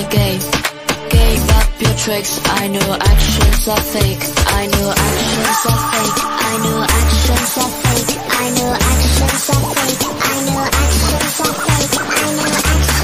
my 0.00 0.08
game. 0.08 0.40
Gave 1.10 1.50
up 1.50 1.68
your 1.80 1.94
tricks, 1.94 2.40
I 2.44 2.68
know 2.68 2.96
actions 3.00 3.68
are 3.68 3.80
fake. 3.80 4.22
I 4.46 4.66
know 4.66 4.90
actions 4.96 5.66
are 5.70 5.82
fake. 5.92 6.20
I 6.24 6.56
know 6.64 6.78
actions 6.82 7.58
are 7.58 7.72
fake. 7.82 8.18
I 8.30 8.50
know 8.56 8.72
actions 8.72 9.50
are 9.50 9.64
fake. 9.76 10.04
I 10.20 10.38
know 10.46 10.62
actions 10.64 11.40
are 11.40 11.56
fake. 11.66 11.96
I 12.00 12.28
know 12.36 12.48
actions, 12.60 12.96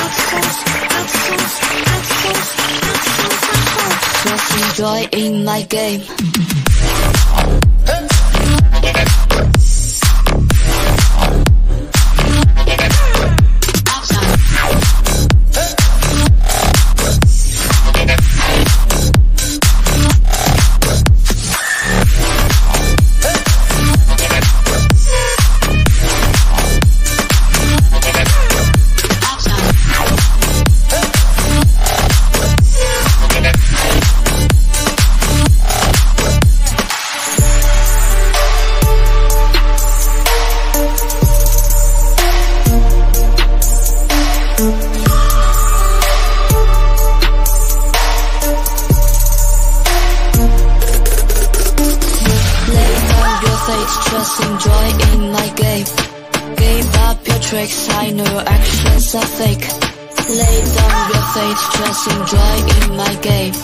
actions, 0.00 0.58
actions, 0.98 1.54
actions, 1.84 2.48
actions 2.94 3.42
are 3.50 3.62
fake. 3.74 4.04
Just 4.24 4.48
enjoying 4.62 5.44
my 5.44 5.62
game. 5.62 6.53
Fakes, 61.54 61.78
just 61.78 62.06
enjoying 62.10 62.96
my 62.96 63.14
game. 63.22 63.54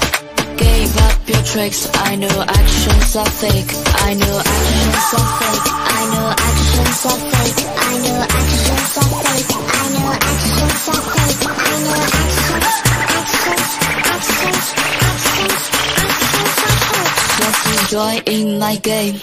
Gave 0.56 0.96
up 0.98 1.28
your 1.28 1.42
tricks, 1.42 1.88
I 1.94 2.16
know 2.16 2.44
actions 2.46 3.16
are 3.16 3.30
fake. 3.30 3.72
I 4.02 4.14
know 4.14 4.38
actions 4.38 5.14
are 5.18 5.30
fake. 5.40 5.66
I 5.70 6.06
know 6.12 6.26
actions 6.30 7.06
are 7.06 7.20
fake. 7.30 7.60
I 7.66 7.98
know 8.04 8.20
actions 8.20 8.98
are 8.98 9.14
fake. 9.24 9.50
I 9.50 9.88
know 9.94 10.12
actions 10.12 10.88
are 10.88 11.04
fake. 11.14 11.42
I 11.50 11.78
know 11.80 11.96
actions, 12.06 12.76
actions, 13.16 13.70
actions, 14.10 14.66
actions, 15.00 15.64
actions 16.00 16.58
are 16.66 16.80
fake. 16.90 17.18
Just 17.40 17.60
enjoying 17.80 18.58
my 18.58 18.76
game. 18.76 19.16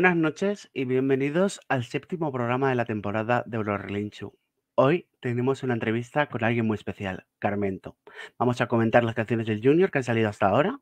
Buenas 0.00 0.16
noches 0.16 0.70
y 0.72 0.86
bienvenidos 0.86 1.60
al 1.68 1.84
séptimo 1.84 2.32
programa 2.32 2.70
de 2.70 2.74
la 2.74 2.86
temporada 2.86 3.44
de 3.44 3.58
Eurorelinchu. 3.58 4.32
Hoy 4.74 5.10
tenemos 5.20 5.62
una 5.62 5.74
entrevista 5.74 6.26
con 6.30 6.42
alguien 6.42 6.66
muy 6.66 6.76
especial, 6.76 7.26
Carmento. 7.38 7.98
Vamos 8.38 8.62
a 8.62 8.66
comentar 8.66 9.04
las 9.04 9.14
canciones 9.14 9.46
del 9.46 9.60
Junior 9.62 9.90
que 9.90 9.98
han 9.98 10.04
salido 10.04 10.30
hasta 10.30 10.46
ahora 10.46 10.80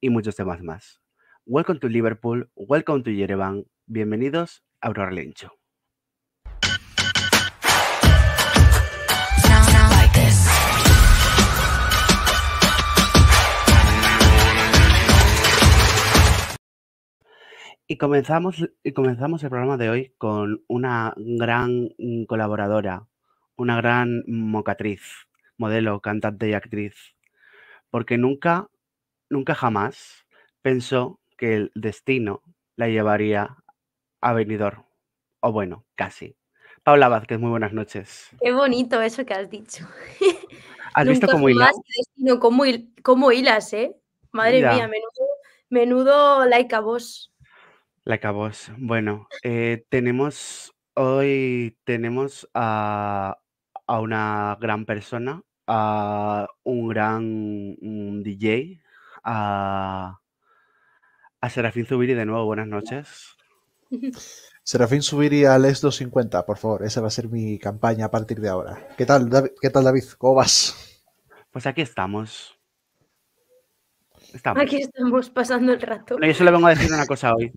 y 0.00 0.10
muchos 0.10 0.36
temas 0.36 0.62
más. 0.62 1.02
Welcome 1.46 1.80
to 1.80 1.88
Liverpool, 1.88 2.48
welcome 2.54 3.02
to 3.02 3.10
Yerevan. 3.10 3.66
Bienvenidos 3.86 4.62
a 4.80 4.86
Eurorelinchu. 4.86 5.59
Y 17.90 17.96
comenzamos, 17.96 18.64
y 18.84 18.92
comenzamos 18.92 19.42
el 19.42 19.50
programa 19.50 19.76
de 19.76 19.90
hoy 19.90 20.14
con 20.16 20.62
una 20.68 21.12
gran 21.16 21.88
mm, 21.98 22.22
colaboradora, 22.26 23.08
una 23.56 23.74
gran 23.78 24.22
mocatriz, 24.28 25.02
modelo, 25.56 25.98
cantante 25.98 26.48
y 26.48 26.52
actriz, 26.52 26.94
porque 27.90 28.16
nunca, 28.16 28.68
nunca 29.28 29.56
jamás 29.56 30.24
pensó 30.62 31.18
que 31.36 31.56
el 31.56 31.72
destino 31.74 32.44
la 32.76 32.86
llevaría 32.86 33.56
a 34.20 34.32
Benidorm, 34.34 34.84
o 35.40 35.50
bueno, 35.50 35.84
casi. 35.96 36.36
Paula 36.84 37.08
Vázquez, 37.08 37.40
muy 37.40 37.50
buenas 37.50 37.72
noches. 37.72 38.28
Qué 38.40 38.52
bonito 38.52 39.02
eso 39.02 39.26
que 39.26 39.34
has 39.34 39.50
dicho. 39.50 39.84
¿Has 40.94 41.08
visto 41.08 41.26
cómo 41.26 41.48
hila? 41.48 41.64
jamás 41.64 41.80
he 41.88 41.98
destino, 41.98 42.38
cómo, 42.38 42.62
cómo 43.02 43.32
hilas, 43.32 43.72
¿eh? 43.72 43.96
Madre 44.30 44.60
Ya. 44.60 44.74
mía, 44.74 44.86
menudo, 44.86 45.26
menudo 45.70 46.46
like 46.46 46.72
a 46.72 46.78
vos. 46.78 47.30
La 48.10 48.16
acabos. 48.16 48.72
Bueno, 48.76 49.28
eh, 49.44 49.84
tenemos 49.88 50.74
hoy 50.94 51.78
tenemos 51.84 52.50
a, 52.54 53.38
a 53.86 54.00
una 54.00 54.58
gran 54.60 54.84
persona, 54.84 55.44
a 55.68 56.48
un 56.64 56.88
gran 56.88 57.76
mm, 57.80 58.22
DJ, 58.24 58.82
a, 59.22 60.18
a 61.40 61.50
Serafín 61.50 61.86
Zubiri 61.86 62.14
de 62.14 62.26
nuevo. 62.26 62.46
Buenas 62.46 62.66
noches. 62.66 63.36
Serafín 64.64 65.02
Subiri 65.02 65.44
al 65.44 65.64
ES 65.66 65.80
250, 65.80 66.44
por 66.44 66.58
favor. 66.58 66.82
Esa 66.82 67.00
va 67.00 67.06
a 67.06 67.10
ser 67.10 67.28
mi 67.28 67.60
campaña 67.60 68.06
a 68.06 68.10
partir 68.10 68.40
de 68.40 68.48
ahora. 68.48 68.88
¿Qué 68.98 69.06
tal, 69.06 69.30
David? 69.30 69.50
¿Qué 69.62 69.70
tal, 69.70 69.84
David? 69.84 70.02
¿Cómo 70.18 70.34
vas? 70.34 71.00
Pues 71.52 71.64
aquí 71.64 71.82
estamos. 71.82 72.58
Estamos. 74.34 74.60
Aquí 74.60 74.78
estamos 74.78 75.30
pasando 75.30 75.72
el 75.72 75.80
rato. 75.80 76.18
Yo 76.20 76.34
solo 76.34 76.50
vengo 76.50 76.66
a 76.66 76.70
decir 76.70 76.92
una 76.92 77.06
cosa 77.06 77.36
hoy. 77.36 77.52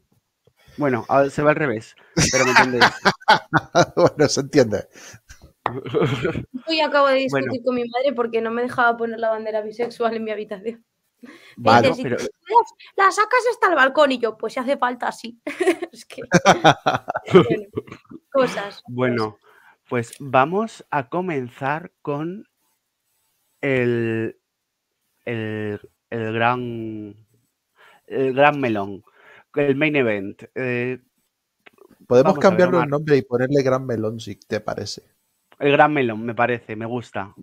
Bueno, 0.77 1.05
se 1.29 1.41
va 1.43 1.51
al 1.51 1.55
revés, 1.55 1.95
pero 2.31 2.45
me 2.45 2.51
entendéis. 2.51 2.85
bueno, 3.95 4.27
se 4.27 4.41
entiende. 4.41 4.87
Hoy 6.67 6.81
acabo 6.81 7.07
de 7.07 7.15
discutir 7.15 7.47
Bueno. 7.49 7.63
con 7.63 7.75
mi 7.75 7.83
madre 7.87 8.13
porque 8.13 8.41
no 8.41 8.51
me 8.51 8.63
dejaba 8.63 8.97
poner 8.97 9.19
la 9.19 9.29
bandera 9.29 9.61
bisexual 9.61 10.15
en 10.15 10.23
mi 10.23 10.31
habitación. 10.31 10.85
Vale. 11.55 11.89
dice, 11.89 12.03
pero- 12.03 12.17
la 12.97 13.11
sacas 13.11 13.39
hasta 13.51 13.69
el 13.69 13.75
balcón 13.75 14.11
y 14.11 14.19
yo, 14.19 14.37
pues 14.37 14.53
si 14.53 14.59
hace 14.59 14.77
falta, 14.77 15.11
sí. 15.11 15.39
es 15.91 16.05
que, 16.05 16.21
bueno, 17.31 17.65
cosas. 18.31 18.83
Bueno, 18.87 19.37
pues 19.87 20.15
vamos 20.19 20.85
a 20.91 21.07
comenzar 21.07 21.93
con 22.01 22.45
el, 23.61 24.37
el, 25.25 25.79
el 26.09 26.33
gran 26.33 27.15
el 28.07 28.33
gran 28.33 28.59
melón, 28.59 29.03
el 29.55 29.75
main 29.75 29.95
event. 29.95 30.43
Eh, 30.55 30.99
Podemos 32.07 32.37
cambiarle 32.37 32.79
el 32.83 32.89
nombre 32.89 33.17
y 33.17 33.21
ponerle 33.21 33.63
Gran 33.63 33.85
Melón 33.85 34.19
si 34.19 34.35
te 34.35 34.59
parece. 34.59 35.03
el 35.59 35.71
gran 35.71 35.93
melón, 35.93 36.25
me 36.25 36.35
parece, 36.35 36.75
me 36.75 36.85
gusta. 36.85 37.33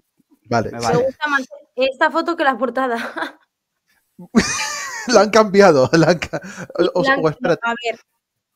Vale. 0.45 0.71
Me 0.71 0.79
Me 0.79 0.85
vale. 0.85 1.05
gusta 1.05 1.29
más 1.29 1.49
esta 1.77 2.11
foto 2.11 2.37
que 2.37 2.45
la 2.45 2.59
portada. 2.59 2.97
la 5.09 5.21
han 5.23 5.31
cambiado. 5.31 5.89
la 5.93 6.09
han 6.11 6.19
ca- 6.19 6.41
o- 6.95 7.03
plan, 7.03 7.21
o 7.23 7.29
espérate, 7.29 7.61
a 7.65 7.75
ver, 7.85 8.01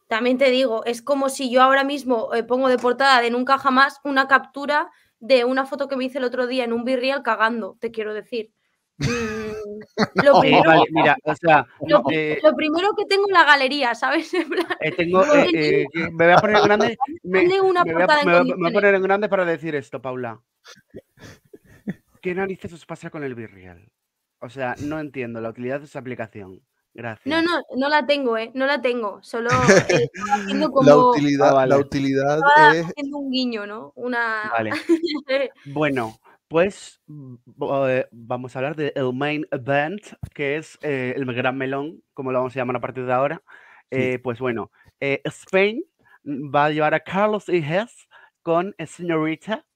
también 0.09 0.37
te 0.39 0.51
digo, 0.51 0.85
es 0.85 1.01
como 1.03 1.29
si 1.31 1.51
yo 1.51 1.63
ahora 1.63 1.85
mismo 1.85 2.35
eh, 2.35 2.43
pongo 2.45 2.69
de 2.69 2.79
portada 2.79 3.21
de 3.23 3.31
nunca 3.31 3.59
jamás 3.59 4.01
una 4.05 4.29
captura 4.29 4.91
de 5.21 5.45
una 5.45 5.65
foto 5.65 5.89
que 5.89 5.97
me 5.97 6.05
hice 6.05 6.19
el 6.19 6.25
otro 6.25 6.47
día 6.47 6.65
en 6.65 6.73
un 6.75 6.85
virreal 6.85 7.23
cagando, 7.23 7.79
te 7.81 7.91
quiero 7.91 8.13
decir. 8.13 8.53
Mm, 8.99 9.05
lo, 10.25 10.37
Eh, 10.37 10.41
primero, 10.41 10.65
vale, 10.71 10.83
mira, 10.91 11.17
o 11.25 11.35
sea, 11.35 11.67
lo, 11.87 12.03
eh, 12.11 12.39
lo 12.43 12.55
primero 12.55 12.91
que 12.97 13.05
tengo 13.07 13.27
en 13.29 13.35
la 13.35 13.45
galería, 13.45 13.95
¿sabes? 13.95 14.33
Eh, 14.35 14.93
tengo, 14.97 15.25
no, 15.25 15.35
eh, 15.35 15.49
eh, 15.53 15.87
me 16.13 16.25
voy 16.27 16.35
a 16.35 16.37
poner 16.39 16.57
en 16.57 16.63
grande. 16.65 16.99
Me, 17.25 17.43
me 17.43 17.61
voy 17.61 17.77
a, 17.77 17.85
me 17.85 17.93
voy 17.95 18.03
a- 18.03 18.07
me 18.07 18.25
voy 18.25 18.35
a 18.35 18.39
condiciones. 18.39 18.73
poner 18.75 18.95
en 18.95 19.03
grande 19.03 19.29
para 19.29 19.45
decir 19.45 19.75
esto, 19.75 20.01
Paula. 20.03 20.41
¿Qué 22.21 22.35
narices 22.35 22.73
os 22.73 22.87
pasa 22.87 23.11
con 23.11 23.25
el 23.25 23.35
Virreal? 23.35 23.91
O 24.41 24.49
sea, 24.49 24.75
no 24.81 24.99
entiendo 25.01 25.41
la 25.41 25.51
utilidad 25.51 25.81
de 25.81 25.87
esa 25.87 25.99
aplicación. 25.99 26.61
Gracias. 26.93 27.27
No, 27.27 27.43
no, 27.43 27.61
no 27.77 27.89
la 27.89 28.07
tengo, 28.07 28.37
¿eh? 28.39 28.51
No 28.55 28.67
la 28.67 28.81
tengo. 28.81 29.21
Solo 29.23 29.51
eh, 29.89 30.09
haciendo 30.43 30.71
como. 30.71 30.87
La 30.89 30.97
utilidad, 30.97 31.49
Ah, 31.49 31.55
vale. 31.55 31.71
la 31.71 31.79
utilidad 31.79 32.39
es 32.73 32.87
haciendo 32.87 33.19
un 33.19 33.31
guiño, 33.33 33.67
¿no? 33.67 33.93
Una. 33.97 34.51
Vale. 34.53 34.71
Bueno, 35.65 36.19
pues 36.55 37.01
mm, 37.09 37.35
eh, 37.89 38.07
vamos 38.13 38.55
a 38.55 38.61
hablar 38.61 38.77
del 38.77 39.13
main 39.13 39.45
event, 39.51 40.01
que 40.33 40.57
es 40.57 40.79
eh, 40.83 41.13
el 41.17 41.25
gran 41.35 41.59
melón, 41.59 42.05
como 42.13 42.31
lo 42.31 42.39
vamos 42.39 42.55
a 42.55 42.61
llamar 42.61 42.77
a 42.77 42.81
partir 42.81 43.05
de 43.07 43.13
ahora. 43.13 43.43
Sí. 43.91 43.99
Eh, 43.99 44.19
pues 44.21 44.39
bueno, 44.39 44.71
eh, 45.01 45.21
Spain 45.25 45.83
mm, 46.23 46.55
va 46.55 46.67
a 46.67 46.71
llevar 46.71 46.95
a 46.95 47.01
Carlos 47.01 47.49
Higes 47.49 48.09
con 48.43 48.73
Señorita 48.87 49.67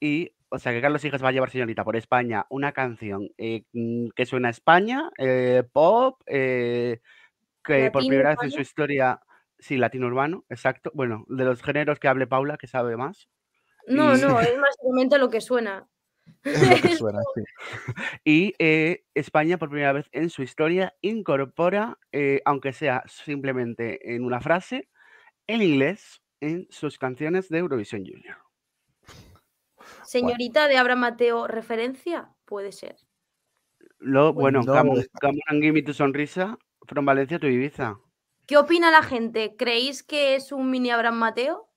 y, 0.00 0.32
o 0.48 0.58
sea, 0.58 0.72
que 0.72 0.80
Carlos 0.80 1.04
Higes 1.04 1.22
va 1.22 1.28
a 1.28 1.32
llevar 1.32 1.50
Señorita 1.50 1.84
por 1.84 1.94
España 1.94 2.44
una 2.50 2.72
canción 2.72 3.28
eh, 3.38 3.62
mm, 3.72 4.08
que 4.16 4.26
suena 4.26 4.48
a 4.48 4.50
España, 4.50 5.10
eh, 5.16 5.62
pop, 5.72 6.20
eh, 6.26 7.02
que 7.62 7.88
por 7.92 8.04
primera 8.04 8.30
vez 8.30 8.38
en 8.42 8.50
su 8.50 8.60
historia, 8.60 9.20
sí, 9.60 9.76
latino 9.76 10.08
urbano, 10.08 10.44
exacto. 10.48 10.90
Bueno, 10.92 11.24
de 11.28 11.44
los 11.44 11.62
géneros 11.62 12.00
que 12.00 12.08
hable 12.08 12.26
Paula, 12.26 12.56
que 12.56 12.66
sabe 12.66 12.96
más. 12.96 13.28
No, 13.86 14.16
Y- 14.16 14.20
no, 14.20 14.40
es 14.40 14.58
básicamente 14.60 15.16
lo 15.16 15.30
que 15.30 15.40
suena. 15.40 15.86
es 16.44 16.68
lo 16.68 16.76
que 16.80 16.88
suena. 16.96 17.20
sí. 17.34 17.42
Y 18.24 18.54
eh, 18.58 19.04
España, 19.14 19.58
por 19.58 19.68
primera 19.70 19.92
vez 19.92 20.08
en 20.12 20.30
su 20.30 20.42
historia, 20.42 20.94
incorpora, 21.00 21.98
eh, 22.12 22.40
aunque 22.44 22.72
sea 22.72 23.02
simplemente 23.06 24.14
en 24.14 24.24
una 24.24 24.40
frase, 24.40 24.88
el 25.46 25.62
inglés 25.62 26.22
en 26.40 26.66
sus 26.70 26.98
canciones 26.98 27.48
de 27.48 27.58
Eurovisión 27.58 28.04
Junior. 28.04 28.36
Señorita 30.04 30.68
de 30.68 30.76
Abra 30.76 30.96
Mateo, 30.96 31.46
¿referencia? 31.46 32.30
Puede 32.44 32.72
ser. 32.72 32.96
Lo, 33.98 34.32
Bueno, 34.32 34.62
no 34.62 34.72
come, 34.74 34.90
on- 34.90 34.96
descarto. 34.96 35.26
come 35.28 35.40
on 35.48 35.54
and 35.56 35.62
give 35.62 35.72
me 35.72 35.82
tu 35.82 35.92
sonrisa, 35.92 36.58
from 36.86 37.04
Valencia 37.04 37.38
to 37.38 37.46
Ibiza. 37.46 37.98
¿Qué 38.46 38.56
opina 38.56 38.90
la 38.90 39.02
gente? 39.02 39.54
¿Creéis 39.56 40.02
que 40.02 40.34
es 40.34 40.52
un 40.52 40.70
mini 40.70 40.90
Abraham 40.90 41.16
Mateo? 41.18 41.69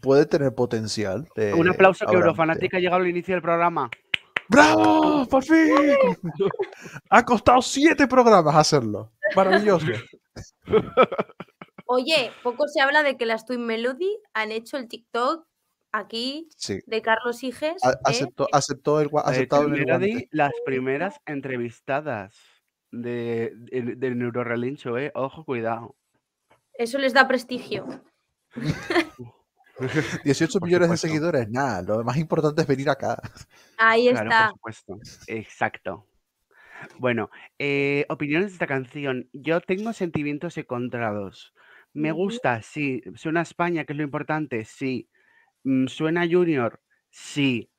Puede 0.00 0.26
tener 0.26 0.54
potencial. 0.54 1.26
de 1.36 1.54
Un 1.54 1.68
aplauso 1.68 2.06
que 2.06 2.14
Eurofanática 2.14 2.76
ha 2.76 2.80
llegado 2.80 3.02
al 3.02 3.08
inicio 3.08 3.34
del 3.34 3.42
programa. 3.42 3.90
¡Bravo! 4.48 5.26
¡Por 5.28 5.44
fin! 5.44 5.74
ha 7.10 7.24
costado 7.24 7.60
siete 7.62 8.06
programas 8.06 8.54
hacerlo. 8.54 9.12
Maravilloso. 9.36 9.86
Oye, 11.86 12.30
poco 12.42 12.66
se 12.68 12.80
habla 12.80 13.02
de 13.02 13.16
que 13.16 13.26
las 13.26 13.46
Twin 13.46 13.64
Melody 13.64 14.18
han 14.34 14.52
hecho 14.52 14.76
el 14.76 14.88
TikTok 14.88 15.46
aquí 15.92 16.48
Sí. 16.56 16.80
de 16.86 17.02
Carlos 17.02 17.42
Higes. 17.42 17.82
A- 17.84 17.92
¿eh? 17.92 17.96
Aceptó, 18.04 18.46
aceptó 18.52 19.00
el, 19.00 19.10
aceptado 19.24 19.62
el 19.64 19.70
Melody, 19.70 20.28
las 20.30 20.52
primeras 20.66 21.18
entrevistadas 21.26 22.34
de, 22.90 23.52
de, 23.54 23.96
de 23.96 24.14
Neurorelincho, 24.14 24.96
eh. 24.98 25.12
Ojo, 25.14 25.44
cuidado. 25.44 25.94
Eso 26.74 26.98
les 26.98 27.12
da 27.12 27.26
prestigio. 27.26 27.86
18 30.24 30.60
Por 30.60 30.68
millones 30.68 30.90
de 30.90 30.96
seguidores, 30.96 31.48
nada. 31.50 31.82
Lo 31.82 32.04
más 32.04 32.16
importante 32.16 32.62
es 32.62 32.68
venir 32.68 32.88
acá. 32.90 33.20
Ahí 33.76 34.08
Claro, 34.08 34.30
está. 34.30 34.52
por 34.60 34.72
supuesto. 34.74 34.98
Exacto. 35.26 36.06
Bueno, 36.98 37.30
eh, 37.58 38.06
opiniones 38.08 38.48
de 38.48 38.52
esta 38.54 38.66
canción. 38.66 39.28
Yo 39.32 39.60
tengo 39.60 39.92
sentimientos 39.92 40.56
encontrados. 40.58 41.54
Me 41.92 42.12
gusta, 42.12 42.62
sí. 42.62 43.02
Suena 43.14 43.40
a 43.40 43.42
España, 43.44 43.84
que 43.84 43.92
es 43.92 43.96
lo 43.96 44.04
importante, 44.04 44.64
sí. 44.64 45.08
Mm, 45.64 45.86
Suena 45.88 46.22
a 46.22 46.28
Junior, 46.28 46.80
sí. 47.10 47.70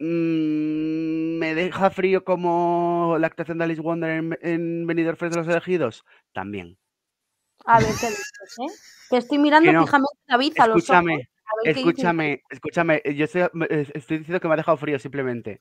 Mm, 0.00 1.38
¿Me 1.38 1.54
deja 1.54 1.90
frío 1.90 2.24
como 2.24 3.16
la 3.18 3.26
actuación 3.26 3.58
de 3.58 3.64
Alice 3.64 3.80
Wonder 3.82 4.10
en, 4.10 4.38
en 4.42 4.86
Benidorm 4.86 5.18
de 5.30 5.36
los 5.36 5.48
elegidos? 5.48 6.04
También. 6.32 6.78
A 7.66 7.78
ver 7.80 7.94
qué 8.00 8.08
dices, 8.08 8.58
¿eh? 8.60 8.97
Que 9.10 9.16
estoy 9.16 9.38
mirando 9.38 9.72
no. 9.72 9.84
fijamente 9.84 10.18
David 10.26 10.52
a 10.58 10.66
los 10.66 10.76
ojos. 10.76 10.82
Escúchame, 10.84 11.28
a 11.64 11.70
escúchame, 11.70 12.42
escúchame. 12.50 13.02
Yo 13.14 13.24
estoy, 13.24 14.18
diciendo 14.18 14.40
que 14.40 14.48
me 14.48 14.54
ha 14.54 14.58
dejado 14.58 14.76
frío 14.76 14.98
simplemente. 14.98 15.60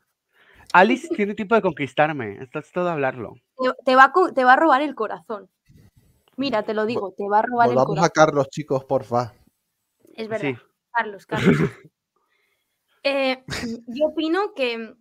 Alice 0.73 1.07
tiene 1.15 1.33
tiempo 1.33 1.55
de 1.55 1.61
conquistarme. 1.61 2.37
Esto 2.41 2.59
es 2.59 2.71
todo 2.71 2.89
hablarlo. 2.89 3.35
Te, 3.57 3.69
te 3.85 3.95
va 3.95 4.11
te 4.35 4.43
va 4.43 4.53
a 4.53 4.57
robar 4.57 4.81
el 4.81 4.95
corazón. 4.95 5.49
Mira, 6.35 6.63
te 6.63 6.73
lo 6.73 6.85
digo, 6.85 7.13
te 7.17 7.27
va 7.27 7.39
a 7.39 7.41
robar 7.41 7.69
el 7.69 7.75
Volvamos 7.75 7.97
a 7.97 8.09
corazón. 8.09 8.11
Carlos, 8.13 8.49
chicos, 8.49 8.85
porfa. 8.85 9.33
Es 10.13 10.27
verdad. 10.27 10.49
Sí. 10.49 10.57
Carlos, 10.91 11.25
Carlos. 11.27 11.57
Eh, 13.03 13.43
yo 13.87 14.07
opino 14.07 14.53
que 14.53 14.93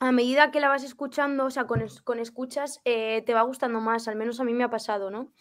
a 0.00 0.12
medida 0.12 0.50
que 0.50 0.60
la 0.60 0.68
vas 0.68 0.84
escuchando, 0.84 1.46
o 1.46 1.50
sea, 1.50 1.66
con, 1.66 1.84
con 2.04 2.18
escuchas, 2.18 2.80
eh, 2.84 3.22
te 3.26 3.34
va 3.34 3.42
gustando 3.42 3.80
más, 3.80 4.08
al 4.08 4.16
menos 4.16 4.40
a 4.40 4.44
mí 4.44 4.54
me 4.54 4.64
ha 4.64 4.70
pasado, 4.70 5.10
¿no? 5.10 5.32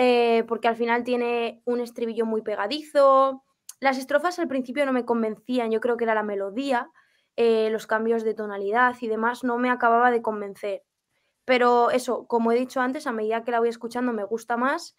Eh, 0.00 0.44
porque 0.46 0.68
al 0.68 0.76
final 0.76 1.02
tiene 1.02 1.60
un 1.64 1.80
estribillo 1.80 2.24
muy 2.24 2.42
pegadizo. 2.42 3.42
Las 3.80 3.98
estrofas 3.98 4.38
al 4.38 4.46
principio 4.46 4.86
no 4.86 4.92
me 4.92 5.04
convencían, 5.04 5.72
yo 5.72 5.80
creo 5.80 5.96
que 5.96 6.04
era 6.04 6.14
la 6.14 6.22
melodía, 6.22 6.88
eh, 7.34 7.68
los 7.70 7.88
cambios 7.88 8.22
de 8.22 8.32
tonalidad 8.34 8.94
y 9.00 9.08
demás, 9.08 9.42
no 9.42 9.58
me 9.58 9.70
acababa 9.70 10.12
de 10.12 10.22
convencer. 10.22 10.84
Pero 11.44 11.90
eso, 11.90 12.28
como 12.28 12.52
he 12.52 12.56
dicho 12.56 12.80
antes, 12.80 13.08
a 13.08 13.12
medida 13.12 13.42
que 13.42 13.50
la 13.50 13.58
voy 13.58 13.70
escuchando 13.70 14.12
me 14.12 14.22
gusta 14.22 14.56
más. 14.56 14.94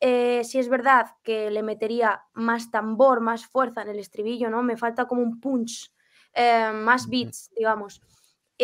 Eh, 0.00 0.44
si 0.44 0.58
es 0.58 0.68
verdad 0.68 1.06
que 1.22 1.50
le 1.50 1.62
metería 1.62 2.24
más 2.34 2.70
tambor, 2.70 3.20
más 3.20 3.46
fuerza 3.46 3.82
en 3.82 3.88
el 3.88 4.00
estribillo, 4.00 4.50
¿no? 4.50 4.62
Me 4.62 4.76
falta 4.76 5.06
como 5.06 5.22
un 5.22 5.40
punch, 5.40 5.94
eh, 6.34 6.72
más 6.74 7.08
beats, 7.08 7.50
digamos. 7.56 8.02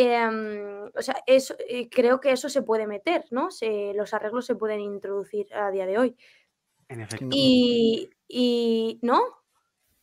Em, 0.01 0.85
o 0.95 1.03
sea, 1.03 1.17
eso, 1.27 1.57
eh, 1.69 1.89
creo 1.91 2.21
que 2.21 2.31
eso 2.31 2.49
se 2.49 2.63
puede 2.63 2.87
meter, 2.87 3.25
¿no? 3.33 3.51
Se- 3.51 3.93
los 3.95 4.15
arreglos 4.15 4.47
se 4.47 4.55
pueden 4.55 4.79
introducir 4.81 5.53
a 5.53 5.73
día 5.73 5.87
de 5.87 5.99
hoy. 5.99 6.17
En 6.89 7.01
efecto. 7.01 7.27
Y, 7.33 8.09
y 8.29 9.01
¿no? 9.03 9.21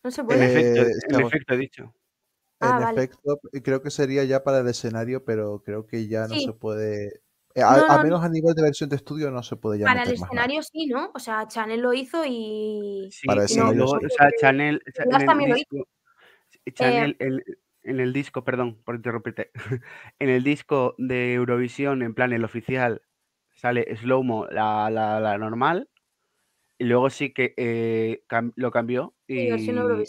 No 0.03 0.11
se 0.11 0.21
En 0.21 0.27
puede. 0.27 0.45
efecto, 0.45 0.81
Eh, 0.81 0.91
en 1.07 1.21
efecto 1.25 1.53
he 1.53 1.57
dicho. 1.57 1.95
Ah, 2.59 2.77
en 2.77 2.83
vale. 2.83 3.03
efecto, 3.03 3.39
creo 3.63 3.81
que 3.81 3.89
sería 3.89 4.25
ya 4.25 4.43
para 4.43 4.59
el 4.59 4.67
escenario, 4.67 5.23
pero 5.23 5.61
creo 5.63 5.87
que 5.87 6.07
ya 6.07 6.27
no 6.27 6.35
Sí. 6.35 6.43
se 6.43 6.51
puede. 6.51 7.21
eh, 7.53 7.61
a, 7.61 7.77
No, 7.77 7.85
a 7.87 7.97
no, 7.97 8.03
menos 8.03 8.21
a 8.23 8.27
nivel 8.27 8.53
de 8.53 8.63
versión 8.63 8.89
de 8.89 8.97
estudio 8.97 9.31
no 9.31 9.43
se 9.43 9.55
puede 9.55 9.79
ya 9.79 9.85
Para 9.85 10.03
el 10.03 10.09
más 10.09 10.23
escenario 10.29 10.61
sí, 10.61 10.87
¿no? 10.87 11.09
O 11.15 11.19
sea, 11.19 11.47
Chanel 11.47 11.79
lo 11.79 11.93
hizo 11.93 12.23
y... 12.27 13.07
Sí, 13.13 13.25
Para 13.27 13.43
y 13.43 13.45
escenario 13.45 13.87
sí. 13.87 13.95
o 14.05 14.09
sea, 14.09 14.29
Chanel, 14.41 14.81
cha- 14.93 15.05
Glass 15.05 15.23
en 15.23 17.15
el 17.19 17.45
en, 17.85 17.99
el 17.99 18.13
disco, 18.13 18.43
perdón 18.43 18.81
por 18.83 18.95
interrumpirte, 18.95 19.51
en 20.19 20.29
el 20.29 20.43
disco 20.43 20.95
de 20.97 21.33
Eurovisión, 21.33 22.01
en 22.01 22.13
plan 22.13 22.33
el 22.33 22.43
oficial, 22.43 23.01
sale 23.55 23.95
Slowmo, 23.95 24.47
la, 24.47 24.89
la, 24.89 25.19
la 25.19 25.37
normal, 25.37 25.89
y 26.77 26.85
luego 26.85 27.09
sí 27.09 27.33
que 27.33 27.53
eh, 27.57 28.23
cam- 28.27 28.53
lo 28.55 28.71
cambió 28.71 29.13
Sí, 29.27 29.33
y, 29.37 30.03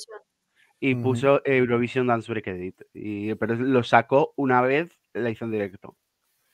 y 0.80 0.94
Ujú. 0.94 1.02
puso 1.02 1.42
Eurovisión 1.44 2.06
Dance 2.06 2.30
Break 2.30 2.46
Edit, 2.48 2.82
y, 2.92 3.34
pero 3.36 3.54
lo 3.54 3.82
sacó 3.82 4.32
una 4.36 4.60
vez, 4.62 4.90
la 5.14 5.30
hizo 5.30 5.44
en 5.44 5.52
directo. 5.52 5.96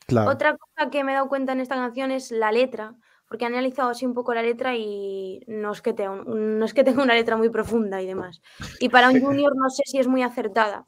Claro. 0.07 0.31
Otra 0.31 0.57
cosa 0.57 0.91
que 0.91 1.05
me 1.05 1.13
he 1.13 1.15
dado 1.15 1.29
cuenta 1.29 1.53
en 1.53 1.61
esta 1.61 1.75
canción 1.77 2.11
es 2.11 2.31
la 2.31 2.53
letra, 2.53 2.95
porque 3.27 3.45
he 3.45 3.47
analizado 3.47 3.91
así 3.91 4.05
un 4.05 4.15
poco 4.15 4.35
la 4.35 4.43
letra 4.43 4.77
y 4.77 5.41
no 5.47 5.73
es 5.73 5.81
que 5.81 5.93
tenga, 5.93 6.11
un- 6.11 6.59
no 6.59 6.65
es 6.65 6.75
que 6.75 6.85
tenga 6.85 7.03
una 7.03 7.15
letra 7.15 7.37
muy 7.37 7.49
profunda 7.49 8.03
y 8.03 8.07
demás. 8.07 8.43
Y 8.79 8.91
para 8.91 9.11
un 9.11 9.21
junior 9.23 9.57
no 9.57 9.71
sé 9.71 9.83
si 9.87 9.99
es 9.99 10.07
muy 10.07 10.23
acertada. 10.23 10.85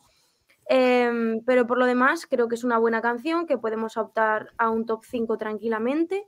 Em, 0.67 1.43
pero 1.45 1.67
por 1.67 1.79
lo 1.79 1.87
demás 1.87 2.27
creo 2.27 2.49
que 2.49 2.55
es 2.55 2.65
una 2.65 2.79
buena 2.79 3.03
canción, 3.03 3.47
que 3.47 3.59
podemos 3.59 3.97
optar 3.97 4.51
a 4.59 4.71
un 4.71 4.87
top 4.87 5.05
5 5.05 5.39
tranquilamente. 5.39 6.27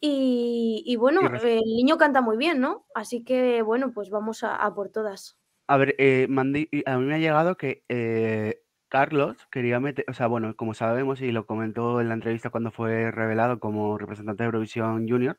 Y, 0.00 0.82
y 0.86 0.96
bueno, 0.96 1.20
el 1.42 1.62
niño 1.64 1.96
canta 1.96 2.20
muy 2.20 2.36
bien, 2.36 2.60
¿no? 2.60 2.86
Así 2.94 3.24
que 3.24 3.62
bueno, 3.62 3.92
pues 3.92 4.10
vamos 4.10 4.44
a, 4.44 4.56
a 4.56 4.74
por 4.74 4.90
todas. 4.90 5.38
A 5.68 5.76
ver, 5.78 5.94
eh, 5.98 6.26
Mandy, 6.28 6.68
a 6.86 6.98
mí 6.98 7.06
me 7.06 7.14
ha 7.14 7.18
llegado 7.18 7.56
que 7.56 7.82
eh, 7.88 8.60
Carlos 8.88 9.36
quería 9.50 9.80
meter, 9.80 10.04
o 10.08 10.14
sea, 10.14 10.28
bueno, 10.28 10.54
como 10.54 10.74
sabemos 10.74 11.20
y 11.20 11.32
lo 11.32 11.44
comentó 11.44 12.00
en 12.00 12.08
la 12.08 12.14
entrevista 12.14 12.50
cuando 12.50 12.70
fue 12.70 13.10
revelado 13.10 13.58
como 13.58 13.98
representante 13.98 14.44
de 14.44 14.46
Eurovisión 14.46 15.08
Junior, 15.08 15.38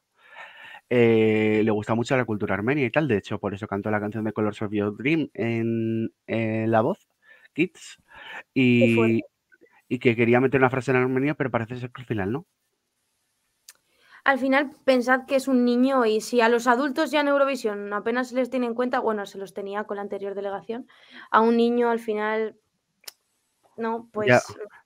eh, 0.89 1.61
le 1.63 1.71
gusta 1.71 1.95
mucho 1.95 2.17
la 2.17 2.25
cultura 2.25 2.55
armenia 2.55 2.85
y 2.85 2.91
tal, 2.91 3.07
de 3.07 3.17
hecho, 3.17 3.39
por 3.39 3.53
eso 3.53 3.67
cantó 3.67 3.89
la 3.89 3.99
canción 4.01 4.25
de 4.25 4.33
Colors 4.33 4.61
of 4.61 4.71
Your 4.71 4.97
Dream 4.97 5.29
en, 5.33 6.13
en 6.27 6.71
La 6.71 6.81
Voz, 6.81 7.07
Kids, 7.57 7.97
y, 8.53 9.21
y 9.87 9.99
que 9.99 10.15
quería 10.15 10.39
meter 10.39 10.59
una 10.59 10.69
frase 10.69 10.91
en 10.91 10.97
armenio, 10.97 11.35
pero 11.35 11.49
parece 11.49 11.75
ser 11.77 11.89
que 11.91 12.01
al 12.01 12.07
final 12.07 12.31
no. 12.31 12.45
Al 14.23 14.37
final, 14.39 14.71
pensad 14.85 15.25
que 15.25 15.37
es 15.37 15.47
un 15.47 15.63
niño 15.65 16.05
y 16.05 16.21
si 16.21 16.41
a 16.41 16.49
los 16.49 16.67
adultos 16.67 17.09
ya 17.11 17.21
en 17.21 17.29
Eurovisión 17.29 17.93
apenas 17.93 18.29
se 18.29 18.35
les 18.35 18.49
tiene 18.49 18.65
en 18.67 18.75
cuenta, 18.75 18.99
bueno, 18.99 19.25
se 19.25 19.37
los 19.37 19.53
tenía 19.53 19.85
con 19.85 19.95
la 19.95 20.01
anterior 20.03 20.35
delegación, 20.35 20.87
a 21.31 21.41
un 21.41 21.55
niño 21.57 21.89
al 21.89 21.99
final 21.99 22.57
no, 23.77 24.09
pues. 24.11 24.27
Ya, 24.27 24.39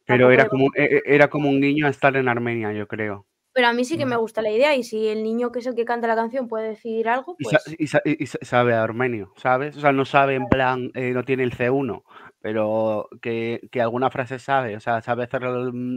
pero 0.06 0.32
era 0.32 0.48
como, 0.48 0.68
e- 0.75 0.84
e- 0.98 1.04
era 1.06 1.30
como 1.30 1.50
un 1.50 1.60
niño 1.60 1.88
estar 1.88 2.16
en 2.16 2.28
Armenia, 2.30 2.72
yo 2.74 2.88
creo. 2.88 3.25
Pero 3.54 3.68
a 3.68 3.74
mí 3.74 3.84
sí 3.84 3.98
que 3.98 4.06
me 4.06 4.16
Mm. 4.16 4.20
gusta 4.20 4.42
la 4.42 4.51
idea 4.51 4.75
y 4.75 4.84
si 4.84 5.08
el 5.08 5.24
niño 5.24 5.51
que 5.51 5.60
es 5.60 5.66
el 5.68 5.75
que 5.75 5.84
canta 5.86 6.08
la 6.08 6.16
canción 6.16 6.48
puede 6.48 6.70
decidir 6.70 7.10
algo, 7.10 7.36
Y, 7.38 7.46
sa- 7.46 7.60
pues 7.66 7.75
y 7.80 7.88
sa- 7.88 8.01
y 8.06 8.25
sa- 8.28 8.38
sabe 8.44 8.74
armenio, 8.74 9.34
¿sabes? 9.38 9.75
O 9.75 9.82
sea, 9.82 9.92
no 9.92 10.06
sabe 10.06 10.36
en 10.36 10.48
plan, 10.48 10.92
eh, 10.94 11.12
no 11.12 11.24
tiene 11.24 11.44
el 11.44 11.51
C1, 11.54 12.04
pero 12.41 13.07
que, 13.21 13.67
que 13.71 13.81
alguna 13.81 14.10
frase 14.10 14.39
sabe, 14.39 14.75
o 14.75 14.79
sea, 14.79 15.01
sabe 15.01 15.24
hacer, 15.24 15.43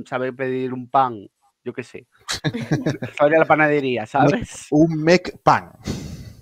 sabe 0.06 0.32
pedir 0.32 0.72
un 0.72 0.88
pan, 0.90 1.28
yo 1.64 1.72
qué 1.72 1.82
sé. 1.82 2.06
sabe 3.18 3.36
a 3.36 3.40
la 3.40 3.46
panadería, 3.46 4.06
¿sabes? 4.06 4.66
Un 4.70 5.02
mec 5.02 5.38
pan. 5.42 5.72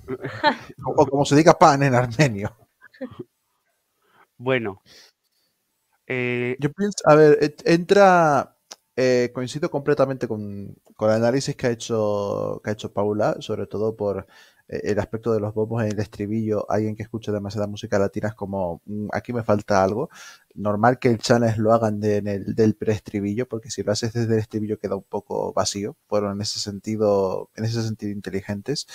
o, 0.84 1.06
como 1.06 1.24
se 1.24 1.36
diga 1.36 1.58
pan 1.58 1.82
en 1.82 1.94
armenio. 1.94 2.56
Bueno. 4.36 4.82
eh, 6.06 6.56
Yo 6.58 6.72
pienso, 6.72 6.98
a 7.04 7.14
ver, 7.14 7.54
entra, 7.64 8.56
eh, 8.96 9.30
coincido 9.32 9.70
completamente 9.70 10.26
con, 10.26 10.74
con 10.96 11.10
el 11.10 11.16
análisis 11.16 11.54
que 11.54 11.68
ha 11.68 11.70
hecho, 11.70 12.60
que 12.64 12.70
ha 12.70 12.72
hecho 12.72 12.92
Paula, 12.92 13.36
sobre 13.40 13.66
todo 13.66 13.96
por 13.96 14.26
el 14.82 14.98
aspecto 14.98 15.32
de 15.32 15.40
los 15.40 15.54
bombos 15.54 15.82
en 15.84 15.92
el 15.92 15.98
estribillo. 16.00 16.70
Alguien 16.70 16.94
que 16.96 17.02
escucha 17.02 17.32
demasiada 17.32 17.66
música 17.66 17.98
latina 17.98 18.28
es 18.28 18.34
como, 18.34 18.80
"Mm, 18.86 19.08
aquí 19.12 19.32
me 19.32 19.42
falta 19.44 19.82
algo. 19.84 20.08
Normal 20.54 20.98
que 20.98 21.08
el 21.08 21.18
channel 21.18 21.54
lo 21.58 21.72
hagan 21.72 22.00
de- 22.00 22.16
en 22.18 22.26
el, 22.28 22.54
del 22.54 22.74
preestribillo, 22.74 23.48
porque 23.48 23.70
si 23.70 23.82
lo 23.82 23.92
haces 23.92 24.12
desde 24.12 24.34
el 24.34 24.40
estribillo 24.40 24.78
queda 24.78 24.96
un 24.96 25.02
poco 25.04 25.52
vacío. 25.52 25.96
Fueron 26.08 26.32
en 26.36 26.42
ese 26.42 26.58
sentido, 26.60 27.50
en 27.56 27.64
ese 27.64 27.82
sentido 27.82 28.12
inteligentes. 28.12 28.86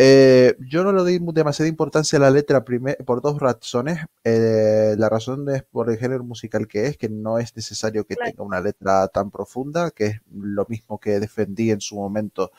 Eh, 0.00 0.56
yo 0.60 0.84
no 0.84 0.92
le 0.92 1.00
doy 1.00 1.18
demasiada 1.34 1.68
importancia 1.68 2.18
a 2.18 2.22
la 2.22 2.30
letra 2.30 2.64
por 3.04 3.20
dos 3.20 3.40
razones. 3.40 3.98
Eh, 4.22 4.94
la 4.96 5.08
razón 5.08 5.48
es 5.50 5.64
por 5.64 5.90
el 5.90 5.98
género 5.98 6.22
musical 6.22 6.68
que 6.68 6.86
es, 6.86 6.96
que 6.96 7.08
no 7.08 7.38
es 7.40 7.56
necesario 7.56 8.04
que 8.06 8.14
Claro. 8.14 8.30
tenga 8.30 8.44
una 8.44 8.60
letra 8.60 9.08
tan 9.08 9.30
profunda, 9.32 9.90
que 9.90 10.06
es 10.06 10.20
lo 10.32 10.64
mismo 10.68 11.00
que 11.00 11.18
defendí 11.18 11.72
en 11.72 11.80
su 11.80 11.96
momento 11.96 12.52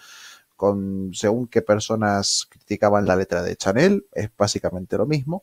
con 0.60 1.12
según 1.14 1.48
qué 1.48 1.62
personas 1.62 2.46
criticaban 2.50 3.06
la 3.06 3.16
letra 3.16 3.42
de 3.42 3.56
Chanel, 3.56 4.06
es 4.12 4.30
básicamente 4.38 4.98
lo 4.98 5.06
mismo. 5.06 5.42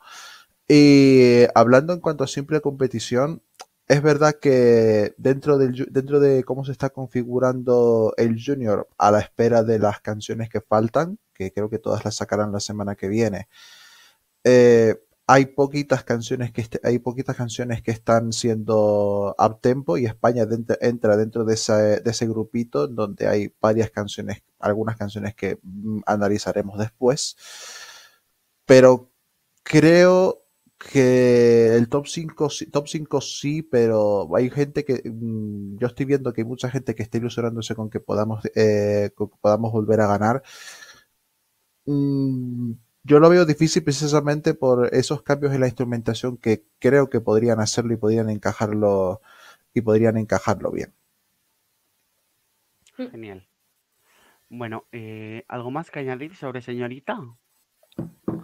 Y 0.68 1.44
hablando 1.54 1.94
en 1.94 2.00
cuanto 2.00 2.22
a 2.22 2.26
simple 2.26 2.60
competición, 2.60 3.40
es 3.88 4.02
verdad 4.02 4.34
que 4.38 5.14
dentro, 5.16 5.56
del, 5.56 5.88
dentro 5.90 6.20
de 6.20 6.44
cómo 6.44 6.66
se 6.66 6.72
está 6.72 6.90
configurando 6.90 8.12
el 8.18 8.36
Junior 8.44 8.86
a 8.98 9.10
la 9.10 9.20
espera 9.20 9.62
de 9.62 9.78
las 9.78 10.02
canciones 10.02 10.50
que 10.50 10.60
faltan, 10.60 11.18
que 11.32 11.50
creo 11.50 11.70
que 11.70 11.78
todas 11.78 12.04
las 12.04 12.16
sacarán 12.16 12.52
la 12.52 12.60
semana 12.60 12.94
que 12.94 13.08
viene, 13.08 13.48
eh, 14.44 14.96
hay 15.28 15.46
poquitas 15.46 16.04
canciones 16.04 16.52
que 16.52 16.64
hay 16.84 16.98
poquitas 17.00 17.36
canciones 17.36 17.82
que 17.82 17.90
están 17.90 18.32
siendo 18.32 19.34
up 19.38 19.60
tempo 19.60 19.96
y 19.98 20.06
España 20.06 20.44
entra 20.80 21.16
dentro 21.16 21.44
de 21.44 21.54
ese, 21.54 21.72
de 22.00 22.10
ese 22.10 22.26
grupito 22.28 22.86
donde 22.86 23.26
hay 23.26 23.52
varias 23.60 23.90
canciones, 23.90 24.42
algunas 24.60 24.96
canciones 24.96 25.34
que 25.34 25.58
mm, 25.62 26.00
analizaremos 26.06 26.78
después. 26.78 27.36
Pero 28.66 29.12
creo 29.62 30.42
que 30.78 31.74
el 31.76 31.88
top 31.88 32.06
5, 32.06 32.50
sí- 32.50 32.66
top 32.70 32.86
5 32.88 33.20
sí, 33.20 33.62
pero 33.62 34.28
hay 34.36 34.50
gente 34.50 34.84
que 34.84 35.02
mm, 35.10 35.78
yo 35.78 35.86
estoy 35.86 36.06
viendo 36.06 36.32
que 36.32 36.42
hay 36.42 36.46
mucha 36.46 36.70
gente 36.70 36.94
que 36.94 37.02
está 37.02 37.18
ilusionándose 37.18 37.74
con 37.74 37.88
que 37.90 38.00
podamos, 38.00 38.44
eh, 38.54 39.10
podamos 39.40 39.72
volver 39.72 40.00
a 40.00 40.06
ganar. 40.08 40.42
Mm, 41.86 42.72
yo 43.06 43.20
lo 43.20 43.30
veo 43.30 43.44
difícil 43.46 43.84
precisamente 43.84 44.52
por 44.54 44.92
esos 44.92 45.22
cambios 45.22 45.54
en 45.54 45.60
la 45.60 45.68
instrumentación 45.68 46.36
que 46.36 46.64
creo 46.80 47.08
que 47.08 47.20
podrían 47.20 47.60
hacerlo 47.60 47.94
y 47.94 47.96
podrían 47.96 48.28
encajarlo 48.28 49.20
y 49.72 49.80
podrían 49.80 50.16
encajarlo 50.16 50.72
bien. 50.72 50.92
Mm. 52.98 53.06
Genial. 53.06 53.46
Bueno, 54.48 54.86
eh, 54.90 55.44
¿algo 55.46 55.70
más 55.70 55.92
que 55.92 56.00
añadir 56.00 56.34
sobre 56.34 56.62
señorita? 56.62 57.20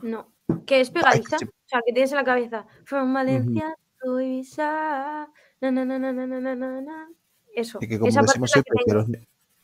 No, 0.02 0.33
que 0.64 0.81
es 0.81 0.90
pegadiza, 0.90 1.37
o 1.37 1.66
sea, 1.66 1.81
que 1.85 1.92
tienes 1.92 2.12
en 2.12 2.19
la 2.19 2.25
cabeza. 2.25 2.66
From 2.85 3.12
Valencia, 3.12 3.75
uh 4.04 4.11
-huh. 4.11 4.25
Ibiza, 4.25 5.28
Eso. 7.54 7.78
Y 7.81 7.88
que 7.88 7.99
como 7.99 8.09
Esa 8.09 8.23
decimos 8.23 8.50
siempre, 8.50 8.75
que, 8.78 8.85
que 8.85 8.95
los, 8.95 9.07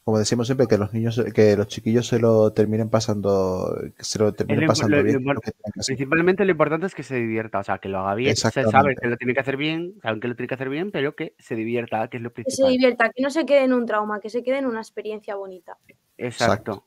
como 0.09 0.21
decimos 0.21 0.47
siempre, 0.47 0.67
que 0.67 0.79
los 0.79 0.95
niños, 0.95 1.23
que 1.35 1.55
los 1.55 1.69
chiquillos 1.69 2.07
se 2.07 2.19
lo 2.19 2.50
terminen 2.55 2.88
pasando, 2.88 3.79
que 3.95 4.05
se 4.05 4.19
lo 4.19 4.33
terminen 4.33 4.62
lo- 4.62 4.69
pasando 4.69 4.97
lo- 4.97 5.03
bien. 5.03 5.23
lo. 5.23 5.38
Principalmente 5.87 6.47
lo 6.47 6.50
importante 6.53 6.87
es 6.87 6.95
que 6.95 7.03
se 7.03 7.17
divierta, 7.17 7.59
o 7.59 7.62
sea, 7.62 7.77
que 7.77 7.91
lo 7.91 7.99
haga 7.99 8.15
bien. 8.15 8.35
Se 8.35 8.50
sabe 8.50 8.97
que 8.99 9.07
lo 9.07 9.19
tiene 9.19 9.35
que 9.35 9.41
hacer 9.41 9.59
bien, 9.59 9.97
saben 10.00 10.19
que 10.21 10.29
lo 10.29 10.35
tiene 10.35 10.49
que 10.49 10.55
hacer 10.55 10.71
bien, 10.71 10.91
pero 10.93 11.15
que 11.15 11.35
se 11.38 11.57
divierta, 11.57 12.09
que 12.09 12.17
es 12.17 12.23
lo 12.23 12.31
Que 12.33 12.41
se 12.41 12.45
principal. 12.45 12.73
divierta, 12.73 13.11
que 13.15 13.23
no 13.23 13.29
se 13.29 13.45
quede 13.45 13.65
en 13.65 13.75
un 13.75 13.85
trauma, 13.85 14.19
que 14.21 14.31
se 14.31 14.43
quede 14.43 14.57
en 14.61 14.67
una 14.67 14.81
experiencia 14.81 15.35
bonita. 15.35 15.77
Exacto. 16.17 16.87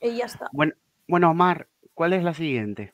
Y 0.00 0.16
ya 0.16 0.24
está. 0.24 0.48
Bueno, 0.52 0.72
bueno, 1.06 1.30
Omar, 1.30 1.68
¿cuál 1.94 2.12
es 2.12 2.24
la 2.24 2.34
siguiente? 2.34 2.92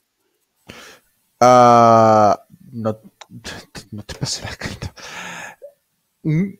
Ah, 1.40 2.44
no, 2.70 2.98
no 3.92 4.02
te 4.02 4.14
pases 4.14 4.44
la 4.44 4.56
carta. 4.56 4.92
Mm, 6.22 6.50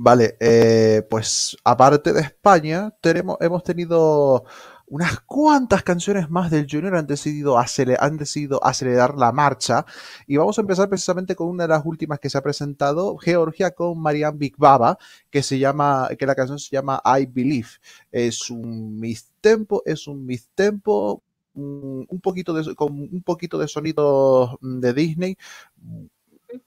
Vale, 0.00 0.36
eh, 0.38 1.02
pues 1.10 1.56
aparte 1.64 2.12
de 2.12 2.20
España, 2.20 2.94
tenemos, 3.00 3.36
hemos 3.40 3.64
tenido 3.64 4.44
unas 4.86 5.18
cuantas 5.22 5.82
canciones 5.82 6.30
más 6.30 6.50
del 6.52 6.68
Junior 6.70 6.94
han 6.96 7.06
decidido, 7.08 7.56
acele- 7.58 7.96
han 7.98 8.16
decidido 8.16 8.64
acelerar 8.64 9.16
la 9.16 9.32
marcha 9.32 9.84
y 10.28 10.36
vamos 10.36 10.56
a 10.56 10.60
empezar 10.60 10.88
precisamente 10.88 11.34
con 11.34 11.48
una 11.48 11.64
de 11.64 11.70
las 11.70 11.84
últimas 11.84 12.20
que 12.20 12.30
se 12.30 12.38
ha 12.38 12.42
presentado, 12.42 13.16
Georgia 13.18 13.72
con 13.72 14.00
Marianne 14.00 14.38
Big 14.38 14.54
Baba, 14.56 14.98
que 15.30 15.42
se 15.42 15.58
llama, 15.58 16.08
que 16.16 16.26
la 16.26 16.36
canción 16.36 16.60
se 16.60 16.70
llama 16.70 17.02
I 17.04 17.26
Believe. 17.26 17.68
Es 18.12 18.50
un 18.50 19.00
mistempo, 19.00 19.82
es 19.84 20.06
un 20.06 20.24
mistempo, 20.24 21.22
un 21.54 22.20
poquito 22.22 22.52
de, 22.54 22.72
con 22.76 22.92
un 23.00 23.22
poquito 23.24 23.58
de 23.58 23.66
sonido 23.66 24.58
de 24.62 24.92
Disney. 24.94 25.36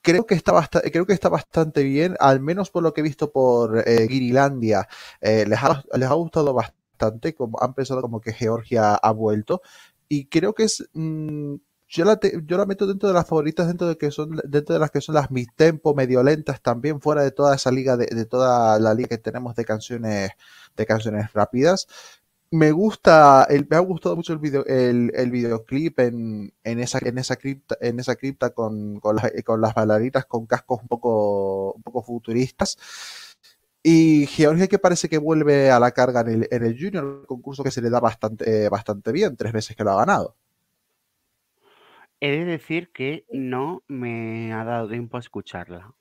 Creo 0.01 0.25
que, 0.27 0.35
está 0.35 0.51
basta- 0.51 0.81
creo 0.81 1.05
que 1.07 1.13
está 1.13 1.29
bastante 1.29 1.83
bien, 1.83 2.15
al 2.19 2.39
menos 2.39 2.69
por 2.69 2.83
lo 2.83 2.93
que 2.93 3.01
he 3.01 3.03
visto 3.03 3.31
por 3.31 3.79
eh, 3.87 4.05
Guirilandia. 4.07 4.87
Eh, 5.21 5.45
les, 5.47 5.59
ha, 5.63 5.83
les 5.97 6.07
ha 6.09 6.13
gustado 6.13 6.53
bastante, 6.53 7.33
como 7.33 7.59
han 7.61 7.73
pensado 7.73 8.01
como 8.01 8.21
que 8.21 8.31
Georgia 8.33 8.93
ha 8.95 9.11
vuelto. 9.11 9.61
Y 10.07 10.25
creo 10.27 10.53
que 10.53 10.63
es. 10.65 10.87
mm, 10.93 11.55
yo, 11.87 12.05
la 12.05 12.17
te- 12.17 12.41
yo 12.45 12.57
la 12.57 12.65
meto 12.65 12.85
dentro 12.87 13.09
de 13.09 13.15
las 13.15 13.27
favoritas, 13.27 13.67
dentro 13.67 13.87
de 13.87 13.97
que 13.97 14.11
son, 14.11 14.39
dentro 14.45 14.73
de 14.75 14.79
las 14.79 14.91
que 14.91 15.01
son 15.01 15.15
las 15.15 15.31
mid 15.31 15.47
tempo, 15.55 15.93
medio 15.95 16.23
lentas, 16.23 16.61
también 16.61 17.01
fuera 17.01 17.23
de 17.23 17.31
toda 17.31 17.55
esa 17.55 17.71
liga, 17.71 17.97
de, 17.97 18.05
de 18.05 18.25
toda 18.25 18.79
la 18.79 18.93
liga 18.93 19.09
que 19.09 19.17
tenemos 19.17 19.55
de 19.55 19.65
canciones, 19.65 20.31
de 20.77 20.85
canciones 20.85 21.33
rápidas 21.33 21.87
me 22.51 22.71
gusta, 22.71 23.45
el, 23.49 23.65
me 23.69 23.77
ha 23.77 23.79
gustado 23.79 24.15
mucho 24.15 24.33
el, 24.33 24.39
video, 24.39 24.65
el, 24.65 25.11
el 25.15 25.31
videoclip 25.31 25.99
en, 25.99 26.53
en, 26.63 26.79
esa, 26.79 26.99
en, 27.01 27.17
esa 27.17 27.37
cripta, 27.37 27.77
en 27.79 27.99
esa 27.99 28.15
cripta 28.15 28.49
con, 28.51 28.99
con, 28.99 29.15
las, 29.15 29.31
con 29.45 29.61
las 29.61 29.73
bailaritas 29.73 30.25
con 30.25 30.45
cascos 30.45 30.81
un 30.81 30.87
poco, 30.89 31.71
un 31.73 31.81
poco 31.81 32.03
futuristas. 32.03 32.77
Y 33.83 34.27
Georgia 34.27 34.67
que 34.67 34.77
parece 34.79 35.09
que 35.09 35.17
vuelve 35.17 35.71
a 35.71 35.79
la 35.79 35.91
carga 35.91 36.21
en 36.21 36.27
el, 36.27 36.47
en 36.51 36.63
el 36.65 36.77
Junior, 36.77 37.25
concurso 37.25 37.63
que 37.63 37.71
se 37.71 37.81
le 37.81 37.89
da 37.89 37.99
bastante, 37.99 38.65
eh, 38.65 38.69
bastante 38.69 39.11
bien, 39.11 39.35
tres 39.37 39.53
veces 39.53 39.75
que 39.75 39.83
lo 39.83 39.91
ha 39.91 40.05
ganado. 40.05 40.35
He 42.19 42.31
de 42.31 42.45
decir 42.45 42.91
que 42.91 43.25
no 43.31 43.81
me 43.87 44.53
ha 44.53 44.63
dado 44.63 44.87
tiempo 44.89 45.17
a 45.17 45.21
escucharla. 45.21 45.93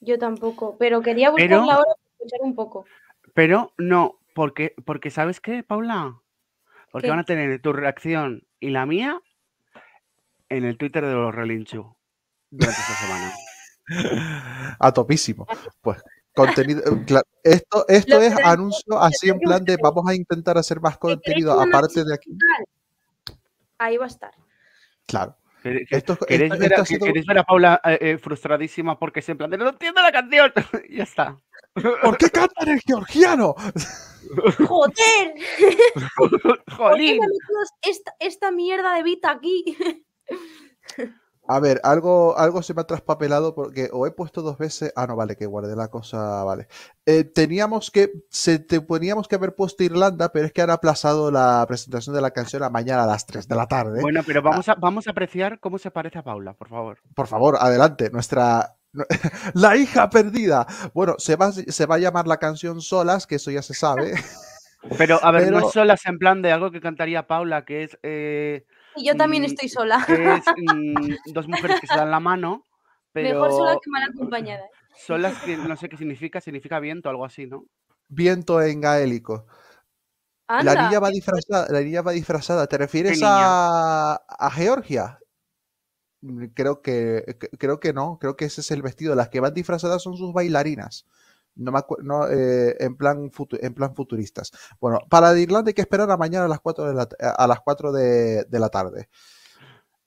Yo 0.00 0.18
tampoco, 0.18 0.76
pero 0.78 1.00
quería 1.02 1.30
buscar 1.30 1.48
Pero- 1.48 1.66
la 1.66 1.78
hora 1.78 1.84
para 1.94 2.12
escuchar 2.18 2.40
un 2.42 2.54
poco. 2.56 2.86
Pero 3.34 3.72
no, 3.78 4.18
porque, 4.34 4.74
porque 4.84 5.10
¿sabes 5.10 5.40
qué, 5.40 5.62
Paula? 5.62 6.20
Porque 6.90 7.06
¿Qué? 7.06 7.10
van 7.10 7.20
a 7.20 7.24
tener 7.24 7.60
tu 7.60 7.72
reacción 7.72 8.46
y 8.60 8.70
la 8.70 8.86
mía 8.86 9.20
en 10.48 10.64
el 10.64 10.76
Twitter 10.76 11.04
de 11.06 11.12
los 11.14 11.34
Relinchu 11.34 11.96
durante 12.50 12.80
esta 12.80 12.94
semana. 12.94 13.32
A 14.78 14.92
topísimo. 14.92 15.46
Pues 15.80 16.02
contenido, 16.34 16.82
eh, 16.86 17.22
esto, 17.44 17.84
esto 17.88 18.16
Lo 18.16 18.22
es 18.22 18.34
anuncio 18.44 18.98
así 19.00 19.28
en 19.28 19.38
plan 19.38 19.64
de 19.64 19.76
vamos 19.82 20.04
a 20.08 20.14
intentar 20.14 20.56
hacer 20.58 20.80
más 20.80 20.98
contenido 20.98 21.58
aparte 21.60 22.04
de 22.04 22.14
aquí. 22.14 22.36
Ahí 23.78 23.96
va 23.96 24.04
a 24.04 24.08
estar. 24.08 24.30
Claro. 25.06 25.36
¿Queréis, 25.62 25.88
que- 25.88 25.96
Esto, 25.96 26.16
queréis 26.16 26.52
esto- 26.52 26.60
ver, 26.62 26.72
esto 26.72 26.80
a, 26.80 26.82
ha 26.82 26.86
sido- 26.86 27.06
queréis 27.06 27.26
ver 27.26 27.38
a 27.38 27.44
Paula 27.44 27.80
eh, 27.84 27.98
eh, 28.00 28.18
frustradísima 28.18 28.98
porque 28.98 29.20
es 29.20 29.28
en 29.28 29.38
plan 29.38 29.50
de 29.50 29.58
no 29.58 29.68
entiendo 29.68 30.02
la 30.02 30.12
canción? 30.12 30.52
Ya 30.90 31.04
está. 31.04 31.38
¿Por 31.74 32.18
qué 32.18 32.30
cantan 32.30 32.68
el 32.68 32.80
georgiano? 32.80 33.54
¡Joder! 34.68 35.34
¿Por 36.16 36.96
qué 36.96 37.18
esta, 37.82 38.14
esta 38.20 38.50
mierda 38.50 38.94
de 38.94 39.02
Vita 39.02 39.30
aquí? 39.30 39.76
A 41.48 41.58
ver, 41.58 41.80
algo, 41.82 42.38
algo 42.38 42.62
se 42.62 42.72
me 42.72 42.82
ha 42.82 42.84
traspapelado 42.84 43.54
porque 43.54 43.90
o 43.92 44.06
he 44.06 44.12
puesto 44.12 44.42
dos 44.42 44.58
veces. 44.58 44.92
Ah, 44.94 45.08
no, 45.08 45.16
vale, 45.16 45.34
que 45.34 45.46
guardé 45.46 45.74
la 45.74 45.88
cosa, 45.88 46.44
vale. 46.44 46.68
Eh, 47.04 47.24
teníamos 47.24 47.90
que, 47.90 48.12
se, 48.30 48.60
te, 48.60 48.80
teníamos 48.80 49.26
que 49.26 49.34
haber 49.34 49.56
puesto 49.56 49.82
Irlanda, 49.82 50.30
pero 50.30 50.46
es 50.46 50.52
que 50.52 50.62
han 50.62 50.70
aplazado 50.70 51.32
la 51.32 51.64
presentación 51.66 52.14
de 52.14 52.22
la 52.22 52.30
canción 52.30 52.62
a 52.62 52.70
mañana 52.70 53.02
a 53.02 53.06
las 53.06 53.26
3 53.26 53.48
de 53.48 53.56
la 53.56 53.66
tarde. 53.66 54.00
Bueno, 54.00 54.22
pero 54.24 54.40
vamos 54.40 54.68
a, 54.68 54.76
vamos 54.76 55.08
a 55.08 55.10
apreciar 55.10 55.58
cómo 55.58 55.78
se 55.78 55.90
parece 55.90 56.20
a 56.20 56.22
Paula, 56.22 56.54
por 56.54 56.68
favor. 56.68 56.98
Por 57.14 57.26
favor, 57.26 57.56
adelante. 57.58 58.08
Nuestra 58.10 58.76
La 59.54 59.76
hija 59.76 60.08
perdida. 60.10 60.66
Bueno, 60.94 61.16
se 61.18 61.36
va, 61.36 61.52
se 61.52 61.86
va 61.86 61.94
a 61.96 61.98
llamar 61.98 62.26
la 62.26 62.38
canción 62.38 62.80
Solas, 62.80 63.26
que 63.26 63.36
eso 63.36 63.50
ya 63.50 63.62
se 63.62 63.74
sabe. 63.74 64.12
Pero, 64.98 65.18
a 65.22 65.30
ver, 65.30 65.50
no 65.52 65.60
es 65.60 65.70
solas 65.72 66.04
en 66.06 66.18
plan 66.18 66.42
de 66.42 66.50
algo 66.50 66.72
que 66.72 66.80
cantaría 66.80 67.26
Paula, 67.28 67.64
que 67.64 67.84
es, 67.84 67.96
eh, 68.02 68.66
Y 68.96 69.06
yo 69.06 69.16
también 69.16 69.44
Mm, 69.44 69.46
estoy 69.46 69.68
sola. 69.68 70.04
es 70.08 70.44
mm, 70.56 71.32
dos 71.32 71.46
mujeres 71.46 71.80
que 71.80 71.86
se 71.86 71.94
dan 71.94 72.10
la 72.10 72.18
mano, 72.18 72.64
pero 73.12 73.28
Mejor 73.28 73.52
sola 73.52 73.78
que 73.82 73.90
mal 73.90 74.02
acompañada. 74.02 74.64
¿eh? 74.64 74.70
solas 75.06 75.34
que 75.44 75.56
no 75.56 75.76
sé 75.76 75.88
qué 75.88 75.96
significa, 75.96 76.40
significa 76.40 76.80
viento, 76.80 77.08
algo 77.08 77.24
así, 77.24 77.46
¿no? 77.46 77.64
Viento 78.08 78.60
en 78.60 78.80
gaélico. 78.80 79.46
Anda, 80.48 80.74
La 80.74 80.82
niña 80.82 81.00
va 81.00 81.08
disfrazada, 81.10 81.66
la 81.70 81.80
niña 81.80 82.02
va 82.02 82.12
disfrazada. 82.12 82.66
¿Te 82.66 82.76
refieres 82.76 83.20
a, 83.24 84.14
a 84.14 84.50
Georgia? 84.50 85.18
Mm, 86.22 86.46
Creo 86.54 86.80
que, 86.82 87.36
que- 87.38 87.48
creo 87.58 87.78
que 87.80 87.92
no, 87.92 88.18
creo 88.18 88.36
que 88.36 88.46
ese 88.46 88.60
es 88.62 88.70
el 88.70 88.82
vestido. 88.82 89.14
Las 89.14 89.28
que 89.28 89.40
van 89.40 89.54
disfrazadas 89.54 90.02
son 90.02 90.16
sus 90.16 90.32
bailarinas. 90.32 91.06
No 91.54 91.70
me 91.70 91.80
no, 92.02 92.26
eh, 92.28 92.76
en, 92.80 92.96
plan 92.96 93.30
futu- 93.30 93.58
en 93.60 93.74
plan 93.74 93.94
futuristas. 93.94 94.52
Bueno, 94.80 95.00
para 95.10 95.34
de 95.34 95.42
Irlanda 95.42 95.68
hay 95.68 95.74
que 95.74 95.82
esperar 95.82 96.10
a 96.10 96.16
mañana 96.16 96.46
a 96.46 96.48
las 96.48 96.60
4 96.60 96.84
de 96.84 96.94
la, 96.94 97.06
a 97.36 97.46
las 97.46 97.60
4 97.60 97.92
de, 97.92 98.44
de 98.44 98.58
la 98.58 98.70
tarde. 98.70 99.08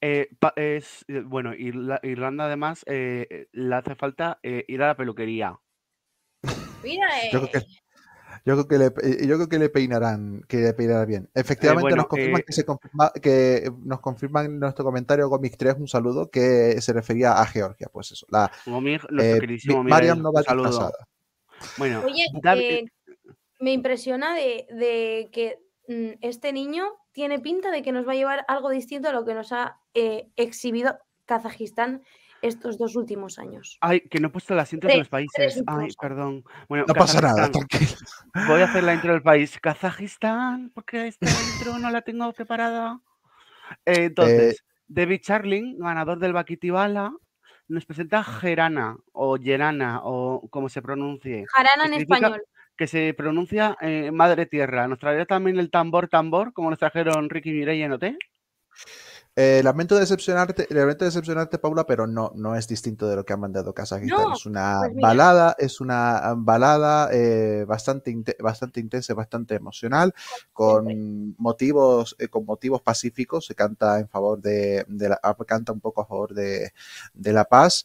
Eh, 0.01 0.27
pa- 0.39 0.53
es, 0.55 1.05
eh, 1.07 1.22
bueno, 1.24 1.53
Irla- 1.53 2.00
Irlanda 2.01 2.45
además 2.45 2.84
eh, 2.88 3.27
eh, 3.29 3.48
le 3.51 3.75
hace 3.75 3.95
falta 3.95 4.39
eh, 4.41 4.65
ir 4.67 4.81
a 4.81 4.88
la 4.88 4.98
peluquería. 4.98 5.60
Mira, 6.84 7.07
Yo 7.31 7.41
creo 7.41 7.43
eh, 7.43 7.51
que, 7.51 7.85
yo 8.46 8.54
creo 8.54 8.68
que 8.68 8.78
le, 8.78 8.86
eh, 8.86 9.28
yo 9.28 9.36
creo 9.36 9.50
que 9.50 9.58
le 9.60 9.70
peinarán, 9.70 10.42
que 10.48 10.58
le 10.58 10.74
peinarán 10.74 11.08
bien. 11.08 11.30
Efectivamente, 11.34 11.82
bueno, 11.82 11.96
nos 11.98 12.08
confirman 12.08 12.42
eh, 12.42 12.44
que 12.46 12.54
se 12.54 12.66
confirma, 12.66 13.12
que 13.22 13.72
nos 13.84 14.00
confirman 14.00 14.46
en 14.46 14.60
nuestro 14.60 14.86
comentario 14.86 15.30
Comic 15.30 15.58
3 15.58 15.75
un 15.80 15.88
saludo 15.88 16.30
que 16.30 16.80
se 16.80 16.94
refería 16.94 17.34
a 17.34 17.46
Georgia. 17.48 17.88
Pues 17.92 18.12
eso, 18.12 18.28
la 18.30 18.52
Gomig, 18.66 19.02
nuestro 19.10 19.44
eh, 19.82 19.84
Mariam 19.84 20.18
Miguel, 20.20 20.24
no 20.24 20.32
va 20.32 20.42
disfrazada. 20.42 21.08
Bueno, 21.78 22.04
Oye, 22.06 22.25
David- 22.42 22.62
eh, 22.62 22.86
me 23.60 23.72
impresiona 23.74 24.36
de, 24.36 24.68
de 24.70 25.30
que 25.32 25.58
mm, 25.88 26.20
este 26.22 26.54
niño 26.54 26.86
tiene 27.14 27.40
pinta 27.40 27.72
de 27.72 27.82
que 27.82 27.92
nos 27.92 28.08
va 28.08 28.12
a 28.12 28.16
llevar 28.16 28.46
algo 28.48 28.70
distinto 28.70 29.10
a 29.10 29.14
lo 29.14 29.25
que 29.25 29.34
nos 29.34 29.52
ha 29.52 29.80
eh, 29.94 30.30
exhibido 30.36 31.00
Kazajistán 31.25 32.04
estos 32.42 32.77
dos 32.77 32.96
últimos 32.96 33.39
años. 33.39 33.77
Ay, 33.82 34.01
que 34.01 34.20
no 34.20 34.27
he 34.27 34.32
puesto 34.32 34.54
las 34.56 34.72
intros 34.74 34.92
de 34.94 35.00
los 35.00 35.10
países. 35.10 35.63
Ay, 35.68 35.88
perdón. 36.00 36.44
Bueno, 36.70 36.86
No 36.88 36.94
pasa 36.94 37.22
nada, 37.22 37.50
tranquilo. 37.50 37.92
Voy 38.48 38.62
a 38.62 38.65
hacer 38.65 38.84
la 38.84 38.94
intro 38.94 39.13
del 39.13 39.22
país. 39.24 39.58
Kazajistán, 39.60 40.72
porque 40.74 41.08
esta 41.08 41.27
intro 41.30 41.80
no 41.80 41.89
la 41.89 42.01
tengo 42.01 42.32
preparada. 42.34 43.00
Eh, 43.86 44.06
entonces, 44.06 44.63
David 44.88 45.22
Charling, 45.22 45.80
ganador 45.80 46.20
del 46.20 46.34
Bakitibala, 46.34 47.12
nos 47.68 47.86
presenta 47.86 48.24
Gerana 48.24 48.96
o 49.12 49.38
Gerana 49.42 50.01
o 50.04 50.48
como 50.51 50.70
se 50.70 50.84
pronuncie, 50.84 51.46
Jarana 51.51 51.86
en 51.86 51.94
español. 52.01 52.44
que 52.77 52.86
se 52.86 53.15
pronuncia 53.15 53.75
eh, 53.82 54.12
Madre 54.12 54.46
Tierra. 54.46 54.88
¿Nos 54.88 55.00
traerá 55.00 55.25
también 55.25 55.58
el 55.58 55.72
tambor 55.72 56.08
tambor, 56.08 56.54
como 56.54 56.70
nos 56.70 56.77
trajeron 56.77 57.27
Ricky 57.27 57.51
Mireia 57.51 57.88
en 57.88 57.94
OT? 57.94 58.04
Eh, 59.38 59.62
lamento 59.63 59.96
decepcionarte, 59.96 60.65
lamento 60.70 61.04
decepcionarte, 61.04 61.58
Paula, 61.58 61.86
pero 61.86 62.08
no, 62.08 62.32
no 62.36 62.56
es 62.56 62.70
distinto 62.70 63.06
de 63.08 63.18
lo 63.18 63.25
que 63.25 63.34
han 63.34 63.42
mandado. 63.42 63.74
No, 64.04 64.34
es 64.34 64.46
una 64.46 64.80
pues 64.82 64.96
balada, 64.96 65.56
es 65.60 65.82
una 65.82 66.34
balada 66.38 67.10
eh, 67.12 67.65
bastante, 67.68 68.38
bastante 68.39 68.80
intensa, 68.80 69.13
bastante 69.13 69.56
emocional, 69.56 70.13
con 70.54 71.36
motivos, 71.38 72.15
eh, 72.18 72.30
con 72.30 72.46
motivos 72.46 72.82
pacíficos. 72.82 73.46
Se 73.46 73.56
canta 73.56 74.00
en 74.00 74.08
favor 74.08 74.39
de, 74.39 74.86
de 74.88 75.10
la, 75.10 75.20
ah, 75.22 75.36
canta 75.46 75.74
un 75.74 75.82
poco 75.82 76.01
a 76.01 76.06
favor 76.06 76.34
de, 76.34 76.72
de 77.13 77.34
la 77.34 77.44
paz. 77.44 77.84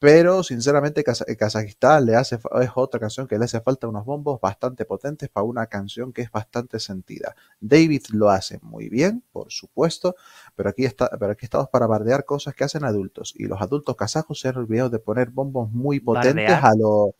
Pero 0.00 0.44
sinceramente 0.44 1.00
eh, 1.00 1.36
Kazajistán 1.36 2.06
le 2.06 2.14
hace, 2.14 2.38
fa- 2.38 2.62
es 2.62 2.70
otra 2.74 3.00
canción 3.00 3.26
que 3.26 3.36
le 3.36 3.46
hace 3.46 3.60
falta 3.60 3.88
unos 3.88 4.04
bombos 4.04 4.40
bastante 4.40 4.84
potentes 4.84 5.28
para 5.28 5.44
una 5.44 5.66
canción 5.66 6.12
que 6.12 6.22
es 6.22 6.30
bastante 6.30 6.78
sentida. 6.78 7.34
David 7.60 8.02
lo 8.12 8.30
hace 8.30 8.60
muy 8.62 8.88
bien, 8.88 9.24
por 9.32 9.50
supuesto, 9.50 10.14
pero 10.54 10.68
aquí, 10.70 10.84
está, 10.84 11.10
pero 11.18 11.32
aquí 11.32 11.46
estamos 11.46 11.68
para 11.68 11.88
bardear 11.88 12.24
cosas 12.24 12.54
que 12.54 12.62
hacen 12.62 12.84
adultos. 12.84 13.34
Y 13.36 13.46
los 13.46 13.60
adultos 13.60 13.96
kazajos 13.96 14.38
se 14.38 14.48
han 14.48 14.56
olvidado 14.56 14.88
de 14.90 15.00
poner 15.00 15.30
bombos 15.30 15.70
muy 15.72 15.98
potentes 15.98 16.46
Bardear. 16.48 16.64
a 16.64 16.74
lo... 16.76 17.14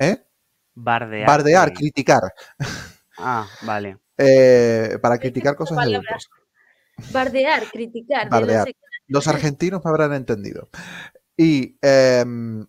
¿Eh? 0.00 0.24
Bardear. 0.74 1.26
Bardear, 1.26 1.72
criticar. 1.72 2.22
Ah, 3.16 3.46
vale. 3.62 3.98
eh, 4.18 4.98
para 5.00 5.18
criticar 5.18 5.54
cosas 5.54 5.78
de 5.86 5.94
adultos. 5.94 6.30
Bardear, 7.12 7.62
criticar. 7.70 8.28
Bardear. 8.28 8.66
Los 9.06 9.28
argentinos 9.28 9.84
me 9.84 9.90
habrán 9.90 10.12
entendido. 10.14 10.68
Y, 11.40 11.78
em, 11.82 12.66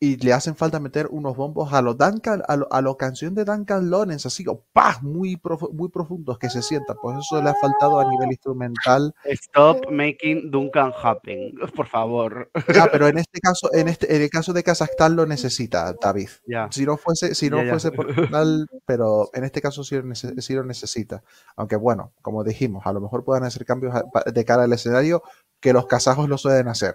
y 0.00 0.16
le 0.18 0.32
hacen 0.34 0.54
falta 0.54 0.78
meter 0.80 1.08
unos 1.10 1.34
bombos 1.34 1.72
a 1.72 1.80
los 1.80 1.96
Duncan, 1.96 2.42
a 2.46 2.56
lo, 2.56 2.70
a 2.70 2.80
lo 2.82 2.96
canción 2.98 3.34
de 3.34 3.44
Duncan 3.44 3.90
Lawrence, 3.90 4.28
así, 4.28 4.44
o 4.46 4.62
¡pah! 4.72 4.98
muy, 5.00 5.36
profu- 5.36 5.72
muy 5.72 5.88
profundos 5.88 6.38
que 6.38 6.50
se 6.50 6.60
sientan. 6.62 6.96
Pues 7.00 7.16
eso 7.18 7.40
le 7.42 7.48
ha 7.50 7.54
faltado 7.54 7.98
a 7.98 8.08
nivel 8.10 8.28
instrumental. 8.30 9.14
Stop 9.24 9.90
making 9.90 10.50
Duncan 10.50 10.92
happen, 11.02 11.54
por 11.74 11.86
favor. 11.86 12.50
Ah, 12.54 12.88
pero 12.92 13.08
en 13.08 13.16
este 13.26 13.40
caso, 13.40 13.72
en 13.72 13.88
este, 13.88 14.14
en 14.14 14.20
el 14.22 14.28
caso 14.30 14.52
de 14.52 14.62
Kazajstán 14.62 15.16
lo 15.16 15.24
necesita, 15.26 15.94
David. 16.00 16.28
Ya. 16.46 16.68
Si 16.70 16.84
no 16.84 16.96
fuese, 16.98 17.34
si 17.34 17.48
no 17.48 17.56
Ya, 17.58 17.64
ya. 17.64 17.70
fuese 17.70 17.90
por 17.90 18.06
tal, 18.30 18.66
pero 18.84 19.30
en 19.32 19.44
este 19.44 19.62
caso 19.62 19.82
sí 19.84 19.96
sí 20.38 20.54
lo 20.54 20.64
necesita. 20.64 21.22
Aunque 21.56 21.76
bueno, 21.76 22.12
como 22.20 22.44
dijimos, 22.44 22.84
a 22.86 22.92
lo 22.92 23.00
mejor 23.00 23.24
puedan 23.24 23.44
hacer 23.44 23.64
cambios 23.64 23.94
de 24.26 24.44
cara 24.44 24.64
al 24.64 24.72
escenario 24.72 25.22
que 25.60 25.72
los 25.72 25.86
kazajos 25.86 26.28
lo 26.28 26.36
suelen 26.36 26.68
hacer. 26.68 26.94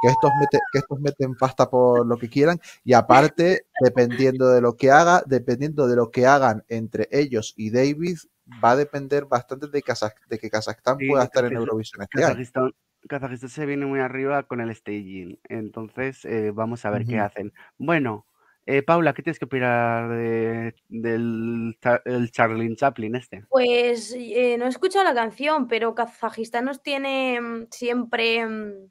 Que 0.00 0.08
estos, 0.08 0.30
mete- 0.40 0.60
que 0.72 0.78
estos 0.78 0.98
meten 1.00 1.34
pasta 1.34 1.68
por 1.68 2.06
lo 2.06 2.16
que 2.16 2.28
quieran 2.28 2.58
y 2.84 2.94
aparte, 2.94 3.66
dependiendo 3.80 4.48
de 4.48 4.60
lo 4.60 4.74
que 4.76 4.90
haga, 4.90 5.22
dependiendo 5.26 5.86
de 5.86 5.96
lo 5.96 6.10
que 6.10 6.26
hagan 6.26 6.64
entre 6.68 7.08
ellos 7.10 7.52
y 7.56 7.70
David, 7.70 8.16
va 8.64 8.72
a 8.72 8.76
depender 8.76 9.26
bastante 9.26 9.68
de, 9.68 9.82
Kazaj- 9.82 10.14
de 10.28 10.38
que 10.38 10.50
Kazajstán 10.50 10.98
Sí, 10.98 11.08
pueda 11.08 11.24
estar 11.24 11.44
en 11.44 11.56
Eurovisión 11.56 12.02
este 12.02 12.18
año. 12.18 12.28
Kazajistán, 12.28 12.74
Kazajistán 13.08 13.50
se 13.50 13.66
viene 13.66 13.86
muy 13.86 14.00
arriba 14.00 14.42
con 14.44 14.60
el 14.60 14.74
staging. 14.74 15.38
Entonces, 15.48 16.24
eh, 16.24 16.50
vamos 16.52 16.84
a 16.84 16.90
ver 16.90 17.06
qué 17.06 17.18
hacen. 17.18 17.52
Bueno, 17.78 18.26
eh, 18.66 18.82
Paula, 18.82 19.12
¿qué 19.14 19.22
tienes 19.22 19.38
que 19.38 19.44
opinar 19.46 20.10
de- 20.10 20.74
del 20.88 21.78
el 22.04 22.30
Charlene 22.30 22.76
Chaplin 22.76 23.16
este? 23.16 23.44
Pues 23.48 24.14
eh, 24.16 24.56
no 24.58 24.66
he 24.66 24.68
escuchado 24.68 25.04
la 25.04 25.14
canción, 25.14 25.66
pero 25.68 25.94
Kazajistán 25.94 26.64
nos 26.66 26.82
tiene 26.82 27.40
mm, 27.40 27.66
siempre, 27.70 28.46
mm, 28.46 28.90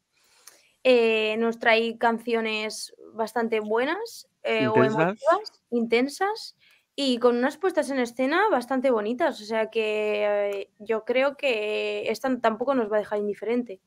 eh, 0.92 1.38
nos 1.38 1.60
trae 1.60 2.00
canciones 2.00 2.96
bastante 3.14 3.60
buenas 3.60 4.28
eh, 4.42 4.68
o 4.68 4.84
emotivas, 4.84 5.62
intensas 5.70 6.58
y 6.96 7.20
con 7.20 7.38
unas 7.38 7.58
puestas 7.58 7.92
en 7.92 8.00
escena 8.00 8.50
bastante 8.50 8.90
bonitas. 8.90 9.40
O 9.40 9.46
sea 9.46 9.70
que 9.70 10.26
eh, 10.26 10.72
yo 10.80 11.06
creo 11.06 11.38
que 11.38 12.10
esta 12.10 12.36
tampoco 12.40 12.74
nos 12.74 12.92
va 12.92 12.96
a 12.96 13.02
dejar 13.02 13.20
indiferente. 13.20 13.82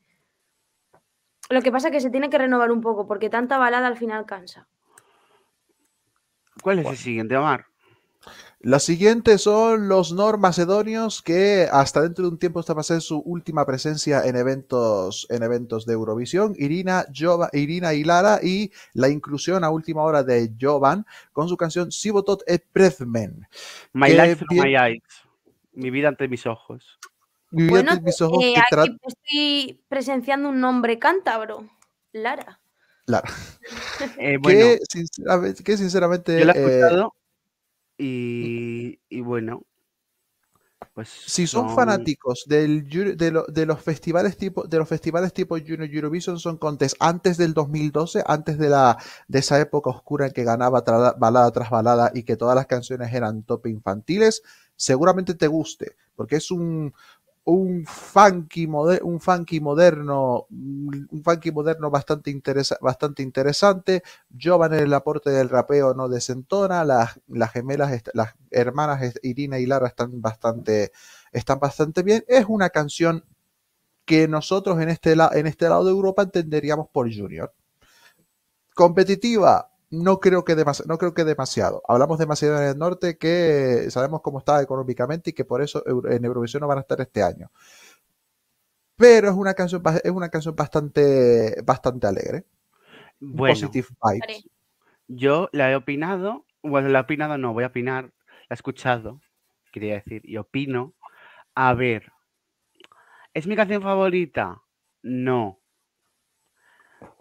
Lo 1.49 1.61
que 1.61 1.73
pasa 1.73 1.89
es 1.89 1.91
que 1.91 1.99
se 1.99 2.09
tiene 2.09 2.29
que 2.29 2.37
renovar 2.37 2.71
un 2.71 2.79
poco 2.79 3.05
porque 3.05 3.29
tanta 3.29 3.57
balada 3.57 3.87
al 3.87 3.97
final 3.97 4.25
cansa. 4.25 4.69
¿Cuál 6.61 6.79
es 6.79 6.85
el 6.85 6.95
siguiente, 6.95 7.35
Omar? 7.35 7.65
Los 8.65 8.83
siguientes 8.83 9.41
son 9.41 9.89
los 9.89 10.13
normacedonios 10.13 11.21
que 11.21 11.67
hasta 11.69 12.01
dentro 12.01 12.23
de 12.23 12.31
un 12.31 12.37
tiempo 12.39 12.61
esta 12.61 12.73
va 12.73 12.79
a 12.79 12.85
ser 12.85 13.01
su 13.01 13.19
última 13.19 13.65
presencia 13.65 14.21
en 14.25 14.37
eventos, 14.37 15.27
en 15.29 15.43
eventos 15.43 15.85
de 15.85 15.91
Eurovisión. 15.91 16.53
Irina, 16.57 17.05
Jova- 17.13 17.49
Irina 17.51 17.93
y 17.93 18.05
Lara 18.05 18.39
y 18.41 18.71
la 18.93 19.09
inclusión 19.09 19.65
a 19.65 19.69
última 19.69 20.03
hora 20.03 20.23
de 20.23 20.53
Jovan 20.59 21.05
con 21.33 21.49
su 21.49 21.57
canción 21.57 21.91
Sivotot 21.91 22.41
et 22.47 22.63
Prezmen. 22.71 23.45
My 23.91 24.11
life 24.11 24.37
through 24.37 24.49
bien. 24.51 24.63
my 24.63 24.75
eyes. 24.77 25.03
Mi 25.73 25.89
vida 25.89 26.07
ante 26.07 26.29
mis 26.29 26.45
ojos. 26.45 26.97
Vivía 27.51 27.69
Bueno, 27.69 27.91
ante 27.91 28.03
mis 28.05 28.21
ojos 28.21 28.41
eh, 28.45 28.53
que 28.55 28.75
tra- 28.75 28.83
aquí 28.83 28.97
estoy 29.05 29.83
presenciando 29.89 30.47
un 30.47 30.61
nombre 30.61 30.97
cántabro, 30.99 31.67
Lara. 32.13 32.61
Lara. 33.07 33.29
Eh, 34.17 34.37
bueno, 34.41 34.59
que, 34.59 34.79
sinceramente, 34.89 35.63
que 35.65 35.77
sinceramente, 35.77 36.39
yo 36.39 36.45
la 36.45 36.53
he 36.53 36.59
eh, 36.59 36.77
escuchado 36.79 37.13
y, 37.97 38.99
y 39.09 39.21
bueno, 39.21 39.63
pues 40.93 41.09
si 41.09 41.47
son 41.47 41.69
fanáticos 41.69 42.43
del, 42.47 42.87
de, 43.17 43.31
lo- 43.31 43.45
de 43.47 43.65
los 43.65 43.81
festivales 43.81 44.37
tipo 44.37 44.63
de 44.67 44.77
los 44.77 44.87
festivales 44.87 45.33
tipo 45.33 45.57
Junior 45.57 45.89
Eurovision 45.89 46.37
Song 46.39 46.57
Contest 46.59 46.95
antes 46.99 47.37
del 47.37 47.53
2012, 47.53 48.23
antes 48.27 48.57
de 48.57 48.69
la 48.69 48.97
de 49.27 49.39
esa 49.39 49.59
época 49.59 49.89
oscura 49.89 50.27
en 50.27 50.33
que 50.33 50.43
ganaba 50.43 50.83
tra- 50.83 51.17
balada 51.17 51.51
tras 51.51 51.69
balada 51.69 52.11
y 52.13 52.23
que 52.23 52.35
todas 52.37 52.55
las 52.55 52.67
canciones 52.67 53.13
eran 53.13 53.43
top 53.43 53.67
infantiles, 53.67 54.43
seguramente 54.75 55.33
te 55.35 55.47
guste, 55.47 55.95
porque 56.15 56.35
es 56.35 56.51
un 56.51 56.93
un 57.45 57.85
funky, 57.85 58.65
un 58.65 59.19
funky 59.19 59.59
moderno, 59.59 60.47
un 60.49 61.07
un 61.11 61.23
funky 61.23 61.51
moderno 61.51 61.89
bastante, 61.89 62.31
interesa- 62.31 62.77
bastante 62.81 63.21
interesante. 63.23 64.03
Jovan 64.29 64.73
el 64.73 64.93
aporte 64.93 65.29
del 65.29 65.49
rapeo 65.49 65.93
no 65.93 66.07
desentona, 66.09 66.85
las, 66.85 67.19
las 67.27 67.51
gemelas, 67.51 68.01
las 68.13 68.35
hermanas 68.51 69.13
Irina 69.23 69.59
y 69.59 69.65
Lara 69.65 69.87
están 69.87 70.21
bastante, 70.21 70.91
están 71.31 71.59
bastante 71.59 72.03
bien. 72.03 72.23
Es 72.27 72.45
una 72.47 72.69
canción 72.69 73.25
que 74.05 74.27
nosotros 74.27 74.81
en 74.81 74.89
este, 74.89 75.13
en 75.13 75.47
este 75.47 75.69
lado 75.69 75.85
de 75.85 75.91
Europa 75.91 76.23
entenderíamos 76.23 76.87
por 76.91 77.13
Junior. 77.13 77.53
Competitiva, 78.75 79.71
no 79.93 80.19
creo 80.19 80.43
que 80.43 80.55
demas- 80.55 80.85
no 80.87 80.97
creo 80.97 81.13
que 81.13 81.23
demasiado. 81.23 81.83
Hablamos 81.87 82.17
de 82.17 82.25
Macedonia 82.25 82.69
del 82.69 82.77
Norte 82.79 83.17
que 83.17 83.85
sabemos 83.91 84.21
cómo 84.21 84.39
está 84.39 84.59
económicamente 84.61 85.29
y 85.29 85.33
que 85.33 85.45
por 85.45 85.61
eso 85.61 85.83
en 86.09 86.25
Eurovisión 86.25 86.61
no 86.61 86.67
van 86.67 86.79
a 86.79 86.81
estar 86.81 86.99
este 86.99 87.21
año. 87.21 87.51
Pero 88.95 89.29
es 89.29 89.35
una 89.35 89.53
canción, 89.53 89.83
es 90.03 90.11
una 90.11 90.29
canción 90.29 90.55
bastante, 90.55 91.61
bastante 91.63 92.07
alegre. 92.07 92.45
Bueno, 93.19 93.53
Positive 93.53 93.87
vibes. 94.03 94.45
Yo 95.07 95.49
la 95.51 95.71
he 95.71 95.75
opinado, 95.75 96.45
bueno, 96.63 96.89
la 96.89 96.99
he 96.99 97.01
opinado 97.03 97.37
no, 97.37 97.53
voy 97.53 97.63
a 97.63 97.67
opinar, 97.67 98.05
la 98.05 98.47
he 98.49 98.53
escuchado, 98.55 99.21
quería 99.71 99.93
decir, 99.95 100.21
y 100.25 100.37
opino. 100.37 100.93
A 101.53 101.73
ver, 101.75 102.11
¿es 103.33 103.45
mi 103.45 103.55
canción 103.55 103.83
favorita? 103.83 104.61
No. 105.03 105.59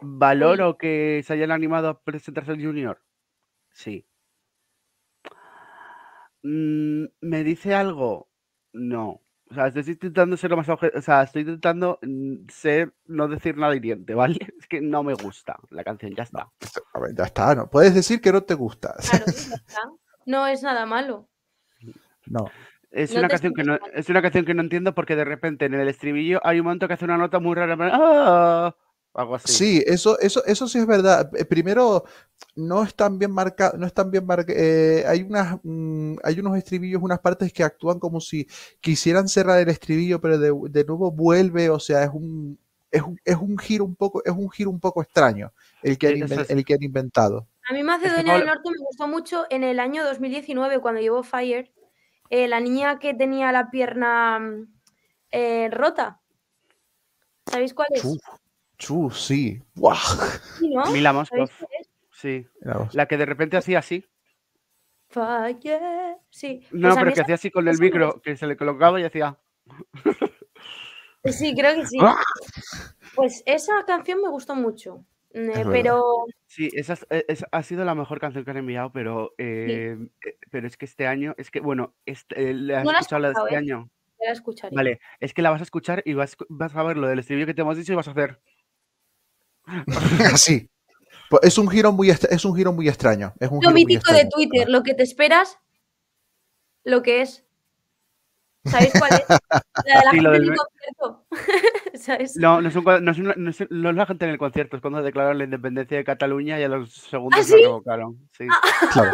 ¿Valoro 0.01 0.77
que 0.77 1.23
se 1.25 1.33
hayan 1.33 1.51
animado 1.51 1.89
a 1.89 2.01
presentarse 2.03 2.53
el 2.53 2.65
Junior? 2.65 3.03
Sí. 3.71 4.07
Mm, 6.43 7.05
¿Me 7.21 7.45
dice 7.45 7.75
algo? 7.75 8.29
No. 8.73 9.21
O 9.51 9.55
sea, 9.55 9.67
estoy 9.67 9.83
intentando 9.87 10.37
ser 10.37 10.51
lo 10.51 10.57
más 10.57 10.69
O 10.69 10.79
sea, 11.03 11.23
estoy 11.23 11.43
intentando 11.43 11.99
mm, 12.01 12.49
ser, 12.49 12.95
no 13.05 13.29
decir 13.29 13.57
nada 13.57 13.77
hiriente, 13.77 14.15
¿vale? 14.15 14.39
Es 14.59 14.67
que 14.67 14.81
no 14.81 15.03
me 15.03 15.15
gusta 15.15 15.59
la 15.71 15.85
canción, 15.85 16.15
ya 16.15 16.23
está. 16.23 16.51
A 16.95 17.01
ver, 17.01 17.15
ya 17.15 17.25
está, 17.25 17.55
¿no? 17.55 17.69
Puedes 17.69 17.95
decir 17.95 18.21
que 18.21 18.33
no 18.33 18.43
te 18.43 18.55
gusta. 18.55 18.95
Claro, 18.99 19.27
ya 19.27 19.33
está. 19.67 19.81
No 20.27 20.47
es 20.47 20.63
nada 20.63 20.87
malo. 20.87 21.29
No. 22.27 22.47
Es 22.91 23.13
No 23.13 23.21
una 23.21 23.29
canción 23.29 23.55
que 23.55 23.65
no, 23.65 23.79
es 23.95 24.09
una 24.11 24.23
canción 24.23 24.45
que 24.45 24.55
no 24.55 24.63
entiendo 24.63 24.95
porque 24.95 25.17
de 25.17 25.25
repente 25.25 25.65
en 25.65 25.75
el 25.75 25.89
estribillo 25.89 26.41
hay 26.45 26.61
un 26.61 26.65
momento 26.65 26.87
que 26.87 26.95
hace 26.95 27.07
una 27.07 27.17
nota 27.17 27.39
muy 27.39 27.55
rara, 27.55 27.77
¡ah! 27.81 28.77
Algo 29.15 29.35
así. 29.35 29.53
Sí, 29.53 29.83
eso, 29.87 30.19
eso, 30.21 30.45
eso 30.47 30.67
sí 30.69 30.79
es 30.79 30.87
verdad. 30.87 31.31
Eh, 31.37 31.45
Primero, 31.45 32.05
no 32.57 32.83
están 32.83 33.19
bien 33.19 33.31
marcados, 33.33 33.79
no 33.79 33.87
están 33.87 34.11
bien 34.11 34.25
marca- 34.27 34.53
eh, 34.55 35.05
hay 35.07 35.23
unas, 35.23 35.59
mm, 35.63 36.17
hay 36.23 36.41
unos 36.41 36.57
estribillos, 36.57 37.03
unas 37.03 37.21
partes 37.21 37.53
que 37.53 37.63
actúan 37.65 37.99
como 37.99 38.21
si 38.21 38.47
quisieran 38.81 39.29
cerrar 39.29 39.59
el 39.61 39.69
estribillo, 39.69 40.21
pero 40.21 40.39
de, 40.39 40.53
de 40.71 40.85
nuevo 40.85 41.11
vuelve, 41.11 41.71
o 41.71 41.79
sea, 41.79 42.05
es 42.05 42.11
un, 42.13 42.59
es 42.91 43.03
un, 43.03 43.19
es 43.25 43.37
un 43.37 43.57
giro 43.59 43.85
un 43.85 43.95
poco, 43.97 44.23
es 44.25 44.33
un 44.33 44.51
giro 44.51 44.71
un 44.71 44.81
poco 44.81 45.03
extraño 45.03 45.53
el 45.83 45.97
que 45.99 46.09
han, 46.09 46.23
es- 46.23 46.51
el 46.51 46.65
que 46.65 46.75
han 46.75 46.83
inventado. 46.83 47.47
A 47.71 47.73
mí 47.75 47.83
Macedonia 47.83 48.35
del 48.37 48.47
Norte 48.47 48.71
me 48.71 48.79
gustó 48.85 49.07
mucho 49.09 49.47
en 49.49 49.63
el 49.65 49.79
año 49.81 50.05
2019 50.05 50.81
cuando 50.81 51.01
llevó 51.01 51.23
Fire. 51.23 51.73
eh, 52.31 52.49
la 52.49 52.61
niña 52.61 52.99
que 52.99 53.15
tenía 53.15 53.53
la 53.53 53.71
pierna 53.71 54.39
mm, 54.39 54.67
eh, 55.33 55.69
rota. 55.71 56.21
¿Sabéis 57.51 57.75
cuál 57.75 57.89
es? 57.93 58.03
Chu, 58.83 59.11
sí. 59.11 59.63
Buah. 59.75 59.97
Sí, 62.11 62.47
¿no? 62.61 62.89
La 62.93 63.07
que 63.07 63.17
de 63.17 63.27
repente 63.27 63.57
hacía 63.57 63.79
así. 63.79 64.05
Fire. 65.09 66.17
Sí. 66.31 66.67
No, 66.71 66.89
pues 66.89 66.97
a 66.97 67.01
pero 67.01 67.15
que 67.15 67.21
hacía 67.21 67.35
así 67.37 67.51
con 67.51 67.69
el 67.69 67.79
micro, 67.79 68.21
que 68.23 68.37
se 68.37 68.47
le 68.47 68.57
colocaba 68.57 69.01
y 69.01 69.05
hacía. 69.05 69.39
Sí, 71.25 71.55
creo 71.55 71.75
que 71.77 71.87
sí. 71.87 71.99
¡Ah! 72.01 72.17
Pues 73.15 73.43
esa 73.47 73.85
canción 73.87 74.21
me 74.21 74.29
gustó 74.29 74.55
mucho. 74.55 75.05
eh, 75.35 75.65
pero 75.71 76.25
Sí, 76.47 76.69
esa, 76.73 76.95
es- 76.95 77.25
esa 77.29 77.47
ha 77.53 77.63
sido 77.63 77.85
la 77.85 77.95
mejor 77.95 78.19
canción 78.21 78.45
que 78.45 78.51
han 78.51 78.57
enviado, 78.59 78.93
pero, 78.93 79.33
eh, 79.39 79.97
eh, 80.27 80.37
pero 80.51 80.67
es 80.67 80.77
que 80.77 80.85
este 80.87 81.07
año, 81.07 81.35
es 81.39 81.51
que, 81.51 81.61
bueno, 81.61 81.95
este, 82.05 82.51
eh, 82.51 82.55
¿la 82.55 82.79
has 82.81 82.85
No 82.85 82.93
la 82.93 82.99
has 82.99 83.03
escuchado 83.03 83.23
la 83.23 83.29
de 83.29 83.35
este 83.35 83.55
¿eh? 83.55 83.57
año? 83.59 83.91
la 84.25 84.33
escucharé. 84.33 84.75
Vale, 84.77 85.01
es 85.21 85.35
que 85.35 85.43
la 85.43 85.51
vas 85.51 85.61
a 85.61 85.65
escuchar 85.65 86.03
y 86.05 86.15
vas, 86.15 86.37
vas 86.49 86.75
a 86.77 86.83
ver 86.85 86.97
lo 86.97 87.09
del 87.09 87.19
estribillo 87.19 87.47
que 87.47 87.55
te 87.55 87.63
hemos 87.63 87.77
dicho 87.77 87.93
y 87.93 87.97
vas 87.97 88.07
a 88.09 88.13
hacer. 88.13 88.41
Así. 90.33 90.69
Pues 91.31 91.43
es 91.45 91.59
un 91.59 91.69
giro 91.69 91.93
muy, 91.93 92.11
es 92.11 92.45
un 92.45 92.55
giro 92.55 92.73
muy 92.73 92.89
extraño. 92.89 93.33
Es 93.41 93.51
un 93.51 93.61
Lo 93.63 93.71
mítico 93.71 94.13
de. 94.13 94.29
Twitter, 94.29 94.69
lo 94.69 94.83
que 94.83 94.95
te 94.95 95.03
esperas, 95.03 95.59
lo 96.85 97.03
que 97.03 97.23
es. 97.23 97.45
¿Sabéis 98.65 98.93
cuál 98.99 99.13
es? 99.15 99.25
La 99.87 99.99
de 99.99 100.05
la 100.05 100.11
Sí, 100.11 100.17
gente 100.17 100.31
del 100.31 100.45
en 100.45 100.53
el 100.53 100.57
concierto. 100.59 101.27
¿Sabes? 101.95 102.37
No, 102.37 102.61
no 102.61 102.69
es, 102.69 102.77
un 102.77 102.85
cua- 102.85 103.01
no, 103.01 103.13
no 103.37 103.51
es- 103.51 103.71
no 103.71 103.91
es 103.91 103.97
la 103.97 104.07
gente 104.07 104.25
en 104.27 104.31
el 104.31 104.39
concierto, 104.39 104.77
es 104.77 104.83
cuando 104.83 105.03
declararon 105.03 105.39
la 105.39 105.45
independencia 105.45 105.97
de 105.97 106.05
Cataluña 106.05 106.61
y 106.61 106.63
a 106.65 106.69
los 106.69 106.93
segundos 106.95 107.41
¿Ah, 107.41 107.43
lo 107.51 107.57
sí? 107.57 107.63
revocaron. 107.63 108.29
Sí. 108.37 108.47
Claro. 108.93 109.13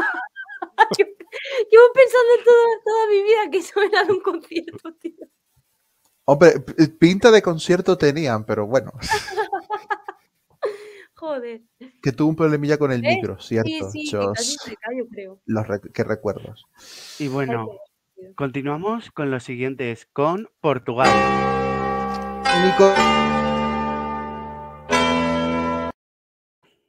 Llevo 1.70 1.84
pensando 1.94 2.44
toda, 2.44 2.66
toda 2.84 3.06
mi 3.10 3.22
vida 3.22 3.50
que 3.50 3.58
eso 3.58 3.80
era 3.82 4.04
de 4.04 4.12
un 4.12 4.20
concierto, 4.20 4.94
tío. 5.00 5.26
Hombre, 6.24 6.52
pinta 6.98 7.30
de 7.30 7.40
concierto 7.40 7.96
tenían, 7.96 8.44
pero 8.44 8.66
bueno, 8.66 8.92
Joder. 11.18 11.62
que 12.00 12.12
tuvo 12.12 12.28
un 12.28 12.36
problemilla 12.36 12.78
con 12.78 12.92
el 12.92 13.04
¿Eh? 13.04 13.16
micro, 13.16 13.40
¿cierto? 13.40 13.90
Sí, 13.90 14.04
sí, 14.04 14.04
que 14.04 14.10
Yo 14.12 14.32
cayó, 14.80 15.06
creo. 15.10 15.40
los 15.46 15.66
que 15.92 16.04
recuerdos. 16.04 16.64
Y 17.18 17.26
bueno, 17.28 17.68
continuamos 18.36 19.10
con 19.10 19.30
los 19.30 19.42
siguientes, 19.42 20.06
con 20.12 20.48
Portugal. 20.60 21.08
Nico, 22.64 22.92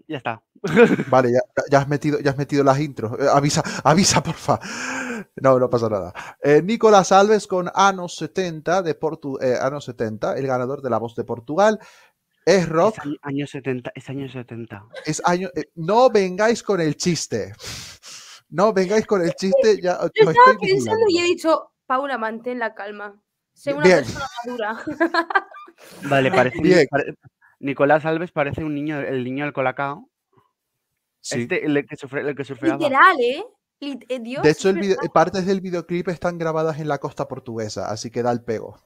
Ya 0.08 0.18
está. 0.18 0.42
vale, 1.10 1.32
ya, 1.32 1.40
ya 1.70 1.78
has 1.80 1.88
metido, 1.88 2.20
ya 2.20 2.32
has 2.32 2.38
metido 2.38 2.64
las 2.64 2.80
intros. 2.80 3.20
Eh, 3.20 3.28
avisa, 3.32 3.62
avisa, 3.84 4.24
porfa. 4.24 4.60
No, 5.36 5.60
no 5.60 5.70
pasa 5.70 5.88
nada. 5.88 6.14
Eh, 6.42 6.62
Nicolás 6.64 7.12
Alves 7.12 7.46
con 7.46 7.70
Anos 7.76 8.16
70 8.18 8.82
de 8.82 8.96
Portu 8.96 9.38
eh, 9.40 9.56
Anos 9.62 9.86
70, 9.86 10.36
el 10.38 10.48
ganador 10.48 10.82
de 10.82 10.90
la 10.90 10.98
voz 10.98 11.16
de 11.16 11.24
Portugal. 11.24 11.80
Es 12.50 12.68
rock, 12.70 12.96
Es 12.98 13.06
año, 13.06 13.16
año 13.22 13.48
70, 13.48 13.92
es 13.96 14.10
año 14.10 14.30
70. 14.30 14.86
es 15.06 15.22
año. 15.26 15.50
eh, 15.56 15.66
no 15.76 16.10
vengáis 16.10 16.64
con 16.64 16.82
el 16.82 16.96
chiste. 16.98 17.54
No 18.50 18.74
vengáis 18.74 19.06
con 19.06 19.22
el 19.22 19.34
chiste, 19.36 19.80
ya 19.82 20.00
Yo 20.02 20.08
estaba 20.32 20.32
estoy 20.54 20.58
pensando 20.70 21.06
y 21.10 21.20
he 21.20 21.24
dicho, 21.24 21.72
Paula, 21.86 22.18
mantén 22.18 22.60
la 22.60 22.74
calma. 22.74 23.22
Sé 23.54 23.74
una 23.74 23.84
Bien. 23.84 23.98
persona 24.00 24.26
madura. 24.46 24.84
Vale, 26.10 26.32
parece, 26.32 26.62
Bien. 26.62 26.88
pare- 26.90 27.16
Nicolás 27.60 28.06
Alves 28.06 28.32
parece 28.32 28.64
un 28.64 28.74
niño, 28.74 29.00
el 29.00 29.24
niño 29.24 29.44
del 29.44 29.54
colacao. 29.54 30.10
Sí. 31.22 31.42
Este, 31.42 31.66
el 31.66 31.86
que, 31.86 31.96
sufre, 31.98 32.22
el 32.22 32.36
que 32.36 32.46
surfeaba. 32.46 32.78
Literal, 32.78 33.18
¿eh? 33.20 33.44
Eh, 33.82 34.20
Dios, 34.20 34.44
De 34.44 34.50
hecho, 34.52 34.70
es 34.70 34.76
el 34.76 34.82
video- 34.82 34.98
verdad. 34.98 35.12
partes 35.14 35.46
del 35.46 35.62
videoclip 35.62 36.08
están 36.08 36.38
grabadas 36.38 36.80
en 36.80 36.88
la 36.88 36.98
costa 36.98 37.28
portuguesa, 37.28 37.90
así 37.92 38.10
que 38.10 38.24
da 38.24 38.32
el 38.32 38.44
pego. 38.44 38.80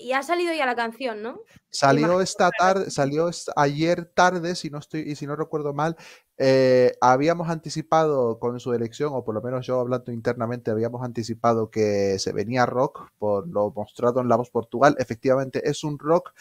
Y 0.00 0.12
ha 0.12 0.22
salido 0.22 0.54
ya 0.54 0.64
la 0.64 0.76
canción, 0.76 1.22
¿no? 1.22 1.40
Salió 1.70 2.20
esta 2.20 2.50
tarde, 2.56 2.88
salió 2.88 3.28
ayer 3.56 4.04
tarde, 4.14 4.54
si 4.54 4.70
no 4.70 4.78
estoy, 4.78 5.00
y 5.00 5.16
si 5.16 5.26
no 5.26 5.34
recuerdo 5.34 5.74
mal, 5.74 5.96
eh, 6.36 6.92
habíamos 7.00 7.48
anticipado 7.48 8.38
con 8.38 8.60
su 8.60 8.72
elección, 8.72 9.10
o 9.12 9.24
por 9.24 9.34
lo 9.34 9.42
menos 9.42 9.66
yo 9.66 9.80
hablando 9.80 10.12
internamente, 10.12 10.70
habíamos 10.70 11.02
anticipado 11.02 11.68
que 11.68 12.16
se 12.20 12.32
venía 12.32 12.64
rock 12.64 13.10
por 13.18 13.48
lo 13.48 13.72
mostrado 13.72 14.20
en 14.20 14.28
La 14.28 14.36
Voz 14.36 14.50
Portugal. 14.50 14.94
Efectivamente, 15.00 15.68
es 15.68 15.82
un 15.82 15.98
rock 15.98 16.32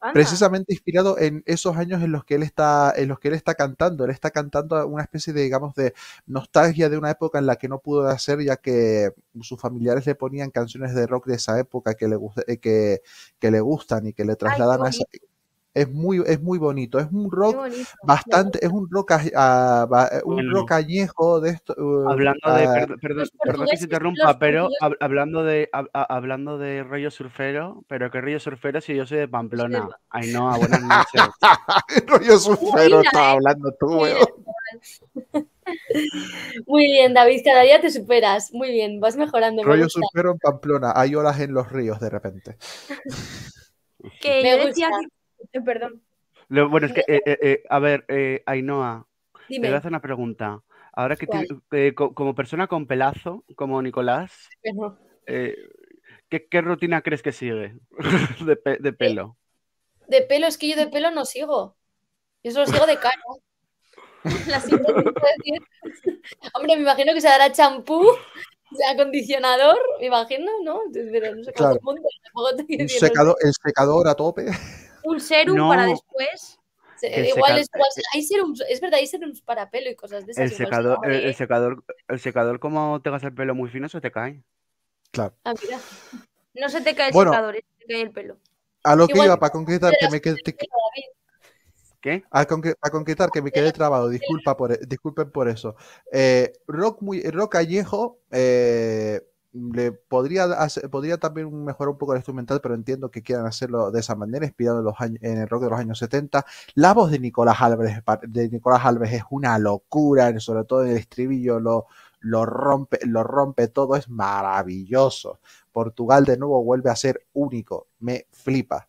Anda. 0.00 0.12
precisamente 0.12 0.72
inspirado 0.72 1.18
en 1.18 1.42
esos 1.46 1.76
años 1.76 2.02
en 2.02 2.12
los 2.12 2.24
que 2.24 2.34
él 2.36 2.42
está, 2.42 2.92
en 2.96 3.08
los 3.08 3.18
que 3.18 3.28
él 3.28 3.34
está 3.34 3.54
cantando. 3.54 4.04
Él 4.04 4.10
está 4.10 4.30
cantando 4.30 4.86
una 4.86 5.02
especie 5.02 5.32
de, 5.32 5.42
digamos, 5.42 5.74
de 5.74 5.94
nostalgia 6.26 6.88
de 6.88 6.98
una 6.98 7.10
época 7.10 7.38
en 7.38 7.46
la 7.46 7.56
que 7.56 7.68
no 7.68 7.80
pudo 7.80 8.06
hacer, 8.08 8.42
ya 8.42 8.56
que 8.56 9.10
sus 9.40 9.60
familiares 9.60 10.06
le 10.06 10.14
ponían 10.14 10.50
canciones 10.50 10.94
de 10.94 11.06
rock 11.06 11.26
de 11.26 11.36
esa 11.36 11.58
época 11.58 11.94
que 11.94 12.08
le, 12.08 12.16
eh, 12.46 12.58
que, 12.58 13.00
que 13.38 13.50
le 13.50 13.60
gustan 13.60 14.06
y 14.06 14.12
que 14.12 14.24
le 14.24 14.36
trasladan 14.36 14.84
a 14.84 14.88
esa. 14.90 15.04
Es 15.76 15.92
muy, 15.92 16.22
es 16.26 16.40
muy 16.40 16.56
bonito. 16.58 16.98
Es 16.98 17.06
un 17.12 17.30
rock 17.30 17.54
bonito. 17.56 17.90
bastante, 18.02 18.64
es 18.64 18.72
un 18.72 18.88
rock, 18.90 19.12
ah, 19.34 19.86
ba- 19.88 20.08
eh, 20.10 20.22
un 20.24 20.36
Bueno. 20.36 20.52
rock 20.54 20.72
añejo 20.72 21.38
de 21.40 21.50
esto. 21.50 21.74
uh, 21.76 22.08
Hablando 22.08 22.54
de, 22.54 22.64
ah, 22.66 22.86
perdón, 22.98 23.28
perdón, 23.44 23.66
que 23.70 23.76
se 23.76 23.84
interrumpa, 23.84 24.38
pero 24.38 24.68
hab- 24.80 24.96
hablando 25.00 25.44
de 25.44 25.68
hab- 25.74 25.90
a- 25.92 26.14
hablando 26.16 26.56
de 26.56 26.82
rollo 26.82 27.10
surfero, 27.10 27.84
pero 27.88 28.10
qué 28.10 28.22
rollo 28.22 28.40
surfero 28.40 28.80
si 28.80 28.94
yo 28.96 29.04
soy 29.06 29.18
de 29.18 29.28
Pamplona. 29.28 29.86
Ainhoa, 30.08 30.56
buenas 30.56 30.82
noches. 30.82 31.22
rollo 32.06 32.38
surfero 32.38 33.00
estaba 33.02 33.32
hablando 33.32 33.70
tú, 33.78 33.86
Muy 33.90 34.10
weón. 34.10 34.26
Muy 36.66 36.84
bien, 36.86 37.12
David, 37.12 37.42
cada 37.44 37.62
día 37.62 37.80
te 37.80 37.90
superas. 37.90 38.50
Muy 38.52 38.70
bien, 38.70 38.98
vas 39.00 39.16
mejorando. 39.16 39.62
me 39.62 39.68
Rollo 39.68 39.88
surfero 39.90 40.30
en 40.32 40.38
Pamplona. 40.38 40.92
Hay 40.96 41.14
olas 41.14 41.38
en 41.40 41.52
los 41.52 41.70
ríos 41.70 42.00
de 42.00 42.08
repente. 42.08 42.56
Que 44.20 44.40
Me 44.42 44.50
yo 44.56 44.66
decía 44.66 44.88
gusta. 44.88 45.00
que... 45.02 45.08
eh, 45.52 45.60
Perdón. 45.60 46.02
Lo- 46.48 46.68
bueno, 46.68 46.86
es 46.86 46.92
que, 46.92 47.00
eh, 47.00 47.20
eh, 47.26 47.38
eh, 47.42 47.62
a 47.68 47.78
ver, 47.78 48.04
eh, 48.08 48.42
Ainhoa, 48.46 49.06
te 49.48 49.54
Dime. 49.54 49.68
voy 49.68 49.74
a 49.74 49.78
hacer 49.78 49.90
una 49.90 50.00
pregunta. 50.02 50.62
Ahora 50.92 51.16
que 51.16 51.26
eh, 51.72 51.94
co- 51.94 52.14
como 52.14 52.34
persona 52.34 52.66
con 52.68 52.86
pelazo, 52.86 53.44
como 53.56 53.82
Nicolás, 53.82 54.48
eh, 55.26 55.56
¿qué, 56.28 56.46
qué 56.48 56.60
rutina 56.62 57.02
crees 57.02 57.22
que 57.22 57.32
sigue 57.32 57.74
de, 58.46 58.56
pe- 58.56 58.78
de 58.78 58.92
pelo? 58.92 59.36
de 60.08 60.22
pelo, 60.22 60.46
es 60.46 60.56
que 60.56 60.68
yo 60.68 60.76
de 60.76 60.86
pelo 60.86 61.10
no 61.10 61.24
sigo. 61.24 61.76
Yo 62.44 62.52
solo 62.52 62.66
sigo 62.66 62.86
de 62.86 62.96
cara. 62.98 63.16
La 64.46 64.60
te. 64.60 64.70
Hombre, 66.54 66.76
me 66.76 66.82
imagino 66.82 67.12
que 67.12 67.20
se 67.20 67.28
dará 67.28 67.52
champú, 67.52 68.04
acondicionador, 68.92 69.78
me 70.00 70.06
imagino, 70.06 70.50
¿no? 70.64 70.80
Pero 70.92 71.34
no 71.34 71.42
sé 71.44 71.52
cómo 71.52 71.68
Claro. 71.68 71.80
el 72.68 72.86
te 72.86 72.88
secador, 72.88 73.36
el 73.42 73.52
secador 73.52 74.08
a 74.08 74.14
tope. 74.14 74.46
Un 75.06 75.20
serum 75.20 75.56
No. 75.56 75.68
para 75.68 75.86
después. 75.86 76.58
Se- 76.96 77.28
igual, 77.28 77.58
es, 77.58 77.68
igual 77.72 77.90
hay 78.14 78.22
serums- 78.26 78.64
es 78.68 78.80
verdad, 78.80 78.98
hay 78.98 79.06
serums 79.06 79.40
para 79.42 79.70
pelo 79.70 79.88
y 79.90 79.94
cosas 79.94 80.26
de 80.26 80.32
esas. 80.32 80.44
El 80.50 80.56
secador, 80.56 80.98
el, 81.04 81.12
el 81.12 81.30
¿eh? 81.30 81.34
secador, 81.34 81.84
el 82.08 82.18
secador, 82.20 82.58
como 82.58 83.00
tengas 83.02 83.22
el 83.22 83.32
pelo 83.34 83.54
muy 83.54 83.68
fino, 83.70 83.88
se 83.88 84.00
te 84.00 84.10
cae. 84.10 84.42
Claro. 85.12 85.34
Ah, 85.44 85.54
mira. 85.62 85.78
No 86.54 86.68
se 86.68 86.80
te 86.80 86.94
cae 86.96 87.08
el 87.08 87.12
Bueno. 87.12 87.32
secador, 87.32 87.54
se 87.54 87.86
te 87.86 87.92
cae 87.92 88.02
el 88.02 88.10
pelo. 88.10 88.38
A 88.82 88.96
lo 88.96 89.06
que 89.06 89.12
Igual 89.12 89.26
iba 89.26 89.36
para 89.38 89.52
concretar 89.52 89.92
que 90.00 90.08
me 90.10 90.20
quedé. 90.20 90.36
¿Qué? 92.00 92.22
a 92.30 92.44
concretar 92.90 93.30
que 93.30 93.42
me 93.42 93.50
quedé 93.50 93.72
trabado, 93.72 94.08
disculpa 94.08 94.56
por, 94.56 94.72
e- 94.72 94.80
disculpen 94.86 95.30
por 95.30 95.48
eso. 95.48 95.76
Eh, 96.12 96.52
rock 96.66 97.02
muy 97.02 97.22
rock 97.22 97.52
callejo 97.52 98.20
eh, 98.30 99.20
le 99.72 99.92
podría 99.92 100.44
hacer- 100.44 100.90
podría 100.90 101.18
también 101.18 101.64
mejorar 101.64 101.90
un 101.90 101.98
poco 101.98 102.12
el 102.12 102.18
instrumental, 102.18 102.60
pero 102.60 102.74
entiendo 102.74 103.10
que 103.10 103.22
quieran 103.22 103.46
hacerlo 103.46 103.90
de 103.90 104.00
esa 104.00 104.14
manera, 104.14 104.44
inspirado 104.46 104.78
en 104.80 104.84
los 104.84 105.00
años, 105.00 105.18
en 105.22 105.38
el 105.38 105.48
rock 105.48 105.64
de 105.64 105.70
los 105.70 105.78
años 105.80 105.98
70. 105.98 106.44
La 106.74 106.94
voz 106.94 107.10
de 107.10 107.18
Nicolás 107.18 107.56
Alves 107.60 108.02
de 108.22 108.48
Nicolás 108.48 108.84
Alves 108.84 109.12
es 109.12 109.22
una 109.30 109.58
locura, 109.58 110.38
sobre 110.40 110.64
todo 110.64 110.84
en 110.84 110.90
el 110.92 110.96
estribillo 110.98 111.60
lo 111.60 111.86
lo 112.20 112.44
rompe, 112.44 112.98
lo 113.06 113.22
rompe 113.22 113.68
todo, 113.68 113.94
es 113.94 114.08
maravilloso. 114.08 115.38
Portugal 115.70 116.24
de 116.24 116.36
nuevo 116.36 116.64
vuelve 116.64 116.90
a 116.90 116.96
ser 116.96 117.24
único, 117.34 117.86
me 118.00 118.26
flipa. 118.32 118.88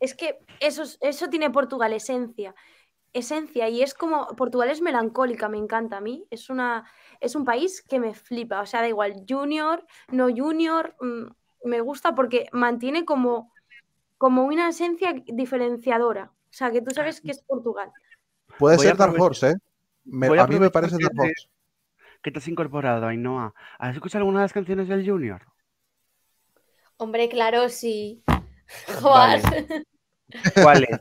Es 0.00 0.14
que 0.14 0.38
eso, 0.60 0.82
es- 0.82 0.98
eso 1.00 1.28
tiene 1.28 1.50
Portugal, 1.50 1.92
esencia. 1.92 2.54
Esencia, 3.12 3.68
y 3.68 3.82
es 3.82 3.94
como. 3.94 4.28
Portugal 4.36 4.70
es 4.70 4.80
melancólica, 4.82 5.48
me 5.48 5.58
encanta 5.58 5.96
a 5.96 6.00
mí. 6.00 6.26
Es, 6.30 6.50
una, 6.50 6.84
es 7.20 7.34
un 7.34 7.44
país 7.44 7.82
que 7.82 8.00
me 8.00 8.14
flipa. 8.14 8.60
O 8.60 8.66
sea, 8.66 8.80
da 8.80 8.88
igual, 8.88 9.24
junior, 9.28 9.84
no 10.10 10.28
junior, 10.34 10.94
mm, 11.00 11.24
me 11.68 11.80
gusta 11.80 12.14
porque 12.14 12.48
mantiene 12.52 13.04
como, 13.04 13.52
como 14.18 14.44
una 14.44 14.68
esencia 14.68 15.14
diferenciadora. 15.26 16.32
O 16.32 16.52
sea, 16.52 16.70
que 16.70 16.80
tú 16.82 16.90
sabes 16.92 17.20
que 17.20 17.30
es 17.32 17.42
Portugal. 17.42 17.92
Puede 18.58 18.76
Voy 18.76 18.86
ser 18.86 18.96
Dark 18.96 19.20
Horse, 19.20 19.50
¿eh? 19.50 19.54
Me- 20.04 20.28
voy 20.28 20.38
a 20.38 20.44
a 20.44 20.46
mí 20.46 20.58
me 20.58 20.70
parece 20.70 20.96
que 20.96 21.04
Dark 21.04 21.14
te- 21.14 21.22
Horse. 21.22 21.48
¿Qué 22.22 22.30
te 22.32 22.38
has 22.38 22.48
incorporado, 22.48 23.06
Ainhoa? 23.06 23.54
¿Has 23.78 23.94
escuchado 23.94 24.22
alguna 24.22 24.40
de 24.40 24.44
las 24.44 24.52
canciones 24.52 24.88
del 24.88 25.08
Junior? 25.08 25.42
Hombre, 26.96 27.28
claro, 27.28 27.68
sí. 27.68 28.24
Joder. 29.02 29.40
¿Cuáles? 30.62 31.00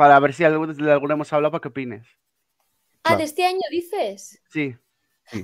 Para 0.00 0.18
ver 0.20 0.32
si 0.32 0.42
de 0.42 0.46
alguna 0.92 1.14
hemos 1.14 1.32
hablado 1.32 1.52
para 1.52 1.60
que 1.62 1.68
opines. 1.68 2.06
Ah, 3.02 3.02
Claro. 3.02 3.18
de 3.18 3.24
este 3.24 3.44
año 3.44 3.60
dices. 3.70 4.40
Sí. 4.52 4.76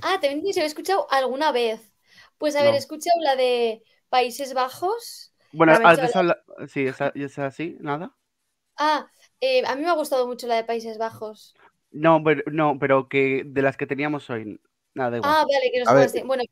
Ah, 0.02 0.18
también 0.20 0.52
se 0.54 0.62
he 0.62 0.64
escuchado 0.64 1.06
alguna 1.10 1.52
vez. 1.52 1.80
Pues 2.38 2.56
a 2.56 2.62
ver, 2.62 2.74
he 2.74 2.78
escuchado 2.78 3.18
la 3.20 3.36
de 3.36 3.82
Países 4.08 4.54
Bajos. 4.54 5.32
Bueno, 5.52 5.72
Ya 5.72 5.78
me 5.78 5.84
he 5.84 5.88
¿has 5.88 5.94
hecho 5.94 6.02
de 6.02 6.06
esa 6.08 6.18
habla- 6.20 6.42
Sí, 6.68 6.80
esa, 6.86 7.12
¿y 7.14 7.24
esa 7.24 7.50
sí? 7.50 7.76
¿Nada? 7.80 8.14
Ah, 8.78 9.06
eh, 9.40 9.62
a 9.66 9.74
mí 9.76 9.82
me 9.82 9.88
ha 9.90 9.94
gustado 9.94 10.26
mucho 10.26 10.46
la 10.46 10.56
de 10.56 10.64
Países 10.64 10.98
Bajos. 10.98 11.54
No, 11.90 12.22
pero, 12.22 12.42
no, 12.50 12.78
pero 12.78 13.08
que 13.08 13.42
de 13.46 13.62
las 13.62 13.76
que 13.76 13.86
teníamos 13.86 14.28
hoy. 14.30 14.60
Nada, 14.94 15.10
da 15.10 15.16
igual. 15.18 15.32
Ah, 15.32 15.44
vale, 15.50 15.70
que 15.72 15.78
no 15.80 15.84
A 15.84 15.88
sé 15.88 15.94
ver. 15.94 15.98
cuáles 15.98 16.12
tiene. 16.12 16.26
Bueno, 16.26 16.42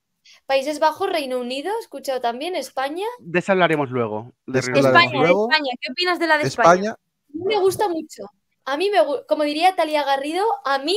Países 0.46 0.78
Bajos, 0.78 1.10
Reino 1.10 1.38
Unido, 1.38 1.70
he 1.76 1.80
escuchado 1.80 2.20
también, 2.20 2.56
España. 2.56 3.06
De 3.20 3.38
esa 3.38 3.52
hablaremos 3.52 3.90
luego. 3.90 4.32
De. 4.46 4.58
España, 4.60 5.10
de 5.10 5.18
luego. 5.18 5.50
España. 5.50 5.70
¿Qué 5.80 5.92
opinas 5.92 6.18
de 6.18 6.26
la 6.26 6.38
de 6.38 6.44
España? 6.44 6.70
España, 6.70 6.96
me 7.44 7.58
gusta 7.58 7.88
mucho. 7.88 8.24
A 8.64 8.76
mí 8.76 8.90
me 8.90 8.98
como 9.28 9.44
diría 9.44 9.76
Talia 9.76 10.04
Garrido, 10.04 10.44
a 10.64 10.78
mí 10.78 10.96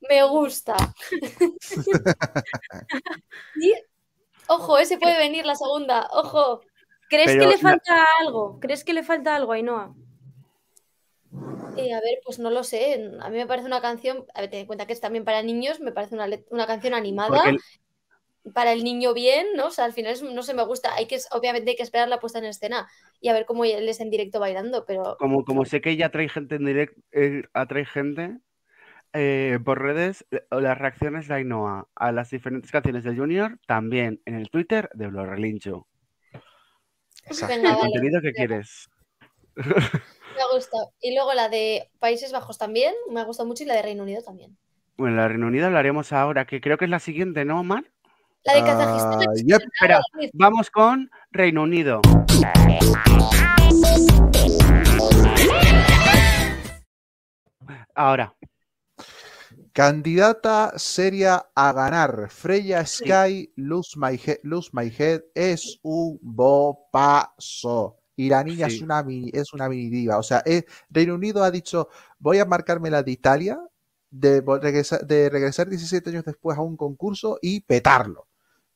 me 0.00 0.22
gusta. 0.24 0.76
Y, 3.60 3.72
ojo, 4.48 4.78
ese 4.78 4.98
puede 4.98 5.18
venir 5.18 5.46
la 5.46 5.56
segunda. 5.56 6.08
Ojo. 6.12 6.60
¿Crees 7.08 7.32
Pero 7.32 7.40
que 7.40 7.46
le 7.46 7.56
la- 7.56 7.62
falta 7.70 8.04
algo? 8.20 8.58
¿Crees 8.60 8.84
que 8.84 8.92
le 8.92 9.02
falta 9.04 9.36
algo, 9.36 9.52
Ainhoa? 9.52 9.94
Eh, 11.76 11.92
a 11.94 12.00
ver, 12.00 12.20
pues 12.24 12.38
no 12.38 12.50
lo 12.50 12.64
sé. 12.64 13.10
A 13.20 13.28
mí 13.28 13.36
me 13.36 13.46
parece 13.46 13.66
una 13.66 13.80
canción, 13.80 14.26
a 14.34 14.40
ver, 14.40 14.50
ten 14.50 14.60
en 14.60 14.66
cuenta 14.66 14.86
que 14.86 14.92
es 14.92 15.00
también 15.00 15.24
para 15.24 15.42
niños, 15.42 15.80
me 15.80 15.92
parece 15.92 16.14
una, 16.14 16.26
una 16.50 16.66
canción 16.66 16.94
animada. 16.94 17.42
Porque 17.44 17.56
para 18.54 18.72
el 18.72 18.84
niño 18.84 19.14
bien, 19.14 19.46
¿no? 19.56 19.66
O 19.68 19.70
sea, 19.70 19.84
al 19.84 19.92
final 19.92 20.12
es- 20.12 20.22
no 20.22 20.42
se 20.42 20.54
me 20.54 20.64
gusta. 20.64 20.94
Hay 20.94 21.06
que, 21.06 21.18
obviamente 21.32 21.70
hay 21.70 21.76
que 21.76 21.82
esperar 21.82 22.08
la 22.08 22.20
puesta 22.20 22.38
en 22.38 22.44
escena 22.46 22.88
y 23.20 23.28
a 23.28 23.32
ver 23.34 23.46
cómo 23.46 23.64
él 23.64 23.88
es 23.88 24.00
en 24.00 24.10
directo 24.10 24.40
bailando, 24.40 24.84
pero 24.86 25.18
como, 25.18 25.44
como 25.44 25.64
sé 25.64 25.80
que 25.80 25.90
ella 25.90 26.10
trae 26.10 26.28
gente 26.28 26.56
en 26.56 26.64
directo, 26.66 27.00
atrae 27.54 27.84
gente 27.86 28.38
eh, 29.14 29.58
por 29.64 29.80
redes, 29.82 30.26
eh, 30.32 30.42
las 30.50 30.78
reacciones 30.78 31.28
de 31.28 31.34
Ainhoa 31.36 31.88
a 31.94 32.12
las 32.12 32.30
diferentes 32.30 32.70
canciones 32.72 33.04
del 33.04 33.18
Junior, 33.18 33.58
también 33.66 34.22
en 34.26 34.36
el 34.36 34.50
Twitter 34.50 34.90
de 34.94 35.10
Lo 35.10 35.26
Relincho. 35.26 35.86
exacto. 37.26 37.54
venga, 37.54 37.70
¿El 37.70 37.76
vale. 37.76 37.90
contenido 37.92 38.20
que 38.22 38.32
quieres? 38.32 38.88
Me 40.34 40.40
ha 40.40 40.46
gustado. 40.54 40.92
Y 41.00 41.14
luego 41.16 41.34
la 41.34 41.48
de 41.48 41.90
Países 41.98 42.30
Bajos 42.30 42.58
también, 42.58 42.94
me 43.10 43.18
ha 43.20 43.24
gustado 43.24 43.48
mucho 43.48 43.64
y 43.64 43.66
la 43.66 43.74
de 43.74 43.82
Reino 43.82 44.04
Unido 44.04 44.22
también. 44.22 44.56
Bueno, 44.98 45.16
la 45.16 45.28
Reino 45.28 45.46
Unido 45.46 45.66
hablaremos 45.66 46.12
ahora, 46.12 46.46
que 46.46 46.60
creo 46.60 46.76
que 46.78 46.84
es 46.84 46.90
la 46.90 46.98
siguiente, 46.98 47.44
¿no, 47.46 47.60
Omar? 47.60 47.84
La 48.46 48.54
de 48.54 48.64
Kazajistán. 48.64 49.34
Yep. 49.46 49.62
Vamos 50.34 50.70
con 50.70 51.10
Reino 51.30 51.62
Unido. 51.62 52.00
Ahora, 57.94 58.34
Candidata 59.72 60.72
seria 60.76 61.46
a 61.54 61.72
ganar. 61.72 62.28
Freya 62.30 62.84
Sky, 62.86 63.52
Lose 63.56 63.90
My, 63.98 64.14
He- 64.24 64.40
Lose 64.42 64.70
My 64.72 64.90
Head 64.96 65.22
es 65.34 65.78
un 65.82 66.18
bopazo. 66.22 67.98
Y 68.18 68.30
la 68.30 68.42
niña 68.42 68.70
Sí. 68.70 68.76
es 68.76 68.82
una 68.82 69.02
mini, 69.02 69.30
es 69.34 69.52
una 69.52 69.68
mini 69.68 69.90
diva. 69.90 70.16
O 70.16 70.22
sea, 70.22 70.38
es- 70.46 70.64
Reino 70.88 71.14
Unido 71.14 71.44
ha 71.44 71.50
dicho, 71.50 71.88
voy 72.18 72.38
a 72.38 72.46
marcarme 72.46 72.88
la 72.90 73.02
de 73.02 73.10
Italia, 73.10 73.58
de, 74.10 74.40
regresar, 74.62 75.06
de 75.06 75.28
regresar 75.28 75.68
17 75.68 76.08
años 76.08 76.24
después 76.24 76.56
a 76.56 76.62
un 76.62 76.76
concurso 76.78 77.38
y 77.42 77.60
petarlo. 77.60 78.26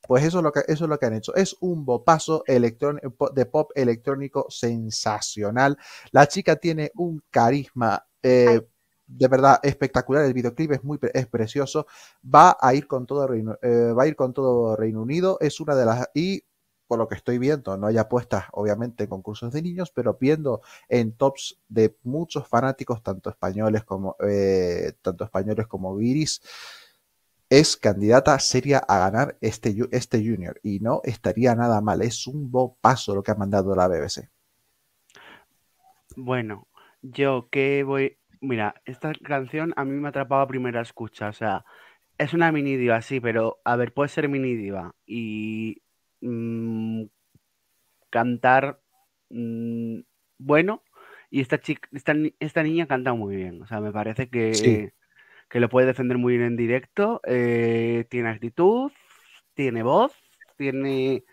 Pues 0.06 0.24
eso 0.24 0.38
es 0.38 0.44
lo 0.44 0.52
que, 0.52 0.60
eso 0.66 0.84
es 0.84 0.90
lo 0.90 0.98
que 0.98 1.06
han 1.06 1.14
hecho. 1.14 1.34
Es 1.34 1.56
un 1.60 1.84
bopazo 1.84 2.42
po- 3.16 3.30
de 3.30 3.46
pop 3.46 3.70
electrónico 3.74 4.46
sensacional. 4.48 5.76
La 6.10 6.26
chica 6.26 6.56
tiene 6.56 6.90
un 6.96 7.22
carisma 7.30 8.06
eh, 8.22 8.66
de 9.06 9.28
verdad 9.28 9.60
espectacular. 9.62 10.24
El 10.24 10.34
videoclip 10.34 10.72
es 10.72 10.84
muy 10.84 10.98
es 11.14 11.26
precioso. 11.26 11.86
Va 12.24 12.56
a 12.60 12.74
ir 12.74 12.86
con 12.86 13.06
todo 13.06 13.26
Reino, 13.26 13.56
eh, 13.62 13.92
va 13.96 14.04
a 14.04 14.06
ir 14.08 14.16
con 14.16 14.32
todo 14.32 14.74
Reino 14.76 15.02
Unido. 15.02 15.38
Es 15.40 15.60
una 15.60 15.74
de 15.76 15.84
las 15.84 16.08
y 16.14 16.42
por 16.88 16.98
lo 16.98 17.06
que 17.06 17.14
estoy 17.14 17.38
viendo, 17.38 17.76
no 17.76 17.86
hay 17.86 17.98
apuestas, 17.98 18.46
obviamente, 18.50 19.04
en 19.04 19.10
concursos 19.10 19.52
de 19.52 19.62
niños, 19.62 19.92
pero 19.94 20.18
viendo 20.20 20.60
en 20.88 21.12
tops 21.12 21.60
de 21.68 21.96
muchos 22.02 22.48
fanáticos, 22.48 23.00
tanto 23.00 23.30
españoles 23.30 23.84
como 23.84 24.16
eh, 24.28 24.94
tanto 25.00 25.22
españoles 25.22 25.68
como 25.68 25.94
Viris, 25.94 26.42
es 27.50 27.76
candidata 27.76 28.38
seria 28.38 28.78
a 28.78 28.98
ganar 29.00 29.36
este, 29.42 29.76
este 29.92 30.18
junior 30.18 30.60
y 30.62 30.80
no 30.80 31.02
estaría 31.04 31.54
nada 31.54 31.82
mal. 31.82 32.02
Es 32.02 32.26
un 32.26 32.50
paso 32.80 33.14
lo 33.14 33.22
que 33.22 33.32
ha 33.32 33.34
mandado 33.34 33.74
la 33.76 33.88
BBC. 33.88 34.30
bueno, 36.16 36.68
yo 37.02 37.48
que 37.50 37.82
voy. 37.84 38.18
Mira, 38.40 38.74
esta 38.84 39.12
canción 39.22 39.72
a 39.76 39.84
mí 39.84 39.92
me 39.92 40.08
atrapaba 40.08 40.42
a 40.42 40.48
primera 40.48 40.80
escucha. 40.82 41.28
O 41.28 41.32
sea, 41.32 41.64
es 42.18 42.34
una 42.34 42.52
mini 42.52 42.76
diva, 42.76 43.02
sí, 43.02 43.20
pero 43.20 43.60
a 43.64 43.76
ver, 43.76 43.92
puede 43.94 44.08
ser 44.08 44.28
mini 44.28 44.54
diva 44.56 44.94
y 45.06 45.82
mm, 46.20 47.04
cantar 48.10 48.80
mm, 49.30 50.00
bueno. 50.38 50.82
Y 51.30 51.40
esta 51.40 51.60
chica, 51.60 51.88
esta, 51.92 52.14
esta 52.40 52.62
niña 52.62 52.86
canta 52.86 53.14
muy 53.14 53.36
bien. 53.36 53.62
O 53.62 53.66
sea, 53.66 53.80
me 53.80 53.92
parece 53.92 54.28
que, 54.30 54.52
Sí. 54.52 54.90
Que 55.50 55.60
lo 55.60 55.70
puede 55.70 55.88
defender 55.88 56.18
muy 56.18 56.34
bien 56.38 56.48
en 56.48 56.56
directo. 56.56 57.22
eh, 57.26 58.06
tiene 58.10 58.30
actitud, 58.30 58.92
tiene 59.54 59.82
voz, 59.84 60.12
tiene, 60.56 61.24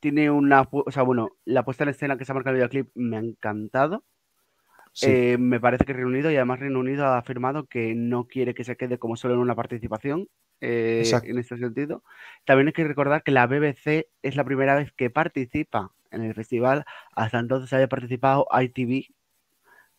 tiene 0.00 0.30
una. 0.30 0.68
O 0.72 0.90
sea, 0.92 1.02
bueno, 1.04 1.30
la 1.44 1.64
puesta 1.64 1.84
en 1.84 1.90
escena 1.90 2.18
que 2.18 2.24
se 2.26 2.32
ha 2.32 2.36
marcado 2.36 2.56
el 2.56 2.60
videoclip 2.62 2.90
me 2.96 3.16
ha 3.18 3.20
encantado. 3.20 4.04
Sí, 4.92 5.18
Eh, 5.20 5.36
me 5.38 5.60
parece 5.60 5.84
que 5.84 5.92
Reino 5.92 6.08
Unido, 6.08 6.30
y 6.30 6.36
además 6.36 6.58
Reino 6.60 6.80
Unido 6.80 7.04
ha 7.06 7.18
afirmado 7.18 7.66
que 7.66 7.94
no 7.94 8.26
quiere 8.26 8.54
que 8.54 8.64
se 8.64 8.76
quede 8.76 8.98
como 8.98 9.16
solo 9.16 9.34
en 9.34 9.40
una 9.40 9.54
participación 9.54 10.28
eh, 10.60 11.20
en 11.22 11.38
este 11.38 11.56
sentido. 11.56 12.02
También 12.44 12.68
hay 12.68 12.72
que 12.72 12.84
recordar 12.84 13.22
que 13.22 13.30
la 13.30 13.46
BBC 13.46 14.08
es 14.22 14.34
la 14.36 14.44
primera 14.44 14.74
vez 14.74 14.92
que 14.92 15.10
participa 15.10 15.92
en 16.10 16.22
el 16.24 16.34
festival. 16.34 16.84
Hasta 17.14 17.38
entonces 17.38 17.72
había 17.72 17.88
participado 17.88 18.46
ITV, 18.50 19.14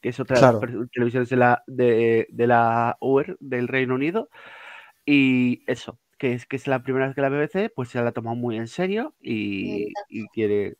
que 0.01 0.09
es 0.09 0.19
otra 0.19 0.39
Claro. 0.39 0.59
televisiones 0.93 1.29
de 1.29 1.35
la, 1.37 1.63
de, 1.67 2.27
de 2.31 2.47
la 2.47 2.97
UR 3.01 3.37
del 3.39 3.67
Reino 3.67 3.95
Unido. 3.95 4.29
Y 5.05 5.63
eso, 5.67 5.99
que 6.17 6.33
es 6.33 6.45
que 6.45 6.55
es 6.57 6.67
la 6.67 6.83
primera 6.83 7.07
vez 7.07 7.15
que 7.15 7.21
la 7.21 7.29
BBC 7.29 7.71
pues 7.75 7.89
se 7.89 8.01
la 8.01 8.09
ha 8.09 8.13
tomado 8.13 8.35
muy 8.37 8.57
en 8.57 8.67
serio 8.67 9.15
y, 9.21 9.93
y 10.09 10.27
quiere. 10.29 10.77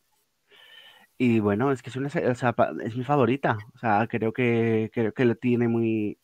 Y 1.18 1.40
bueno, 1.40 1.70
es 1.72 1.82
que 1.82 1.90
es 1.90 1.96
una, 1.96 2.08
o 2.08 2.34
sea, 2.34 2.54
es 2.82 2.96
mi 2.96 3.04
favorita. 3.04 3.58
O 3.74 3.78
sea, 3.78 4.06
creo 4.08 4.32
que 4.32 4.90
creo 4.92 5.12
que 5.12 5.24
lo 5.26 5.34
tiene 5.36 5.68
muy, 5.68 6.18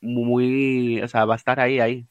muy, 0.00 1.02
o 1.02 1.08
sea, 1.08 1.24
va 1.26 1.34
a 1.34 1.36
estar 1.38 1.60
ahí, 1.60 1.80
ahí. 1.80 2.08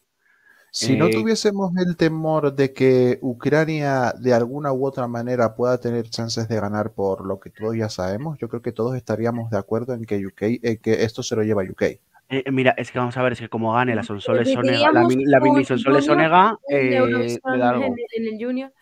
Si 0.76 0.98
no 0.98 1.06
Eh, 1.06 1.12
tuviésemos 1.12 1.72
el 1.78 1.96
temor 1.96 2.56
de 2.56 2.74
que 2.74 3.20
Ucrania 3.22 4.12
de 4.20 4.34
alguna 4.34 4.74
u 4.74 4.88
otra 4.88 5.08
manera 5.08 5.54
pueda 5.54 5.78
tener 5.80 6.10
chances 6.10 6.48
de 6.48 6.60
ganar 6.60 6.94
por 6.94 7.28
lo 7.28 7.40
que 7.40 7.52
todos 7.52 7.78
ya 7.78 7.90
sabemos, 7.90 8.40
yo 8.40 8.50
creo 8.50 8.64
que 8.64 8.72
todos 8.72 8.96
estaríamos 8.96 9.52
de 9.52 9.60
acuerdo 9.60 9.94
en 9.94 10.04
que 10.06 10.26
UK, 10.26 10.42
en 10.64 10.78
que 10.80 11.04
esto 11.04 11.22
se 11.22 11.36
lo 11.36 11.44
lleva 11.44 11.62
UK. 11.62 11.84
Eh, 12.30 12.52
mira, 12.52 12.74
es 12.76 12.92
que 12.92 12.98
vamos 12.98 13.16
a 13.18 13.22
ver, 13.22 13.34
es 13.34 13.40
que 13.40 13.50
como 13.50 13.72
gane 13.74 13.94
la 13.94 14.02
Sonsoles 14.02 14.52
Sonega, 14.52 14.92
la, 14.92 15.04
mini- 15.04 15.26
la 15.26 15.40
mini 15.40 15.58
un 15.58 15.66
Sonsoles 15.66 16.08
junior 16.08 16.24
Sonega, 16.26 16.60
en 16.68 16.78
eh, 16.80 16.98
en, 16.98 17.84
el- 17.84 18.06
en 18.16 18.34
el 18.34 18.44
Junior. 18.44 18.74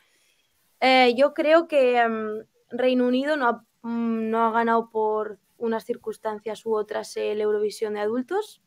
Eh, 0.80 1.13
yo 1.17 1.34
creo 1.34 1.67
que 1.67 1.97
em, 1.99 2.45
Reino 2.69 3.06
Unido 3.06 3.36
no 3.36 3.49
ha, 3.49 3.65
mm, 3.82 4.30
no 4.30 4.45
ha 4.45 4.51
ganado 4.51 4.89
por 4.91 5.39
unas 5.58 5.84
circunstancias 5.84 6.65
u 6.65 6.73
otras 6.73 7.17
el 7.17 7.41
Eurovisión 7.41 7.95
de 7.95 7.99
adultos 7.99 8.62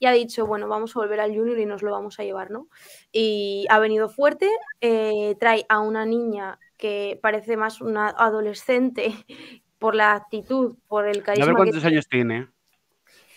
y 0.00 0.06
ha 0.06 0.12
dicho, 0.12 0.46
bueno, 0.46 0.66
vamos 0.66 0.96
a 0.96 0.98
volver 1.00 1.20
al 1.20 1.36
Junior 1.36 1.58
y 1.58 1.66
nos 1.66 1.82
lo 1.82 1.92
vamos 1.92 2.18
a 2.18 2.24
llevar, 2.24 2.50
¿no? 2.50 2.68
Y 3.12 3.66
ha 3.68 3.78
venido 3.78 4.08
fuerte, 4.08 4.50
eh, 4.80 5.36
trae 5.38 5.64
a 5.68 5.78
una 5.80 6.04
niña 6.06 6.58
que 6.78 7.20
parece 7.22 7.56
más 7.58 7.80
una 7.82 8.08
adolescente 8.08 9.12
por 9.78 9.94
la 9.94 10.14
actitud, 10.14 10.76
por 10.88 11.06
el 11.06 11.20
A 11.20 11.22
carisma 11.22 11.46
ver 11.46 11.54
que 11.54 11.56
cuántos 11.58 11.84
años 11.84 12.08
tiene. 12.08 12.48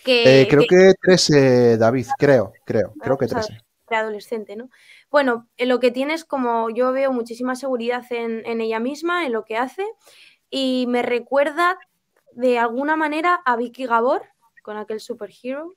que- 0.04 0.41
Eh, 0.41 0.47
creo 0.47 0.62
que- 0.62 0.67
que 0.67 0.93
13, 1.02 1.78
David, 1.78 2.08
creo, 2.17 2.54
creo, 2.65 2.93
creo 2.99 3.17
que 3.17 3.26
o 3.26 3.28
sea, 3.28 3.41
13. 3.41 3.60
preadolescente, 3.86 4.56
¿no? 4.56 4.69
Bueno, 5.12 5.47
lo 5.58 5.80
que 5.82 5.91
tiene 5.91 6.13
es 6.13 6.23
como 6.26 6.69
yo 6.69 6.91
veo 6.93 7.12
muchísima 7.12 7.56
seguridad 7.56 8.06
en, 8.10 8.45
en 8.45 8.62
ella 8.62 8.80
misma, 8.80 9.26
en 9.26 9.34
lo 9.34 9.43
que 9.45 9.58
hace, 9.58 9.86
y 10.49 10.86
me 10.88 11.02
recuerda 11.02 11.78
de 12.32 12.58
alguna 12.58 12.95
manera 12.95 13.36
a 13.45 13.56
Vicky 13.58 13.86
Gabor 13.86 14.23
con 14.63 14.78
aquel 14.78 14.99
superhero. 15.02 15.76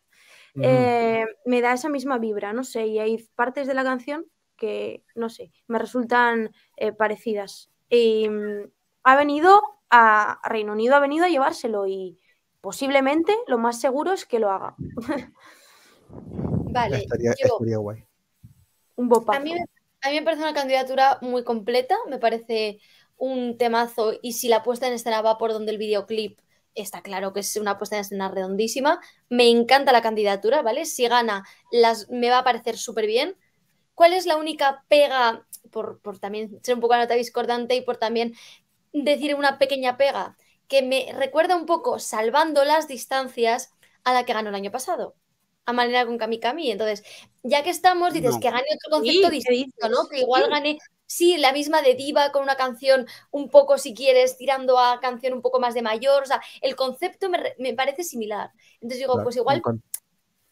Eh, 0.63 1.25
me 1.45 1.61
da 1.61 1.73
esa 1.73 1.89
misma 1.89 2.19
vibra, 2.19 2.53
no 2.53 2.65
sé, 2.65 2.87
y 2.87 2.99
hay 2.99 3.19
partes 3.35 3.67
de 3.67 3.75
la 3.75 3.85
canción 3.85 4.27
que, 4.57 5.05
no 5.15 5.29
sé, 5.29 5.53
me 5.67 5.79
resultan 5.79 6.51
eh, 6.77 6.93
parecidas. 6.93 7.71
Y 7.91 8.29
mm, 8.29 8.71
ha 9.05 9.17
venido 9.17 9.61
a 9.91 10.41
a 10.43 10.49
Reino 10.49 10.73
Unido, 10.73 10.97
ha 10.97 11.01
venido 11.01 11.25
a 11.25 11.29
llevárselo 11.29 11.87
y 11.87 12.19
posiblemente 12.61 13.33
lo 13.47 13.57
más 13.59 13.81
seguro 13.81 14.13
es 14.13 14.25
que 14.27 14.41
lo 14.41 14.51
haga. 14.51 14.75
Vale, 16.73 16.97
estaría, 16.99 17.33
yo- 17.39 17.47
estaría 17.55 17.77
guay. 17.79 18.05
Un 18.97 19.09
bopazo. 19.09 19.39
A 19.39 19.43
mí, 19.43 19.55
me- 19.55 19.65
a 20.03 20.11
mí 20.11 20.17
me 20.17 20.23
parece 20.23 20.43
una 20.43 20.55
candidatura 20.55 21.19
muy 21.21 21.45
completa, 21.45 21.97
me 22.09 22.19
parece 22.19 22.81
un 23.17 23.57
temazo 23.59 24.15
y 24.23 24.33
si 24.33 24.49
la 24.49 24.63
puesta 24.63 24.87
en 24.89 24.95
escena 24.95 25.23
va 25.23 25.39
por 25.39 25.53
donde 25.53 25.73
el 25.73 25.79
videoclip 25.79 26.39
está 26.77 27.03
claro 27.03 27.33
que 27.33 27.41
es 27.41 27.57
una 27.57 27.79
puesta 27.79 27.97
en 27.97 28.03
escena 28.03 28.29
redondísima. 28.29 29.01
Me 29.29 29.49
encanta 29.49 29.93
la 29.93 30.03
candidatura, 30.03 30.63
¿vale? 30.63 30.85
Si 30.85 31.09
gana, 31.09 31.45
las, 31.73 32.09
me 32.11 32.31
va 32.31 32.39
a 32.39 32.45
parecer 32.45 32.77
súper 32.79 33.07
bien. 33.07 33.37
¿Cuál 33.95 34.13
es 34.13 34.27
la 34.27 34.37
única 34.37 34.85
pega, 34.89 35.47
por, 35.71 36.01
por 36.01 36.19
también 36.19 36.61
ser 36.63 36.75
un 36.75 36.81
poco 36.81 36.95
la 36.95 37.01
nota 37.01 37.15
discordante 37.15 37.75
y 37.75 37.81
por 37.81 37.97
también 37.97 38.35
decir 38.93 39.35
una 39.35 39.59
pequeña 39.59 39.97
pega, 39.97 40.37
que 40.69 40.83
me 40.83 41.13
recuerda 41.15 41.57
un 41.57 41.67
poco, 41.67 41.99
salvando 41.99 42.65
las 42.65 42.89
distancias, 42.89 43.71
a 44.05 44.13
la 44.13 44.25
que 44.25 44.33
ganó 44.35 44.51
el 44.51 44.55
año 44.55 44.71
pasado? 44.71 45.15
A 45.65 45.73
manera 45.73 46.07
con 46.07 46.19
Kami 46.19 46.39
Kami. 46.39 46.71
Entonces, 46.71 47.03
ya 47.43 47.63
que 47.63 47.71
estamos, 47.71 48.13
dices 48.13 48.35
No. 48.35 48.41
que 48.41 48.51
gane 48.51 48.67
otro 48.75 48.99
concepto 48.99 49.31
¿qué 49.31 49.35
distinto, 49.35 49.89
¿no? 49.89 50.09
Que 50.09 50.21
igual 50.21 50.45
Sí. 50.45 50.51
gane, 50.51 50.79
sí, 51.07 51.37
la 51.39 51.53
misma 51.53 51.83
de 51.83 51.95
diva 51.95 52.33
con 52.33 52.43
una 52.43 52.57
canción 52.57 53.07
un 53.31 53.49
poco, 53.49 53.79
si 53.79 53.95
quieres, 53.95 54.37
tirando 54.37 54.79
a 54.79 55.01
canción 55.01 55.33
un 55.35 55.43
poco 55.43 55.61
más 55.61 55.75
de 55.75 55.83
mayor. 55.83 56.23
O 56.23 56.27
sea, 56.27 56.41
el 56.61 56.77
concepto 56.77 57.29
me, 57.31 57.39
me 57.59 57.75
parece 57.75 58.03
similar. 58.05 58.51
Entonces 58.75 58.99
digo, 58.99 59.13
Claro, 59.15 59.25
pues 59.25 59.37
igual, 59.37 59.63
con- 59.63 59.83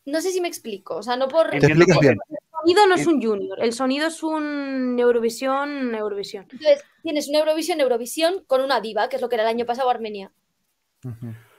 no 0.07 0.21
sé 0.21 0.31
si 0.33 0.41
me 0.41 0.49
explico. 0.49 0.97
O 0.97 1.03
sea, 1.03 1.17
no 1.17 1.29
por. 1.29 1.51
Te 1.51 1.57
Entiendo 1.57 1.85
explicas 1.85 1.99
que- 2.01 2.07
bien. 2.09 2.19
El 2.31 2.73
sonido 2.73 2.87
no 2.87 2.95
es 2.95 3.07
un 3.07 3.23
junior, 3.23 3.59
el 3.63 3.73
sonido 3.75 4.07
es 4.07 4.23
un 4.23 4.97
Eurovisión, 4.99 5.95
Eurovisión. 5.95 6.47
Entonces, 6.51 6.83
tienes 7.03 7.29
una 7.29 7.41
Eurovisión, 7.41 7.81
Eurovisión 7.81 8.45
con 8.47 8.63
una 8.63 8.81
diva, 8.81 9.09
que 9.11 9.17
es 9.17 9.23
lo 9.23 9.29
que 9.29 9.35
era 9.35 9.43
el 9.45 9.51
año 9.51 9.67
pasado 9.67 9.91
Armenia. 9.91 10.33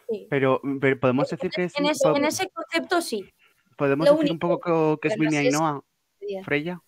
Sí. 0.10 0.28
Pero, 0.30 0.62
pero 0.82 1.00
podemos 1.00 1.30
decir 1.30 1.50
que 1.52 1.66
es. 1.66 1.78
En 1.78 1.86
ese, 1.88 2.08
po- 2.10 2.16
en 2.16 2.26
ese 2.26 2.50
concepto 2.50 3.02
sí. 3.02 3.24
podemos 3.78 4.08
lo 4.08 4.16
decir 4.16 4.32
un 4.32 4.40
poco 4.40 4.60
co- 4.60 4.98
que 5.00 5.10
es 5.10 5.18
mini 5.18 5.38
Ainhoa, 5.38 5.84
Freya. 6.44 6.82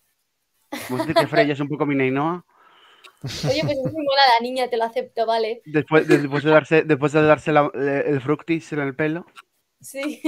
Decir 0.70 1.14
que 1.14 1.26
Freya 1.26 1.52
es 1.52 1.60
un 1.60 1.68
poco 1.68 1.86
mini 1.86 2.04
Ainhoa. 2.04 2.44
Oye, 3.22 3.60
pues 3.62 3.76
es 3.78 3.92
muy 3.92 4.04
buena 4.04 4.22
la 4.38 4.42
niña, 4.42 4.68
te 4.68 4.76
lo 4.76 4.84
acepto, 4.84 5.26
vale. 5.26 5.62
Después, 5.64 6.06
después 6.06 6.44
de 6.44 6.50
darse, 6.50 6.82
después 6.82 7.12
de 7.12 7.22
darse 7.22 7.52
la- 7.52 7.70
el 7.74 8.20
fructis 8.20 8.72
en 8.72 8.80
el 8.80 8.94
pelo. 8.94 9.26
Sí. 9.80 10.20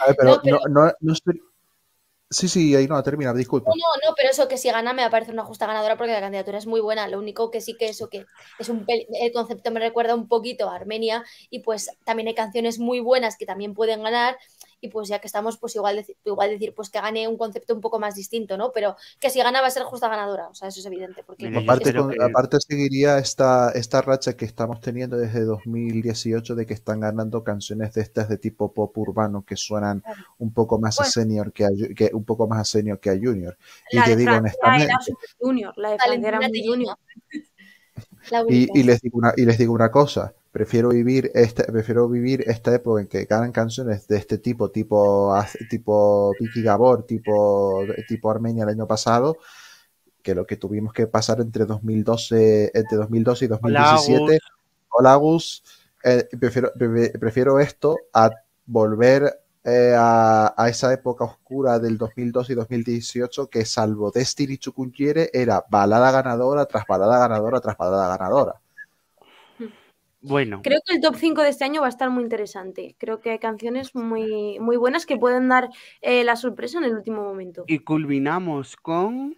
A 0.00 0.06
ver, 0.06 0.16
pero 0.18 0.30
No, 0.36 0.40
pero- 0.42 0.60
no, 0.68 0.84
no, 0.86 0.92
no 1.00 1.12
estoy. 1.12 1.40
Sí, 2.30 2.48
sí, 2.48 2.74
ahí 2.74 2.86
no, 2.86 2.96
a 2.96 3.02
terminar, 3.02 3.34
disculpa. 3.36 3.68
No, 3.70 3.76
no, 3.76 4.08
no, 4.08 4.14
pero 4.16 4.30
eso 4.30 4.48
que 4.48 4.56
si 4.56 4.70
gana 4.70 4.94
me 4.94 5.02
va 5.02 5.08
a 5.08 5.10
parecer 5.10 5.34
una 5.34 5.44
justa 5.44 5.66
ganadora 5.66 5.98
porque 5.98 6.12
la 6.12 6.20
candidatura 6.20 6.56
es 6.56 6.66
muy 6.66 6.80
buena. 6.80 7.06
Lo 7.06 7.18
único 7.18 7.50
que 7.50 7.60
sí 7.60 7.76
que 7.76 7.90
eso 7.90 8.08
que 8.08 8.24
es 8.58 8.68
un 8.70 8.86
el 8.88 9.32
concepto 9.34 9.70
me 9.70 9.80
recuerda 9.80 10.14
un 10.14 10.28
poquito 10.28 10.70
a 10.70 10.74
Armenia 10.76 11.24
y 11.50 11.58
pues 11.58 11.90
también 12.04 12.28
hay 12.28 12.34
canciones 12.34 12.78
muy 12.78 13.00
buenas 13.00 13.36
que 13.36 13.44
también 13.44 13.74
pueden 13.74 14.02
ganar 14.02 14.38
y 14.82 14.88
pues 14.88 15.08
ya 15.08 15.20
que 15.20 15.28
estamos 15.28 15.56
pues 15.58 15.74
igual, 15.76 16.04
igual 16.24 16.50
decir 16.50 16.74
pues 16.74 16.90
que 16.90 17.00
gane 17.00 17.26
un 17.28 17.38
concepto 17.38 17.72
un 17.72 17.80
poco 17.80 17.98
más 18.00 18.14
distinto, 18.16 18.56
¿no? 18.58 18.72
Pero 18.72 18.96
que 19.20 19.30
si 19.30 19.38
gana 19.40 19.60
va 19.62 19.68
a 19.68 19.70
ser 19.70 19.84
justa 19.84 20.08
ganadora, 20.08 20.48
o 20.48 20.54
sea, 20.54 20.68
eso 20.68 20.80
es 20.80 20.86
evidente 20.86 21.22
porque 21.24 21.48
Mira, 21.48 21.60
Aparte, 21.62 21.84
espero 21.90 22.02
con- 22.04 22.12
que- 22.12 22.22
aparte 22.24 22.58
seguiría 22.60 23.18
esta, 23.18 23.70
esta 23.70 24.02
racha 24.02 24.36
que 24.36 24.44
estamos 24.44 24.80
teniendo 24.80 25.16
desde 25.16 25.44
2018 25.44 26.54
de 26.56 26.66
que 26.66 26.74
están 26.74 27.00
ganando 27.00 27.44
canciones 27.44 27.94
de 27.94 28.02
estas 28.02 28.28
de 28.28 28.38
tipo 28.38 28.72
pop 28.74 28.98
urbano 28.98 29.44
que 29.44 29.56
suenan 29.56 30.00
Claro. 30.00 30.22
un 30.38 30.52
poco 30.52 30.78
más 30.80 31.00
a 31.00 31.04
senior 31.04 31.52
que, 31.52 31.64
a, 31.64 31.70
que 31.96 32.10
un 32.12 32.24
poco 32.24 32.48
más 32.48 32.60
a 32.60 32.64
senior 32.64 32.98
que 32.98 33.10
a 33.10 33.14
junior. 33.14 33.56
Y 33.90 33.96
La 33.98 34.04
te 34.04 34.10
de 34.10 34.16
digo 34.16 34.32
honestamente, 34.32 34.92
junior, 35.38 35.72
la 35.78 35.90
de 35.92 36.62
junior. 36.66 36.96
La 38.30 38.44
y, 38.48 38.68
y 38.78 38.82
les 38.82 39.00
digo 39.00 39.18
una, 39.18 39.32
y 39.36 39.44
les 39.44 39.58
digo 39.58 39.72
una 39.72 39.90
cosa, 39.90 40.32
prefiero 40.52 40.90
vivir 40.90 41.30
esta, 41.34 41.64
prefiero 41.64 42.08
vivir 42.08 42.44
esta 42.46 42.74
época 42.74 43.00
en 43.00 43.08
que 43.08 43.24
ganan 43.24 43.52
canciones 43.52 44.06
de 44.06 44.18
este 44.18 44.38
tipo, 44.38 44.70
tipo, 44.70 45.34
tipo 45.70 46.32
Vicky 46.38 46.62
Gabor, 46.62 47.04
tipo, 47.04 47.82
tipo 48.06 48.30
Armenia 48.30 48.64
el 48.64 48.70
año 48.70 48.86
pasado, 48.86 49.38
que 50.22 50.34
lo 50.34 50.46
que 50.46 50.56
tuvimos 50.56 50.92
que 50.92 51.06
pasar 51.06 51.40
entre 51.40 51.64
2012, 51.64 52.70
entre 52.74 52.98
2012 52.98 53.46
y 53.46 53.48
Hola, 53.48 53.58
2017. 53.60 54.22
Agus. 54.22 54.40
Hola, 54.90 55.14
Gus. 55.16 55.64
Eh, 56.04 56.28
prefiero, 56.38 56.72
pre- 56.76 57.10
prefiero 57.18 57.58
esto 57.60 57.96
a 58.12 58.30
volver 58.66 59.40
eh, 59.64 59.94
a, 59.96 60.54
a 60.56 60.68
esa 60.68 60.92
época 60.92 61.24
oscura 61.24 61.78
del 61.78 61.96
2012 61.96 62.52
y 62.52 62.56
2018 62.56 63.48
que 63.48 63.64
salvo 63.64 64.10
Destiny 64.10 64.58
Chukunquiere 64.58 65.30
era 65.32 65.64
balada 65.70 66.10
ganadora 66.10 66.66
tras 66.66 66.84
balada 66.86 67.18
ganadora 67.18 67.60
tras 67.60 67.76
balada 67.76 68.16
ganadora. 68.16 68.61
Bueno, 70.22 70.60
Creo 70.62 70.80
que 70.86 70.94
el 70.94 71.00
top 71.00 71.16
5 71.16 71.42
de 71.42 71.48
este 71.48 71.64
año 71.64 71.80
va 71.80 71.88
a 71.88 71.90
estar 71.90 72.08
muy 72.08 72.22
interesante. 72.22 72.94
Creo 72.98 73.20
que 73.20 73.30
hay 73.30 73.38
canciones 73.40 73.94
muy, 73.94 74.58
muy 74.60 74.76
buenas 74.76 75.04
que 75.04 75.16
pueden 75.16 75.48
dar 75.48 75.68
eh, 76.00 76.22
la 76.22 76.36
sorpresa 76.36 76.78
en 76.78 76.84
el 76.84 76.94
último 76.94 77.22
momento. 77.22 77.64
y 77.66 77.80
culminamos 77.80 78.76
con. 78.76 79.36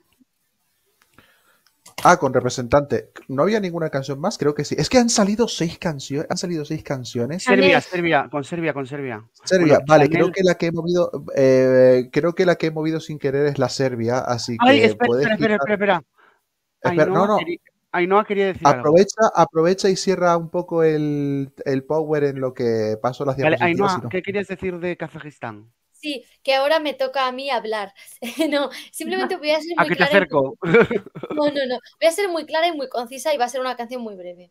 Ah, 2.02 2.18
con 2.18 2.34
representante. 2.34 3.10
¿No 3.28 3.44
había 3.44 3.60
ninguna 3.60 3.88
canción 3.88 4.20
más? 4.20 4.36
Creo 4.36 4.54
que 4.54 4.64
sí. 4.64 4.74
Es 4.76 4.90
que 4.90 4.98
han 4.98 5.08
salido 5.08 5.48
seis 5.48 5.78
canciones. 5.78 6.26
Han 6.30 6.36
salido 6.36 6.64
seis 6.66 6.82
canciones. 6.82 7.44
Serbia, 7.44 7.80
Serbia, 7.80 8.28
con 8.30 8.44
Serbia, 8.44 8.74
con 8.74 8.86
Serbia. 8.86 9.24
Serbia, 9.44 9.74
Bueno, 9.74 9.84
vale, 9.88 10.04
Chanel- 10.04 10.10
creo 10.12 10.32
que 10.32 10.42
la 10.42 10.54
que 10.56 10.66
he 10.66 10.72
movido, 10.72 11.10
eh, 11.34 12.10
creo 12.12 12.34
que 12.34 12.44
la 12.44 12.56
que 12.56 12.66
he 12.66 12.70
movido 12.70 13.00
sin 13.00 13.18
querer 13.18 13.46
es 13.46 13.58
la 13.58 13.70
Serbia, 13.70 14.18
así 14.18 14.58
que 14.58 14.68
Ay, 14.68 14.80
espera, 14.82 15.06
puedes 15.06 15.22
espera, 15.26 15.34
espera, 15.34 15.54
quitar- 15.56 15.72
espera, 15.72 15.94
espera. 15.94 16.92
Espera, 16.92 17.06
no, 17.10 17.26
no. 17.26 17.38
quería- 17.38 17.58
Ainhoa 17.94 18.24
quería 18.24 18.46
decir 18.46 18.66
algo. 18.66 18.80
Aprovecha, 18.80 19.20
aprovecha 19.36 19.88
y 19.88 19.94
cierra 19.96 20.36
un 20.36 20.50
poco 20.50 20.82
el, 20.82 21.52
el 21.64 21.84
power 21.84 22.24
en 22.24 22.40
lo 22.40 22.52
que 22.52 22.96
paso 23.00 23.24
las 23.24 23.36
Vale. 23.36 23.56
Ainhoa, 23.60 23.98
no- 24.02 24.08
¿qué 24.08 24.20
querías 24.20 24.48
decir 24.48 24.78
de 24.80 24.96
Kazajistán? 24.96 25.72
Sí, 25.92 26.24
que 26.42 26.54
ahora 26.56 26.80
me 26.80 26.92
toca 26.94 27.28
a 27.28 27.32
mí 27.32 27.50
hablar. 27.50 27.94
no, 28.50 28.68
simplemente 28.90 29.36
voy 29.36 29.50
a 29.50 29.60
ser 29.60 29.74
¿A 29.78 29.82
muy 29.82 29.88
qué 29.90 29.94
te 29.94 29.96
clara. 29.96 30.12
y- 30.12 30.16
acerco? 30.16 30.58
No, 31.36 31.46
no, 31.46 31.66
no. 31.68 31.78
Voy 32.00 32.08
a 32.08 32.10
ser 32.10 32.28
muy 32.28 32.44
clara 32.46 32.66
y 32.66 32.72
muy 32.76 32.88
concisa 32.88 33.32
y 33.32 33.38
va 33.38 33.44
a 33.44 33.48
ser 33.48 33.60
una 33.60 33.76
canción 33.76 34.02
muy 34.02 34.16
breve. 34.16 34.50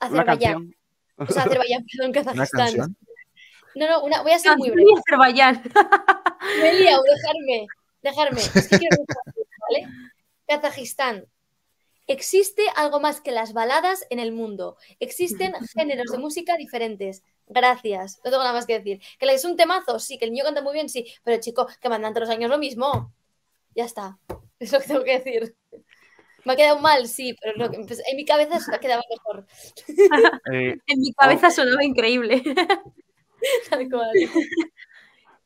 Azerbaiyán. 0.00 0.74
O 1.16 1.26
sea, 1.26 1.44
Azerbaiyán, 1.44 1.84
perdón, 1.86 2.10
¿Una 2.10 2.46
Kazajistán. 2.46 2.96
No, 3.76 3.86
no, 3.88 4.02
una, 4.02 4.22
voy 4.22 4.32
a 4.32 4.38
ser 4.40 4.56
muy 4.56 4.70
breve. 4.70 4.90
Azerbaiyán. 4.98 5.62
Me 6.60 6.70
he 6.70 6.74
liado, 6.80 7.02
dejarme, 7.04 7.66
dejarme. 8.02 8.40
Es 8.40 8.68
que 8.68 8.78
quiero 8.78 8.96
decir, 8.98 9.44
¿vale? 9.60 9.86
Kazajistán. 10.48 11.24
Existe 12.12 12.62
algo 12.74 12.98
más 12.98 13.20
que 13.20 13.30
las 13.30 13.52
baladas 13.52 14.04
en 14.10 14.18
el 14.18 14.32
mundo. 14.32 14.76
Existen 14.98 15.52
géneros 15.76 16.10
de 16.10 16.18
música 16.18 16.56
diferentes. 16.56 17.22
Gracias. 17.46 18.16
No 18.24 18.30
tengo 18.32 18.42
nada 18.42 18.52
más 18.52 18.66
que 18.66 18.78
decir. 18.80 19.00
Que 19.18 19.26
es 19.32 19.44
un 19.44 19.56
temazo, 19.56 19.98
sí. 20.00 20.18
Que 20.18 20.24
el 20.24 20.32
niño 20.32 20.42
canta 20.44 20.60
muy 20.60 20.72
bien, 20.74 20.88
sí. 20.88 21.06
Pero 21.22 21.40
chico, 21.40 21.68
que 21.80 21.88
mandan 21.88 22.12
todos 22.12 22.26
los 22.28 22.36
años 22.36 22.50
lo 22.50 22.58
mismo. 22.58 23.12
Ya 23.76 23.84
está. 23.84 24.18
Es 24.58 24.72
lo 24.72 24.80
que 24.80 24.86
tengo 24.88 25.04
que 25.04 25.18
decir. 25.20 25.54
Me 26.44 26.52
ha 26.54 26.56
quedado 26.56 26.80
mal, 26.80 27.06
sí, 27.06 27.34
pero 27.40 27.56
lo 27.56 27.70
que- 27.70 27.78
pues, 27.86 28.02
en 28.10 28.16
mi 28.16 28.24
cabeza 28.24 28.58
se 28.60 28.74
ha 28.74 28.78
quedado 28.80 29.02
mejor. 29.08 29.46
Eh, 30.52 30.76
En 30.86 31.00
mi 31.00 31.12
cabeza 31.14 31.50
sonaba 31.50 31.84
increíble. 31.84 32.42
Tal 33.70 33.88
cual. 33.88 34.10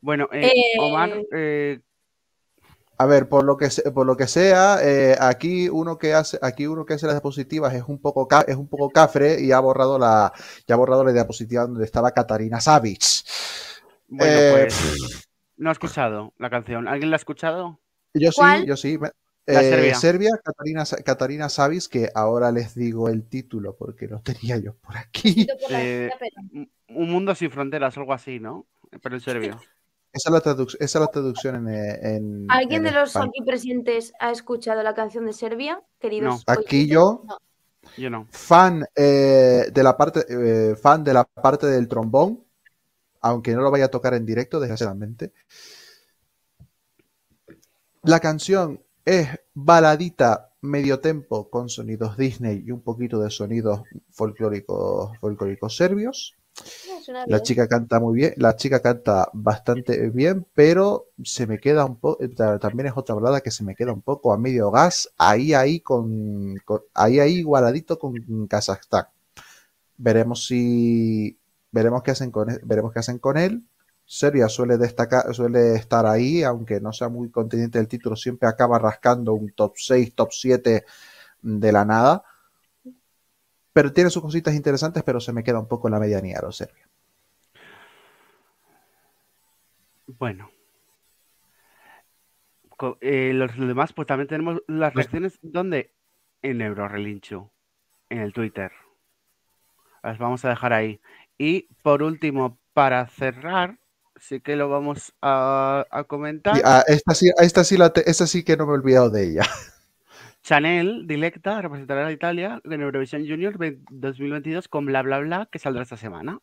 bueno, 0.00 0.28
eh, 0.32 0.46
Eh, 0.52 0.78
Omar, 0.80 1.20
eh, 1.32 1.80
A 2.96 3.06
ver, 3.06 3.28
por 3.28 3.44
lo 3.44 3.56
que 3.56 3.68
por 3.92 4.06
lo 4.06 4.16
que 4.16 4.26
sea, 4.28 4.78
eh, 4.82 5.16
aquí 5.18 5.68
uno 5.68 5.98
que 5.98 6.14
hace, 6.14 6.38
aquí 6.40 6.66
uno 6.66 6.84
que 6.86 6.94
hace 6.94 7.06
las 7.06 7.16
diapositivas 7.16 7.74
es 7.74 7.82
un 7.88 7.98
poco 8.00 8.28
es 8.46 8.56
un 8.56 8.68
poco 8.68 8.90
cafre 8.90 9.40
y 9.40 9.50
ha 9.50 9.58
borrado 9.58 9.98
la, 9.98 10.32
ya 10.66 10.74
ha 10.74 10.78
borrado 10.78 11.02
la 11.04 11.12
diapositiva 11.12 11.62
donde 11.66 11.84
estaba 11.84 12.12
Katarina 12.12 12.60
Savic. 12.60 13.02
Bueno, 14.08 14.38
Eh, 14.38 14.66
pues 14.68 15.28
no 15.56 15.70
he 15.70 15.72
escuchado 15.72 16.32
la 16.38 16.50
canción. 16.50 16.86
¿Alguien 16.86 17.10
la 17.10 17.16
ha 17.16 17.18
escuchado? 17.18 17.80
Yo 18.14 18.30
sí, 18.30 18.36
¿Cuál? 18.38 18.66
yo 18.66 18.76
sí. 18.76 18.96
me- 18.98 19.10
La 19.46 19.60
eh, 19.60 19.70
Serbia. 19.70 19.94
Serbia, 19.96 20.30
Katarina, 20.42 20.84
Katarina 21.04 21.48
Savic, 21.48 21.88
que 21.88 22.10
ahora 22.14 22.50
les 22.52 22.74
digo 22.74 23.08
el 23.08 23.28
título 23.28 23.76
porque 23.76 24.06
lo 24.06 24.20
tenía 24.20 24.56
yo 24.58 24.74
por 24.76 24.96
aquí. 24.96 25.46
Por 25.46 25.72
Eh, 25.72 26.10
Un 26.88 27.10
mundo 27.10 27.34
sin 27.34 27.50
fronteras, 27.50 27.96
algo 27.98 28.12
así, 28.12 28.38
¿no? 28.38 28.66
Pero 29.02 29.16
en 29.16 29.20
serbio. 29.20 29.60
Esa 30.14 30.28
es 30.28 30.32
la, 30.32 30.40
traduc- 30.40 30.76
esa 30.78 30.98
es 30.98 31.02
la 31.02 31.08
traducción 31.08 31.56
en, 31.56 31.68
eh, 31.74 31.98
en- 32.16 32.46
¿Alguien 32.48 32.86
en 32.86 32.92
de 32.92 33.00
los 33.00 33.16
aquí 33.16 33.42
presentes 33.44 34.12
ha 34.20 34.30
escuchado 34.30 34.82
la 34.82 34.94
canción 34.94 35.26
de 35.26 35.32
Serbia, 35.32 35.82
queridos? 35.98 36.44
Aquí 36.46 36.76
oyentes? 36.76 36.94
yo, 36.94 37.24
Yo 37.98 38.10
no. 38.10 38.26
fan 38.30 38.84
eh, 38.94 39.66
de 39.72 39.82
la 39.82 39.96
parte 39.96 40.24
eh, 40.28 40.76
fan 40.76 41.02
de 41.02 41.14
la 41.14 41.24
parte 41.24 41.66
del 41.66 41.88
trombón, 41.88 42.44
aunque 43.22 43.54
no 43.54 43.62
lo 43.62 43.72
vaya 43.72 43.86
a 43.86 43.88
tocar 43.88 44.14
en 44.14 44.24
directo, 44.24 44.60
desgraciadamente. 44.60 45.32
La 48.04 48.20
canción 48.20 48.80
es 49.04 49.28
baladita 49.54 50.52
medio 50.60 51.00
tempo 51.00 51.50
con 51.50 51.68
sonidos 51.68 52.16
Disney 52.16 52.62
y 52.64 52.70
un 52.70 52.82
poquito 52.82 53.18
de 53.18 53.30
sonidos 53.30 53.82
folclóricos 54.10 55.18
folclóricos 55.18 55.76
serbios. 55.76 56.36
La 57.24 57.40
chica 57.42 57.66
canta 57.68 58.00
muy 58.00 58.14
bien, 58.16 58.34
la 58.36 58.54
chica 58.56 58.80
canta 58.80 59.28
bastante 59.32 60.10
bien, 60.10 60.46
pero 60.54 61.06
se 61.22 61.46
me 61.46 61.58
queda 61.58 61.84
un 61.86 61.96
poco, 61.96 62.18
también 62.60 62.88
es 62.88 62.92
otra 62.96 63.14
balada 63.14 63.40
que 63.40 63.50
se 63.50 63.64
me 63.64 63.74
queda 63.74 63.92
un 63.92 64.02
poco 64.02 64.32
a 64.32 64.38
medio 64.38 64.70
gas, 64.70 65.10
ahí, 65.16 65.54
ahí, 65.54 65.80
con, 65.80 66.56
con- 66.66 66.82
ahí, 66.94 67.20
ahí, 67.20 67.36
igualadito 67.38 67.98
con 67.98 68.46
Kazajstán. 68.46 69.06
Veremos 69.98 70.46
si, 70.46 71.38
veremos 71.72 72.02
qué 72.02 72.12
hacen 72.12 72.30
con, 72.30 72.50
él- 72.50 72.60
veremos 72.64 72.92
qué 72.92 73.00
hacen 73.00 73.18
con 73.18 73.36
él. 73.38 73.64
Serbia 74.06 74.48
suele 74.48 74.78
destacar, 74.78 75.34
suele 75.34 75.74
estar 75.76 76.06
ahí, 76.06 76.42
aunque 76.44 76.80
no 76.80 76.92
sea 76.92 77.08
muy 77.10 77.30
contendiente 77.30 77.78
del 77.78 77.88
título, 77.88 78.16
siempre 78.16 78.48
acaba 78.48 78.78
rascando 78.78 79.34
un 79.34 79.52
top 79.52 79.74
6, 79.78 80.14
top 80.14 80.32
7 80.32 80.84
de 81.42 81.72
la 81.72 81.84
nada. 81.84 82.24
Pero 83.74 83.92
tiene 83.92 84.08
sus 84.08 84.22
cositas 84.22 84.54
interesantes, 84.54 85.02
pero 85.02 85.20
se 85.20 85.32
me 85.34 85.44
queda 85.44 85.58
un 85.60 85.68
poco 85.68 85.88
en 85.88 85.92
la 85.92 86.00
medianía 86.00 86.38
los 86.40 86.56
Serbia. 86.56 86.88
Bueno. 90.06 90.50
Co- 92.76 92.98
eh, 93.00 93.32
los 93.34 93.56
demás, 93.58 93.92
pues 93.92 94.06
también 94.06 94.28
tenemos 94.28 94.62
las 94.66 94.94
reacciones. 94.94 95.38
¿Dónde? 95.42 95.92
En. 96.42 97.52
En 98.10 98.18
el 98.18 98.32
Twitter. 98.32 98.70
Las 100.02 100.18
vamos 100.18 100.44
a 100.44 100.50
dejar 100.50 100.72
ahí. 100.72 101.00
Y 101.38 101.62
por 101.82 102.02
último, 102.02 102.58
para 102.74 103.08
cerrar, 103.08 103.78
sí 104.16 104.40
que 104.40 104.54
lo 104.54 104.68
vamos 104.68 105.14
a, 105.22 105.84
a 105.90 106.04
comentar. 106.04 106.60
Ah, 106.64 106.84
esta, 106.86 107.14
sí, 107.14 107.30
esta, 107.40 107.64
sí 107.64 107.76
la 107.76 107.92
te- 107.92 108.08
esta 108.08 108.26
sí 108.26 108.44
que 108.44 108.56
no 108.56 108.66
me 108.66 108.72
he 108.72 108.74
olvidado 108.76 109.10
de 109.10 109.24
ella. 109.30 109.42
Chanel, 110.44 111.06
Dilecta, 111.06 111.62
representará 111.62 112.06
a 112.06 112.12
Italia 112.12 112.60
en 112.64 112.82
Eurovisión 112.82 113.26
Junior 113.26 113.56
ve- 113.56 113.78
2022 113.90 114.68
con 114.68 114.84
bla 114.84 115.00
bla 115.02 115.18
bla 115.20 115.48
que 115.50 115.58
saldrá 115.58 115.82
esta 115.82 115.96
semana. 115.96 116.38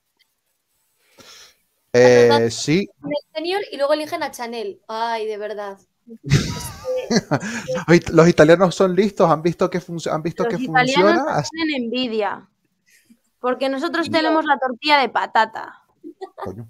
Eh, 1.94 2.50
sí, 2.50 2.90
En 3.04 3.10
el 3.12 3.34
senior 3.36 3.62
y 3.72 3.78
luego 3.78 3.94
eligen 3.94 4.24
a 4.24 4.32
Chanel. 4.32 4.80
Ay, 4.88 5.28
de 5.28 5.38
verdad. 5.38 5.78
Los 8.14 8.28
italianos 8.28 8.74
son 8.74 8.96
listos, 8.96 9.30
han 9.30 9.44
visto 9.44 9.70
que, 9.70 9.80
func- 9.80 10.12
han 10.12 10.24
visto 10.24 10.44
Los 10.46 10.56
que 10.56 10.64
italianos 10.64 11.14
funciona. 11.22 11.44
tienen 11.52 11.84
envidia. 11.84 12.48
Porque 13.40 13.70
nosotros 13.70 14.10
tenemos 14.10 14.46
la 14.46 14.58
tortilla 14.58 14.98
de 15.00 15.10
patata. 15.10 15.84
Coño. 16.36 16.68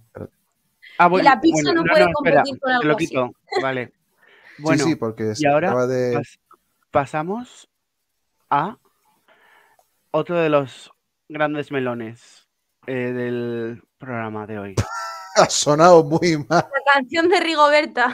Ah, 0.98 1.08
la 1.10 1.40
pizza 1.40 1.74
no 1.74 1.84
puede 1.84 2.12
competir 2.12 2.60
con 2.60 2.70
te 2.70 2.74
algo 2.76 2.88
lo 2.90 2.96
así. 2.96 3.14
Vale. 3.62 3.94
Bueno, 4.58 4.84
sí, 4.84 4.90
sí, 4.92 4.96
porque 4.96 5.36
se 5.36 5.44
y 5.44 5.48
ahora 5.50 5.70
acaba 5.70 5.88
de. 5.88 6.18
pas- 6.18 6.40
pasamos 6.92 7.70
a 8.50 8.78
otro 10.12 10.38
de 10.38 10.50
los 10.50 10.92
grandes 11.30 11.72
melones 11.72 12.48
eh, 12.86 12.94
del 13.14 13.84
programa 13.98 14.46
de 14.46 14.60
hoy. 14.60 14.76
Ha 15.38 15.50
sonado 15.50 16.04
muy 16.04 16.38
mal. 16.50 16.50
La 16.50 16.94
canción 16.94 17.30
de 17.30 17.40
Rigoberta. 17.40 18.14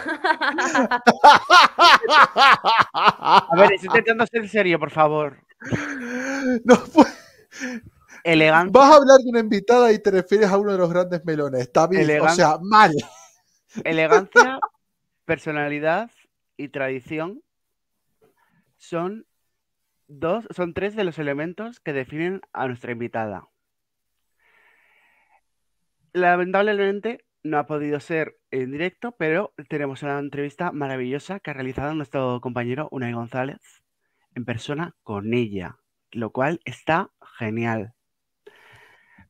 A 2.94 3.56
ver, 3.58 3.74
estoy 3.74 3.88
intentando 3.88 4.28
ser 4.28 4.48
serio, 4.48 4.78
por 4.78 4.92
favor. 4.92 5.40
No, 6.64 6.76
pues, 6.94 7.08
Elegante. 8.24 8.72
vas 8.72 8.92
a 8.92 8.98
hablar 8.98 9.18
de 9.18 9.32
una 9.32 9.40
invitada 9.40 9.92
y 9.92 9.98
te 9.98 10.12
refieres 10.12 10.52
a 10.52 10.60
uno 10.60 10.74
de 10.74 10.78
los 10.78 10.92
grandes 10.92 11.26
melones. 11.26 11.62
Está 11.62 11.88
bien, 11.88 12.22
o 12.22 12.30
sea, 12.30 12.60
mal. 12.62 12.94
Elegancia, 13.84 14.60
personalidad 15.26 16.12
y 16.56 16.70
tradición 16.70 17.42
son 18.78 19.26
dos, 20.08 20.48
son 20.52 20.74
tres 20.74 20.96
de 20.96 21.04
los 21.04 21.20
elementos 21.20 21.80
que 21.80 21.94
definen 21.94 22.42
a 22.54 22.68
nuestra 22.68 22.92
invitada. 22.92 23.48
Lamentablemente 26.14 27.26
no 27.44 27.58
ha 27.58 27.68
podido 27.68 28.00
ser 28.00 28.38
en 28.52 28.72
directo, 28.72 29.14
pero 29.14 29.54
tenemos 29.70 30.04
una 30.04 30.20
entrevista 30.20 30.72
maravillosa 30.72 31.40
que 31.40 31.52
ha 31.52 31.54
realizado 31.54 31.94
nuestro 31.94 32.42
compañero 32.42 32.88
Unai 32.92 33.14
González 33.14 33.84
en 34.36 34.46
persona 34.46 34.96
con 35.04 35.34
ella, 35.34 35.78
lo 36.12 36.32
cual 36.32 36.60
está 36.66 37.12
genial. 37.38 37.94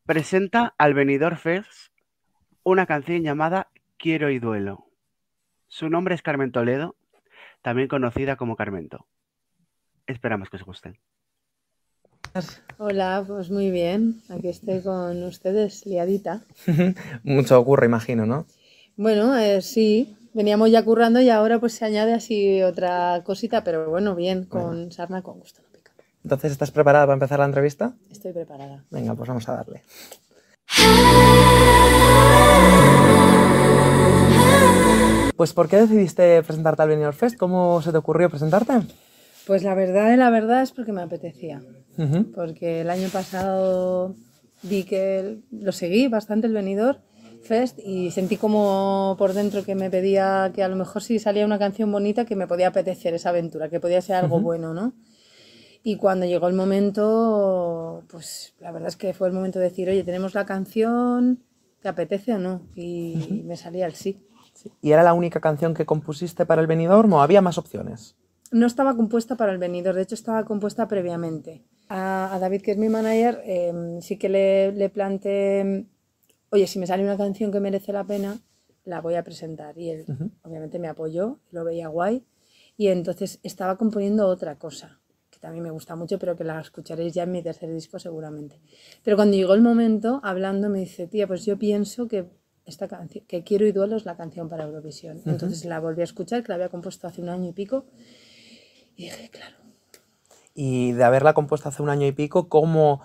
Presenta 0.06 0.74
al 0.78 0.94
Benidorm 0.94 1.38
Fest 1.38 1.92
una 2.64 2.86
canción 2.86 3.24
llamada 3.24 3.70
Quiero 3.98 4.30
y 4.30 4.40
Duelo. 4.40 4.86
Su 5.68 5.90
nombre 5.90 6.16
es 6.16 6.22
Carmen 6.22 6.52
Toledo, 6.52 6.96
también 7.62 7.88
conocida 7.88 8.38
como 8.38 8.56
Carmento. 8.56 9.08
Esperamos 10.08 10.50
que 10.50 10.56
os 10.56 10.64
gusten. 10.64 10.98
Hola, 12.78 13.24
pues 13.28 13.50
muy 13.50 13.72
bien. 13.72 14.22
Aquí 14.30 14.48
estoy 14.48 14.82
con 14.82 15.22
ustedes, 15.24 15.86
liadita. 15.86 16.42
Mucho 17.24 17.60
ocurre, 17.60 17.88
imagino, 17.88 18.26
¿no? 18.26 18.46
Bueno, 18.96 19.38
eh, 19.38 19.62
sí, 19.62 20.16
veníamos 20.34 20.72
ya 20.72 20.84
currando 20.84 21.20
y 21.20 21.30
ahora 21.30 21.60
pues 21.60 21.74
se 21.74 21.86
añade 21.86 22.14
así 22.14 22.62
otra 22.64 23.22
cosita, 23.26 23.64
pero 23.64 23.90
bueno, 23.90 24.16
bien, 24.16 24.46
con 24.46 24.92
sarna 24.92 25.22
con 25.22 25.40
gusto. 25.40 25.62
no 25.62 25.68
pica. 25.74 25.92
Entonces, 26.24 26.54
¿estás 26.54 26.72
preparada 26.72 27.06
para 27.06 27.16
empezar 27.16 27.40
la 27.40 27.46
entrevista? 27.46 27.94
Estoy 28.10 28.32
preparada. 28.32 28.86
Venga, 28.90 29.14
pues 29.14 29.28
vamos 29.28 29.48
a 29.50 29.56
darle. 29.56 29.84
Pues, 35.36 35.54
¿por 35.54 35.68
qué 35.68 35.78
decidiste 35.78 36.42
presentarte 36.44 36.82
al 36.82 36.90
Benidorm 36.90 37.16
Fest? 37.16 37.38
¿Cómo 37.38 37.82
se 37.82 37.92
te 37.92 37.98
ocurrió 37.98 38.30
presentarte? 38.30 38.82
Pues 39.48 39.64
la 39.64 39.74
verdad 39.76 40.10
de 40.10 40.18
la 40.18 40.30
verdad 40.30 40.62
es 40.62 40.72
porque 40.72 40.92
me 40.92 41.02
apetecía. 41.02 41.62
Porque 42.36 42.82
el 42.82 42.90
año 42.90 43.08
pasado 43.10 44.14
vi 44.62 44.84
que 44.84 45.20
el- 45.20 45.44
lo 45.52 45.72
seguí 45.72 46.08
bastante 46.08 46.46
el 46.48 46.54
Benidorm 46.54 47.00
Fest 47.44 47.80
y 47.80 48.12
sentí 48.12 48.36
como 48.38 49.16
por 49.18 49.34
dentro 49.34 49.64
que 49.64 49.74
me 49.74 49.90
pedía 49.90 50.52
que 50.54 50.64
a 50.64 50.68
lo 50.68 50.76
mejor 50.76 51.02
si 51.02 51.18
salía 51.18 51.46
una 51.46 51.58
canción 51.58 51.92
bonita 51.92 52.26
que 52.26 52.36
me 52.36 52.46
podía 52.48 52.68
apetecer 52.68 53.14
esa 53.14 53.30
aventura, 53.30 53.70
que 53.70 53.80
podía 53.80 54.02
ser 54.02 54.18
algo 54.18 54.40
bueno, 54.42 54.74
¿no? 54.74 54.94
Y 55.84 55.96
cuando 55.96 56.26
llegó 56.26 56.48
el 56.50 56.54
momento, 56.56 58.04
pues 58.10 58.54
la 58.60 58.72
verdad 58.72 58.90
es 58.90 58.98
que 58.98 59.14
fue 59.14 59.28
el 59.30 59.34
momento 59.34 59.60
de 59.60 59.66
decir, 59.70 59.88
oye, 59.90 60.04
tenemos 60.04 60.34
la 60.34 60.46
canción, 60.46 61.40
¿te 61.82 61.88
apetece 61.88 62.34
o 62.34 62.40
no? 62.40 62.62
Y 62.76 63.44
me 63.46 63.56
salía 63.56 63.86
el 63.86 63.94
sí. 63.94 64.20
¿Y 64.82 64.92
era 64.92 65.04
la 65.04 65.14
única 65.14 65.40
canción 65.40 65.74
que 65.74 65.86
compusiste 65.86 66.46
para 66.46 66.60
el 66.62 66.68
Benidorm 66.68 67.14
o 67.14 67.22
había 67.22 67.42
más 67.42 67.58
opciones? 67.58 68.16
No 68.52 68.66
estaba 68.68 68.96
compuesta 68.96 69.36
para 69.36 69.52
el 69.52 69.58
venidor, 69.58 69.96
de 69.96 70.04
hecho 70.04 70.16
estaba 70.16 70.46
compuesta 70.46 70.88
previamente. 70.88 71.64
A, 71.90 72.34
a 72.34 72.40
David, 72.40 72.62
que 72.62 72.72
es 72.72 72.78
mi 72.78 72.90
manager, 72.90 73.42
eh, 73.46 74.00
sí 74.02 74.18
que 74.18 74.30
le, 74.30 74.72
le 74.74 74.90
planteé, 74.90 75.86
oye, 76.50 76.68
si 76.68 76.80
me 76.80 76.88
sale 76.88 77.04
una 77.04 77.18
canción 77.18 77.52
que 77.52 77.60
merece 77.60 77.94
la 77.94 78.04
pena, 78.04 78.40
la 78.86 79.02
voy 79.02 79.16
a 79.16 79.24
presentar. 79.24 79.78
Y 79.78 79.92
él 79.92 80.06
obviamente 80.44 80.80
me 80.80 80.88
apoyó, 80.88 81.40
lo 81.52 81.64
veía 81.64 81.88
guay. 81.88 82.24
Y 82.78 82.88
entonces 82.88 83.40
estaba 83.44 83.78
componiendo 83.78 84.28
otra 84.28 84.56
cosa, 84.56 85.00
que 85.30 85.40
también 85.40 85.64
me 85.64 85.72
gusta 85.72 85.96
mucho, 85.96 86.20
pero 86.20 86.36
que 86.36 86.44
la 86.44 86.60
escucharéis 86.60 87.14
ya 87.14 87.24
en 87.24 87.32
mi 87.32 87.42
tercer 87.42 87.74
disco 87.74 88.00
seguramente. 88.00 88.60
Pero 89.04 89.18
cuando 89.18 89.36
llegó 89.36 89.54
el 89.54 89.62
momento, 89.62 90.20
hablando, 90.24 90.70
me 90.70 90.80
dice, 90.80 91.08
tía, 91.08 91.28
pues 91.28 91.46
yo 91.46 91.58
pienso 91.58 92.08
que 92.08 92.26
esta 92.66 92.88
canción, 92.88 93.26
que 93.26 93.44
Quiero 93.44 93.66
y 93.66 93.72
Duelo 93.72 93.96
es 93.96 94.06
la 94.06 94.16
canción 94.16 94.50
para 94.50 94.66
Eurovisión. 94.66 95.22
Entonces 95.26 95.64
la 95.66 95.80
volví 95.80 96.02
a 96.02 96.04
escuchar, 96.04 96.44
que 96.44 96.50
la 96.50 96.56
había 96.56 96.70
compuesto 96.70 97.08
hace 97.08 97.22
un 97.22 97.30
año 97.30 97.50
y 97.50 97.54
pico. 97.54 97.86
Y 98.98 99.04
dije, 99.06 99.30
claro. 99.30 99.56
Y 100.54 100.92
de 100.92 101.04
haberla 101.06 101.34
compuesto 101.34 101.70
hace 101.70 101.82
un 101.84 101.90
año 101.90 102.06
y 102.08 102.12
pico, 102.12 102.50
¿cómo, 102.50 103.02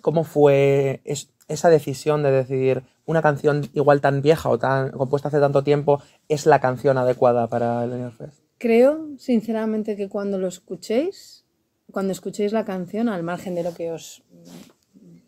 cómo 0.00 0.24
fue 0.24 1.00
es- 1.04 1.30
esa 1.46 1.68
decisión 1.70 2.22
de 2.22 2.30
decidir 2.32 2.82
una 3.06 3.22
canción 3.22 3.68
igual 3.74 4.00
tan 4.00 4.22
vieja 4.22 4.48
o 4.48 4.58
tan 4.58 4.90
compuesta 4.90 5.28
hace 5.28 5.38
tanto 5.40 5.62
tiempo 5.62 6.00
es 6.28 6.46
la 6.46 6.60
canción 6.60 6.96
adecuada 6.96 7.46
para 7.48 7.84
el 7.84 7.90
Benidorm 7.90 8.16
Fest? 8.16 8.40
Creo, 8.58 9.08
sinceramente, 9.18 9.94
que 9.96 10.08
cuando 10.08 10.38
lo 10.38 10.48
escuchéis, 10.48 11.44
cuando 11.92 12.12
escuchéis 12.12 12.52
la 12.52 12.64
canción, 12.64 13.08
al 13.08 13.22
margen 13.22 13.54
de 13.54 13.62
lo 13.62 13.74
que 13.74 13.90
os 13.92 14.22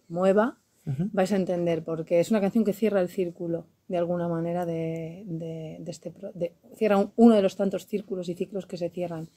mueva, 0.08 0.58
Ujú. 0.86 1.08
vais 1.12 1.32
a 1.32 1.36
entender, 1.36 1.84
porque 1.84 2.20
es 2.20 2.30
una 2.30 2.40
canción 2.40 2.64
que 2.64 2.72
cierra 2.72 3.00
el 3.00 3.08
círculo, 3.08 3.66
de 3.88 3.98
alguna 3.98 4.28
manera, 4.28 4.64
de, 4.66 5.22
de- 5.26 5.78
de 5.80 5.90
este... 5.90 6.12
de- 6.34 6.54
cierra 6.76 6.96
un- 6.98 7.12
uno 7.16 7.34
de 7.34 7.42
los 7.42 7.56
tantos 7.56 7.86
círculos 7.86 8.28
y 8.28 8.34
ciclos 8.34 8.66
que 8.66 8.76
se 8.76 8.90
cierran. 8.90 9.28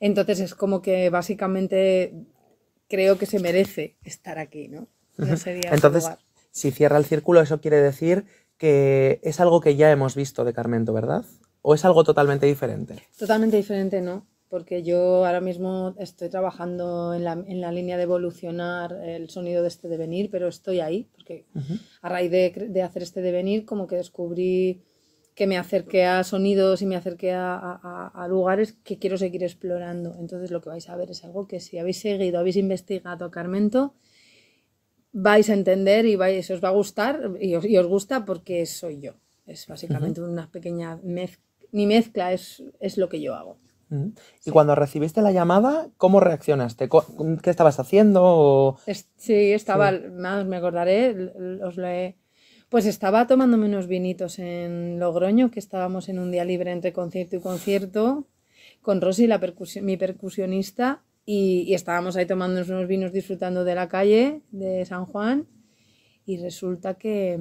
Entonces 0.00 0.40
es 0.40 0.54
como 0.54 0.82
que 0.82 1.10
básicamente 1.10 2.14
creo 2.88 3.18
que 3.18 3.26
se 3.26 3.38
merece 3.38 3.96
estar 4.02 4.38
aquí, 4.38 4.68
¿no? 4.68 4.88
Ya 5.18 5.36
sería 5.36 5.70
Entonces, 5.72 6.04
lugar. 6.04 6.18
si 6.50 6.70
cierra 6.70 6.96
el 6.96 7.04
círculo, 7.04 7.40
eso 7.40 7.60
quiere 7.60 7.80
decir 7.80 8.24
que 8.56 9.20
es 9.22 9.40
algo 9.40 9.60
que 9.60 9.76
ya 9.76 9.90
hemos 9.90 10.14
visto 10.16 10.44
de 10.44 10.52
Carmento, 10.52 10.92
¿verdad? 10.92 11.24
¿O 11.62 11.74
es 11.74 11.84
algo 11.84 12.04
totalmente 12.04 12.46
diferente? 12.46 12.96
Totalmente 13.18 13.56
diferente, 13.56 14.00
¿no? 14.00 14.26
Porque 14.48 14.82
yo 14.82 15.24
ahora 15.24 15.40
mismo 15.40 15.94
estoy 15.98 16.28
trabajando 16.28 17.14
en 17.14 17.22
la, 17.22 17.32
en 17.32 17.60
la 17.60 17.70
línea 17.70 17.96
de 17.96 18.02
evolucionar 18.02 18.92
el 19.04 19.30
sonido 19.30 19.62
de 19.62 19.68
este 19.68 19.88
devenir, 19.88 20.28
pero 20.30 20.48
estoy 20.48 20.80
ahí, 20.80 21.08
porque 21.14 21.46
a 22.02 22.08
raíz 22.08 22.30
de, 22.32 22.50
de 22.68 22.82
hacer 22.82 23.02
este 23.02 23.22
devenir, 23.22 23.64
como 23.64 23.86
que 23.86 23.96
descubrí 23.96 24.82
que 25.40 25.46
me 25.46 25.56
acerqué 25.56 26.04
a 26.04 26.22
sonidos 26.22 26.82
y 26.82 26.86
me 26.86 26.96
acerqué 26.96 27.32
a, 27.32 27.54
a- 27.54 27.80
a- 27.82 28.24
a 28.24 28.28
lugares 28.28 28.74
que 28.84 28.98
quiero 28.98 29.16
seguir 29.16 29.42
explorando. 29.42 30.14
Entonces 30.20 30.50
lo 30.50 30.60
que 30.60 30.68
vais 30.68 30.86
a 30.90 30.96
ver 30.96 31.10
es 31.10 31.24
algo 31.24 31.48
que 31.48 31.60
si 31.60 31.78
habéis 31.78 31.98
seguido, 31.98 32.38
habéis 32.38 32.56
investigado 32.56 33.24
a 33.24 33.30
Carmento, 33.30 33.94
vais 35.12 35.48
a 35.48 35.54
entender 35.54 36.04
y 36.04 36.16
vais, 36.16 36.50
os 36.50 36.60
va 36.62 36.68
a 36.68 36.72
gustar 36.72 37.14
y 37.40 37.54
os, 37.54 37.64
y 37.64 37.78
os 37.78 37.86
gusta 37.86 38.26
porque 38.26 38.66
soy 38.66 39.00
yo. 39.00 39.12
Es 39.46 39.66
básicamente 39.66 40.20
una 40.20 40.50
pequeña 40.50 40.98
mezcla, 41.02 41.42
mi 41.72 41.86
mezcla 41.86 42.32
es, 42.34 42.62
es 42.78 42.98
lo 42.98 43.08
que 43.08 43.22
yo 43.22 43.34
hago. 43.34 43.56
Y 44.44 44.50
cuando 44.52 44.74
recibiste 44.74 45.22
la 45.22 45.32
llamada, 45.32 45.88
¿cómo 45.96 46.20
reaccionaste? 46.20 46.88
¿Qué 47.42 47.50
estabas 47.50 47.80
haciendo? 47.80 48.20
O- 48.22 48.76
Es- 48.86 49.08
sí, 49.16 49.52
estaba, 49.52 49.90
más 50.12 50.44
me 50.46 50.56
acordaré, 50.58 51.32
os 51.64 51.76
lo 51.78 51.86
he- 51.88 52.14
Pues 52.70 52.86
estaba 52.86 53.26
tomándome 53.26 53.66
unos 53.66 53.88
vinitos 53.88 54.38
en 54.38 55.00
Logroño, 55.00 55.50
que 55.50 55.58
estábamos 55.58 56.08
en 56.08 56.18
un 56.20 56.30
día 56.30 56.44
libre 56.44 56.70
entre 56.70 56.92
concierto 56.92 57.34
y 57.36 57.40
concierto, 57.40 58.28
con 58.80 59.00
Rosy, 59.00 59.26
la 59.26 59.40
percusi- 59.40 59.82
mi 59.82 59.96
percusionista, 59.96 61.02
y, 61.26 61.62
y 61.66 61.74
estábamos 61.74 62.16
ahí 62.16 62.26
tomándonos 62.26 62.68
unos 62.68 62.86
vinos 62.86 63.12
disfrutando 63.12 63.64
de 63.64 63.74
la 63.74 63.88
calle 63.88 64.42
de 64.52 64.84
San 64.86 65.04
Juan, 65.06 65.48
y 66.24 66.36
resulta 66.36 66.94
que, 66.94 67.36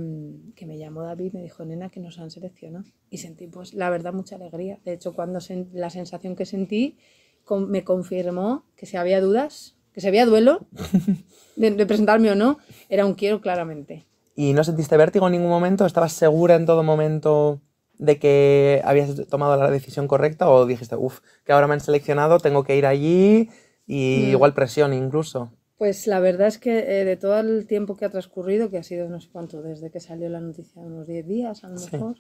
que 0.56 0.66
me 0.66 0.80
llamó 0.80 1.04
David 1.04 1.28
y 1.34 1.38
me 1.38 1.44
dijo, 1.44 1.64
nena, 1.64 1.90
que 1.90 2.00
nos 2.00 2.18
han 2.18 2.32
seleccionado. 2.32 2.86
Y 3.12 3.18
sentí, 3.20 3.46
pues, 3.46 3.76
la 3.76 3.92
verdad, 3.92 4.14
mucha 4.14 4.36
alegría. 4.36 4.80
De 4.84 4.94
hecho, 4.94 5.14
cuando 5.14 5.38
sen- 5.40 5.70
la 5.74 5.92
sensación 5.92 6.36
que 6.36 6.48
sentí 6.48 6.98
con- 7.44 7.70
me 7.70 7.84
confirmó 7.84 8.66
que 8.76 8.88
si 8.88 8.98
había 8.98 9.22
dudas, 9.22 9.76
que 9.94 10.02
si 10.02 10.08
había 10.08 10.26
duelo 10.26 10.66
de, 11.56 11.70
de 11.70 11.86
presentarme 11.86 12.32
o 12.32 12.36
no, 12.36 12.58
era 12.90 13.06
un 13.06 13.14
quiero 13.14 13.42
claramente. 13.42 14.06
¿Y 14.40 14.54
no 14.54 14.64
sentiste 14.64 14.96
vértigo 14.96 15.28
en 15.28 15.34
ningún 15.34 15.50
momento? 15.50 15.86
¿Estabas 15.86 16.14
segura 16.14 16.56
en 16.56 16.66
todo 16.66 16.82
momento 16.82 17.60
de 17.98 18.20
que 18.20 18.80
habías 18.86 19.14
tomado 19.28 19.58
la 19.58 19.70
decisión 19.70 20.08
correcta? 20.08 20.50
¿O 20.50 20.66
dijiste, 20.66 20.96
uff, 20.96 21.20
que 21.44 21.52
ahora 21.52 21.68
me 21.68 21.74
han 21.74 21.82
seleccionado, 21.82 22.40
tengo 22.40 22.64
que 22.64 22.78
ir 22.78 22.86
allí 22.86 23.50
y 23.86 24.28
Mm. 24.28 24.32
igual 24.32 24.54
presión 24.54 24.94
incluso? 24.94 25.52
Pues 25.78 26.08
la 26.08 26.22
verdad 26.22 26.48
es 26.48 26.58
que 26.58 26.80
eh, 26.80 27.04
de 27.04 27.18
todo 27.18 27.38
el 27.42 27.68
tiempo 27.68 27.98
que 27.98 28.06
ha 28.06 28.10
transcurrido, 28.10 28.70
que 28.70 28.78
ha 28.78 28.84
sido 28.84 29.10
no 29.10 29.20
sé 29.20 29.28
cuánto, 29.30 29.62
desde 29.62 29.92
que 29.92 30.00
salió 30.00 30.30
la 30.30 30.40
noticia, 30.40 30.82
unos 30.82 31.06
10 31.06 31.28
días 31.28 31.66
a 31.66 31.68
lo 31.68 31.78
Sí. 31.78 31.90
mejor, 31.92 32.16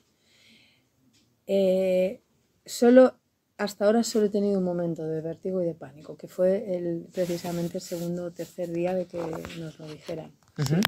eh, 1.47 2.21
solo, 2.65 3.13
hasta 3.57 3.85
ahora 3.85 4.03
solo 4.03 4.25
he 4.25 4.29
tenido 4.29 4.57
un 4.59 4.65
momento 4.65 5.07
de 5.07 5.21
vértigo 5.21 5.61
y 5.63 5.65
de 5.65 5.73
pánico, 5.73 6.17
que 6.17 6.27
fue 6.27 6.75
el, 6.75 7.07
precisamente 7.13 7.77
el 7.77 7.81
segundo 7.81 8.25
o 8.25 8.31
tercer 8.31 8.67
día 8.73 8.93
de 8.93 9.05
que 9.05 9.19
nos 9.57 9.79
lo 9.79 9.87
dijeran. 9.87 10.33
Ujú. 10.57 10.81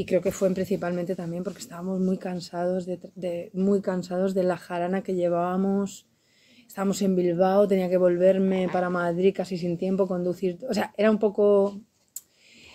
Y 0.00 0.02
creo 0.08 0.22
que 0.24 0.32
fue 0.38 0.48
principalmente 0.58 1.14
también 1.22 1.44
porque 1.44 1.60
estábamos 1.66 1.98
muy 2.08 2.18
cansados 2.28 2.86
de, 2.86 2.96
de- 3.24 3.50
muy 3.54 3.80
cansados 3.90 4.30
de 4.38 4.44
la 4.50 4.56
jarana 4.66 5.02
que 5.04 5.14
llevábamos. 5.20 5.88
Estábamos 6.70 7.02
en 7.02 7.16
Bilbao, 7.16 7.68
tenía 7.68 7.90
que 7.92 7.98
volverme 8.06 8.60
para 8.74 8.90
Madrid 8.90 9.34
casi 9.40 9.56
sin 9.58 9.78
tiempo, 9.78 10.08
conducir. 10.14 10.52
O 10.70 10.74
sea, 10.74 10.86
era 10.98 11.10
un 11.10 11.18
poco. 11.18 11.80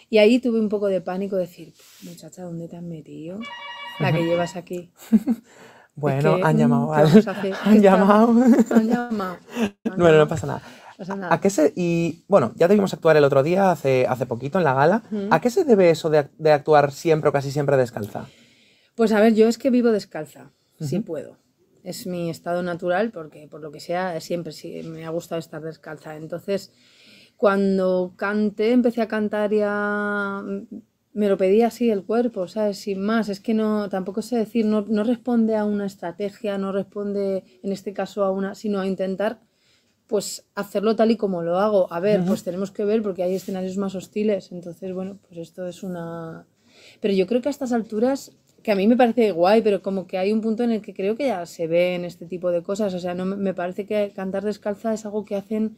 Y 0.10 0.18
ahí 0.20 0.40
tuve 0.40 0.60
un 0.60 0.70
poco 0.70 0.88
de 0.88 1.02
pánico, 1.02 1.36
decir, 1.38 1.74
muchacha, 2.04 2.44
¿dónde 2.44 2.68
te 2.68 2.78
has 2.78 2.84
metido? 2.84 3.40
La 4.00 4.12
que 4.14 4.24
llevas 4.24 4.56
aquí. 4.56 4.92
Bueno, 5.96 6.40
que, 6.40 6.42
han 6.42 6.58
mm, 6.58 6.58
llamado. 6.58 6.94
Han 7.66 7.82
¿Qué 7.82 7.82
llamado. 7.82 8.34
Han 8.70 8.88
llamado. 8.88 9.38
Bueno, 9.96 10.18
no 10.18 10.28
pasa 10.28 10.48
nada. 10.48 10.62
No 11.04 11.16
pasa 11.16 11.16
nada. 11.22 11.34
¿A 11.34 11.42
qué 11.42 11.50
se, 11.50 11.74
y 11.76 12.24
bueno, 12.28 12.54
ya 12.56 12.68
te 12.68 12.76
vimos 12.76 12.94
actuar 12.94 13.18
el 13.18 13.24
otro 13.24 13.44
día, 13.44 13.72
hace, 13.72 14.06
hace 14.08 14.26
poquito, 14.26 14.58
en 14.58 14.64
la 14.64 14.74
gala. 14.74 15.04
¿A 15.32 15.42
qué 15.42 15.50
se 15.50 15.64
debe 15.64 15.90
eso 15.90 16.10
de, 16.10 16.28
de 16.38 16.52
actuar 16.52 16.92
siempre 16.92 17.30
o 17.30 17.34
casi 17.34 17.52
siempre 17.52 17.78
descalza? 17.78 18.28
Pues 18.96 19.12
a 19.12 19.20
ver, 19.20 19.34
yo 19.34 19.48
es 19.48 19.58
que 19.58 19.70
vivo 19.70 19.92
descalza, 19.92 20.52
si 20.80 21.00
puedo. 21.00 21.38
Es 21.84 22.08
mi 22.08 22.30
estado 22.30 22.64
natural 22.64 23.12
porque 23.12 23.48
por 23.50 23.62
lo 23.62 23.72
que 23.72 23.80
sea 23.80 24.20
siempre 24.22 24.54
sí, 24.54 24.84
me 24.84 25.06
ha 25.06 25.10
gustado 25.10 25.40
estar 25.40 25.62
descalza. 25.62 26.16
Entonces, 26.16 26.72
cuando 27.36 28.14
canté, 28.16 28.72
empecé 28.72 29.02
a 29.02 29.08
cantar 29.08 29.52
ya 29.52 30.42
me 31.14 31.30
lo 31.30 31.38
pedía 31.38 31.68
así 31.68 31.90
el 31.90 32.04
cuerpo, 32.04 32.48
¿sabes? 32.48 32.80
Sin 32.80 33.02
más, 33.02 33.30
es 33.30 33.40
que 33.40 33.54
no, 33.54 33.88
tampoco 33.90 34.22
sé 34.22 34.38
decir, 34.38 34.66
no, 34.66 34.82
no 34.88 35.04
responde 35.04 35.56
a 35.56 35.64
una 35.64 35.86
estrategia, 35.86 36.58
no 36.58 36.72
responde 36.72 37.44
en 37.62 37.72
este 37.72 37.94
caso 37.94 38.24
a 38.24 38.32
una, 38.32 38.56
sino 38.56 38.80
a 38.80 38.88
intentar 38.88 39.40
pues 40.14 40.46
hacerlo 40.54 40.96
tal 40.96 41.10
y 41.10 41.18
como 41.18 41.42
lo 41.42 41.58
hago. 41.58 41.92
A 41.92 42.00
ver, 42.00 42.20
pues 42.28 42.44
tenemos 42.44 42.70
que 42.70 42.86
ver 42.86 43.02
porque 43.02 43.24
hay 43.24 43.34
escenarios 43.34 43.78
más 43.78 43.96
hostiles, 43.96 44.52
entonces 44.52 44.94
bueno, 44.94 45.18
pues 45.28 45.40
esto 45.40 45.66
es 45.66 45.82
una... 45.82 46.46
Pero 47.02 47.16
yo 47.16 47.26
creo 47.26 47.42
que 47.42 47.50
a 47.50 47.52
estas 47.52 47.72
alturas, 47.72 48.32
que 48.62 48.72
a 48.72 48.76
mí 48.76 48.86
me 48.88 48.96
parece 48.96 49.32
guay, 49.32 49.64
pero 49.64 49.82
como 49.82 50.06
que 50.06 50.20
hay 50.20 50.32
un 50.32 50.42
punto 50.42 50.62
en 50.62 50.72
el 50.72 50.84
que 50.84 50.94
creo 50.94 51.16
que 51.16 51.26
ya 51.26 51.48
se 51.48 51.66
ven 51.66 52.06
este 52.06 52.28
tipo 52.28 52.52
de 52.52 52.62
cosas, 52.62 52.94
o 52.94 53.00
sea, 53.00 53.16
no 53.16 53.26
me- 53.26 53.56
parece 53.56 53.88
que 53.88 54.12
cantar 54.16 54.44
descalza 54.44 54.94
es 54.94 55.04
algo 55.04 55.26
que 55.26 55.36
hacen 55.36 55.78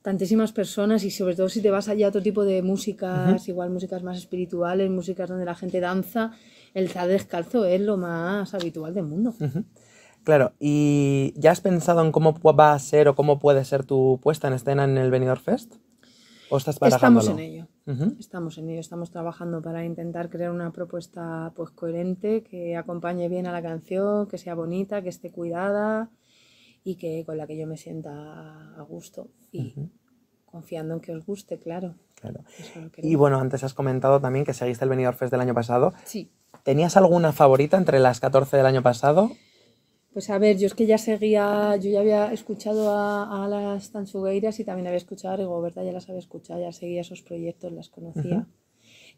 tantísimas 0.00 0.52
personas 0.52 1.04
y 1.04 1.10
sobre 1.10 1.36
todo 1.36 1.50
si 1.50 1.60
te 1.60 1.70
vas 1.70 1.90
allá 1.90 2.06
a 2.06 2.08
otro 2.08 2.22
tipo 2.22 2.44
de 2.46 2.62
músicas, 2.62 3.48
igual 3.48 3.68
músicas 3.68 4.02
más 4.02 4.16
espirituales, 4.16 4.88
músicas 4.90 5.28
donde 5.28 5.44
la 5.44 5.54
gente 5.54 5.78
danza, 5.78 6.32
el 6.72 6.84
estar 6.86 7.06
descalzo 7.06 7.66
es 7.66 7.82
lo 7.82 7.98
más 7.98 8.54
habitual 8.54 8.94
del 8.94 9.04
mundo. 9.04 9.34
Claro, 10.24 10.52
¿y 10.60 11.34
ya 11.36 11.50
has 11.50 11.60
pensado 11.60 12.04
en 12.04 12.12
cómo 12.12 12.34
va 12.34 12.74
a 12.74 12.78
ser 12.78 13.08
o 13.08 13.14
cómo 13.14 13.38
puede 13.38 13.64
ser 13.64 13.84
tu 13.84 14.20
puesta 14.22 14.48
en 14.48 14.54
escena 14.54 14.84
en 14.84 14.96
el 14.98 15.10
Benidorm 15.10 15.40
Fest? 15.40 15.74
¿O 16.48 16.58
estás 16.58 16.76
Estamos 16.82 17.28
en 17.28 17.38
ello. 17.38 17.66
Estamos 18.18 18.58
en 18.58 18.68
ello, 18.68 18.80
estamos 18.80 19.10
trabajando 19.10 19.62
para 19.62 19.84
intentar 19.84 20.28
crear 20.28 20.50
una 20.50 20.70
propuesta 20.70 21.50
pues 21.56 21.70
coherente, 21.70 22.42
que 22.42 22.76
acompañe 22.76 23.28
bien 23.28 23.46
a 23.46 23.52
la 23.52 23.62
canción, 23.62 24.26
que 24.28 24.36
sea 24.38 24.54
bonita, 24.54 25.02
que 25.02 25.08
esté 25.08 25.32
cuidada 25.32 26.10
y 26.84 26.96
que 26.96 27.24
con 27.24 27.38
la 27.38 27.46
que 27.46 27.56
yo 27.56 27.66
me 27.66 27.76
sienta 27.76 28.74
a 28.76 28.82
gusto 28.82 29.28
y 29.50 29.74
confiando 30.44 30.94
en 30.94 31.00
que 31.00 31.12
os 31.12 31.24
guste, 31.24 31.58
claro. 31.58 31.94
Claro. 32.14 32.44
Y 32.98 33.16
bueno, 33.16 33.40
antes 33.40 33.64
has 33.64 33.74
comentado 33.74 34.20
también 34.20 34.44
que 34.44 34.52
seguiste 34.52 34.84
el 34.84 34.90
Benidorm 34.90 35.16
Fest 35.16 35.32
del 35.32 35.40
año 35.40 35.54
pasado. 35.54 35.94
Sí. 36.04 36.30
¿Tenías 36.62 36.96
alguna 36.96 37.32
favorita 37.32 37.78
entre 37.78 37.98
las 37.98 38.20
14 38.20 38.58
del 38.58 38.66
año 38.66 38.82
pasado? 38.82 39.30
Pues 40.12 40.28
a 40.28 40.38
ver, 40.38 40.58
yo 40.58 40.66
es 40.66 40.74
que 40.74 40.84
ya 40.84 40.98
seguía, 40.98 41.76
yo 41.76 41.90
ya 41.90 42.00
había 42.00 42.32
escuchado 42.32 42.90
a, 42.90 43.44
a 43.44 43.48
las 43.48 43.90
Tansugueiras 43.92 44.60
y 44.60 44.64
también 44.64 44.86
había 44.86 44.98
escuchado 44.98 45.34
a 45.34 45.36
Rigoberta, 45.38 45.82
ya 45.82 45.92
las 45.92 46.08
había 46.08 46.18
escuchado, 46.18 46.60
ya 46.60 46.72
seguía 46.72 47.00
esos 47.00 47.22
proyectos, 47.22 47.72
las 47.72 47.88
conocía. 47.88 48.46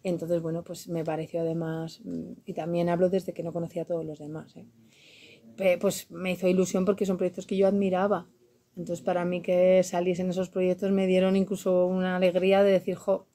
Entonces, 0.05 0.40
bueno, 0.40 0.62
pues 0.62 0.88
me 0.88 1.03
pareció 1.03 1.40
además, 1.40 2.01
y 2.45 2.53
también 2.53 2.88
hablo 2.90 3.09
desde 3.09 3.32
que 3.32 3.42
no 3.42 3.53
conocía 3.53 3.82
a 3.82 3.86
todos 3.86 4.05
los 4.05 4.18
demás, 4.20 4.55
¿eh? 4.57 5.78
Pues 5.80 6.11
me 6.11 6.32
hizo 6.32 6.47
ilusión 6.49 6.84
porque 6.84 7.07
son 7.07 7.16
proyectos 7.16 7.47
que 7.47 7.57
yo 7.57 7.66
admiraba. 7.66 8.28
Entonces, 8.76 9.05
para 9.05 9.24
mí 9.24 9.40
que 9.40 9.82
saliesen 9.82 10.30
esos 10.30 10.49
proyectos 10.51 10.90
me 10.90 11.07
dieron 11.07 11.36
incluso 11.36 11.86
una 11.86 12.16
alegría 12.16 12.62
de 12.62 12.72
decir, 12.72 12.97
jo, 12.97 13.26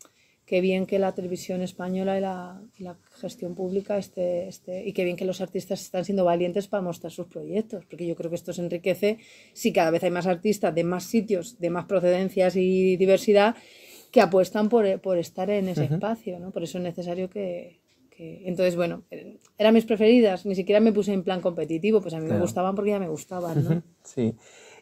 qué 0.49 0.61
bien 0.61 0.87
que 0.89 0.97
la 1.05 1.13
televisión 1.19 1.61
española 1.61 2.17
y 2.17 2.21
la, 2.21 2.37
y 2.79 2.83
la 2.83 2.95
gestión 3.21 3.51
pública 3.61 3.93
esté, 4.05 4.47
esté- 4.53 4.83
y 4.87 4.91
qué 4.95 5.03
bien 5.03 5.15
que 5.19 5.25
los 5.31 5.41
artistas 5.41 5.79
están 5.81 6.03
siendo 6.05 6.25
valientes 6.25 6.67
para 6.67 6.81
mostrar 6.89 7.11
sus 7.11 7.27
proyectos, 7.27 7.85
porque 7.87 8.07
yo 8.09 8.15
creo 8.15 8.29
que 8.31 8.35
esto 8.41 8.51
se 8.51 8.61
enriquece 8.63 9.09
si 9.53 9.71
cada 9.77 9.91
vez 9.91 10.03
hay 10.03 10.11
más 10.11 10.25
artistas 10.35 10.73
de 10.73 10.83
más 10.83 11.03
sitios, 11.03 11.59
de 11.63 11.69
más 11.69 11.85
procedencias 11.85 12.55
y 12.55 12.97
diversidad 12.97 13.55
que 14.11 14.21
apuestan 14.21 14.69
por, 14.69 14.83
por 15.01 15.15
estar 15.19 15.47
en 15.51 15.65
ese 15.69 15.85
espacio, 15.93 16.39
¿no? 16.39 16.49
Por 16.51 16.63
eso 16.63 16.79
es 16.79 16.83
necesario 16.83 17.29
que, 17.29 17.77
que- 18.09 18.41
Entonces, 18.49 18.75
bueno, 18.75 19.03
eran 19.57 19.73
mis 19.75 19.85
preferidas, 19.85 20.45
ni 20.47 20.55
siquiera 20.55 20.79
me 20.79 20.91
puse 20.97 21.13
en 21.13 21.23
plan 21.23 21.41
competitivo, 21.41 22.01
pues 22.01 22.13
a 22.15 22.19
mí 22.19 22.25
me 22.25 22.33
gustaban 22.45 22.73
porque 22.75 22.91
ya 22.91 22.99
me 22.99 23.07
gustaban, 23.09 23.63
¿no? 23.63 23.83
Sí. 24.03 24.33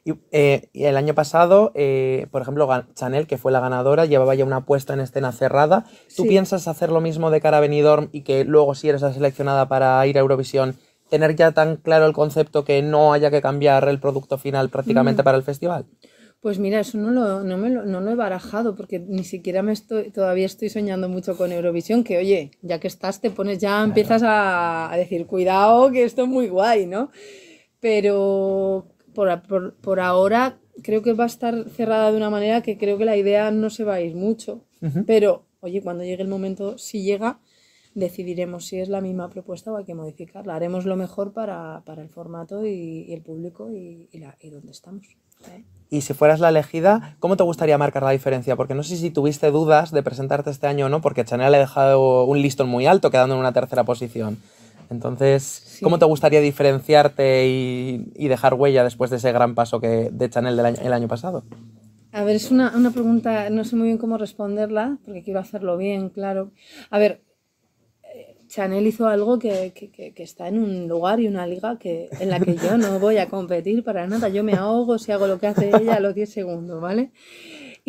Y, 0.07 0.13
eh, 0.31 0.69
y 0.71 0.85
el 0.85 0.95
año 0.95 1.13
pasado, 1.13 1.73
eh, 1.75 2.27
por 2.31 2.41
ejemplo, 2.41 2.65
Chanel, 2.93 3.27
que 3.27 3.37
fue 3.37 3.51
la 3.51 3.59
ganadora, 3.59 4.05
llevaba 4.05 4.35
ya 4.35 4.45
una 4.45 4.65
puesta 4.65 4.93
en 4.93 5.01
escena 5.01 5.33
cerrada. 5.33 5.83
¿Tú 6.15 6.23
Sí. 6.23 6.29
piensas 6.29 6.69
hacer 6.69 6.91
lo 6.93 7.01
mismo 7.01 7.29
de 7.29 7.41
cara 7.41 7.57
a 7.57 7.59
Benidorm 7.59 8.07
y 8.13 8.21
que 8.21 8.45
luego, 8.45 8.73
si 8.73 8.87
eres 8.87 9.01
la 9.01 9.11
seleccionada 9.11 9.67
para 9.67 10.07
ir 10.07 10.15
a 10.17 10.21
Eurovisión, 10.21 10.75
tener 11.09 11.35
ya 11.35 11.51
tan 11.51 11.75
claro 11.75 12.05
el 12.05 12.13
concepto 12.13 12.63
que 12.63 12.81
no 12.81 13.11
haya 13.11 13.29
que 13.31 13.41
cambiar 13.41 13.87
el 13.89 13.99
producto 13.99 14.37
final 14.37 14.69
prácticamente 14.69 15.23
Mm. 15.23 15.25
para 15.25 15.37
el 15.37 15.43
festival? 15.43 15.85
Pues 16.39 16.57
mira, 16.59 16.79
eso 16.79 16.97
no 16.99 17.11
lo, 17.11 17.43
no 17.43 17.57
me 17.57 17.69
lo, 17.69 17.83
no 17.83 17.99
lo 17.99 18.11
he 18.11 18.15
barajado 18.15 18.75
porque 18.75 18.99
ni 18.99 19.25
siquiera 19.25 19.61
me 19.63 19.73
estoy, 19.73 20.11
todavía 20.11 20.45
estoy 20.45 20.69
soñando 20.69 21.09
mucho 21.09 21.35
con 21.35 21.51
Eurovisión, 21.51 22.03
que 22.05 22.17
oye, 22.17 22.51
ya 22.61 22.79
que 22.79 22.87
estás, 22.87 23.19
te 23.19 23.29
pones 23.31 23.57
ya, 23.57 23.83
empiezas 23.83 24.23
a, 24.23 24.89
a 24.89 24.95
decir, 24.95 25.25
cuidado, 25.27 25.91
que 25.91 26.03
esto 26.05 26.21
es 26.23 26.27
muy 26.29 26.47
guay, 26.47 26.85
¿no? 26.85 27.09
Pero 27.79 28.85
por, 29.17 29.41
por, 29.41 29.73
por 29.73 29.99
ahora 29.99 30.59
creo 30.83 31.01
que 31.01 31.13
va 31.13 31.23
a 31.23 31.27
estar 31.27 31.67
cerrada 31.71 32.11
de 32.11 32.17
una 32.17 32.29
manera 32.29 32.61
que 32.61 32.77
creo 32.77 32.99
que 32.99 33.05
la 33.05 33.17
idea 33.17 33.49
no 33.49 33.71
se 33.71 33.83
va 33.83 33.95
a 33.95 34.01
ir 34.01 34.15
mucho. 34.15 34.61
Ujú. 34.79 35.05
Pero, 35.07 35.47
oye, 35.59 35.81
cuando 35.81 36.03
llegue 36.03 36.21
el 36.21 36.27
momento, 36.29 36.77
si 36.77 37.01
llega, 37.01 37.39
decidiremos 37.95 38.67
si 38.67 38.79
es 38.79 38.89
la 38.89 39.01
misma 39.01 39.27
propuesta 39.31 39.71
o 39.71 39.77
hay 39.77 39.85
que 39.85 39.95
modificarla. 39.95 40.55
Haremos 40.55 40.85
lo 40.85 40.95
mejor 40.95 41.33
para, 41.33 41.81
para 41.83 42.03
el 42.03 42.09
formato 42.09 42.63
y, 42.63 43.05
y 43.07 43.13
el 43.13 43.23
público 43.23 43.71
y, 43.71 44.07
y, 44.11 44.19
la, 44.19 44.37
y 44.39 44.51
donde 44.51 44.69
estamos. 44.69 45.07
¿eh? 45.51 45.63
Y 45.89 46.01
si 46.01 46.13
fueras 46.13 46.39
la 46.39 46.49
elegida, 46.49 47.17
¿cómo 47.19 47.37
te 47.37 47.43
gustaría 47.43 47.79
marcar 47.79 48.03
la 48.03 48.11
diferencia? 48.11 48.55
Porque 48.55 48.75
no 48.75 48.83
sé 48.83 48.97
si 48.97 49.09
tuviste 49.09 49.49
dudas 49.49 49.89
de 49.91 50.03
presentarte 50.03 50.51
este 50.51 50.67
año 50.67 50.85
o 50.85 50.89
no, 50.89 51.01
porque 51.01 51.25
Chanel 51.25 51.55
ha 51.55 51.57
dejado 51.57 52.25
un 52.25 52.39
listón 52.39 52.69
muy 52.69 52.85
alto, 52.85 53.09
quedando 53.09 53.33
en 53.33 53.39
una 53.39 53.51
tercera 53.51 53.83
posición. 53.83 54.37
Entonces, 54.89 55.79
¿cómo 55.83 55.99
te 55.99 56.05
gustaría 56.05 56.41
diferenciarte 56.41 57.47
y, 57.47 58.11
y 58.15 58.27
dejar 58.27 58.53
huella 58.53 58.83
después 58.83 59.09
de 59.11 59.17
ese 59.17 59.31
gran 59.31 59.55
paso 59.55 59.79
que, 59.81 60.09
de 60.11 60.29
Chanel 60.29 60.55
del 60.57 60.65
año, 60.65 60.77
el 60.81 60.93
año 60.93 61.07
pasado? 61.07 61.43
A 62.13 62.23
ver, 62.23 62.35
es 62.37 62.51
una, 62.51 62.75
una 62.75 62.91
pregunta, 62.91 63.49
no 63.49 63.63
sé 63.63 63.75
muy 63.75 63.87
bien 63.87 63.97
cómo 63.97 64.17
responderla, 64.17 64.97
porque 65.05 65.23
quiero 65.23 65.39
hacerlo 65.39 65.77
bien, 65.77 66.09
claro. 66.09 66.51
A 66.89 66.97
ver, 66.99 67.21
eh, 68.15 68.37
Chanel 68.47 68.87
hizo 68.87 69.07
algo 69.07 69.39
que, 69.39 69.73
que- 69.75 69.89
que- 69.91 70.13
que 70.13 70.23
está 70.23 70.47
en 70.47 70.59
un 70.59 70.87
lugar 70.87 71.19
y 71.19 71.27
una 71.27 71.45
liga 71.47 71.77
que, 71.77 72.09
en 72.19 72.29
la 72.29 72.39
que 72.39 72.57
yo 72.57 72.77
no 72.77 72.99
voy 72.99 73.17
a 73.17 73.27
competir 73.29 73.83
para 73.83 74.07
nada. 74.07 74.29
Yo 74.29 74.43
me 74.43 74.55
ahogo 74.55 74.97
si 74.97 75.11
hago 75.11 75.27
lo 75.27 75.39
que 75.39 75.47
hace 75.47 75.77
ella 75.77 75.97
a 75.97 75.99
los 75.99 76.15
10 76.15 76.31
segundos, 76.31 76.81
¿vale? 76.81 77.11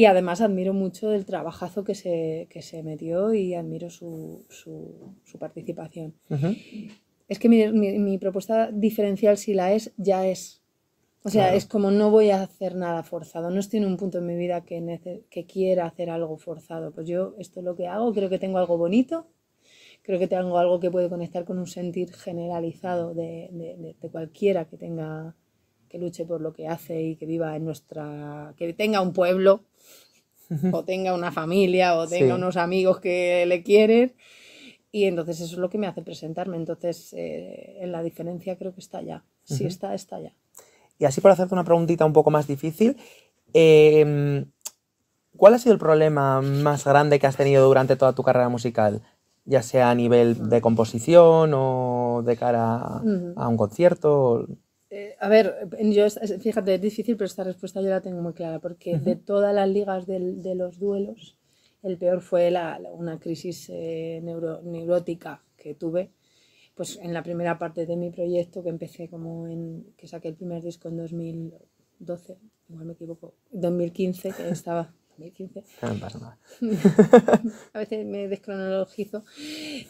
Y 0.01 0.05
además 0.05 0.41
admiro 0.41 0.73
mucho 0.75 1.13
el 1.13 1.25
trabajazo 1.25 1.83
que 1.83 1.97
se, 1.97 2.47
que 2.51 2.63
se 2.63 2.85
metió 2.85 3.35
y 3.35 3.55
admiro 3.55 3.91
su, 3.91 4.45
su, 4.49 4.73
su 5.25 5.39
participación. 5.39 6.15
Ujú. 6.31 6.55
Es 7.29 7.39
que 7.41 7.49
mi, 7.49 7.67
mi- 7.73 7.99
mi 7.99 8.17
propuesta 8.17 8.71
diferencial, 8.71 9.37
si 9.37 9.55
la 9.55 9.73
es, 9.73 9.93
ya 9.97 10.25
es. 10.35 10.63
O 11.25 11.31
sea, 11.31 11.47
Claro. 11.47 11.57
es 11.59 11.67
como 11.67 11.91
no 11.91 12.13
voy 12.13 12.31
a 12.31 12.43
hacer 12.43 12.77
nada 12.77 13.03
forzado. 13.03 13.51
No 13.51 13.59
estoy 13.59 13.81
en 13.81 13.87
un 13.87 13.97
punto 13.97 14.19
en 14.19 14.27
mi 14.27 14.37
vida 14.37 14.65
que, 14.65 14.79
que 15.29 15.47
quiera 15.47 15.87
hacer 15.87 16.11
algo 16.11 16.37
forzado. 16.39 16.93
Pues 16.93 17.09
yo 17.09 17.35
esto 17.39 17.59
es 17.59 17.65
lo 17.65 17.75
que 17.75 17.89
hago, 17.89 18.13
creo 18.15 18.31
que 18.31 18.39
tengo 18.39 18.59
algo 18.59 18.79
bonito, 18.79 19.27
creo 20.03 20.21
que 20.21 20.29
tengo 20.29 20.59
algo 20.59 20.79
que 20.79 20.93
puede 20.93 21.09
conectar 21.09 21.45
con 21.45 21.59
un 21.59 21.67
sentir 21.67 22.13
generalizado 22.15 23.15
de, 23.15 23.49
de- 23.51 23.77
de- 23.83 23.97
de 24.01 24.09
cualquiera 24.11 24.65
que 24.67 24.77
tenga 24.77 25.35
que 25.89 25.99
luche 25.99 26.24
por 26.24 26.41
lo 26.41 26.53
que 26.53 26.68
hace 26.68 27.03
y 27.03 27.16
que 27.16 27.26
viva 27.26 27.57
en 27.57 27.64
nuestra 27.64 28.55
que 28.57 28.72
tenga 28.72 29.01
un 29.01 29.12
pueblo 29.12 29.62
o 30.72 30.84
tenga 30.84 31.14
una 31.14 31.32
familia 31.32 31.97
o 31.97 32.07
tenga 32.07 32.34
Sí. 32.34 32.41
unos 32.41 32.57
amigos 32.57 33.01
que 33.01 33.45
le 33.47 33.62
quieren 33.62 34.14
y 34.91 35.05
entonces 35.05 35.41
eso 35.41 35.53
es 35.55 35.59
lo 35.59 35.68
que 35.70 35.78
me 35.78 35.86
hace 35.86 36.03
presentarme 36.03 36.57
entonces 36.57 37.12
eh, 37.12 37.78
en 37.80 37.93
la 37.93 38.03
diferencia 38.03 38.57
creo 38.57 38.72
que 38.74 38.80
está 38.80 39.03
ya 39.03 39.22
si 39.45 39.64
Ujú. 39.64 39.68
está 39.68 39.95
está 39.95 40.20
ya 40.20 40.32
Y 40.99 41.05
así 41.05 41.20
por 41.20 41.30
hacerte 41.30 41.55
una 41.55 41.64
preguntita 41.64 42.05
un 42.05 42.12
poco 42.12 42.30
más 42.30 42.47
difícil, 42.49 42.97
em, 43.53 44.47
¿cuál 45.36 45.55
ha 45.55 45.59
sido 45.59 45.72
el 45.72 45.78
problema 45.78 46.41
más 46.43 46.84
grande 46.84 47.18
que 47.18 47.26
has 47.26 47.36
tenido 47.36 47.66
durante 47.66 47.97
toda 47.97 48.12
tu 48.14 48.22
carrera 48.22 48.49
musical? 48.49 49.03
Ya 49.45 49.62
sea 49.62 49.91
a 49.91 49.95
nivel 49.95 50.49
de 50.51 50.61
composición 50.61 51.53
o 51.55 52.22
de 52.26 52.36
cara 52.36 53.03
a, 53.36 53.49
un 53.49 53.57
concierto. 53.57 54.11
o- 54.32 54.47
Eh, 54.91 55.14
a 55.20 55.28
ver, 55.28 55.68
yo, 55.82 56.07
fíjate, 56.41 56.74
es 56.76 56.80
difícil, 56.80 57.16
pero 57.16 57.26
esta 57.26 57.45
respuesta 57.45 57.82
yo 57.82 57.89
la 57.91 58.01
tengo 58.01 58.22
muy 58.22 58.32
clara, 58.32 58.59
porque 58.59 58.99
de 58.99 59.16
todas 59.16 59.55
las 59.55 59.68
ligas 59.68 60.07
del- 60.07 60.43
de 60.43 60.55
los 60.55 60.78
duelos, 60.78 61.36
el 61.82 61.99
peor 61.99 62.20
fue 62.22 62.51
la, 62.51 62.78
la- 62.78 62.91
una 62.93 63.18
crisis 63.20 63.68
eh, 63.70 64.20
neuro- 64.22 64.62
neurótica 64.62 65.43
que 65.57 65.74
tuve, 65.74 66.11
pues 66.74 66.99
en 67.03 67.12
la 67.12 67.22
primera 67.22 67.59
parte 67.59 67.84
de 67.84 67.97
mi 67.97 68.11
proyecto, 68.11 68.62
que 68.62 68.70
empecé 68.70 69.09
como 69.09 69.47
en, 69.47 69.84
que 69.97 70.09
saqué 70.09 70.28
el 70.28 70.34
primer 70.36 70.62
disco 70.62 70.89
en 70.89 70.97
2012, 70.97 72.39
igual 72.70 72.86
me 72.86 72.93
equivoco, 72.95 73.34
2015, 73.51 74.30
que 74.32 74.49
estaba, 74.49 74.95
2015, 75.18 75.64
No 75.82 75.95
me 75.95 76.01
pasa 76.01 76.18
nada. 76.18 76.39
a 77.74 77.78
veces 77.80 78.07
me 78.07 78.26
descronologizo. 78.28 79.22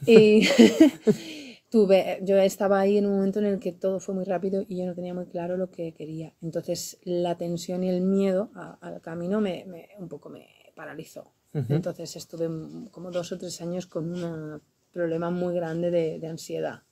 Y 0.07 0.49
tuve, 1.71 2.21
yo 2.23 2.37
estaba 2.39 2.81
ahí 2.81 2.97
en 2.99 3.07
un 3.07 3.16
momento 3.16 3.39
en 3.41 3.47
el 3.47 3.59
que 3.59 3.73
todo 3.73 4.01
fue 4.01 4.14
muy 4.14 4.25
rápido 4.25 4.64
y 4.69 4.79
yo 4.79 4.87
no 4.87 4.95
tenía 4.95 5.14
muy 5.14 5.27
claro 5.27 5.57
lo 5.57 5.71
que 5.71 5.93
quería. 5.93 6.35
Entonces 6.41 6.99
la 7.05 7.37
tensión 7.37 7.85
y 7.85 7.89
el 7.91 8.01
miedo 8.01 8.51
a- 8.55 8.79
al 8.81 9.01
camino 9.01 9.41
me, 9.41 9.64
me- 9.66 9.89
un 9.99 10.09
poco 10.09 10.29
me 10.31 10.47
paralizó. 10.75 11.33
Ujú. 11.55 11.73
Entonces 11.75 12.14
estuve 12.16 12.49
como 12.91 13.11
dos 13.11 13.33
o 13.33 13.39
tres 13.39 13.61
años 13.61 13.87
con 13.87 14.12
un 14.12 14.61
problema 14.93 15.31
muy 15.31 15.55
grande 15.55 15.91
de, 15.91 16.19
de 16.19 16.27
ansiedad 16.29 16.83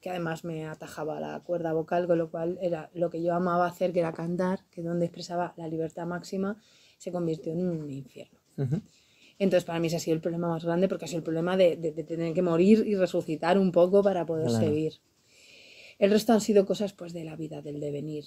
que 0.00 0.10
además 0.10 0.42
me 0.44 0.66
atajaba 0.66 1.20
la 1.20 1.38
cuerda 1.44 1.72
vocal, 1.72 2.08
con 2.08 2.18
lo 2.18 2.28
cual 2.28 2.58
era 2.60 2.90
lo 2.92 3.08
que 3.08 3.22
yo 3.22 3.34
amaba 3.34 3.66
hacer, 3.68 3.92
que 3.92 4.00
era 4.00 4.12
cantar, 4.12 4.64
que 4.72 4.82
donde 4.82 5.04
expresaba 5.06 5.54
la 5.56 5.68
libertad 5.68 6.06
máxima, 6.06 6.60
se 6.98 7.12
convirtió 7.12 7.52
en 7.52 7.68
un 7.68 7.88
infierno. 7.88 8.40
Ujú. 8.58 8.80
Entonces, 9.44 9.64
para 9.64 9.80
mí 9.80 9.88
ese 9.88 9.96
ha 9.96 10.00
sido 10.00 10.14
el 10.14 10.20
problema 10.20 10.48
más 10.48 10.64
grande 10.64 10.88
porque 10.88 11.04
ha 11.04 11.08
sido 11.08 11.18
el 11.18 11.24
problema 11.24 11.56
de, 11.56 11.76
de- 11.76 11.92
de 11.92 12.04
tener 12.04 12.32
que 12.34 12.42
morir 12.42 12.84
y 12.86 12.94
resucitar 12.96 13.58
un 13.58 13.72
poco 13.72 14.02
para 14.02 14.24
poder 14.24 14.48
Claro. 14.48 14.64
seguir. 14.66 14.92
El 15.98 16.10
resto 16.10 16.32
han 16.32 16.40
sido 16.40 16.64
cosas 16.66 16.92
pues 16.92 17.12
de 17.12 17.24
la 17.24 17.36
vida, 17.36 17.62
del 17.62 17.80
devenir. 17.80 18.24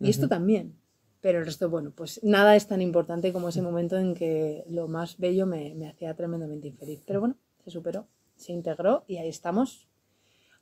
Y 0.00 0.10
esto 0.10 0.28
también. 0.28 0.76
Pero 1.20 1.38
el 1.38 1.46
resto, 1.46 1.70
bueno, 1.70 1.92
pues 1.94 2.20
nada 2.22 2.54
es 2.56 2.66
tan 2.66 2.82
importante 2.82 3.32
como 3.32 3.48
ese 3.48 3.62
momento 3.62 3.96
en 3.96 4.14
que 4.14 4.64
lo 4.68 4.88
más 4.88 5.16
bello 5.18 5.46
me, 5.46 5.74
me 5.74 5.88
hacía 5.88 6.14
tremendamente 6.14 6.68
infeliz. 6.68 7.02
Pero 7.06 7.20
bueno, 7.20 7.36
se 7.64 7.70
superó, 7.70 8.06
se 8.36 8.52
integró 8.52 9.04
y 9.06 9.16
ahí 9.18 9.28
estamos 9.28 9.88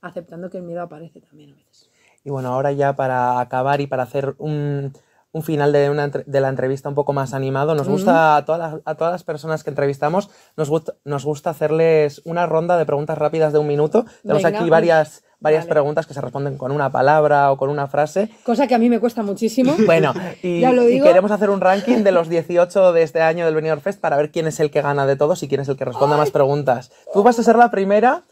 aceptando 0.01 0.51
que 0.51 0.59
el 0.59 0.65
miedo 0.65 0.83
aparece 0.83 1.21
también 1.21 1.53
a 1.53 1.55
veces. 1.57 1.91
Y 2.25 2.31
bueno, 2.31 2.49
ahora 2.51 2.73
ya 2.73 2.95
para 2.95 3.41
acabar 3.41 3.81
y 3.81 3.87
para 3.87 4.05
hacer 4.05 4.35
un, 4.39 4.93
un 5.33 5.43
final 5.43 5.73
de, 5.73 5.89
una, 5.89 6.09
de 6.09 6.41
la 6.41 6.49
entrevista 6.49 6.89
un 6.89 6.95
poco 6.95 7.13
más 7.15 7.33
animado, 7.33 7.75
nos 7.75 7.89
gusta 7.89 8.37
a, 8.37 8.45
todas 8.45 8.61
las, 8.61 8.83
a 8.85 8.95
todas 8.95 9.13
las 9.13 9.25
personas 9.25 9.65
que 9.65 9.71
entrevistamos, 9.71 10.29
nos 10.57 10.69
gusta, 10.69 10.95
nos 11.05 11.25
gusta 11.25 11.51
hacerles 11.51 12.21
una 12.25 12.47
ronda 12.47 12.77
de 12.77 12.85
preguntas 12.85 13.17
rápidas 13.17 13.53
de 13.53 13.59
un 13.59 13.67
minuto. 13.67 14.05
Tenemos 14.23 14.43
Venga, 14.43 14.61
aquí 14.61 14.69
varias, 14.69 15.25
varias 15.41 15.65
vale. 15.65 15.73
preguntas 15.73 16.07
que 16.07 16.13
se 16.13 16.21
responden 16.21 16.59
con 16.59 16.71
una 16.71 16.91
palabra 16.91 17.51
o 17.51 17.57
con 17.57 17.71
una 17.71 17.87
frase. 17.87 18.29
Cosa 18.45 18.67
que 18.67 18.75
a 18.75 18.79
mí 18.79 18.91
me 18.91 19.01
cuesta 19.01 19.23
muchísimo. 19.23 19.75
Bueno, 19.87 20.13
y, 20.43 20.61
Ya 20.61 20.73
lo 20.73 20.89
y 20.89 21.01
queremos 21.01 21.31
hacer 21.31 21.49
un 21.51 21.61
ranking 21.61 22.05
de 22.05 22.13
los 22.13 22.29
18 22.29 22.93
de 22.93 23.03
este 23.03 23.23
año 23.23 23.47
del 23.47 23.55
Benidorm 23.55 23.81
Fest 23.81 24.01
para 24.01 24.17
ver 24.17 24.31
quién 24.31 24.47
es 24.47 24.61
el 24.61 24.71
que 24.71 24.83
gana 24.83 25.07
de 25.07 25.17
todos 25.17 25.43
y 25.43 25.49
quién 25.49 25.61
es 25.63 25.69
el 25.69 25.77
que 25.77 25.85
responde 25.85 26.15
a 26.15 26.19
más 26.19 26.31
preguntas. 26.31 26.93
Tú 27.13 27.23
vas 27.23 27.39
a 27.39 27.43
ser 27.43 27.57
la 27.57 27.71
primera, 27.71 28.23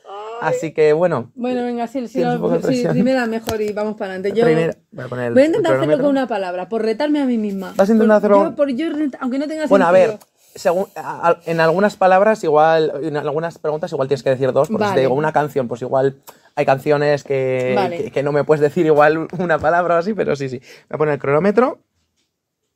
así 0.41 0.73
que 0.73 0.93
bueno. 0.93 1.31
Bueno, 1.35 1.63
venga, 1.65 1.87
sí, 1.87 2.05
Tienes 2.07 2.39
no, 2.41 2.61
sí, 2.63 2.85
primera 2.89 3.27
mejor 3.27 3.61
y 3.61 3.73
vamos 3.73 3.95
para 3.97 4.13
adelante. 4.15 4.39
Yo 4.39 4.45
primera- 4.45 4.77
voy 4.91 5.05
a 5.05 5.09
poner 5.09 5.27
el- 5.29 5.33
voy 5.35 5.43
a 5.43 5.45
el 5.45 5.51
intentar 5.51 5.77
hacerlo 5.77 5.97
con 5.99 6.07
una 6.07 6.27
palabra, 6.27 6.69
por 6.69 6.83
retarme 6.83 7.21
a 7.21 7.27
mí 7.27 7.39
misma. 7.39 7.73
Vas 7.77 7.89
a 7.91 7.93
intentar 7.93 8.21
Por- 8.21 8.33
hacerlo- 8.33 8.51
yo- 8.51 8.57
por 8.57 8.69
yo, 8.71 8.87
aunque 9.21 9.39
no 9.39 9.47
tenga 9.49 9.67
Bueno, 9.67 9.87
a 9.87 9.93
ver, 9.93 10.19
según, 10.55 10.87
a- 10.97 11.29
a- 11.31 11.41
en 11.47 11.61
algunas 11.61 11.97
palabras 11.97 12.43
igual, 12.45 12.93
en 13.03 13.17
algunas 13.17 13.59
preguntas 13.59 13.93
igual 13.93 14.09
tienes 14.09 14.23
que 14.23 14.31
decir 14.31 14.53
dos, 14.53 14.69
porque 14.69 14.87
si 14.89 14.95
te 14.95 15.01
digo 15.01 15.15
una 15.15 15.33
canción, 15.33 15.69
pues 15.69 15.83
igual 15.83 16.17
hay 16.57 16.67
canciones 16.67 17.23
que, 17.25 17.73
Vale. 17.77 17.97
que, 18.05 18.11
que 18.11 18.23
no 18.23 18.33
me 18.33 18.45
puedes 18.45 18.61
decir 18.61 18.85
igual 18.87 19.29
una 19.39 19.59
palabra 19.59 19.95
o 19.97 19.99
así, 19.99 20.13
pero 20.15 20.35
sí, 20.37 20.49
sí. 20.49 20.59
Voy 20.59 20.95
a 20.95 20.99
poner 20.99 21.15
el 21.15 21.21
cronómetro. 21.21 21.79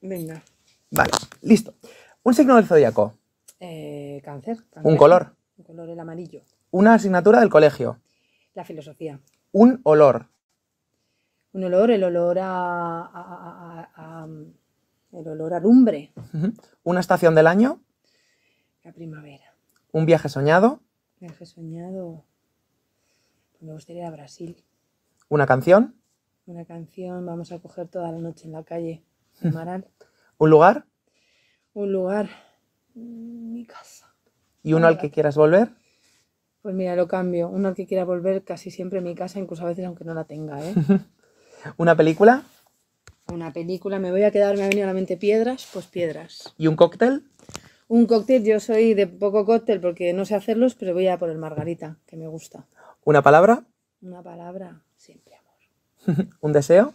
Venga. 0.01 0.43
Vale, 0.91 1.11
listo. 1.43 1.75
Un 2.23 2.35
signo 2.35 2.57
del 2.57 2.67
zodiaco, 2.67 3.15
Eh, 3.61 4.21
cáncer, 4.25 4.59
un 4.83 4.97
color, 4.97 5.35
Un 5.57 5.65
color, 5.65 5.89
el 5.89 5.99
amarillo. 5.99 6.43
Una 6.75 6.95
asignatura 6.95 7.39
del 7.39 7.51
colegio, 7.51 8.01
La 8.55 8.65
filosofía. 8.65 9.21
un 9.53 9.81
olor, 9.85 10.27
Un 11.53 11.63
olor, 11.63 11.93
el 11.93 12.03
olor 12.03 12.37
a, 12.41 12.49
a- 12.49 13.05
a- 13.05 13.91
a- 13.95 14.23
a- 14.25 14.29
el 15.13 15.29
olor 15.29 15.55
a 15.55 15.61
lumbre. 15.61 16.13
una 16.83 16.99
estación 16.99 17.37
del 17.37 17.47
año, 17.47 17.81
La 18.83 18.93
primavera. 18.93 19.55
un 19.93 20.05
viaje 20.05 20.29
soñado, 20.29 20.81
Viaje 21.21 21.47
soñado. 21.47 22.25
Me 23.61 23.73
gustaría 23.73 24.03
ir 24.03 24.09
a 24.09 24.11
Brasil. 24.11 24.57
una 25.29 25.47
canción, 25.47 25.95
Una 26.47 26.65
canción, 26.67 27.25
vamos 27.25 27.53
a 27.53 27.59
coger 27.61 27.87
toda 27.89 28.11
la 28.13 28.19
noche 28.19 28.47
en 28.47 28.53
la 28.53 28.65
calle. 28.65 29.03
Un 30.39 30.51
lugar 30.51 30.85
Un 31.73 31.93
lugar. 31.93 32.29
mm, 32.95 33.53
Mi 33.53 33.65
casa. 33.65 34.13
y 34.65 34.73
uno 34.75 34.89
al 34.89 34.99
que 34.99 35.11
quieras 35.13 35.37
volver. 35.37 35.71
Pues 36.65 36.75
mira, 36.75 36.97
lo 36.97 37.07
cambio. 37.07 37.51
Uno 37.51 37.69
al 37.69 37.75
que 37.75 37.87
quiera 37.87 38.07
volver 38.07 38.43
casi 38.43 38.71
siempre 38.71 39.01
a 39.01 39.03
mi 39.03 39.15
casa, 39.15 39.39
incluso 39.39 39.65
a 39.65 39.67
veces 39.67 39.85
aunque 39.85 40.03
no 40.03 40.15
la 40.15 40.25
tenga, 40.25 40.67
¿eh? 40.67 40.73
Una 41.77 41.95
película 41.95 42.43
Una 43.31 43.53
película, 43.53 43.99
me 43.99 44.11
voy 44.11 44.23
a 44.23 44.31
quedar, 44.31 44.57
me 44.57 44.63
ha 44.65 44.69
venido 44.69 44.85
a 44.85 44.87
la 44.87 44.95
mente 44.95 45.19
piedras, 45.19 45.69
pues 45.75 45.85
piedras. 45.89 46.55
y 46.57 46.67
un 46.67 46.75
cóctel. 46.75 47.25
Un 47.87 48.07
cóctel, 48.07 48.45
yo 48.45 48.61
soy 48.61 48.95
de 48.95 49.07
poco 49.07 49.45
cóctel 49.45 49.79
porque 49.79 50.15
no 50.15 50.25
sé 50.25 50.37
hacerlos, 50.37 50.75
pero 50.75 50.95
voy 50.95 51.07
a 51.07 51.19
por 51.19 51.29
el 51.29 51.37
margarita, 51.37 51.99
que 52.07 52.17
me 52.17 52.29
gusta. 52.29 52.65
Una 53.05 53.21
palabra, 53.21 53.65
Una 54.01 54.23
palabra, 54.23 54.81
siempre 54.97 55.35
amor. 55.37 56.29
¿Un 56.41 56.55
deseo? 56.55 56.95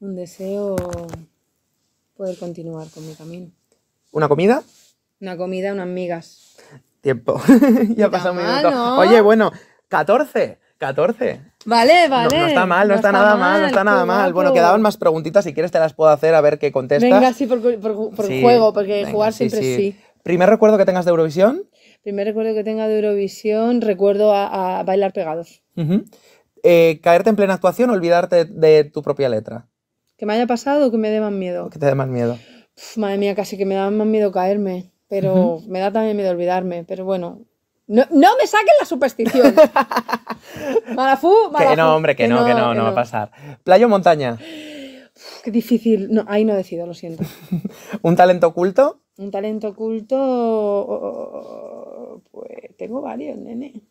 Un 0.00 0.16
deseo 0.16 0.76
poder 2.14 2.36
continuar 2.36 2.88
con 2.90 3.06
mi 3.08 3.14
camino. 3.14 3.50
¿Una 4.10 4.28
comida? 4.28 4.62
Una 5.18 5.38
comida, 5.38 5.72
unas 5.72 5.88
migas. 5.88 6.58
Tiempo. 7.02 7.38
ya 7.96 8.10
pasa 8.10 8.30
un 8.30 8.38
mal, 8.38 8.62
minuto. 8.64 8.70
¿no? 8.70 8.98
Oye, 8.98 9.20
bueno, 9.20 9.52
14. 9.88 10.58
14. 10.78 11.40
Vale, 11.66 12.08
vale. 12.08 12.36
No, 12.38 12.46
está 12.46 12.66
mal, 12.66 12.88
no, 12.88 12.94
está, 12.94 13.12
nada 13.12 13.36
mal, 13.36 13.60
no 13.60 13.66
está 13.68 13.84
nada 13.84 14.04
mal. 14.06 14.32
Bueno, 14.32 14.52
quedaban 14.52 14.80
más 14.82 14.96
preguntitas. 14.96 15.44
Si 15.44 15.52
quieres, 15.52 15.70
te 15.70 15.78
las 15.78 15.92
puedo 15.94 16.10
hacer 16.10 16.34
a 16.34 16.40
ver 16.40 16.58
qué 16.58 16.72
contestas. 16.72 17.08
Venga, 17.08 17.32
sí, 17.34 17.46
por, 17.46 17.60
por- 17.60 18.14
por 18.14 18.26
Sí, 18.26 18.40
juego, 18.40 18.72
porque 18.72 18.92
venga, 19.02 19.10
jugar 19.12 19.32
sí, 19.32 19.48
siempre 19.50 19.60
sí. 19.76 19.96
¿Primer 20.22 20.48
recuerdo 20.48 20.78
que 20.78 20.84
tengas 20.84 21.04
de 21.04 21.10
Eurovisión? 21.10 21.68
Primer 22.02 22.26
recuerdo 22.26 22.54
que 22.54 22.64
tenga 22.64 22.88
de 22.88 22.96
Eurovisión, 22.96 23.80
recuerdo 23.80 24.32
a, 24.34 24.78
a 24.80 24.82
bailar 24.84 25.12
pegados. 25.12 25.62
Eh, 26.64 27.00
¿Caerte 27.02 27.30
en 27.30 27.36
plena 27.36 27.54
actuación 27.54 27.90
o 27.90 27.92
olvidarte 27.92 28.44
de 28.44 28.84
tu 28.84 29.02
propia 29.02 29.28
letra? 29.28 29.66
Que 30.16 30.26
me 30.26 30.34
haya 30.34 30.46
pasado 30.46 30.86
o 30.86 30.90
que 30.92 30.98
me 30.98 31.10
dé 31.10 31.20
más 31.20 31.32
miedo. 31.32 31.68
¿Qué 31.70 31.78
te 31.80 31.86
da 31.86 31.94
más 31.96 32.06
miedo? 32.08 32.38
Uf, 32.76 32.96
madre 32.98 33.18
mía, 33.18 33.34
casi 33.34 33.56
que 33.58 33.66
me 33.66 33.74
da 33.74 33.90
más 33.90 34.06
miedo 34.06 34.30
caerme, 34.30 34.91
pero 35.12 35.60
me 35.68 35.78
da 35.78 35.92
también 35.92 36.16
miedo 36.16 36.30
olvidarme, 36.30 36.84
pero 36.84 37.04
bueno. 37.04 37.40
No, 37.86 38.04
no 38.10 38.28
me 38.40 38.46
saquen 38.46 38.72
la 38.80 38.86
superstición. 38.86 39.54
Malafú, 40.96 41.30
Que 41.48 41.52
Malafú. 41.52 41.76
no, 41.76 41.94
hombre, 41.96 42.16
que, 42.16 42.26
no, 42.28 42.46
que 42.46 42.54
no, 42.54 42.72
no 42.72 42.84
va 42.84 42.88
a 42.88 42.94
pasar. 42.94 43.30
¿Playa 43.62 43.84
o 43.84 43.90
montaña? 43.90 44.38
Uf, 44.40 45.42
Qué 45.44 45.50
difícil. 45.50 46.08
No, 46.10 46.24
ahí 46.28 46.46
no 46.46 46.54
decido, 46.54 46.86
lo 46.86 46.94
siento. 46.94 47.24
¿Un 48.02 48.16
talento 48.16 48.46
oculto? 48.46 49.02
Un 49.18 49.30
talento 49.30 49.68
oculto. 49.68 50.16
Pues 52.30 52.74
tengo 52.78 53.02
varios, 53.02 53.36
nene. 53.36 53.82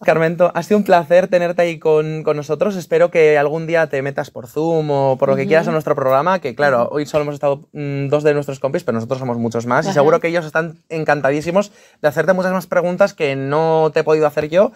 Carmento, 0.04 0.50
ha 0.54 0.62
sido 0.62 0.78
un 0.78 0.84
placer 0.84 1.28
tenerte 1.28 1.62
ahí 1.62 1.78
con, 1.78 2.22
con 2.22 2.36
nosotros. 2.36 2.74
Espero 2.76 3.10
que 3.10 3.36
algún 3.38 3.66
día 3.66 3.86
te 3.88 4.00
metas 4.02 4.30
por 4.30 4.46
Zoom 4.46 4.90
o 4.90 5.16
por 5.18 5.28
lo 5.28 5.36
que 5.36 5.46
quieras 5.46 5.68
a 5.68 5.72
nuestro 5.72 5.94
programa, 5.94 6.38
que 6.40 6.54
claro, 6.54 6.88
hoy 6.90 7.06
solo 7.06 7.22
hemos 7.22 7.34
estado 7.34 7.68
mm, 7.72 8.08
dos 8.08 8.22
de 8.24 8.32
nuestros 8.34 8.60
compis, 8.60 8.82
pero 8.84 8.94
nosotros 8.96 9.18
somos 9.18 9.36
muchos 9.38 9.66
más 9.66 9.84
y 9.84 9.88
Ajá. 9.90 9.94
seguro 9.94 10.20
que 10.20 10.28
ellos 10.28 10.46
están 10.46 10.82
encantadísimos 10.88 11.70
de 12.00 12.08
hacerte 12.08 12.32
muchas 12.32 12.52
más 12.52 12.66
preguntas 12.66 13.12
que 13.14 13.36
no 13.36 13.90
te 13.92 14.00
he 14.00 14.04
podido 14.04 14.26
hacer 14.26 14.48
yo 14.48 14.72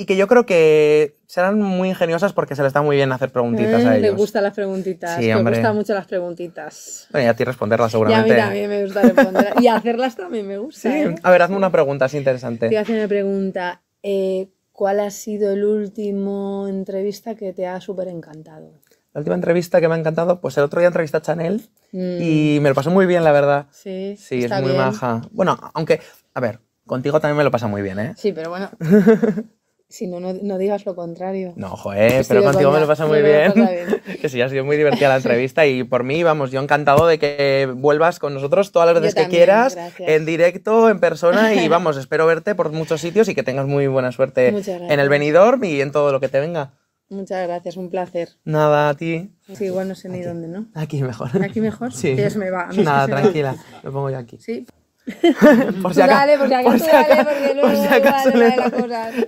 y 0.00 0.06
que 0.06 0.16
yo 0.16 0.28
creo 0.28 0.46
que 0.46 1.16
serán 1.26 1.60
muy 1.60 1.88
ingeniosas 1.88 2.32
porque 2.32 2.54
se 2.54 2.62
les 2.62 2.72
da 2.72 2.82
muy 2.82 2.94
bien 2.96 3.10
hacer 3.12 3.30
preguntitas 3.32 3.84
a 3.84 3.96
Eh, 3.96 3.98
ellos. 3.98 4.12
Me 4.12 4.16
gustan 4.16 4.44
las 4.44 4.54
preguntitas. 4.54 5.16
Sí, 5.20 5.26
me 5.34 5.42
gustan 5.50 5.74
mucho 5.74 5.92
las 5.92 6.06
preguntitas. 6.06 7.08
Bueno, 7.10 7.26
y 7.26 7.28
a 7.28 7.34
ti 7.34 7.42
responderlas 7.44 7.92
Y 7.92 7.96
a 7.96 7.98
mí 7.98 8.04
seguramente. 8.06 8.36
también 8.36 8.70
me 8.70 8.84
gusta 8.84 9.02
responder. 9.02 9.54
Y 9.60 9.66
hacerlas 9.66 10.14
también 10.16 10.46
me 10.46 10.56
gusta. 10.58 10.80
Sí, 10.88 10.88
¿eh? 10.88 11.14
a 11.22 11.30
ver, 11.32 11.42
hazme 11.42 11.56
una 11.56 11.72
pregunta, 11.72 12.04
es 12.06 12.12
Te 12.12 12.18
interesante. 12.18 12.68
voy 12.68 12.76
a 12.76 12.80
hacer 12.82 12.96
una 12.96 13.08
pregunta. 13.08 13.82
Eh, 14.02 14.48
¿Cuál 14.72 15.00
ha 15.00 15.10
sido 15.10 15.52
el 15.52 15.64
último 15.64 16.66
entrevista 16.68 17.34
que 17.34 17.52
te 17.52 17.66
ha 17.66 17.80
súper 17.80 18.08
encantado? 18.08 18.70
La 19.12 19.20
última 19.20 19.34
entrevista 19.34 19.80
que 19.80 19.88
me 19.88 19.94
ha 19.94 19.98
encantado, 19.98 20.40
pues 20.40 20.56
el 20.56 20.64
otro 20.64 20.80
día 20.80 20.86
entrevisté 20.88 21.16
a 21.16 21.22
Chanel 21.22 21.68
Mm, 21.90 22.20
y 22.20 22.58
me 22.60 22.68
lo 22.68 22.74
pasó 22.74 22.90
muy 22.90 23.06
bien, 23.06 23.24
la 23.24 23.32
verdad. 23.32 23.66
sí, 23.72 24.14
Sí, 24.18 24.44
está 24.44 24.56
es 24.56 24.62
muy 24.62 24.72
bien. 24.72 24.76
maja. 24.84 25.22
Bueno, 25.32 25.58
aunque, 25.74 26.00
a 26.34 26.40
ver, 26.40 26.60
contigo 26.86 27.18
también 27.18 27.38
me 27.38 27.44
lo 27.44 27.50
pasa 27.50 27.66
muy 27.66 27.80
bien, 27.82 27.98
¿eh? 27.98 28.14
Sí, 28.16 28.32
pero 28.32 28.50
bueno. 28.50 28.68
si 29.90 30.06
no, 30.06 30.20
no, 30.20 30.34
no 30.34 30.58
digas 30.58 30.84
lo 30.84 30.94
contrario. 30.94 31.54
No, 31.56 31.70
joder, 31.70 32.24
pero 32.28 32.42
contigo 32.42 32.70
me 32.70 32.80
lo 32.80 32.86
pasa 32.86 33.06
muy 33.06 33.22
bien. 33.22 33.52
que 34.20 34.28
sí, 34.28 34.40
ha 34.42 34.48
sido 34.48 34.64
muy 34.64 34.76
divertida 34.76 35.08
la 35.08 35.16
entrevista 35.18 35.66
y 35.66 35.82
por 35.82 36.04
mí, 36.04 36.22
vamos, 36.22 36.50
yo 36.50 36.60
encantado 36.60 37.06
de 37.06 37.18
que 37.18 37.68
vuelvas 37.74 38.18
con 38.18 38.34
nosotros 38.34 38.70
todas 38.70 38.92
las 38.92 39.00
veces 39.00 39.14
que 39.14 39.28
quieras, 39.28 39.74
gracias. 39.74 40.08
en 40.08 40.26
directo, 40.26 40.90
en 40.90 41.00
persona 41.00 41.54
y 41.54 41.68
vamos, 41.68 41.96
espero 41.96 42.26
verte 42.26 42.54
por 42.54 42.70
muchos 42.70 43.00
sitios 43.00 43.28
y 43.28 43.34
que 43.34 43.42
tengas 43.42 43.66
muy 43.66 43.86
buena 43.86 44.12
suerte 44.12 44.48
en 44.48 45.00
el 45.00 45.08
venidor 45.08 45.58
y 45.64 45.80
en 45.80 45.90
todo 45.90 46.12
lo 46.12 46.20
que 46.20 46.28
te 46.28 46.40
venga. 46.40 46.74
Muchas 47.10 47.46
gracias, 47.46 47.78
un 47.78 47.88
placer. 47.88 48.28
Nada, 48.44 48.90
a 48.90 48.94
ti. 48.94 49.30
Sí, 49.54 49.64
igual 49.64 49.88
no 49.88 49.94
sé 49.94 50.10
ni 50.10 50.20
dónde, 50.20 50.46
¿no? 50.46 50.66
Aquí 50.74 51.02
mejor. 51.02 51.30
Aquí 51.42 51.62
mejor. 51.62 51.94
Sí. 51.94 52.14
Que 52.14 52.28
se 52.28 52.38
me 52.38 52.50
va. 52.50 52.64
A 52.64 52.72
mí 52.72 52.82
Nada, 52.82 53.06
me 53.06 53.12
tranquila, 53.14 53.56
me 53.82 53.90
pongo 53.90 54.10
yo 54.10 54.18
aquí. 54.18 54.36
Sí. 54.38 54.66
Por 55.82 55.94
si 55.94 56.00
acaso, 56.02 56.38
por 56.64 56.78
si 56.78 57.86
acaso- 57.86 58.30
luego. 58.34 58.62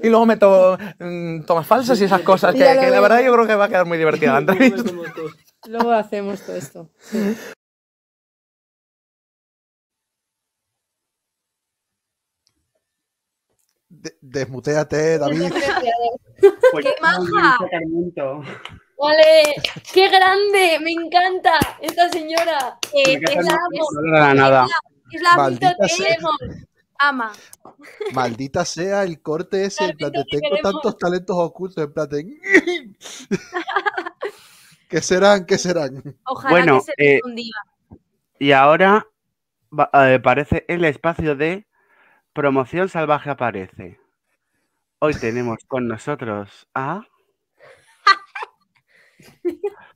Y 0.03 0.09
luego 0.09 0.26
meto 0.26 0.78
mm, 0.99 1.43
tomas 1.43 1.66
falsas 1.66 2.01
y 2.01 2.05
esas 2.05 2.20
cosas, 2.22 2.55
que, 2.55 2.61
la 2.64 3.01
verdad 3.01 3.22
yo 3.22 3.33
creo 3.33 3.47
que 3.47 3.55
va 3.55 3.64
a 3.64 3.68
quedar 3.68 3.87
muy 3.87 3.99
divertida 3.99 4.33
la 4.33 4.39
entrevista. 4.53 4.93
Luego 5.66 5.93
hacemos 5.93 6.41
todo 6.43 6.57
esto. 6.57 6.91
Sí. 6.99 7.37
De- 13.89 14.16
desmuteate, 14.20 15.18
David. 15.18 15.53
Pues 16.72 16.85
¡Qué 16.85 16.95
ya, 16.97 17.03
maja! 17.03 17.57
Vale, 18.99 19.55
qué 19.93 20.09
grande, 20.09 20.78
me 20.83 20.93
encanta 20.93 21.59
esta 21.81 22.09
señora. 22.11 22.78
Eh, 22.93 23.18
Me 23.18 23.35
la, 23.43 23.57
no 24.03 24.18
da 24.18 24.35
nada. 24.35 24.66
Es 25.16 25.22
la 25.22 25.36
Maldita 25.36 25.68
mitad 25.68 25.76
que 25.82 25.88
sea. 25.88 26.06
queremos. 26.08 26.36
Ama. 26.98 27.32
Maldita 28.12 28.64
sea 28.64 29.04
el 29.04 29.22
corte 29.22 29.64
ese, 29.64 29.86
en 29.86 29.96
plan 29.96 30.12
tantos 30.62 30.98
talentos 30.98 31.36
ocultos, 31.38 31.82
en 31.82 31.92
plan 31.92 32.08
de... 32.08 32.38
¿Qué 34.88 35.00
serán? 35.00 35.46
¿Qué 35.46 35.56
serán? 35.56 36.02
Ojalá 36.24 36.50
Bueno, 36.50 36.78
que 36.78 36.84
se 36.84 36.92
eh, 36.98 37.14
dé 37.14 37.20
un 37.24 37.36
día. 37.36 37.54
Y 38.38 38.52
ahora 38.52 39.06
eh, 39.94 40.14
aparece 40.14 40.66
el 40.68 40.84
espacio 40.84 41.36
de 41.36 41.66
promoción 42.32 42.88
salvaje 42.88 43.30
aparece. 43.30 43.98
Hoy 44.98 45.14
tenemos 45.14 45.64
con 45.66 45.88
nosotros 45.88 46.68
a... 46.74 47.02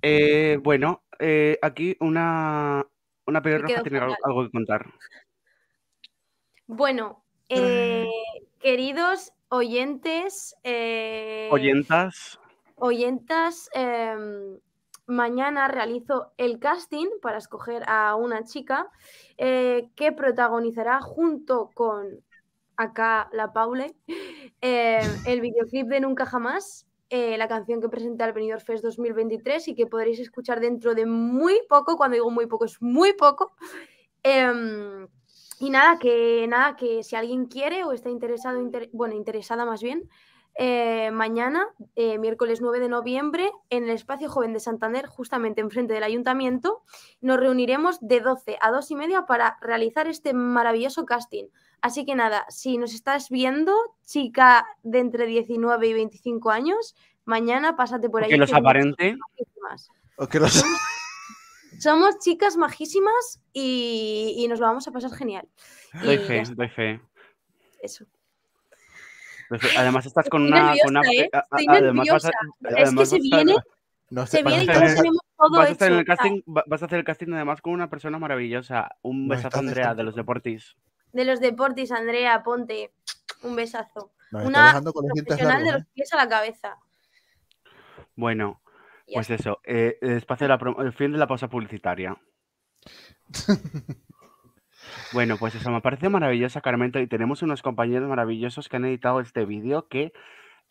Eh, 0.00 0.60
bueno, 0.62 1.02
eh, 1.18 1.58
aquí 1.60 1.96
una, 1.98 2.86
una 3.28 3.42
pelirroja 3.42 3.82
tiene 3.82 3.98
algo, 3.98 4.16
algo 4.24 4.44
que 4.44 4.50
contar. 4.50 4.86
Bueno, 6.66 7.22
eh, 7.48 8.06
queridos 8.58 9.32
oyentes, 9.48 10.56
eh, 10.64 11.48
Oyentas, 11.52 12.40
oyentas, 12.76 13.70
em, 13.74 14.58
mañana 15.06 15.68
realizo 15.68 16.32
el 16.38 16.58
casting 16.58 17.06
para 17.20 17.38
escoger 17.38 17.82
a 17.86 18.14
una 18.16 18.44
chica 18.44 18.88
eh, 19.36 19.88
que 19.94 20.12
protagonizará 20.12 21.00
junto 21.00 21.70
con 21.74 22.22
acá 22.76 23.28
la 23.32 23.52
Paule 23.52 23.94
em, 24.60 25.06
el 25.26 25.40
videoclip 25.40 25.86
de 25.88 26.00
Nunca 26.00 26.24
Jamás, 26.24 26.87
eh, 27.10 27.36
la 27.38 27.48
canción 27.48 27.80
que 27.80 27.88
presenté 27.88 28.22
al 28.24 28.32
Benidorm 28.32 28.60
Fest 28.60 28.84
2023 28.84 29.68
y 29.68 29.74
que 29.74 29.86
podréis 29.86 30.20
escuchar 30.20 30.60
dentro 30.60 30.94
de 30.94 31.06
muy 31.06 31.60
poco, 31.68 31.96
cuando 31.96 32.14
digo 32.14 32.30
muy 32.30 32.46
poco 32.46 32.64
es 32.66 32.80
muy 32.82 33.12
poco. 33.14 33.52
Em, 34.22 35.06
y 35.60 35.70
nada, 35.70 35.98
que 35.98 36.46
nada, 36.48 36.76
que 36.76 37.02
si 37.02 37.16
alguien 37.16 37.46
quiere 37.46 37.84
o 37.84 37.92
está 37.92 38.10
interesado, 38.10 38.60
inter- 38.60 38.90
bueno, 38.92 39.14
interesada 39.14 39.64
más 39.64 39.82
bien, 39.82 40.08
eh, 40.60 41.10
mañana, 41.12 41.68
eh, 41.94 42.18
miércoles 42.18 42.60
9 42.60 42.80
de 42.80 42.88
noviembre, 42.88 43.50
en 43.70 43.84
el 43.84 43.90
Espacio 43.90 44.28
Joven 44.28 44.52
de 44.52 44.60
Santander, 44.60 45.06
justamente 45.06 45.60
enfrente 45.60 45.94
del 45.94 46.02
ayuntamiento, 46.02 46.82
nos 47.20 47.38
reuniremos 47.38 47.98
de 48.00 48.20
12 48.20 48.58
a 48.60 48.70
2 48.72 48.90
y 48.90 48.96
media 48.96 49.24
para 49.26 49.56
realizar 49.60 50.08
este 50.08 50.34
maravilloso 50.34 51.04
casting. 51.06 51.44
Así 51.80 52.04
que 52.04 52.14
nada, 52.14 52.44
si 52.48 52.76
nos 52.78 52.92
estás 52.94 53.28
viendo, 53.30 53.72
chica 54.04 54.66
de 54.82 54.98
entre 54.98 55.26
19 55.26 55.86
y 55.86 55.92
25 55.94 56.50
años, 56.50 56.94
mañana 57.24 57.76
pásate 57.76 58.08
por 58.10 58.22
ahí. 58.24 58.30
que 58.30 58.36
los 58.36 58.52
aparente. 58.52 59.16
majísimas. 59.16 59.88
O 60.16 60.26
que 60.26 60.40
los- 60.40 60.64
Somos 61.80 62.18
chicas 62.18 62.56
majísimas 62.56 63.40
y, 63.52 64.34
y 64.38 64.48
nos 64.48 64.58
lo 64.58 64.66
vamos 64.66 64.88
a 64.88 64.90
pasar 64.90 65.12
genial. 65.12 65.48
Doy 66.02 66.14
Y 66.16 66.18
fe, 66.18 66.42
doy 66.56 66.68
fe. 66.68 67.00
eso. 67.80 68.04
Además 69.78 70.04
estás 70.04 70.28
con 70.28 70.44
Estoy 70.46 70.60
una... 70.60 70.74
con 70.82 70.90
una- 70.90 71.00
nerviosa, 71.02 71.22
¿eh? 71.22 71.30
Estoy 71.58 71.66
además 71.76 72.08
vas 72.10 72.24
a- 72.24 72.30
nerviosa. 72.60 72.82
Es 72.82 72.94
que 72.96 73.06
se 73.06 73.18
viene, 73.20 73.56
no 74.10 74.26
se 74.26 74.42
viene 74.42 74.64
y 74.64 74.68
hacer- 74.68 74.96
tenemos 74.96 75.20
todo 75.36 75.50
Vas 75.58 75.68
a 75.68 75.72
estar 75.72 75.92
en 75.92 75.98
el 75.98 76.04
casting, 76.04 76.42
va- 76.48 76.64
vas 76.66 76.82
a 76.82 76.86
hacer 76.86 76.98
el 76.98 77.04
casting 77.04 77.32
además 77.32 77.60
con 77.62 77.72
una 77.72 77.88
persona 77.88 78.18
maravillosa. 78.18 78.90
Un 79.02 79.28
besazo 79.28 79.58
Andrea 79.60 79.94
de 79.94 80.02
los 80.02 80.16
Deportis. 80.16 80.76
De 81.12 81.24
los 81.24 81.40
deportes, 81.40 81.92
Andrea, 81.92 82.42
ponte 82.42 82.92
un 83.42 83.56
besazo. 83.56 84.12
Nos 84.30 84.44
Una 84.44 84.80
profesional 84.82 85.64
de 85.64 85.72
los 85.72 85.86
pies 85.86 86.12
a 86.12 86.16
la 86.16 86.28
cabeza. 86.28 86.76
Bueno, 88.14 88.60
Ya 89.06 89.14
pues 89.14 89.30
eso, 89.30 89.60
eh, 89.64 89.98
el 90.00 90.12
espacio 90.12 90.46
de 90.48 90.56
la 90.56 90.82
el 90.84 90.92
fin 90.92 91.12
de 91.12 91.18
la 91.18 91.26
pausa 91.26 91.48
publicitaria. 91.48 92.16
Bueno, 95.12 95.36
pues 95.38 95.54
eso, 95.54 95.70
me 95.70 95.80
parece 95.80 96.08
maravillosa, 96.08 96.60
Carmento, 96.60 96.98
y 97.00 97.06
tenemos 97.06 97.42
unos 97.42 97.62
compañeros 97.62 98.08
maravillosos 98.08 98.68
que 98.68 98.76
han 98.76 98.84
editado 98.84 99.20
este 99.20 99.44
vídeo 99.44 99.88
que 99.88 100.12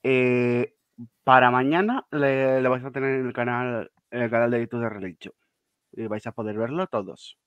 eh, 0.04 0.76
para 1.24 1.52
mañana 1.52 2.08
le, 2.12 2.62
le 2.62 2.70
vais 2.70 2.84
a 2.84 2.92
tener 2.92 3.20
en 3.20 3.28
el 3.28 3.34
canal, 3.34 3.92
en 4.12 4.22
el 4.24 4.30
canal 4.30 4.52
de 4.52 4.62
YouTube 4.62 4.82
de 4.82 4.90
Relicho. 4.90 5.34
Y 5.92 6.08
vais 6.08 6.26
a 6.28 6.32
poder 6.32 6.58
verlo 6.58 6.88
todos. 6.88 7.38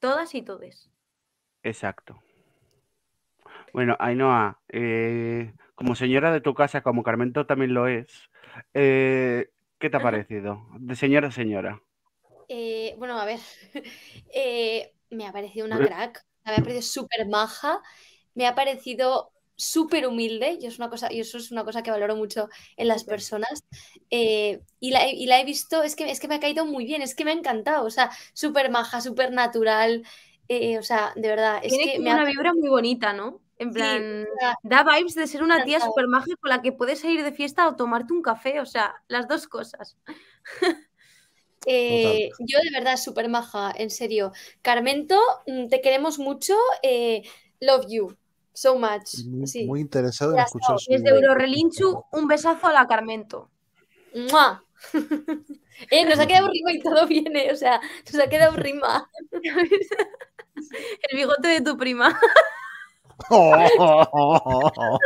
Todas 0.00 0.34
y 0.34 0.42
todes. 0.42 0.90
Exacto. 1.62 2.20
Bueno, 3.72 3.96
Ainhoa, 4.00 4.60
eh, 4.68 5.52
como 5.74 5.94
señora 5.94 6.32
de 6.32 6.40
tu 6.40 6.54
casa, 6.54 6.82
como 6.82 7.02
Carmento 7.02 7.46
también 7.46 7.74
lo 7.74 7.86
es, 7.86 8.30
eh, 8.74 9.50
¿qué 9.78 9.90
te 9.90 9.96
ha 9.96 10.02
parecido? 10.02 10.66
De 10.78 10.94
señora 10.96 11.28
a 11.28 11.30
señora. 11.30 11.82
Eh, 12.48 12.94
bueno, 12.98 13.18
a 13.18 13.24
ver, 13.24 13.40
eh, 14.34 14.94
me 15.10 15.26
ha 15.26 15.32
parecido 15.32 15.66
una 15.66 15.78
crack, 15.78 16.24
me 16.44 16.52
ha 16.52 16.56
parecido 16.56 16.82
súper 16.82 17.28
maja, 17.28 17.80
me 18.34 18.46
ha 18.46 18.54
parecido 18.54 19.32
súper 19.58 20.08
humilde, 20.08 20.58
y 20.60 20.66
es 20.66 20.78
una 20.78 20.90
cosa, 20.90 21.12
y 21.12 21.20
eso 21.20 21.38
es 21.38 21.50
una 21.52 21.64
cosa 21.64 21.82
que 21.84 21.92
valoro 21.92 22.16
mucho 22.16 22.48
en 22.78 22.88
las 22.88 23.04
personas, 23.04 23.64
eh, 24.10 24.62
y, 24.80 24.92
la, 24.92 25.06
he- 25.06 25.14
y 25.16 25.26
la 25.26 25.40
he 25.40 25.44
visto, 25.44 25.82
es 25.84 25.96
que, 25.96 26.10
es 26.10 26.20
que 26.20 26.28
me 26.28 26.36
ha 26.36 26.40
caído 26.40 26.66
muy 26.66 26.86
bien, 26.86 27.02
es 27.02 27.14
que 27.16 27.24
me 27.26 27.32
ha 27.32 27.34
encantado, 27.34 27.86
o 27.86 27.90
sea, 27.90 28.10
súper 28.34 28.70
maja, 28.70 29.00
súper 29.02 29.32
natural, 29.32 30.04
eh, 30.48 30.78
o 30.78 30.82
sea, 30.84 31.12
de 31.16 31.28
verdad, 31.28 31.60
es 31.64 31.78
Tiene 31.78 31.90
que 31.92 32.00
me 32.00 32.12
ha... 32.12 32.20
una 32.20 32.24
vibra 32.24 32.52
muy 32.54 32.68
bonita, 32.68 33.12
¿no? 33.12 33.40
En 33.58 33.72
Sí, 33.74 33.74
plan, 33.74 34.24
o 34.24 34.38
sea, 34.40 34.54
da 34.62 34.82
vibes 34.84 35.14
de 35.14 35.26
ser 35.26 35.42
una 35.42 35.62
tía 35.64 35.80
súper 35.80 36.06
maja 36.08 36.26
con 36.40 36.50
la 36.50 36.62
que 36.62 36.72
puedes 36.72 37.04
ir 37.04 37.22
de 37.24 37.32
fiesta 37.32 37.68
o 37.68 37.76
tomarte 37.76 38.12
un 38.12 38.22
café, 38.22 38.60
o 38.60 38.66
sea, 38.66 38.94
las 39.08 39.28
dos 39.28 39.46
cosas. 39.48 39.96
Eh, 41.64 42.34
yo 42.38 42.58
de 42.60 42.70
verdad 42.72 42.96
súper 42.96 43.28
maja, 43.28 43.72
en 43.76 43.90
serio. 43.90 44.32
Carmento, 44.62 45.18
mm, 45.46 45.68
te 45.68 45.80
queremos 45.82 46.18
mucho, 46.18 46.54
eh, 46.82 47.22
love 47.60 47.86
you, 47.88 48.17
so 48.60 48.76
much. 48.78 49.24
Muy, 49.26 49.46
Sí. 49.46 49.64
muy 49.66 49.80
interesado 49.80 50.32
en 50.34 50.40
escuchar. 50.40 50.76
Desde 50.88 51.08
Eurorelinchu, 51.10 52.04
un 52.12 52.26
besazo 52.28 52.66
a 52.66 52.72
la 52.72 52.86
Carmento. 52.86 53.50
¡Mua! 54.32 54.62
Eh, 55.92 56.04
nos 56.04 56.18
ha 56.18 56.26
quedado 56.26 56.48
rima 56.50 56.72
y 56.72 56.80
todo 56.80 57.06
viene, 57.06 57.52
o 57.52 57.56
sea, 57.56 57.80
nos 58.12 58.20
ha 58.20 58.28
quedado 58.28 58.56
rima. 58.56 59.08
El 61.08 61.16
bigote 61.16 61.46
de 61.48 61.60
tu 61.60 61.76
prima. 61.76 62.18
Oh, 63.30 63.54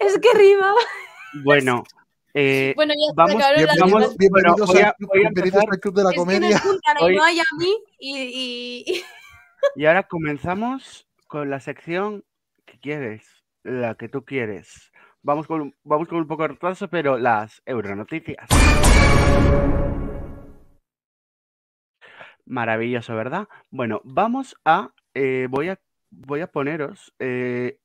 Es 0.00 0.18
que 0.18 0.28
rima. 0.34 0.74
Bueno, 1.44 1.84
eh, 2.34 2.72
Bueno, 2.74 2.94
ya 2.94 3.10
se 3.10 3.14
Vamos, 3.14 4.16
bienvenidos, 4.16 4.30
bueno, 4.30 4.56
voy 4.66 4.80
a- 4.80 4.88
al, 4.88 4.94
club, 4.96 5.08
voy 5.08 5.18
a 5.18 5.20
bienvenidos 5.20 5.62
empezar- 5.62 5.72
al 5.74 5.80
club 5.80 5.94
de 5.94 6.02
la 6.04 6.10
Es 6.10 6.16
comedia. 6.16 6.62
Hoy- 7.00 7.12
Ainhoa 7.12 7.32
y 7.32 7.38
a 7.38 7.44
mí 7.58 7.76
y, 8.00 8.18
y- 8.18 9.04
y- 9.76 9.86
ahora 9.86 10.02
comenzamos 10.08 11.06
con 11.28 11.48
la 11.48 11.60
sección 11.60 12.24
quieres, 12.80 13.44
la 13.62 13.94
que 13.94 14.08
tú 14.08 14.24
quieres. 14.24 14.90
Vamos 15.22 15.46
con, 15.46 15.74
vamos 15.84 16.08
con 16.08 16.18
un 16.18 16.26
poco 16.26 16.42
de 16.42 16.48
retraso, 16.48 16.88
pero 16.88 17.18
las 17.18 17.62
Euronoticias. 17.66 18.48
Maravilloso, 22.46 23.14
¿verdad? 23.14 23.48
Bueno, 23.70 24.00
vamos 24.04 24.56
a, 24.64 24.92
eh, 25.14 25.46
voy 25.50 25.68
a, 25.68 25.78
voy 26.10 26.40
a 26.40 26.46
poneros 26.48 27.14
eh, 27.18 27.78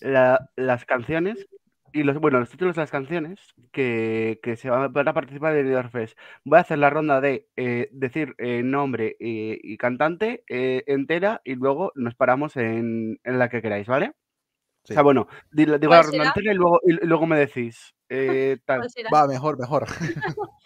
la- 0.00 0.50
las 0.56 0.84
canciones 0.84 1.46
y 1.94 2.02
los, 2.02 2.18
bueno, 2.18 2.40
los 2.40 2.50
títulos 2.50 2.74
de 2.76 2.82
las 2.82 2.90
canciones 2.90 3.54
que, 3.72 4.40
que 4.42 4.56
se 4.56 4.68
van, 4.68 4.92
van 4.92 5.08
a 5.08 5.14
participar 5.14 5.56
en 5.56 5.68
el 5.72 5.88
Fest. 5.90 6.18
Voy 6.44 6.58
a 6.58 6.62
hacer 6.62 6.78
la 6.78 6.90
ronda 6.90 7.20
de 7.20 7.48
eh, 7.56 7.88
decir 7.92 8.34
eh, 8.38 8.62
nombre 8.62 9.16
y, 9.18 9.58
y 9.62 9.76
cantante 9.78 10.44
eh, 10.48 10.82
entera 10.88 11.40
y 11.44 11.54
luego 11.54 11.92
nos 11.94 12.14
paramos 12.14 12.56
en, 12.56 13.18
en 13.24 13.38
la 13.38 13.48
que 13.48 13.62
queráis, 13.62 13.86
¿vale? 13.86 14.12
Sí. 14.84 14.92
O 14.92 14.94
sea, 14.94 15.02
bueno, 15.02 15.28
di- 15.52 15.64
digo 15.64 15.78
¿Cuál 15.78 15.90
la 15.90 16.02
ronda 16.02 16.18
será? 16.18 16.28
entera 16.28 16.52
y 16.52 16.56
luego, 16.56 16.80
y 16.84 17.06
luego 17.06 17.26
me 17.26 17.38
decís. 17.38 17.94
eh. 18.10 18.58
Va, 19.14 19.26
mejor, 19.26 19.58
mejor. 19.58 19.86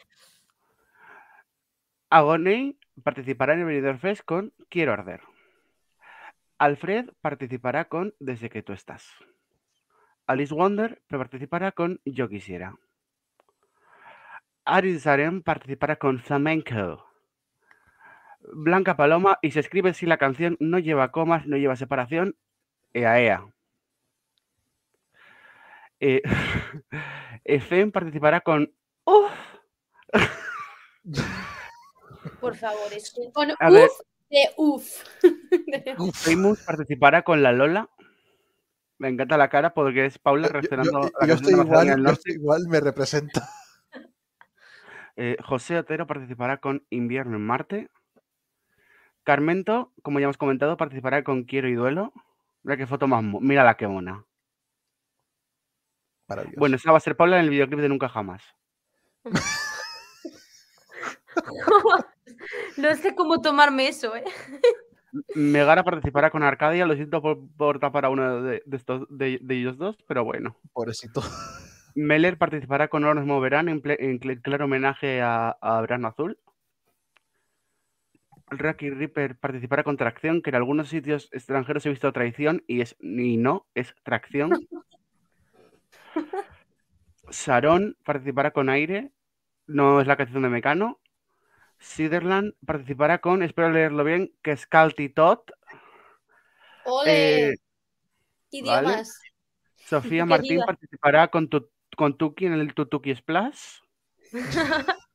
Agoney 2.10 2.78
participará 3.04 3.52
en 3.54 3.60
el 3.60 3.66
Benidorm 3.66 3.98
Fest 3.98 4.22
con 4.24 4.52
Quiero 4.70 4.92
Arder. 4.92 5.20
Alfred 6.58 7.10
participará 7.20 7.84
con 7.88 8.14
Desde 8.18 8.50
que 8.50 8.62
tú 8.62 8.72
estás. 8.72 9.06
Alice 10.28 10.52
Wonder 10.54 11.00
participará 11.08 11.72
con 11.72 12.00
Yo 12.04 12.28
quisiera. 12.28 12.76
Aris 14.66 15.02
Zaren 15.04 15.42
participará 15.42 15.96
con 15.96 16.18
Flamenco. 16.20 17.06
Blanca 18.40 18.94
Paloma 18.94 19.38
y 19.40 19.52
se 19.52 19.60
escribe 19.60 19.94
si 19.94 20.04
la 20.04 20.18
canción 20.18 20.58
no 20.60 20.78
lleva 20.78 21.12
comas, 21.12 21.46
no 21.46 21.56
lleva 21.56 21.76
separación. 21.76 22.36
Ea 22.92 23.20
ea. 23.20 23.46
Eh, 26.00 26.20
Efem 27.44 27.90
participará 27.90 28.42
con 28.42 28.70
Uf. 29.04 29.32
Por 32.40 32.54
favor, 32.54 32.92
es 32.92 33.14
que 33.14 33.32
con 33.32 33.48
A 33.58 33.70
ver. 33.70 33.88
uf 33.88 34.00
de 34.28 34.50
uf. 34.58 35.02
Famous 36.14 36.62
participará 36.64 37.22
con 37.22 37.42
la 37.42 37.52
Lola. 37.52 37.88
Me 38.98 39.08
encanta 39.08 39.36
la 39.36 39.48
cara 39.48 39.74
porque 39.74 40.06
es 40.06 40.18
Paula 40.18 40.48
Yo, 40.48 40.52
reaccionando 40.54 41.00
yo- 41.02 41.06
a 41.06 41.26
la 41.26 41.26
yo 41.26 41.34
canción 41.34 41.38
estoy 41.38 41.52
igual, 41.66 42.04
yo 42.04 42.12
estoy 42.12 42.32
igual, 42.34 42.68
me 42.68 42.80
representa. 42.80 43.48
Eh, 45.20 45.36
José 45.44 45.76
Otero 45.76 46.06
participará 46.06 46.58
con 46.58 46.86
Invierno 46.90 47.38
en 47.38 47.44
Marte. 47.44 47.90
Carmento, 49.24 49.92
como 50.02 50.20
ya 50.20 50.24
hemos 50.26 50.36
comentado, 50.38 50.76
participará 50.76 51.24
con 51.24 51.42
Quiero 51.42 51.68
y 51.68 51.74
Duelo. 51.74 52.12
Mira 52.62 52.76
qué 52.76 52.86
foto 52.86 53.08
más. 53.08 53.24
Mira 53.24 53.64
la 53.64 53.76
que 53.76 53.88
mona. 53.88 54.24
Maravilloso. 56.28 56.60
Bueno, 56.60 56.76
esa 56.76 56.92
va 56.92 56.98
a 56.98 57.00
ser 57.00 57.16
Paula 57.16 57.38
en 57.40 57.44
el 57.46 57.50
videoclip 57.50 57.80
de 57.80 57.88
Nunca 57.88 58.08
Jamás. 58.08 58.44
No 62.76 62.94
sé 62.94 63.14
cómo 63.16 63.40
tomarme 63.40 63.88
eso, 63.88 64.14
¿eh? 64.14 64.22
Megara 65.34 65.84
participará 65.84 66.30
con 66.30 66.42
Arcadia. 66.42 66.86
Lo 66.86 66.94
siento 66.94 67.22
por, 67.22 67.38
por 67.56 67.78
tapar 67.78 68.04
a 68.04 68.10
uno 68.10 68.42
de, 68.42 68.62
de 68.64 68.76
estos, 68.76 69.06
de, 69.10 69.38
de 69.42 69.54
ellos 69.54 69.78
dos, 69.78 69.96
pero 70.06 70.24
bueno. 70.24 70.56
Pobrecito. 70.72 71.22
Meller 71.94 72.38
participará 72.38 72.88
con 72.88 73.02
No 73.02 73.14
nos 73.14 73.26
moverán 73.26 73.68
en, 73.68 73.82
en 73.84 74.18
claro 74.18 74.66
homenaje 74.66 75.20
a, 75.20 75.50
a 75.50 75.80
Verano 75.80 76.08
Azul. 76.08 76.38
Rocky 78.50 78.90
Ripper 78.90 79.36
participará 79.36 79.82
con 79.84 79.96
Tracción, 79.96 80.42
que 80.42 80.50
en 80.50 80.56
algunos 80.56 80.88
sitios 80.88 81.28
extranjeros 81.32 81.84
he 81.84 81.90
visto 81.90 82.12
traición 82.12 82.62
y 82.66 82.80
es 82.80 82.96
y 83.00 83.36
no, 83.36 83.66
es 83.74 83.94
tracción. 84.02 84.52
Sharon 87.30 87.96
participará 88.04 88.52
con 88.52 88.70
Aire, 88.70 89.12
no 89.66 90.00
es 90.00 90.06
la 90.06 90.16
canción 90.16 90.42
de 90.42 90.48
Mecano. 90.48 90.98
Siderland 91.78 92.54
participará 92.66 93.18
con, 93.20 93.42
espero 93.42 93.70
leerlo 93.70 94.04
bien, 94.04 94.32
que 94.42 94.52
es 94.52 94.66
Calty 94.66 95.08
Tot. 95.08 95.50
Ole, 96.84 97.50
Eh, 97.50 97.56
idiomas. 98.50 99.20
Sofía 99.76 100.24
Martín 100.26 100.50
diva. 100.50 100.66
participará 100.66 101.28
con, 101.28 101.48
tu, 101.48 101.70
con 101.96 102.16
Tuki 102.16 102.46
en 102.46 102.54
el 102.54 102.74
Tutuki 102.74 103.14
Splash. 103.14 103.80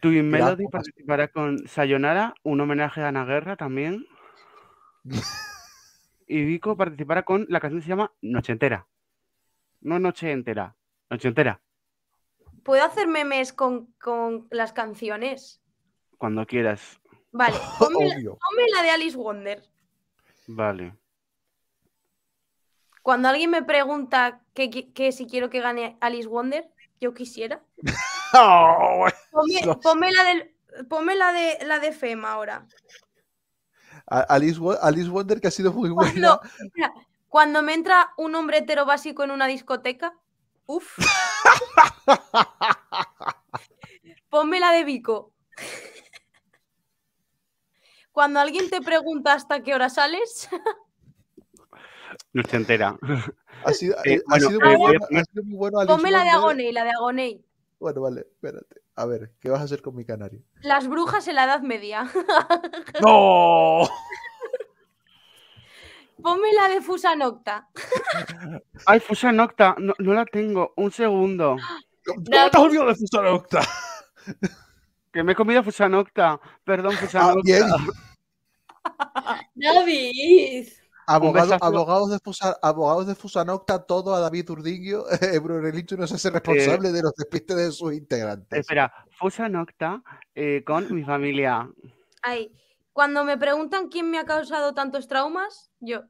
Twin 0.00 0.30
Melody 0.30 0.66
participará 0.68 1.28
con 1.28 1.58
Sayonara, 1.68 2.34
un 2.42 2.60
homenaje 2.60 3.02
a 3.02 3.08
Ana 3.08 3.24
Guerra 3.24 3.56
también. 3.56 4.06
Y 6.32 6.44
Vico 6.44 6.76
participará 6.76 7.24
con 7.24 7.44
la 7.48 7.58
canción 7.58 7.80
que 7.80 7.84
se 7.86 7.88
llama 7.88 8.12
Noche 8.22 8.52
Entera. 8.52 8.86
No 9.80 9.98
Noche 9.98 10.30
Entera, 10.30 10.76
Noche 11.10 11.26
Entera, 11.26 11.60
¿Puedo 12.62 12.84
hacer 12.84 13.06
memes 13.08 13.52
con, 13.52 13.86
con 14.00 14.46
las 14.50 14.72
canciones? 14.72 15.60
cuando 16.18 16.44
quieras. 16.46 17.00
Vale, 17.32 17.56
ponme 17.78 18.06
la, 18.08 18.14
Obvio. 18.16 18.38
ponme 18.38 18.62
la 18.76 18.82
de 18.82 18.90
Alice 18.90 19.16
Wonder. 19.16 19.62
Vale. 20.46 20.94
Cuando 23.02 23.28
alguien 23.28 23.48
me 23.50 23.62
pregunta 23.62 24.42
que, 24.52 24.92
que 24.92 25.12
si 25.12 25.26
quiero 25.26 25.48
que 25.48 25.60
gane 25.60 25.96
Alice 26.02 26.28
Wonder, 26.28 26.68
yo 27.00 27.14
quisiera. 27.14 27.62
Oh, 28.32 29.08
Ponme, 29.82 30.12
la, 30.12 30.22
del, 30.22 30.54
ponme 30.88 31.16
la 31.16 31.32
de 31.32 31.58
la 31.66 31.80
de 31.80 31.90
Fema 31.90 32.30
ahora. 32.30 32.64
Alice, 34.06 34.60
Alice 34.82 35.08
Wonder 35.10 35.40
que 35.40 35.48
ha 35.48 35.50
sido 35.50 35.72
muy 35.72 35.90
buena. 35.90 36.12
Cuando, 36.12 36.40
cuando 37.28 37.62
me 37.62 37.74
entra 37.74 38.12
un 38.16 38.36
hombre 38.36 38.58
hetero 38.58 38.86
básico 38.86 39.24
en 39.24 39.32
una 39.32 39.48
discoteca, 39.48 40.14
uff. 40.66 40.96
Ponme 44.28 44.60
la 44.60 44.72
de 44.72 44.84
Vico. 44.84 45.32
Cuando 48.12 48.40
alguien 48.40 48.68
te 48.70 48.80
pregunta 48.80 49.32
hasta 49.34 49.62
qué 49.62 49.74
hora 49.74 49.88
sales, 49.88 50.48
Noche 52.32 52.56
Entera. 52.56 52.98
Ha 53.64 53.72
sido, 53.72 53.96
Eh, 54.04 54.20
ha 54.26 54.30
bueno, 54.30 54.48
sido 54.48 54.60
muy 54.60 54.76
bueno, 54.76 55.06
ha 55.16 55.24
sido 55.24 55.44
muy 55.44 55.56
bueno 55.56 55.78
Alice 55.80 55.94
ponme 55.94 56.10
la 56.10 56.24
de. 56.24 56.30
Agoney, 56.30 56.72
la 56.72 56.84
de 56.84 56.90
Agoney. 56.90 57.44
Bueno, 57.78 58.00
vale, 58.02 58.20
espérate. 58.20 58.82
A 58.96 59.06
ver, 59.06 59.32
¿qué 59.40 59.48
vas 59.48 59.60
a 59.60 59.64
hacer 59.64 59.80
con 59.82 59.94
mi 59.96 60.04
canario? 60.04 60.42
Las 60.62 60.86
brujas 60.88 61.26
en 61.28 61.36
la 61.36 61.44
Edad 61.44 61.62
Media. 61.62 62.10
¡No! 63.00 63.88
Ponme 66.22 66.52
la 66.54 66.68
de 66.68 66.80
Fusa 66.80 67.14
Nocta. 67.16 67.68
Ay, 68.86 69.00
Fusa 69.00 69.32
Nocta, 69.32 69.74
no, 69.78 69.94
no 69.98 70.14
la 70.14 70.24
tengo. 70.26 70.72
Un 70.76 70.90
segundo. 70.92 71.56
¿Cómo 72.06 72.22
te 72.24 72.38
has 72.38 72.54
olvidado 72.54 72.88
de 72.88 72.94
Fusa 72.94 73.22
Nocta? 73.22 73.60
Que 75.12 75.22
me 75.22 75.32
he 75.32 75.34
comido 75.34 75.62
Fusa 75.62 75.88
Nocta. 75.88 76.40
Perdón, 76.64 76.92
Fusa 76.96 77.32
Ah. 77.32 77.34
David. 79.54 80.68
Abogado- 81.06 81.56
abogados, 81.60 82.10
de 82.10 82.18
Fusa, 82.20 82.56
abogados 82.62 83.06
de 83.08 83.14
Fusanocta, 83.16 83.84
todo 83.84 84.14
a 84.14 84.20
David 84.20 84.48
Urdiño. 84.50 85.02
Brunelito 85.42 85.96
no 85.96 86.06
se 86.06 86.14
hace 86.14 86.30
responsable 86.30 86.92
de 86.92 87.02
los 87.02 87.12
despistes 87.16 87.56
de 87.56 87.72
sus 87.72 87.92
integrantes. 87.94 88.60
Espera, 88.60 88.92
Fusa 89.18 89.48
Nocta 89.48 90.02
eh, 90.34 90.62
con 90.64 90.92
mi 90.94 91.02
familia. 91.02 91.68
Ahí. 92.22 92.52
Cuando 93.00 93.24
me 93.24 93.38
preguntan 93.38 93.88
quién 93.88 94.10
me 94.10 94.18
ha 94.18 94.26
causado 94.26 94.74
tantos 94.74 95.08
traumas, 95.08 95.70
yo. 95.80 96.02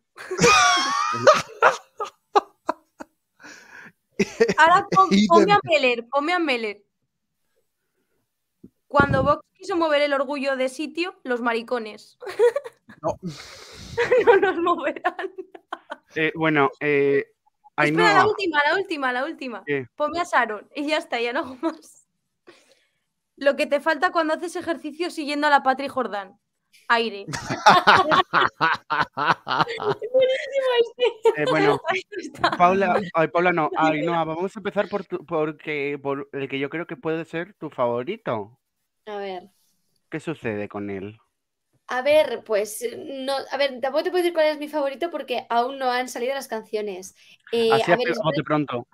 Ahora 4.59 4.89
pon- 4.91 5.09
ponme 5.29 5.53
a 5.53 5.61
Meller, 5.63 6.09
ponme 6.09 6.33
a 6.33 6.41
Meller. 6.41 6.83
Cuando 8.89 9.23
Vox 9.23 9.47
quiso 9.53 9.77
mover 9.77 10.03
el 10.03 10.13
orgullo 10.15 10.57
de 10.57 10.69
sitio, 10.69 11.15
los 11.23 11.41
maricones. 11.41 12.19
No. 13.03 13.15
no 14.27 14.37
nos 14.39 14.57
moverán. 14.57 15.33
Eh, 16.17 16.33
bueno, 16.35 16.71
eh, 16.81 17.25
Espera, 17.77 18.03
la 18.03 18.09
Ainhoa, 18.11 18.27
última, 18.27 18.61
la 18.69 18.75
última, 18.75 19.13
la 19.13 19.25
última. 19.27 19.63
¿Qué? 19.65 19.87
Ponme 19.95 20.19
a 20.19 20.25
Sharon 20.25 20.69
y 20.75 20.89
ya 20.89 20.97
está, 20.97 21.21
ya 21.21 21.33
no 21.33 21.39
hago 21.39 21.55
más. 21.63 22.09
Lo 23.37 23.55
que 23.55 23.67
te 23.67 23.79
falta 23.79 24.11
cuando 24.11 24.35
haces 24.35 24.57
ejercicio 24.57 25.09
siguiendo 25.13 25.47
a 25.47 25.51
la 25.51 25.63
Patri 25.63 25.87
Jordán. 25.87 26.41
Aire. 26.89 27.27
eh, 31.37 31.45
bueno. 31.51 31.81
Paula, 32.59 33.01
ay, 33.15 33.29
Paula 33.29 33.53
no, 33.53 33.71
Ainhoa, 33.77 34.25
vamos 34.25 34.57
a 34.57 34.61
empezar 34.61 34.89
por, 34.89 35.05
tu- 35.05 35.25
porque, 35.25 35.99
por 36.03 36.29
el 36.33 36.49
que 36.49 36.59
yo 36.59 36.71
creo 36.71 36.87
que 36.87 36.97
puede 36.97 37.25
ser 37.25 37.55
tu 37.55 37.71
favorito. 37.71 38.59
A 39.07 39.17
ver. 39.17 39.51
¿Qué 40.11 40.21
sucede 40.21 40.69
con 40.69 40.91
él? 40.91 41.19
A 41.87 42.03
ver, 42.03 42.43
pues 42.45 42.87
no, 42.99 43.33
a 43.51 43.57
ver, 43.57 43.81
tampoco 43.81 44.05
te 44.05 44.11
puedo 44.11 44.23
decir 44.23 44.35
cuál 44.35 44.47
es 44.47 44.59
mi 44.59 44.69
favorito 44.69 45.11
porque 45.11 45.47
aún 45.49 45.79
no 45.79 45.91
han 45.91 46.09
salido 46.09 46.35
las 46.35 46.47
canciones. 46.47 47.15
Eh, 47.53 47.71
Así 47.73 47.91
a 47.91 47.97
ver, 47.97 48.09
verdad- 48.09 48.23
pronto. 48.45 48.87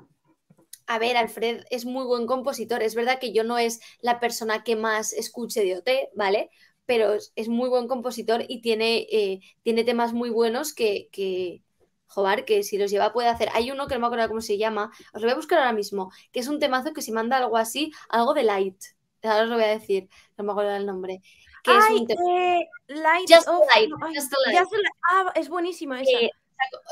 A 0.89 1.01
ver, 1.01 1.17
Alfred 1.17 1.65
es 1.71 1.85
muy 1.85 2.05
buen 2.07 2.27
compositor. 2.27 2.81
Es 2.81 2.95
verdad 2.95 3.19
que 3.19 3.33
yo 3.33 3.43
no 3.43 3.59
es 3.59 3.81
la 4.01 4.21
persona 4.21 4.63
que 4.63 4.77
más 4.77 5.13
escuche 5.13 5.65
de 5.65 5.79
OT, 5.79 6.11
¿vale? 6.15 6.49
Pero 6.87 7.13
es, 7.15 7.33
es 7.37 7.49
muy 7.49 7.69
buen 7.69 7.89
compositor 7.89 8.45
y 8.49 8.61
tiene, 8.61 9.07
eh, 9.11 9.41
tiene 9.63 9.85
temas 9.85 10.13
muy 10.13 10.31
buenos 10.31 10.73
que, 10.73 11.09
que, 11.13 11.63
joder, 12.07 12.45
que 12.45 12.63
si 12.63 12.79
los 12.79 12.91
lleva 12.91 13.13
puede 13.13 13.29
hacer. 13.29 13.49
Hay 13.55 13.71
uno 13.71 13.87
que 13.89 13.95
no 13.95 14.01
me 14.01 14.07
acuerdo 14.07 14.29
cómo 14.29 14.41
se 14.41 14.57
llama, 14.57 14.93
os 15.13 15.21
lo 15.21 15.27
voy 15.27 15.33
a 15.33 15.37
buscar 15.37 15.59
ahora 15.59 15.73
mismo, 15.73 16.11
que 16.33 16.41
es 16.41 16.49
un 16.49 16.61
temazo 16.61 16.93
que 16.93 17.03
si 17.03 17.13
manda 17.13 17.37
algo 17.39 17.57
así, 17.57 17.93
algo 18.09 18.35
de 18.35 18.45
light. 18.45 18.81
Ahora 19.23 19.43
os 19.43 19.49
lo 19.49 19.57
voy 19.57 19.65
a 19.65 19.69
decir, 19.69 20.09
no 20.39 20.45
me 20.45 20.53
acuerdo 20.53 20.77
el 20.77 20.87
nombre. 20.87 21.21
Que 21.65 21.77
es 21.77 21.85
Ay, 21.89 21.97
un 21.99 22.07
tema. 22.07 22.23
eh, 22.31 22.69
Light 22.87 23.29
Just 23.29 23.49
of- 23.49 23.67
Light, 23.75 23.91
ay, 24.01 24.15
Just 24.15 24.33
Light. 24.47 24.59
Just 24.61 24.73
Light. 24.73 24.87
Ah, 25.11 25.33
es 25.35 25.49
buenísima 25.49 26.01
esa. 26.01 26.11
Eh, 26.21 26.31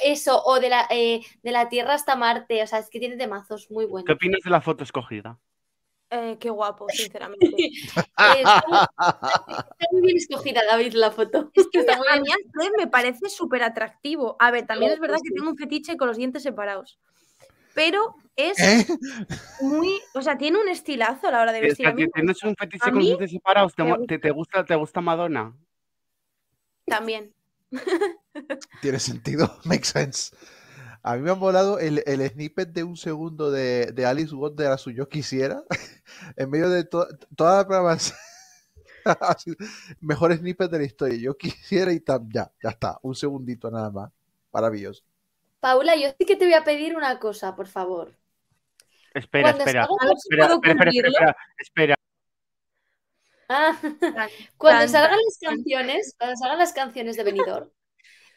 eso, 0.03 0.43
o 0.45 0.59
de 0.59 0.69
la, 0.69 0.87
eh, 0.91 1.21
de 1.45 1.53
la 1.53 1.69
Tierra 1.69 1.95
hasta 1.95 2.17
Marte, 2.17 2.61
o 2.63 2.67
sea, 2.67 2.81
es 2.81 2.91
que 2.91 2.99
tiene 2.99 3.17
temazos 3.17 3.71
muy 3.71 3.87
buenos. 3.87 4.07
¿Qué 4.07 4.13
opinas 4.15 4.41
de 4.45 4.51
la 4.51 4.61
foto 4.61 4.83
escogida? 4.83 5.39
Eh, 6.17 6.37
qué 6.39 6.49
guapo, 6.51 6.87
sinceramente. 6.91 7.45
Eh, 7.57 8.43
está, 8.45 8.63
muy, 8.69 8.79
está 8.79 9.87
muy 9.91 10.03
bien 10.03 10.17
escogida, 10.17 10.63
David, 10.65 10.93
la 10.95 11.11
foto. 11.11 11.51
Es 11.55 11.67
que 11.73 11.81
Está 11.81 11.97
muy 11.97 12.07
a 12.09 12.13
bien. 12.13 12.23
mí 12.23 12.31
Alfred 12.33 12.71
me 12.79 12.87
parece 12.87 13.29
súper 13.29 13.65
atractivo. 13.65 14.37
A 14.39 14.51
ver, 14.53 14.67
también 14.67 14.93
es 14.93 15.01
verdad 15.01 15.19
que 15.23 15.33
tengo 15.35 15.51
un 15.51 15.57
fetiche 15.57 15.97
con 15.97 16.07
los 16.09 16.17
dientes 16.17 16.43
separados. 16.45 16.99
Pero 17.75 18.15
es 18.37 18.57
¿Eh? 18.61 18.87
muy. 19.61 20.01
O 20.15 20.23
sea, 20.23 20.39
tiene 20.39 20.61
un 20.61 20.69
estilazo 20.69 21.27
a 21.27 21.33
la 21.33 21.43
hora 21.43 21.53
de 21.53 21.59
Es 21.59 21.65
vestir. 21.71 21.87
que 21.87 21.95
me 21.95 22.07
tienes 22.09 22.43
un 22.45 22.55
fetiche 22.55 22.85
con 22.91 22.99
los 23.01 23.07
dientes 23.07 23.31
separados. 23.33 23.75
¿Te, 23.75 23.83
me 23.83 23.91
mo- 23.91 24.07
te, 24.07 24.19
te 24.21 24.31
gusta, 24.31 24.65
¿Te 24.65 24.77
gusta 24.77 25.01
Madonna? 25.01 25.53
también. 26.87 27.35
Tiene 28.81 29.01
sentido, 29.01 29.59
makes 29.65 29.87
sense. 29.89 30.37
A 31.07 31.17
mí 31.17 31.23
me 31.23 31.31
han 31.31 31.39
volado 31.39 31.79
el, 31.79 32.03
el 32.07 32.27
snippet 32.31 32.71
de 32.71 32.83
un 32.83 32.97
segundo 32.97 33.51
de, 33.51 33.93
de 33.93 34.07
Alice 34.07 34.35
Wonder 34.35 34.69
a 34.73 34.79
su 34.79 34.91
Yo 34.91 35.09
Quisiera. 35.09 35.63
en 36.37 36.51
medio 36.51 36.71
de 36.71 36.85
to- 36.85 37.07
toda 37.37 37.59
la 37.59 37.67
programación. 37.67 38.17
Mejor 40.01 40.35
snippet 40.37 40.71
de 40.71 40.79
la 40.79 40.85
historia. 40.85 41.19
Yo 41.19 41.37
quisiera 41.37 41.93
y 41.93 42.01
tam, 42.01 42.29
ya, 42.33 42.51
ya 42.63 42.71
está. 42.71 42.99
Un 43.03 43.15
segundito 43.15 43.71
nada 43.71 43.91
más. 43.91 44.11
Maravilloso. 44.51 45.03
Paula, 45.61 45.95
yo 45.97 46.09
sí 46.19 46.25
que 46.27 46.37
te 46.37 46.47
voy 46.47 46.55
a 46.55 46.65
pedir 46.65 46.97
una 46.97 47.19
cosa, 47.19 47.55
por 47.55 47.67
favor. 47.67 48.17
Espera, 49.13 49.51
espera. 49.51 49.87
salga- 49.87 49.97
A 50.01 50.07
ver 50.07 50.17
si 50.19 50.29
Espera, 50.31 50.47
puedo 50.47 50.55
espera, 50.57 50.73
espera, 50.73 50.91
cumplirlo. 50.91 51.35
espera. 51.59 51.95
Ah, 53.49 53.77
cuando 54.57 54.89
salgan 54.89 55.19
las 55.23 55.39
canciones, 55.41 56.15
cuando 56.19 56.37
salgan 56.37 56.59
las 56.59 56.73
canciones 56.73 57.17
de 57.17 57.25
Benidorm, 57.25 57.71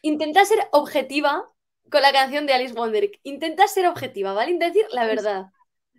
intenta 0.01 0.43
ser 0.45 0.59
objetiva 0.71 1.49
con 1.91 2.01
la 2.01 2.11
canción 2.11 2.45
de 2.45 2.53
Alice 2.53 2.73
Wonder. 2.73 3.11
Intenta 3.23 3.67
ser 3.67 3.87
objetiva, 3.87 4.33
¿vale? 4.33 4.51
Intenta 4.51 4.73
decir 4.73 4.87
la 4.91 5.05
verdad. 5.05 5.45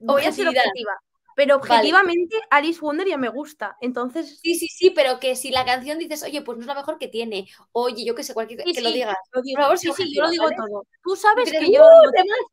Voy 0.00 0.24
a 0.24 0.32
ser 0.32 0.48
objetiva. 0.48 0.98
Pero 1.34 1.58
Vale. 1.60 1.70
objetivamente, 1.72 2.36
Alice 2.50 2.80
Wonder 2.80 3.06
ya 3.06 3.16
me 3.16 3.28
gusta. 3.28 3.76
Entonces, 3.80 4.40
Sí, 4.42 4.56
sí, 4.56 4.66
sí, 4.66 4.90
pero 4.90 5.20
que 5.20 5.36
si 5.36 5.50
la 5.52 5.64
canción 5.64 5.96
dices, 5.98 6.24
oye, 6.24 6.42
pues 6.42 6.58
no 6.58 6.62
es 6.62 6.66
la 6.66 6.74
mejor 6.74 6.98
que 6.98 7.06
tiene, 7.06 7.46
oye, 7.70 8.04
yo 8.04 8.16
que 8.16 8.24
sé, 8.24 8.34
cualquier 8.34 8.62
sí, 8.64 8.72
que 8.72 8.80
lo 8.80 8.90
digas. 8.90 9.14
lo 9.32 9.42
digo. 9.42 9.54
Por 9.56 9.62
favor, 9.62 9.78
sí, 9.78 9.92
sí, 9.96 10.14
yo 10.16 10.22
lo 10.22 10.30
digo 10.30 10.44
¿vale? 10.44 10.56
todo. 10.56 10.86
Tú 11.04 11.14
sabes 11.14 11.52
que 11.52 11.60
yo 11.60 11.64
¡Uh, 11.64 11.70
digo 11.70 11.86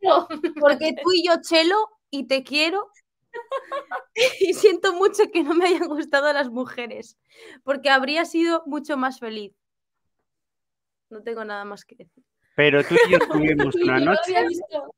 todo. 0.03 0.27
temazo! 0.27 0.53
Porque 0.59 0.93
tú 1.01 1.11
y 1.13 1.27
yo 1.27 1.33
chelo 1.41 1.89
y 2.11 2.27
te 2.27 2.43
quiero. 2.43 2.91
y 4.39 4.53
siento 4.53 4.93
mucho 4.93 5.23
que 5.33 5.43
no 5.43 5.55
me 5.55 5.65
hayan 5.65 5.87
gustado 5.87 6.31
las 6.31 6.49
mujeres. 6.51 7.17
Porque 7.63 7.89
habría 7.89 8.23
sido 8.25 8.61
mucho 8.67 8.97
más 8.97 9.19
feliz. 9.19 9.53
No 11.09 11.23
tengo 11.23 11.43
nada 11.43 11.65
más 11.65 11.85
que 11.85 11.95
decir. 11.95 12.23
Pero 12.55 12.83
tú 12.83 12.95
y 13.07 13.11
yo 13.11 13.19
tuvimos 13.31 13.75
una 13.75 13.99
noche 13.99 14.33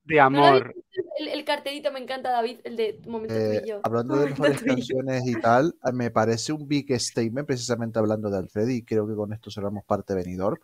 de 0.03 0.19
amor. 0.19 0.75
El, 1.19 1.27
el 1.29 1.43
cartelito 1.45 1.91
me 1.91 1.99
encanta, 1.99 2.31
David, 2.31 2.59
el 2.63 2.75
de 2.77 3.01
momento 3.07 3.33
tú 3.33 3.41
Eh, 3.41 3.61
y 3.65 3.69
yo. 3.69 3.79
hablando 3.83 4.15
de 4.17 4.27
mejores 4.27 4.59
tú 4.59 4.65
canciones 4.65 5.27
y 5.27 5.39
tal, 5.39 5.75
me 5.93 6.11
parece 6.11 6.53
un 6.53 6.67
big 6.67 6.97
statement, 6.99 7.47
precisamente 7.47 7.99
hablando 7.99 8.29
de 8.29 8.37
Alfred, 8.37 8.67
y 8.69 8.83
creo 8.83 9.07
que 9.07 9.15
con 9.15 9.33
esto 9.33 9.49
cerramos 9.51 9.83
parte 9.85 10.13
de 10.13 10.23
Benidorm. 10.23 10.57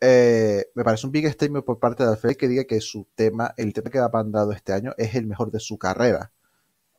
Eh, 0.00 0.66
me 0.74 0.84
parece 0.84 1.06
un 1.06 1.12
big 1.12 1.26
statement 1.30 1.64
por 1.64 1.78
parte 1.78 2.04
de 2.04 2.10
Alfred 2.10 2.36
que 2.36 2.48
diga 2.48 2.64
que 2.64 2.80
su 2.80 3.06
tema, 3.14 3.52
el 3.56 3.72
tema 3.72 3.90
que 3.90 3.98
ha 3.98 4.08
mandado 4.08 4.52
este 4.52 4.72
año, 4.72 4.94
es 4.96 5.14
el 5.14 5.26
mejor 5.26 5.50
de 5.50 5.60
su 5.60 5.78
carrera. 5.78 6.32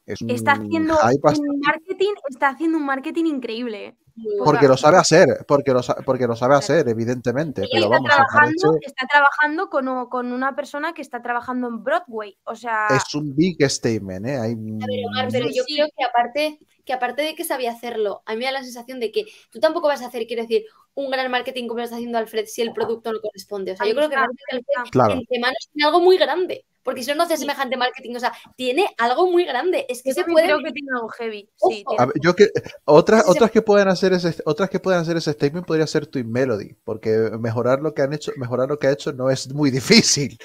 Es 0.06 0.22
un 0.22 0.30
Está 0.32 0.54
haciendo 0.54 0.96
un 0.96 1.60
marketing, 1.66 2.14
está 2.30 2.50
haciendo 2.50 2.78
un 2.78 2.86
marketing 2.86 3.26
increíble. 3.26 3.98
porque 4.44 4.68
lo 4.68 4.76
sabe 4.76 4.98
hacer, 4.98 5.46
porque 5.48 5.72
lo, 5.72 5.82
porque 6.06 6.28
lo 6.28 6.36
sabe 6.36 6.56
hacer, 6.56 6.88
evidentemente. 6.90 7.62
Pero 7.72 7.84
está 7.86 7.90
vamos, 7.90 8.10
trabajando, 8.10 8.78
está 8.82 9.08
trabajando 9.08 9.70
con, 9.70 10.10
con 10.10 10.32
una 10.34 10.56
persona 10.56 10.94
que 10.94 11.02
está 11.02 11.22
trabajando 11.22 11.68
en 11.70 11.84
Broadway. 11.84 12.38
O 12.44 12.56
sea, 12.56 12.88
es 12.90 13.16
un 13.16 13.34
big 13.36 13.58
statement, 13.70 14.26
¿eh? 14.28 14.38
Hay 14.40 14.52
A 14.52 14.86
ver, 14.88 15.06
Omar, 15.08 15.26
un- 15.28 15.32
pero 15.32 15.46
yo 15.48 15.64
Sí. 15.66 15.76
creo 15.76 15.88
que 15.98 16.04
aparte, 16.04 16.60
que 16.84 16.94
aparte 16.94 17.22
de 17.22 17.36
que 17.36 17.44
sabía 17.46 17.72
hacerlo, 17.72 18.22
a 18.26 18.34
mí 18.34 18.40
me 18.40 18.46
da 18.46 18.52
la 18.52 18.64
sensación 18.64 19.00
de 19.00 19.12
que 19.12 19.26
tú 19.50 19.60
tampoco 19.60 19.88
vas 19.88 20.02
a 20.02 20.08
hacer, 20.08 20.26
quiero 20.28 20.42
decir, 20.42 20.64
un 20.94 21.10
gran 21.10 21.32
marketing 21.32 21.68
como 21.68 21.78
lo 21.78 21.84
está 21.86 21.96
haciendo 21.96 22.18
Alfred 22.18 22.46
si 22.48 22.62
el 22.62 22.74
producto 22.74 23.14
no 23.14 23.20
corresponde. 23.22 23.72
O 23.72 23.78
sea, 23.78 23.88
yo 23.88 23.96
creo 23.96 24.10
que 24.10 24.16
realmente 24.16 24.44
Alfred. 24.52 24.92
Claro. 24.92 25.14
entre 25.14 25.40
manos 25.40 25.70
tiene 25.72 25.88
algo 25.88 26.02
muy 26.02 26.18
grande. 26.18 26.66
Porque 26.84 27.04
si 27.04 27.12
no, 27.12 27.16
no 27.18 27.24
hace 27.24 27.38
semejante 27.38 27.78
marketing. 27.78 28.16
O 28.16 28.20
sea, 28.20 28.34
tiene 28.56 28.88
algo 28.98 29.30
muy 29.32 29.46
grande. 29.46 29.86
Es 29.90 30.02
que 30.02 30.10
yo 30.10 30.16
se 30.16 30.24
puede. 30.26 30.46
creo 30.46 30.60
que 30.60 30.72
tiene 30.72 30.90
algo 30.94 31.10
heavy. 31.10 31.50
Sí, 31.56 31.84
tiene- 31.88 32.06
ver, 32.06 32.16
yo 32.22 32.36
que 32.36 32.50
otras, 32.86 33.28
otras 33.28 33.52
que 33.52 33.62
pueden 33.62 33.88
hacer 33.88 34.14
ese, 34.14 34.42
otras 34.46 34.70
que 34.70 34.80
pueden 34.80 35.00
hacer 35.02 35.18
ese 35.18 35.34
statement 35.34 35.66
podría 35.66 35.88
ser 35.88 36.08
Twin 36.08 36.32
Melody, 36.32 36.76
porque 36.84 37.10
mejorar 37.40 37.82
lo 37.82 37.94
que 37.94 38.02
han 38.02 38.14
hecho, 38.14 38.32
mejorar 38.38 38.70
lo 38.70 38.80
que 38.80 38.88
ha 38.88 38.92
hecho 38.92 39.14
no 39.14 39.30
es 39.30 39.54
muy 39.54 39.70
difícil. 39.72 40.38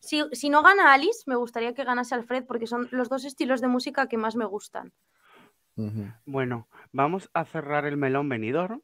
Si, 0.00 0.24
si 0.32 0.48
no 0.50 0.62
gana 0.62 0.92
Alice, 0.92 1.22
me 1.26 1.36
gustaría 1.36 1.74
que 1.74 1.84
ganase 1.84 2.14
Alfred 2.14 2.44
porque 2.44 2.66
son 2.66 2.88
los 2.90 3.08
dos 3.08 3.24
estilos 3.24 3.60
de 3.60 3.68
música 3.68 4.08
que 4.08 4.16
más 4.16 4.34
me 4.34 4.44
gustan. 4.44 4.92
Bueno, 6.26 6.68
vamos 6.92 7.30
a 7.32 7.44
cerrar 7.44 7.86
el 7.86 7.96
melón 7.96 8.28
venidor 8.28 8.82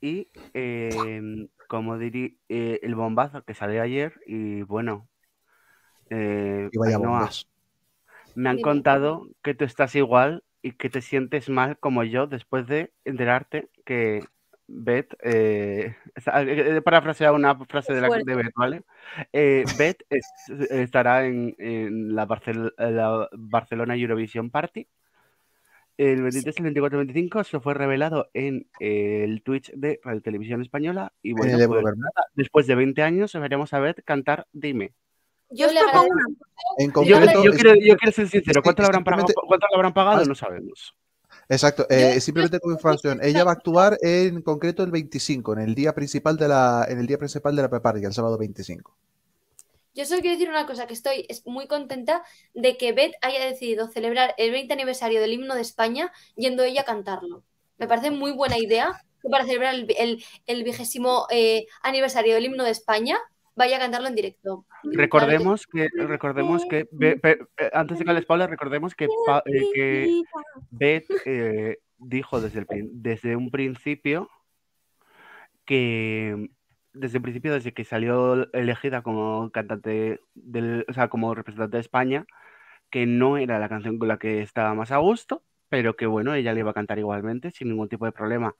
y 0.00 0.28
em, 0.52 1.48
como 1.68 1.96
dirí 1.98 2.38
eh, 2.48 2.80
el 2.82 2.94
bombazo 2.94 3.42
que 3.42 3.54
salió 3.54 3.80
ayer 3.80 4.12
y 4.26 4.62
bueno, 4.62 5.08
eh, 6.10 6.68
Y 6.72 6.78
vaya 6.78 6.96
Ainhoa, 6.96 7.18
bombas. 7.18 7.46
me 8.34 8.48
han 8.50 8.56
Dime. 8.56 8.62
contado 8.62 9.26
que 9.42 9.54
tú 9.54 9.64
estás 9.64 9.94
igual 9.94 10.42
y 10.62 10.72
que 10.72 10.90
te 10.90 11.02
sientes 11.02 11.48
mal 11.48 11.78
como 11.78 12.04
yo 12.04 12.26
después 12.26 12.66
de 12.66 12.92
enterarte 13.04 13.68
que 13.84 14.24
Beth, 14.66 15.14
eh, 15.22 15.94
eh, 16.16 16.74
he 16.76 16.80
parafraseado 16.82 17.34
una 17.34 17.54
frase 17.66 17.92
de, 17.92 18.00
la, 18.00 18.08
de 18.08 18.34
Beth, 18.34 18.52
¿vale? 18.56 18.82
Eh, 19.32 19.64
Beth 19.76 20.02
es- 20.08 20.24
estará 20.70 21.26
en, 21.26 21.54
en 21.58 22.14
la, 22.14 22.26
Barcel- 22.26 22.72
la 22.78 23.28
Barcelona 23.32 23.94
Eurovision 23.94 24.50
Party 24.50 24.88
el 25.96 26.22
23, 26.22 26.56
el 26.56 26.62
24, 26.64 27.00
el 27.00 27.06
25 27.06 27.40
eso 27.40 27.60
fue 27.60 27.74
revelado 27.74 28.28
en 28.34 28.66
eh, 28.80 29.22
el 29.24 29.42
Twitch 29.42 29.70
de 29.74 30.00
Radio 30.02 30.22
Televisión 30.22 30.60
Española 30.60 31.12
y 31.22 31.32
bueno, 31.34 31.56
pues 31.68 31.84
nada, 31.84 32.26
después 32.34 32.66
de 32.66 32.74
20 32.74 33.02
años 33.02 33.32
veremos 33.34 33.72
a 33.74 33.78
Beth 33.80 34.02
cantar 34.04 34.46
Dime. 34.52 34.92
Yo 35.50 35.56
Yo 35.56 35.66
os 35.68 35.74
le 35.74 35.80
propongo 35.80 36.04
agradezco. 36.04 36.14
una. 36.14 36.74
En 36.78 36.86
Yo, 36.88 36.92
concreto, 36.92 37.44
yo 37.44 37.50
es- 37.50 37.56
quiero, 37.56 37.74
yo 37.74 37.96
quiero 37.96 38.12
ser 38.12 38.28
sincero, 38.28 38.62
¿cuánto 38.62 38.82
le 38.82 38.86
habrán 38.86 39.04
pagado? 39.04 39.26
simplemente- 39.28 39.46
¿Cuánto 39.48 39.66
le 39.70 39.76
habrán 39.76 39.94
pagado? 39.94 40.16
Más- 40.18 40.28
No 40.28 40.34
sabemos. 40.34 40.94
Exacto, 41.48 41.86
eh, 41.90 42.20
simplemente 42.20 42.58
como 42.58 42.74
información, 42.74 43.20
ella 43.22 43.44
va 43.44 43.50
a 43.50 43.54
actuar 43.54 43.98
en 44.00 44.40
concreto 44.40 44.82
el 44.82 44.90
25, 44.90 45.52
en 45.52 45.58
el 45.60 45.74
día 45.74 45.94
principal 45.94 46.36
de 46.38 46.48
la, 46.48 46.86
en 46.88 46.98
el 46.98 47.06
día 47.06 47.18
principal 47.18 47.54
de 47.54 47.62
la 47.62 47.68
preparty, 47.68 48.02
el 48.04 48.14
sábado 48.14 48.38
25. 48.38 48.96
Yo 49.94 50.04
solo 50.06 50.22
quiero 50.22 50.36
decir 50.36 50.48
una 50.48 50.66
cosa, 50.66 50.86
que 50.86 50.94
estoy 50.94 51.26
muy 51.44 51.66
contenta 51.68 52.24
de 52.54 52.76
que 52.76 52.92
Beth 52.92 53.12
haya 53.20 53.44
decidido 53.44 53.88
celebrar 53.88 54.34
el 54.38 54.50
20 54.50 54.72
aniversario 54.72 55.20
del 55.20 55.34
himno 55.34 55.54
de 55.54 55.60
España 55.60 56.10
yendo 56.34 56.64
ella 56.64 56.80
a 56.80 56.84
cantarlo. 56.84 57.44
Me 57.78 57.86
parece 57.86 58.10
muy 58.10 58.32
buena 58.32 58.58
idea 58.58 59.04
que 59.22 59.28
para 59.28 59.44
celebrar 59.44 59.74
el, 59.74 60.64
vigésimo 60.64 61.26
eh, 61.30 61.66
aniversario 61.82 62.34
del 62.34 62.46
himno 62.46 62.64
de 62.64 62.70
España 62.70 63.18
vaya 63.56 63.76
a 63.76 63.80
cantarlo 63.80 64.08
en 64.08 64.14
directo. 64.14 64.66
Recordemos 64.84 65.66
que, 65.66 65.88
recordemos 65.94 66.64
que, 66.66 66.88
eh, 67.00 67.46
antes 67.72 67.98
de 67.98 68.04
que 68.04 68.12
les 68.12 68.26
Paula, 68.26 68.46
recordemos 68.46 68.94
que, 68.94 69.04
eh, 69.04 69.70
que 69.74 70.22
Beth 70.70 71.06
dijo 71.98 72.40
desde, 72.40 72.66
desde 72.68 73.36
un 73.36 73.50
principio 73.50 74.28
que 75.64 76.50
desde 76.94 77.18
el 77.18 77.22
principio, 77.22 77.52
desde 77.52 77.74
que 77.74 77.84
salió 77.84 78.50
elegida 78.52 79.02
como 79.02 79.50
cantante, 79.50 80.20
del, 80.34 80.86
o 80.88 80.92
sea, 80.92 81.08
como 81.08 81.34
representante 81.34 81.76
de 81.76 81.80
España, 81.80 82.26
que 82.88 83.06
no 83.06 83.36
era 83.36 83.58
la 83.58 83.68
canción 83.68 83.98
con 83.98 84.08
la 84.08 84.18
que 84.18 84.40
estaba 84.42 84.74
más 84.74 84.92
a 84.92 84.98
gusto, 84.98 85.42
pero 85.68 85.96
que 85.96 86.06
bueno, 86.06 86.34
ella 86.34 86.52
le 86.52 86.60
iba 86.60 86.70
a 86.70 86.74
cantar 86.74 86.98
igualmente, 87.00 87.50
sin 87.50 87.68
ningún 87.68 87.88
tipo 87.88 88.04
de 88.06 88.12
problema. 88.12 88.54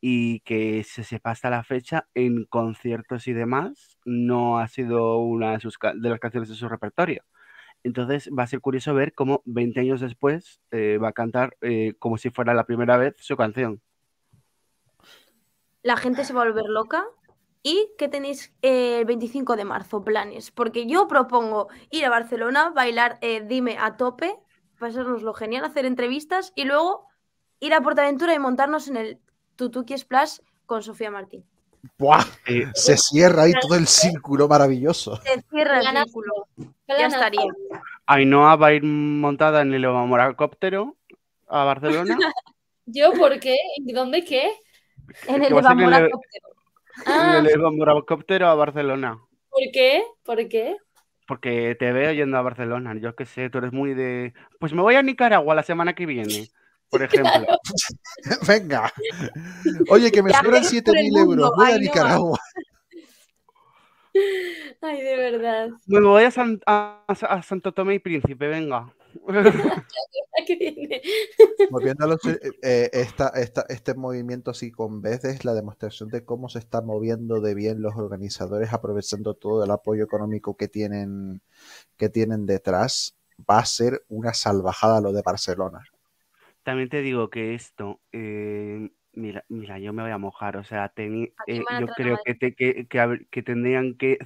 Y 0.00 0.40
que 0.40 0.84
se 0.84 1.02
sepa 1.02 1.32
hasta 1.32 1.50
la 1.50 1.64
fecha 1.64 2.08
en 2.14 2.44
conciertos 2.44 3.26
y 3.26 3.32
demás, 3.32 3.98
no 4.04 4.58
ha 4.58 4.68
sido 4.68 5.18
una 5.18 5.52
de, 5.52 5.60
sus, 5.60 5.78
las 5.94 6.20
canciones 6.20 6.48
de 6.48 6.54
su 6.54 6.68
repertorio. 6.68 7.24
Entonces 7.82 8.28
va 8.36 8.44
a 8.44 8.46
ser 8.48 8.60
curioso 8.60 8.94
ver 8.94 9.12
cómo 9.14 9.42
20 9.44 9.80
años 9.80 10.00
después 10.00 10.60
eh, 10.70 10.98
va 10.98 11.08
a 11.08 11.12
cantar 11.12 11.56
eh, 11.60 11.94
como 11.98 12.18
si 12.18 12.30
fuera 12.30 12.54
la 12.54 12.64
primera 12.64 12.96
vez 12.96 13.14
su 13.18 13.36
canción. 13.36 13.80
La 15.82 15.96
gente 15.96 16.24
se 16.24 16.32
va 16.32 16.42
a 16.42 16.44
volver 16.46 16.66
loca 16.66 17.04
¿Y 17.62 17.92
qué 17.98 18.08
tenéis 18.08 18.54
el 18.62 19.04
25 19.04 19.56
de 19.56 19.64
marzo? 19.64 20.04
Planes. 20.04 20.50
Porque 20.50 20.86
yo 20.86 21.08
propongo 21.08 21.68
ir 21.90 22.04
a 22.04 22.10
Barcelona, 22.10 22.70
bailar 22.70 23.18
eh, 23.20 23.42
Dime 23.46 23.76
a 23.78 23.96
tope, 23.96 24.34
pasárnoslo 24.78 25.34
genial, 25.34 25.64
hacer 25.64 25.84
entrevistas 25.84 26.52
y 26.54 26.64
luego 26.64 27.06
ir 27.60 27.74
a 27.74 27.80
Portaventura 27.80 28.34
y 28.34 28.38
montarnos 28.38 28.88
en 28.88 28.96
el 28.96 29.20
Tutuki 29.58 29.98
Splash 29.98 30.38
con 30.66 30.82
Sofía 30.82 31.10
Martín. 31.10 31.44
¡Buah! 31.98 32.24
se 32.74 32.96
cierra 32.96 33.42
ahí 33.42 33.52
todo 33.60 33.74
el 33.74 33.86
círculo 33.86 34.48
maravilloso. 34.48 35.16
Se 35.16 35.42
cierra 35.50 35.80
el 35.80 35.86
círculo. 35.86 36.46
Ya 36.86 37.06
estaría. 37.06 37.42
Ainhoa 38.06 38.56
va 38.56 38.68
a 38.68 38.72
ir 38.72 38.84
montada 38.84 39.62
en 39.62 39.74
el 39.74 39.84
Evamoracóptero 39.84 40.96
a 41.48 41.64
Barcelona. 41.64 42.16
¿Yo 42.86 43.12
por 43.12 43.38
qué? 43.40 43.56
¿Dónde 43.80 44.24
qué? 44.24 44.50
En 45.26 45.44
el 45.44 45.52
Evamoracóptero. 45.52 46.48
Ah. 47.06 47.40
Le 47.42 47.54
un 47.58 48.42
a 48.42 48.54
Barcelona. 48.54 49.18
¿Por 49.50 49.62
qué? 49.72 50.02
¿Por 50.24 50.48
qué? 50.48 50.76
Porque 51.26 51.76
te 51.78 51.92
veo 51.92 52.12
yendo 52.12 52.38
a 52.38 52.42
Barcelona. 52.42 52.94
Yo 52.98 53.14
qué 53.14 53.26
sé, 53.26 53.50
tú 53.50 53.58
eres 53.58 53.72
muy 53.72 53.94
de. 53.94 54.34
Pues 54.58 54.72
me 54.72 54.82
voy 54.82 54.94
a 54.94 55.02
Nicaragua 55.02 55.54
la 55.54 55.62
semana 55.62 55.94
que 55.94 56.06
viene, 56.06 56.48
por 56.90 57.02
ejemplo. 57.04 57.46
Venga. 58.46 58.92
Oye, 59.90 60.10
que 60.10 60.22
me 60.22 60.32
sobran 60.32 60.62
7.000 60.62 61.18
euros. 61.18 61.50
Voy 61.56 61.72
a 61.72 61.78
Nicaragua. 61.78 62.38
Ay, 64.80 65.02
de 65.02 65.16
verdad. 65.16 65.70
Me 65.86 66.00
voy 66.00 66.24
a, 66.24 66.32
a 67.06 67.42
Santo 67.42 67.72
Tomé 67.72 67.94
y 67.94 67.98
Príncipe, 67.98 68.48
venga. 68.48 68.92
Volviendo 71.70 72.04
a 72.06 72.14
eh, 72.30 72.50
eh, 72.62 72.90
esta, 72.92 73.32
este 73.68 73.94
movimiento 73.94 74.50
así 74.50 74.70
con 74.70 75.00
vez 75.02 75.24
es 75.24 75.44
la 75.44 75.54
demostración 75.54 76.08
de 76.08 76.24
cómo 76.24 76.48
se 76.48 76.58
están 76.60 76.86
moviendo 76.86 77.40
de 77.40 77.54
bien 77.54 77.82
los 77.82 77.96
organizadores, 77.96 78.72
aprovechando 78.72 79.34
todo 79.34 79.64
el 79.64 79.70
apoyo 79.70 80.04
económico 80.04 80.56
que 80.56 80.68
tienen, 80.68 81.42
que 81.96 82.08
tienen 82.08 82.46
detrás. 82.46 83.16
Va 83.48 83.58
a 83.58 83.64
ser 83.64 84.04
una 84.08 84.34
salvajada 84.34 85.00
lo 85.00 85.12
de 85.12 85.22
Barcelona. 85.22 85.84
También 86.68 86.90
te 86.90 87.00
digo 87.00 87.30
que 87.30 87.54
esto, 87.54 87.98
eh, 88.12 88.90
mira, 89.14 89.42
mira, 89.48 89.78
yo 89.78 89.94
me 89.94 90.02
voy 90.02 90.10
a 90.10 90.18
mojar, 90.18 90.58
o 90.58 90.64
sea, 90.64 90.92
yo 90.94 91.86
creo 91.96 92.18
que, 92.22 92.36
que, 92.54 92.86
que, 93.30 93.42
tendrían 93.42 93.94
que 93.94 94.18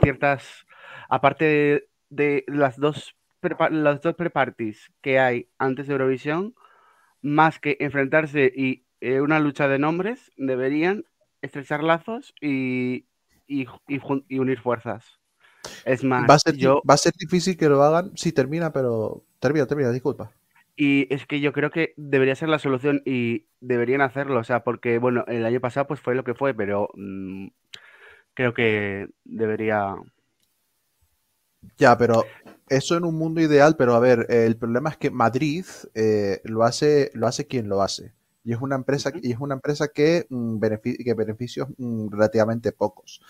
ciertas, 0.00 0.64
aparte 1.10 1.90
de 2.08 2.44
las 2.46 2.78
dos 2.78 3.14
las 3.70 4.00
dos 4.00 4.14
pre-parties 4.14 4.90
que 5.02 5.18
hay 5.18 5.50
antes 5.58 5.86
de 5.86 5.92
Eurovisión, 5.92 6.54
más 7.20 7.60
que 7.60 7.76
enfrentarse 7.80 8.50
y 8.56 8.86
eh, 9.02 9.20
una 9.20 9.38
lucha 9.38 9.68
de 9.68 9.78
nombres, 9.78 10.32
deberían 10.38 11.04
estrechar 11.42 11.82
lazos 11.82 12.32
y, 12.40 13.04
y, 13.46 13.66
unir 14.30 14.58
fuerzas. 14.58 15.04
Es 15.84 16.02
más, 16.02 16.30
va 16.30 16.36
a, 16.36 16.38
ser, 16.38 16.56
va 16.56 16.94
a 16.94 16.96
ser 16.96 17.12
difícil 17.12 17.58
que 17.58 17.68
lo 17.68 17.82
hagan. 17.82 18.16
Sí, 18.16 18.32
termina, 18.32 18.72
pero 18.72 19.22
termina, 19.38 19.66
termina, 19.66 19.90
disculpa. 19.90 20.32
Y 20.76 21.12
es 21.14 21.26
que 21.26 21.40
yo 21.40 21.52
creo 21.52 21.70
que 21.70 21.94
debería 21.96 22.34
ser 22.34 22.48
la 22.48 22.58
solución 22.58 23.02
y 23.04 23.46
deberían 23.60 24.00
hacerlo, 24.00 24.40
o 24.40 24.44
sea, 24.44 24.64
porque 24.64 24.98
bueno, 24.98 25.24
el 25.28 25.46
año 25.46 25.60
pasado 25.60 25.86
pues 25.86 26.00
fue 26.00 26.14
lo 26.14 26.24
que 26.24 26.34
fue, 26.34 26.52
pero 26.54 26.88
mm, 26.94 27.48
creo 28.34 28.54
que 28.54 29.08
debería 29.24 29.96
ya, 31.76 31.96
pero 31.98 32.24
eso 32.68 32.96
en 32.96 33.04
un 33.04 33.16
mundo 33.16 33.40
ideal, 33.40 33.76
pero 33.76 33.94
a 33.94 34.00
ver, 34.00 34.26
el 34.30 34.56
problema 34.56 34.90
es 34.90 34.96
que 34.96 35.10
Madrid 35.10 35.64
eh, 35.94 36.40
lo 36.44 36.64
hace, 36.64 37.10
lo 37.14 37.26
hace 37.26 37.46
quien 37.46 37.68
lo 37.68 37.82
hace. 37.82 38.12
Y 38.44 38.52
es 38.52 38.60
una 38.60 38.76
empresa, 38.76 39.10
y 39.22 39.32
es 39.32 39.38
una 39.40 39.54
empresa 39.54 39.88
que, 39.88 40.26
mm, 40.28 40.58
que 41.04 41.14
beneficios 41.14 41.68
mm, 41.78 42.08
relativamente 42.10 42.72
pocos. 42.72 43.22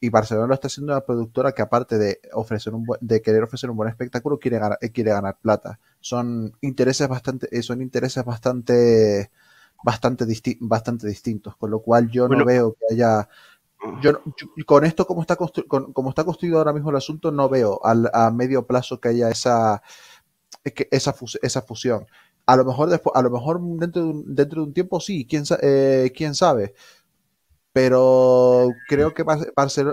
Y 0.00 0.10
Barcelona 0.10 0.46
lo 0.48 0.54
está 0.54 0.68
haciendo 0.68 0.92
una 0.92 1.02
productora 1.02 1.52
que 1.52 1.62
aparte 1.62 1.98
de 1.98 2.20
ofrecer 2.32 2.74
un 2.74 2.86
de 3.00 3.22
querer 3.22 3.42
ofrecer 3.42 3.70
un 3.70 3.76
buen 3.76 3.88
espectáculo, 3.90 4.38
quiere 4.38 4.58
ganar, 4.58 4.78
eh, 4.80 4.90
quiere 4.90 5.10
ganar 5.10 5.38
plata. 5.40 5.78
Son 6.00 6.56
intereses 6.60 7.08
bastante, 7.08 7.48
eh, 7.56 7.62
son 7.62 7.82
intereses 7.82 8.24
bastante, 8.24 9.30
bastante, 9.84 10.26
bastante 10.60 11.06
distintos. 11.06 11.56
Con 11.56 11.70
lo 11.70 11.80
cual 11.80 12.10
yo 12.10 12.28
no 12.28 12.44
veo 12.44 12.74
que 12.74 12.94
haya 12.94 13.28
yo, 14.02 14.22
con 14.66 14.84
esto 14.84 15.06
como 15.06 15.22
está, 15.22 15.36
como 15.36 16.10
está 16.10 16.24
construido 16.24 16.58
ahora 16.58 16.72
mismo 16.72 16.90
el 16.90 16.96
asunto, 16.96 17.32
no 17.32 17.48
veo 17.48 17.80
a 17.82 18.30
medio 18.30 18.66
plazo 18.66 19.00
que 19.00 19.08
haya 19.08 19.30
esa, 19.30 19.82
esa, 20.64 21.14
esa 21.42 21.62
fusión. 21.62 22.06
A 22.46 22.56
lo 22.56 22.64
mejor 22.64 22.90
después, 22.90 23.14
a 23.14 23.22
lo 23.22 23.30
mejor 23.30 23.60
dentro 23.78 24.02
de 24.02 24.08
un, 24.08 24.34
dentro 24.34 24.62
de 24.62 24.68
un 24.68 24.74
tiempo 24.74 25.00
sí, 25.00 25.26
quién, 25.26 25.44
eh, 25.62 26.12
quién 26.14 26.34
sabe. 26.34 26.74
Pero 27.72 28.70
creo 28.88 29.14
que 29.14 29.24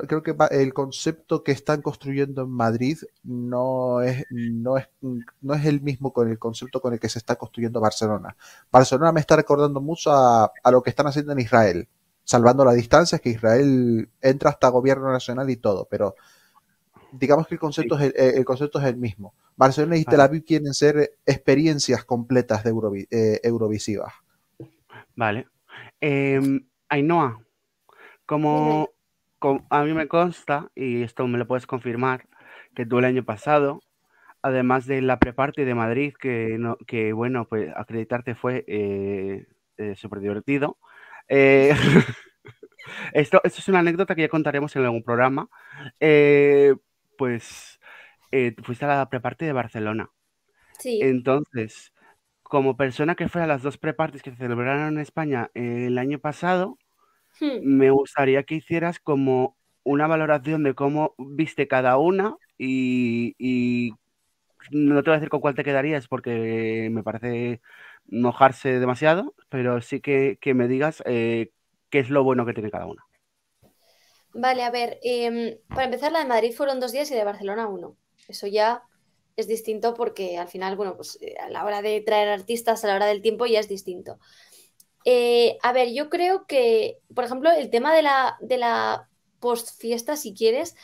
creo 0.07 0.23
que 0.23 0.35
el 0.51 0.73
concepto 0.73 1.43
que 1.43 1.51
están 1.51 1.83
construyendo 1.83 2.41
en 2.41 2.49
Madrid 2.49 2.97
no 3.23 4.01
es, 4.01 4.25
no 4.31 4.77
es, 4.77 4.89
no 5.01 5.53
es 5.53 5.65
el 5.65 5.81
mismo 5.81 6.11
con 6.11 6.27
el 6.27 6.39
concepto 6.39 6.81
con 6.81 6.93
el 6.93 6.99
que 6.99 7.09
se 7.09 7.19
está 7.19 7.35
construyendo 7.35 7.79
Barcelona. 7.79 8.35
Barcelona 8.71 9.11
me 9.11 9.19
está 9.19 9.35
recordando 9.35 9.79
mucho 9.79 10.11
a, 10.11 10.51
a 10.63 10.71
lo 10.71 10.81
que 10.81 10.89
están 10.89 11.05
haciendo 11.05 11.33
en 11.33 11.39
Israel 11.39 11.87
salvando 12.27 12.65
la 12.65 12.73
distancia, 12.73 13.19
que 13.19 13.29
Israel 13.29 14.09
entra 14.21 14.49
hasta 14.49 14.67
gobierno 14.67 15.09
nacional 15.09 15.49
y 15.49 15.55
todo, 15.55 15.87
pero 15.89 16.15
digamos 17.13 17.47
que 17.47 17.55
el 17.55 17.59
concepto, 17.59 17.97
es, 17.97 18.13
el, 18.17 18.43
concepto 18.43 18.79
es 18.79 18.85
el 18.85 18.97
mismo. 18.97 19.33
Barcelona 19.55 19.95
y 19.95 20.03
Tel 20.03 20.19
Aviv 20.19 20.43
quieren 20.43 20.73
ser 20.73 21.17
experiencias 21.25 22.03
completas 22.03 22.65
de 22.65 23.07
eh, 23.11 23.39
Eurovisivas. 23.43 24.13
Vale. 25.15 25.47
Eh, 26.01 26.41
Ainhoa, 26.89 27.39
como, 28.27 28.91
a 29.69 29.83
mí 29.83 29.93
me 29.93 30.07
consta, 30.07 30.69
y 30.75 31.01
esto 31.01 31.25
me 31.27 31.39
lo 31.39 31.47
puedes 31.47 31.65
confirmar, 31.65 32.27
que 32.75 32.85
tú 32.85 32.99
el 32.99 33.05
año 33.05 33.23
pasado, 33.23 33.81
además 34.43 34.85
de 34.85 35.01
la 35.01 35.17
preparte 35.17 35.65
de 35.65 35.73
Madrid, 35.73 36.13
que, 36.19 36.57
no, 36.59 36.77
que 36.85 37.13
bueno, 37.13 37.45
pues 37.45 37.71
acreditarte 37.75 38.35
fue 38.35 38.65
eh, 38.67 39.47
eh 39.77 39.95
súper 39.95 40.19
divertido, 40.19 40.77
eh, 41.29 41.73
esto, 43.13 43.41
esto, 43.43 43.59
es 43.59 43.67
una 43.69 43.79
anécdota 43.79 44.13
que 44.13 44.21
ya 44.21 44.29
contaremos 44.29 44.75
en 44.75 44.83
algún 44.83 45.03
programa. 45.03 45.49
Eh, 45.99 46.75
pues 47.17 47.79
fuiste 48.61 48.85
a 48.85 48.89
la 48.89 49.09
preparte 49.09 49.45
de 49.45 49.53
Barcelona. 49.53 50.11
Sí. 50.79 50.99
Entonces, 51.01 51.93
como 52.43 52.75
persona 52.77 53.15
que 53.15 53.29
fue 53.29 53.41
a 53.41 53.47
las 53.47 53.63
dos 53.63 53.77
prepartes 53.77 54.21
que 54.21 54.31
se 54.31 54.37
celebraron 54.37 54.93
en 54.93 54.99
España 54.99 55.49
el 55.53 55.97
año 55.97 56.19
pasado, 56.19 56.77
hmm. 57.39 57.59
me 57.61 57.91
gustaría 57.91 58.43
que 58.43 58.55
hicieras 58.55 58.99
como 58.99 59.57
una 59.83 60.07
valoración 60.07 60.63
de 60.63 60.73
cómo 60.73 61.15
viste 61.17 61.67
cada 61.67 61.97
una 61.97 62.35
y, 62.57 63.35
y 63.37 63.93
no 64.71 65.01
te 65.01 65.09
voy 65.09 65.15
a 65.15 65.19
decir 65.19 65.29
con 65.29 65.41
cuál 65.41 65.55
te 65.55 65.63
quedarías 65.63 66.07
porque 66.07 66.89
me 66.91 67.03
parece 67.03 67.61
mojarse 68.09 68.79
demasiado, 68.79 69.33
pero 69.49 69.81
sí 69.81 70.01
que, 70.01 70.37
me 70.53 70.67
digas 70.67 71.03
eh, 71.05 71.51
qué 71.89 71.99
es 71.99 72.09
lo 72.09 72.23
bueno 72.23 72.45
que 72.45 72.53
tiene 72.53 72.71
cada 72.71 72.87
una. 72.87 73.05
Vale, 74.33 74.63
a 74.63 74.71
ver, 74.71 74.99
em, 75.03 75.57
para 75.69 75.85
empezar, 75.85 76.11
la 76.11 76.19
de 76.19 76.25
Madrid 76.25 76.53
fueron 76.53 76.79
dos 76.79 76.91
días 76.91 77.09
y 77.11 77.15
de 77.15 77.23
Barcelona 77.23 77.67
uno. 77.67 77.97
Eso 78.27 78.47
ya 78.47 78.83
es 79.35 79.47
distinto 79.47 79.93
porque 79.93 80.37
al 80.37 80.47
final, 80.47 80.75
bueno, 80.75 80.95
pues 80.95 81.17
eh, 81.21 81.35
a 81.39 81.49
la 81.49 81.65
hora 81.65 81.81
de 81.81 82.01
traer 82.01 82.29
artistas, 82.29 82.83
a 82.83 82.87
la 82.87 82.95
hora 82.95 83.05
del 83.05 83.21
tiempo 83.21 83.45
ya 83.45 83.59
es 83.59 83.67
distinto. 83.67 84.19
Eh, 85.05 85.57
a 85.63 85.71
ver, 85.73 85.93
yo 85.93 86.09
creo 86.09 86.45
que, 86.47 86.99
por 87.15 87.23
ejemplo, 87.23 87.49
el 87.51 87.69
tema 87.69 87.93
de 87.95 88.01
la, 88.01 88.37
de 88.41 88.57
la 88.57 89.09
post 89.39 89.79
fiesta, 89.79 90.15
si 90.17 90.33
quieres, 90.33 90.75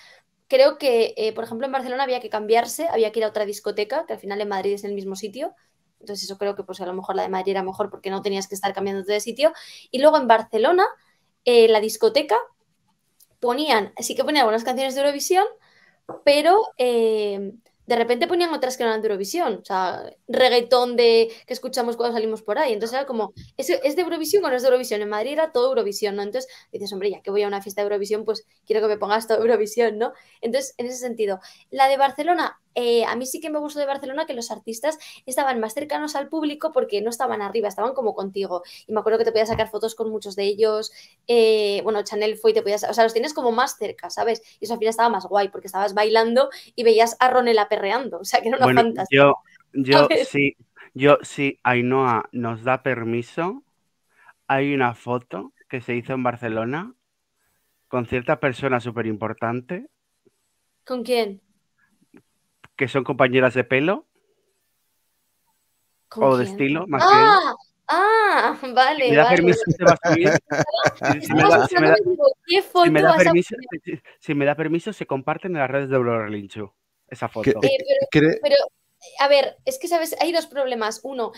creo 0.48 0.78
que, 0.78 1.14
eh, 1.18 1.34
por 1.34 1.44
ejemplo, 1.46 1.66
en 1.68 1.74
Barcelona 1.74 2.04
había 2.04 2.22
que 2.22 2.30
cambiarse, 2.30 2.88
había 2.90 3.12
que 3.12 3.20
ir 3.20 3.26
a 3.26 3.30
otra 3.30 3.46
discoteca, 3.46 4.06
que 4.06 4.14
al 4.14 4.20
final 4.20 4.42
en 4.42 4.50
Madrid 4.50 4.74
es 4.74 4.84
el 4.84 4.94
mismo 4.94 5.16
sitio. 5.16 5.56
Entonces 6.00 6.26
eso 6.26 6.38
creo 6.38 6.56
que 6.56 6.64
pues 6.64 6.82
a 6.82 6.86
lo 6.86 6.94
mejor 6.94 7.16
la 7.16 7.24
de 7.24 7.30
Madrid 7.30 7.52
era 7.54 7.64
mejor 7.64 7.90
porque 7.90 8.10
no 8.10 8.22
tenías 8.22 8.48
que 8.48 8.56
estar 8.56 8.74
cambiando 8.74 9.04
de 9.04 9.20
sitio. 9.22 9.54
Y 9.92 10.00
luego 10.00 10.18
en 10.18 10.28
Barcelona, 10.28 10.86
eh, 11.46 11.68
la 11.70 11.80
discoteca, 11.82 12.38
ponían, 13.40 13.94
sí 14.00 14.16
que 14.16 14.24
ponían 14.24 14.44
algunas 14.44 14.64
canciones 14.64 14.96
de 14.96 15.02
Eurovisión, 15.02 15.46
pero 16.26 16.62
eh, 16.78 17.54
de 17.86 17.96
repente 17.96 18.28
ponían 18.28 18.54
otras 18.54 18.78
que 18.78 18.84
no 18.84 18.90
eran 18.90 19.02
de 19.02 19.08
Eurovisión, 19.08 19.60
o 19.62 19.66
sea, 19.66 20.04
reggaetón 20.28 20.96
de 20.96 21.32
que 21.46 21.54
escuchamos 21.54 21.98
cuando 21.98 22.16
salimos 22.16 22.42
por 22.42 22.58
ahí. 22.58 22.74
Entonces 22.74 22.98
era 22.98 23.06
como, 23.06 23.34
¿es, 23.58 23.70
¿es 23.70 23.96
de 23.96 24.02
Eurovisión 24.02 24.44
o 24.46 24.50
no 24.50 24.56
es 24.56 24.62
de 24.62 24.68
Eurovisión? 24.70 25.02
En 25.02 25.10
Madrid 25.10 25.34
era 25.34 25.52
todo 25.52 25.70
Eurovisión, 25.70 26.16
¿no? 26.16 26.24
Entonces 26.24 26.52
dices, 26.72 26.92
hombre, 26.94 27.12
ya 27.12 27.22
que 27.22 27.32
voy 27.32 27.44
a 27.44 27.48
una 27.48 27.62
fiesta 27.62 27.82
de 27.82 27.86
Eurovisión, 27.88 28.26
pues 28.26 28.46
quiero 28.66 28.82
que 28.82 28.88
me 28.88 28.98
pongas 28.98 29.28
todo 29.28 29.40
Eurovisión, 29.40 29.98
¿no? 29.98 30.14
Entonces, 30.42 30.76
en 30.78 30.88
ese 30.88 30.98
sentido, 30.98 31.40
la 31.72 31.88
de 31.88 31.98
Barcelona, 31.98 32.60
eh, 32.76 33.06
a 33.06 33.16
mí 33.16 33.26
sí 33.26 33.40
que 33.40 33.50
me 33.50 33.60
gustó 33.60 33.80
de 33.80 33.86
Barcelona 33.86 34.26
que 34.26 34.34
los 34.34 34.52
artistas 34.52 34.98
estaban 35.26 35.60
más 35.60 35.74
cercanos 35.74 36.16
al 36.16 36.30
público 36.30 36.72
porque 36.72 37.02
no 37.02 37.10
estaban 37.10 37.42
arriba, 37.42 37.68
estaban 37.68 37.94
como 37.94 38.16
contigo. 38.16 38.64
Y 38.88 38.94
me 38.94 39.00
acuerdo 39.00 39.20
que 39.20 39.26
te 39.26 39.32
podías 39.32 39.50
sacar 39.50 39.70
fotos 39.70 39.96
con 39.96 40.10
muchos 40.12 40.36
de 40.36 40.44
ellos. 40.46 40.92
eh, 41.28 41.82
bueno, 41.84 42.04
Chanel 42.04 42.38
fue 42.38 42.52
y 42.52 42.54
te 42.54 42.62
podías, 42.62 42.84
o 42.84 42.94
sea, 42.94 43.04
los 43.04 43.14
tienes 43.14 43.34
como 43.34 43.52
más 43.52 43.78
cerca, 43.78 44.10
¿sabes? 44.10 44.42
Y 44.60 44.66
eso 44.66 44.74
al 44.74 44.80
final 44.80 44.90
estaba 44.92 45.10
más 45.10 45.26
guay 45.26 45.50
porque 45.50 45.68
estabas 45.68 45.94
bailando 45.94 46.50
y 46.76 46.84
veías 46.84 47.16
a 47.20 47.30
Ronela 47.30 47.70
perreando, 47.70 48.20
o 48.22 48.26
sea, 48.26 48.42
que 48.42 48.50
era 48.50 48.58
una 48.58 48.70
Bueno, 48.70 48.72
fantasía. 48.72 49.10
yo, 49.10 49.36
yo 49.74 50.10
sí, 50.16 50.56
yo 50.94 51.18
sí, 51.24 51.60
Ainhoa 51.64 52.30
nos 52.32 52.64
da 52.64 52.84
permiso. 52.84 53.64
Hay 54.48 54.74
una 54.76 54.96
foto 54.96 55.54
que 55.70 55.82
se 55.82 55.96
hizo 55.96 56.14
en 56.14 56.24
Barcelona 56.24 56.96
con 57.90 58.06
cierta 58.08 58.40
persona 58.42 58.80
súper 58.82 59.08
importante 59.08 59.88
¿Con 60.88 61.04
quién? 61.04 61.42
Que 62.76 62.88
son 62.88 63.04
compañeras 63.04 63.54
de 63.54 63.64
pelo 63.64 64.06
¿Con 66.10 66.24
o 66.24 66.38
de 66.38 66.46
estilo, 66.46 66.86
más 66.88 67.02
bien. 67.10 67.24
Ah, 67.26 67.54
ah, 67.88 68.60
vale, 68.74 69.06
Si 69.06 69.10
me 69.12 69.18
da 69.18 69.24
vale. 69.24 69.36
permiso, 69.36 69.64
se 69.68 69.84
va 69.84 69.94
a 69.94 70.10
subir. 70.12 70.34
Si, 71.24 71.34
me 71.34 71.44
da, 71.44 71.68
si 71.68 71.76
me 71.76 71.88
da- 71.88 71.94
buscando 71.94 71.98
y 71.98 72.10
digo, 72.12 72.26
¿qué 72.46 72.62
foto 72.62 72.86
si 72.86 72.92
me 72.92 73.02
da 73.02 73.10
vas 73.10 73.20
a 73.20 73.24
permiso, 74.56 74.94
se 74.94 75.06
comparten 75.06 75.52
en 75.54 75.60
las 75.60 75.70
redes 75.70 75.90
de 75.90 75.96
Eurorelinchu 75.96 76.72
esa 77.08 77.28
foto. 77.28 77.60
Que- 77.62 77.68
Eh, 77.68 77.78
pero, 78.12 78.38
pero, 78.42 78.56
a 79.20 79.28
ver, 79.28 79.58
es 79.66 79.80
que, 79.80 79.88
¿sabes? 79.88 80.16
Hay 80.22 80.32
dos 80.32 80.48
problemas. 80.48 81.02
Uno, 81.04 81.32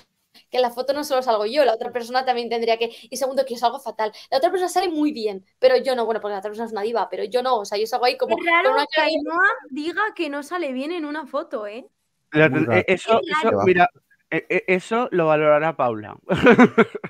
que 0.49 0.57
en 0.57 0.61
la 0.61 0.69
foto 0.71 0.93
no 0.93 1.03
solo 1.03 1.21
salgo 1.21 1.45
yo, 1.45 1.65
la 1.65 1.73
otra 1.73 1.91
persona 1.91 2.25
también 2.25 2.49
tendría 2.49 2.77
que... 2.77 2.91
Y 3.09 3.17
segundo, 3.17 3.45
que 3.45 3.53
yo 3.55 3.59
salgo 3.59 3.79
fatal. 3.79 4.11
La 4.29 4.37
otra 4.37 4.49
persona 4.51 4.69
sale 4.69 4.89
muy 4.89 5.11
bien, 5.11 5.45
pero 5.59 5.77
yo 5.77 5.95
no. 5.95 6.05
Bueno, 6.05 6.21
porque 6.21 6.33
la 6.33 6.39
otra 6.39 6.49
persona 6.51 6.65
es 6.67 6.71
una 6.71 6.81
diva, 6.81 7.07
pero 7.09 7.23
yo 7.23 7.41
no. 7.43 7.57
O 7.57 7.65
sea, 7.65 7.77
yo 7.77 7.87
salgo 7.87 8.05
ahí 8.05 8.17
como... 8.17 8.37
Es 8.37 8.45
raro 8.45 8.71
una 8.73 8.85
que 8.93 9.01
Ainhoa 9.01 9.49
diga 9.69 10.03
que 10.15 10.29
no 10.29 10.43
sale 10.43 10.71
bien 10.73 10.91
en 10.91 11.05
una 11.05 11.25
foto, 11.25 11.67
¿eh? 11.67 11.85
La- 12.31 12.47
eh. 12.47 12.85
Eso, 12.87 13.19
eso, 13.23 13.51
mira, 13.65 13.89
eh, 14.29 14.45
eh, 14.49 14.63
eso 14.67 15.07
lo 15.11 15.27
valorará 15.27 15.75
Paula. 15.75 16.17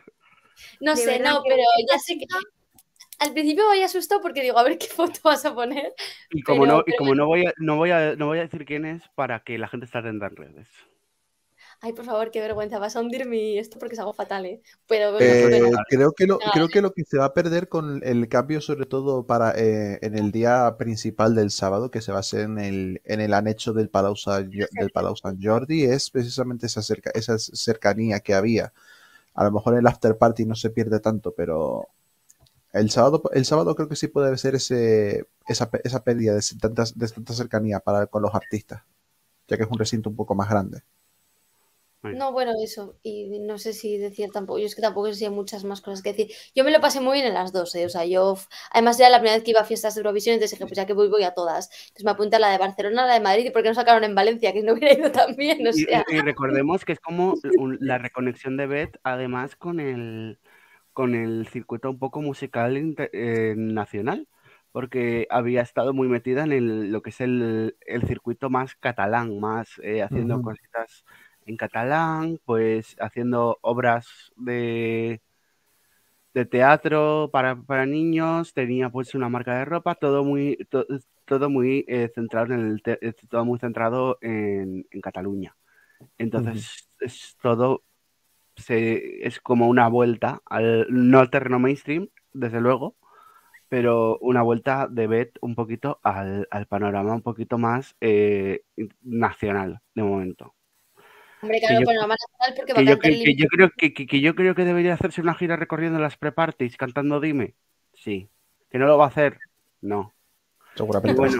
No 0.79 0.95
sé, 0.95 1.19
no, 1.19 1.41
pero 1.43 1.57
ya 1.89 1.99
sé 1.99 2.17
que... 2.17 2.25
Al 3.19 3.31
principio 3.33 3.65
me 3.65 3.71
había 3.73 3.85
asustado 3.85 4.21
porque 4.21 4.41
digo, 4.41 4.57
a 4.59 4.63
ver 4.63 4.77
qué 4.77 4.87
foto 4.87 5.19
vas 5.23 5.45
a 5.45 5.55
poner. 5.55 5.93
Y 6.31 6.41
como 6.41 6.63
Pero- 6.63 6.73
no, 6.75 6.79
y 6.81 6.83
pero 6.85 6.97
como 6.97 7.15
no 7.15 7.27
voy 7.27 7.45
a, 7.45 7.53
no 7.57 7.77
voy 7.77 7.91
a, 7.91 8.15
no 8.15 8.27
voy 8.27 8.39
a 8.39 8.41
decir 8.41 8.65
quién 8.65 8.85
es 8.85 9.03
para 9.15 9.39
que 9.39 9.57
la 9.57 9.67
gente 9.69 9.85
esté 9.85 9.99
atenta 9.99 10.27
en 10.27 10.35
redes. 10.35 10.67
Ay, 11.81 11.93
por 11.93 12.05
favor, 12.05 12.31
qué 12.31 12.41
vergüenza. 12.41 12.79
Vas 12.79 12.95
a 12.95 13.01
hundir 13.01 13.27
mi 13.27 13.57
esto 13.57 13.77
porque 13.79 13.95
salgo 13.95 14.13
fatal, 14.13 14.45
¿eh? 14.45 14.61
Pero... 14.87 15.19
Eh, 15.19 15.71
creo, 15.89 16.11
que 16.13 16.25
lo, 16.25 16.39
creo 16.39 16.67
que 16.67 16.81
lo 16.81 16.93
que 16.93 17.03
se 17.03 17.17
va 17.17 17.25
a 17.25 17.33
perder 17.33 17.69
con 17.69 18.01
el 18.03 18.27
cambio, 18.27 18.61
sobre 18.61 18.85
todo 18.85 19.25
para 19.25 19.51
eh, 19.51 19.99
en 20.01 20.17
el 20.17 20.31
día 20.31 20.75
principal 20.77 21.35
del 21.35 21.51
sábado, 21.51 21.91
que 21.91 22.01
se 22.01 22.11
va 22.11 22.17
a 22.17 22.21
hacer 22.21 22.41
en 22.41 22.59
el, 22.59 23.01
en 23.05 23.21
el 23.21 23.33
anexo 23.33 23.73
del 23.73 23.89
Palau, 23.89 24.15
San, 24.15 24.49
del 24.49 24.91
Palau 24.91 25.15
San 25.15 25.39
Jordi, 25.41 25.83
es 25.83 26.09
precisamente 26.09 26.65
esa, 26.65 26.81
cerca, 26.81 27.11
esa 27.13 27.37
cercanía 27.37 28.19
que 28.19 28.33
había. 28.33 28.73
A 29.33 29.43
lo 29.43 29.51
mejor 29.51 29.77
el 29.77 29.85
after 29.85 30.17
party 30.17 30.45
no 30.45 30.55
se 30.55 30.69
pierde 30.69 30.99
tanto, 30.99 31.33
pero 31.35 31.89
el 32.75 32.89
sábado, 32.89 33.23
el 33.33 33.45
sábado 33.45 33.73
creo 33.75 33.87
que 33.87 33.95
sí 33.95 34.07
puede 34.07 34.37
ser 34.37 34.55
ese, 34.55 35.27
esa, 35.47 35.69
esa 35.83 36.03
pérdida 36.03 36.33
de 36.33 36.41
tanta, 36.59 36.83
de 36.93 37.07
tanta 37.07 37.33
cercanía 37.33 37.79
para, 37.79 38.07
con 38.07 38.21
los 38.21 38.35
artistas, 38.35 38.83
ya 39.47 39.55
que 39.55 39.63
es 39.63 39.69
un 39.69 39.79
recinto 39.79 40.09
un 40.09 40.15
poco 40.17 40.35
más 40.35 40.49
grande. 40.49 40.83
No, 42.13 42.31
bueno, 42.31 42.51
eso. 42.63 42.97
Y 43.03 43.39
no 43.39 43.57
sé 43.57 43.73
si 43.73 43.97
decir 43.97 44.29
tampoco. 44.31 44.59
Yo 44.59 44.65
es 44.65 44.75
que 44.75 44.81
tampoco 44.81 45.07
sé 45.07 45.15
si 45.15 45.25
hay 45.25 45.31
muchas 45.31 45.63
más 45.63 45.81
cosas 45.81 46.01
que 46.03 46.11
decir. 46.13 46.31
Yo 46.53 46.63
me 46.63 46.71
lo 46.71 46.79
pasé 46.81 46.99
muy 47.01 47.13
bien 47.13 47.27
en 47.27 47.33
las 47.33 47.51
dos, 47.53 47.73
¿eh? 47.75 47.85
O 47.85 47.89
sea, 47.89 48.05
yo. 48.05 48.37
Además, 48.71 48.99
era 48.99 49.09
la 49.09 49.17
primera 49.19 49.35
vez 49.35 49.43
que 49.43 49.51
iba 49.51 49.61
a 49.61 49.65
fiestas 49.65 49.95
de 49.95 49.99
Eurovisión, 50.01 50.33
entonces 50.35 50.57
dije, 50.57 50.67
pues 50.67 50.77
ya 50.77 50.85
que 50.85 50.93
voy, 50.93 51.07
voy 51.07 51.23
a 51.23 51.33
todas. 51.33 51.69
Entonces 51.87 52.05
me 52.05 52.11
apunté 52.11 52.35
a 52.35 52.39
la 52.39 52.49
de 52.51 52.57
Barcelona, 52.57 53.03
a 53.03 53.07
la 53.07 53.13
de 53.15 53.19
Madrid, 53.21 53.45
y 53.45 53.49
por 53.51 53.63
qué 53.63 53.69
no 53.69 53.75
sacaron 53.75 54.03
en 54.03 54.15
Valencia, 54.15 54.53
que 54.53 54.61
no 54.63 54.73
hubiera 54.73 54.93
ido 54.93 55.11
también. 55.11 55.65
O 55.65 55.69
Y, 55.71 55.83
sea, 55.83 56.05
y- 56.09 56.15
y 56.15 56.19
recordemos 56.21 56.85
que 56.85 56.93
es 56.93 56.99
como 56.99 57.35
un- 57.57 57.77
la 57.81 57.97
reconexión 57.97 58.57
de 58.57 58.67
Beth, 58.67 58.99
además 59.03 59.55
con 59.55 59.79
el, 59.79 60.39
con 60.93 61.15
el 61.15 61.47
circuito 61.47 61.89
un 61.89 61.99
poco 61.99 62.21
musical 62.21 62.77
inter- 62.77 63.09
eh, 63.13 63.53
nacional, 63.57 64.27
porque 64.71 65.27
había 65.29 65.61
estado 65.61 65.93
muy 65.93 66.07
metida 66.07 66.43
en 66.43 66.51
el- 66.51 66.91
lo 66.91 67.01
que 67.01 67.09
es 67.09 67.21
el, 67.21 67.77
el 67.85 68.05
circuito 68.07 68.49
más 68.49 68.75
catalán, 68.75 69.39
más 69.39 69.69
eh, 69.83 70.03
haciendo 70.03 70.41
cositas 70.41 71.05
en 71.45 71.57
catalán, 71.57 72.39
pues 72.45 72.95
haciendo 72.99 73.59
obras 73.61 74.07
de, 74.37 75.21
de 76.33 76.45
teatro 76.45 77.29
para, 77.31 77.55
para 77.61 77.85
niños, 77.85 78.53
tenía 78.53 78.89
pues 78.89 79.15
una 79.15 79.29
marca 79.29 79.57
de 79.57 79.65
ropa, 79.65 79.95
todo 79.95 80.23
muy, 80.23 80.57
to- 80.69 80.85
todo 81.25 81.49
muy 81.49 81.85
eh, 81.87 82.11
centrado 82.13 82.53
en 82.53 82.59
el 82.71 82.81
te- 82.83 82.99
eh, 83.07 83.13
todo 83.29 83.45
muy 83.45 83.57
centrado 83.59 84.17
en, 84.21 84.85
en 84.91 85.01
Cataluña. 85.01 85.55
Entonces 86.19 86.89
es 86.99 87.37
todo 87.41 87.83
se, 88.57 89.27
es 89.27 89.39
como 89.41 89.67
una 89.69 89.87
vuelta 89.89 90.41
al 90.47 90.87
no 90.91 91.19
al 91.19 91.29
terreno 91.31 91.59
mainstream, 91.59 92.09
desde 92.33 92.61
luego, 92.61 92.97
pero 93.69 94.19
una 94.19 94.43
vuelta 94.43 94.87
de 94.89 95.07
Bet 95.07 95.37
un 95.41 95.55
poquito 95.55 95.99
al, 96.03 96.47
al 96.51 96.67
panorama 96.67 97.15
un 97.15 97.23
poquito 97.23 97.57
más 97.59 97.95
eh, 98.01 98.63
nacional 99.03 99.81
de 99.95 100.03
momento. 100.03 100.54
Hombre, 101.41 101.59
que 101.59 101.67
claro, 101.67 101.81
yo- 101.81 101.85
panorama 101.85 102.15
nacional 102.15 102.55
porque 102.57 102.73
va 102.73 102.75
Que 102.77 102.81
a 102.81 102.85
yo, 102.85 102.91
cantar 102.99 103.11
cre- 103.11 103.15
el 103.19 103.23
que 103.25 103.35
yo 103.35 103.47
creo 103.47 103.71
que, 103.77 103.93
que- 103.93 104.07
que 104.07 104.21
yo 104.21 104.35
creo 104.35 104.55
que 104.55 104.65
debería 104.65 104.93
hacerse 104.93 105.21
una 105.21 105.35
gira 105.35 105.55
recorriendo 105.55 105.99
las 105.99 106.17
pre-parties 106.17 106.77
cantando 106.77 107.19
Dime. 107.19 107.55
Sí. 107.93 108.29
¿Que 108.69 108.77
no 108.77 108.85
lo 108.87 108.97
va 108.97 109.05
a 109.05 109.09
hacer? 109.09 109.39
No. 109.81 110.13
Y 110.73 110.77
Seguramente. 110.77 111.17
bueno, 111.19 111.37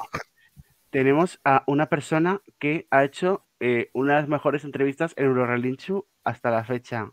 tenemos 0.90 1.40
a 1.44 1.64
una 1.68 1.88
persona 1.88 2.42
que 2.60 2.88
ha 2.92 3.04
hecho 3.04 3.46
eh, 3.60 3.90
una 3.94 4.16
de 4.16 4.20
las 4.22 4.30
mejores 4.30 4.64
entrevistas 4.64 5.14
en 5.18 5.26
Eurorelinchu 5.26 6.06
hasta 6.24 6.52
la 6.52 6.64
fecha. 6.64 7.10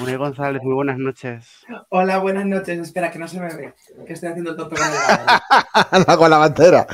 Unai 0.00 0.16
González, 0.16 0.62
muy 0.62 0.72
buenas 0.72 0.96
noches. 0.96 1.66
Hola, 1.90 2.16
buenas 2.18 2.46
noches. 2.46 2.78
Espera, 2.78 3.10
que 3.10 3.18
no 3.18 3.28
se 3.28 3.38
me 3.40 3.54
ve. 3.54 3.74
Que 4.06 4.14
estoy 4.14 4.30
haciendo 4.30 4.52
el 4.52 4.56
tonto 4.56 4.74
con 4.76 6.16
con 6.16 6.30
la 6.30 6.38
bandera. 6.38 6.86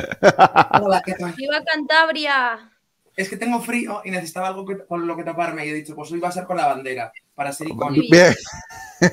Hola, 0.83 1.01
¿qué 1.05 1.15
tal? 1.15 1.33
¡Viva 1.37 1.63
Cantabria! 1.65 2.73
Es 3.17 3.31
que 3.31 3.37
tengo 3.39 3.61
frío 3.63 4.03
y 4.05 4.11
necesitaba 4.11 4.49
algo 4.49 4.67
que- 4.67 4.85
con 4.87 5.07
lo 5.07 5.17
que 5.17 5.25
taparme. 5.25 5.65
Y 5.67 5.71
he 5.71 5.75
dicho, 5.75 5.95
pues 5.97 6.13
hoy 6.13 6.21
va 6.21 6.29
a 6.29 6.33
ser 6.33 6.45
con 6.45 6.57
la 6.59 6.67
bandera, 6.67 7.13
para 7.35 7.51
ser 7.51 7.69
icónico. 7.69 8.07
Bien. 8.11 8.35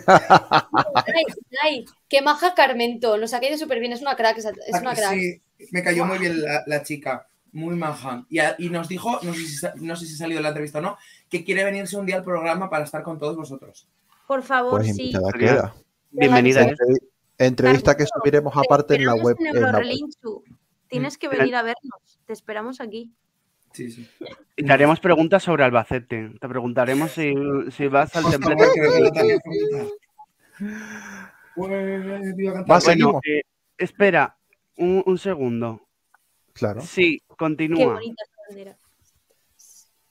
Ay, 0.08 1.24
ay, 1.64 1.86
qué 2.10 2.22
maja 2.22 2.54
Carmento. 2.54 3.18
Nos 3.18 3.34
ha 3.34 3.40
caído 3.40 3.58
súper 3.58 3.80
bien. 3.80 3.94
Es 3.94 4.02
una 4.02 4.16
crack. 4.16 4.38
Es 4.40 4.46
una 4.82 4.94
crack. 4.94 5.14
Sí, 5.14 5.42
me 5.72 5.84
cayó 5.84 6.06
muy 6.06 6.18
bien 6.18 6.42
la, 6.42 6.64
la 6.66 6.84
chica. 6.84 7.28
Muy 7.54 7.76
maja. 7.76 8.26
Y, 8.30 8.40
a- 8.40 8.56
y 8.58 8.70
nos 8.70 8.88
dijo, 8.88 9.20
no 9.22 9.34
sé, 9.34 9.46
si, 9.46 9.66
no 9.76 9.96
sé 9.96 10.06
si 10.08 10.16
ha 10.16 10.18
salido 10.18 10.42
la 10.42 10.50
entrevista 10.50 10.80
o 10.80 10.82
no, 10.82 10.98
que 11.30 11.44
quiere 11.44 11.64
venirse 11.64 11.96
un 11.98 12.06
día 12.06 12.16
al 12.18 12.24
programa 12.24 12.70
para 12.70 12.84
estar 12.84 13.04
con 13.04 13.20
todos 13.20 13.36
vosotros. 13.38 13.88
Por 14.28 14.42
favor, 14.44 14.82
Pues 14.82 14.96
sí. 14.96 15.14
queda. 15.38 15.74
Bienvenida. 16.12 16.66
Entrev- 16.66 17.00
Entrevista 17.38 17.96
que 17.96 18.06
subiremos 18.06 18.54
aparte 18.58 18.96
en 18.96 19.06
la 19.06 19.16
web. 19.16 19.36
en 19.40 19.48
en 19.48 19.54
la 19.54 19.60
web. 19.60 19.68
Eurorelinchu. 19.68 20.44
Tienes 20.88 21.18
que 21.18 21.28
venir 21.28 21.56
a 21.56 21.62
vernos. 21.64 22.20
Te 22.26 22.34
esperamos 22.34 22.80
aquí. 22.82 23.12
Sí, 23.74 23.90
sí. 23.92 24.08
Y 24.56 24.64
te 24.66 24.72
haremos 24.72 25.00
preguntas 25.00 25.42
sobre 25.44 25.64
Albacete. 25.64 26.32
Te 26.40 26.48
preguntaremos 26.48 27.12
si, 27.12 27.34
si 27.72 27.88
vas 27.88 28.16
al 28.16 28.24
comentar. 28.24 28.56
Pues, 31.56 32.86
Bueno, 32.86 33.20
eh, 33.26 33.42
espera, 33.78 34.38
un, 34.78 35.04
un 35.06 35.18
segundo. 35.18 35.82
Claro. 36.54 36.82
Sí, 36.82 37.20
Qué 37.28 37.36
continúa. 37.36 37.94
bonita 37.94 38.24
esta 38.24 38.42
bandera. 38.48 38.78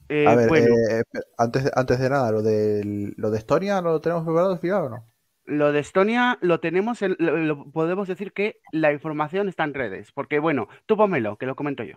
Eh, 0.09 0.27
A 0.27 0.35
ver, 0.35 0.47
bueno, 0.49 0.75
eh, 0.91 1.03
antes, 1.37 1.71
antes 1.75 1.99
de 1.99 2.09
nada, 2.09 2.31
lo 2.31 2.41
de, 2.41 3.13
lo 3.15 3.31
de 3.31 3.37
Estonia, 3.37 3.81
¿lo 3.81 4.01
tenemos 4.01 4.23
preparado 4.25 4.59
o 4.85 4.89
no? 4.89 5.05
lo 5.45 5.73
de 5.73 5.79
Estonia 5.79 6.37
lo 6.41 6.59
tenemos, 6.61 7.01
en- 7.01 7.17
lo, 7.19 7.35
lo- 7.37 7.69
podemos 7.71 8.07
decir 8.07 8.31
que 8.31 8.59
la 8.71 8.93
información 8.93 9.49
está 9.49 9.63
en 9.65 9.73
redes. 9.73 10.11
Porque, 10.13 10.39
bueno, 10.39 10.67
tú 10.85 10.95
pónmelo, 10.95 11.37
que 11.37 11.45
lo 11.45 11.55
comento 11.55 11.83
yo. 11.83 11.95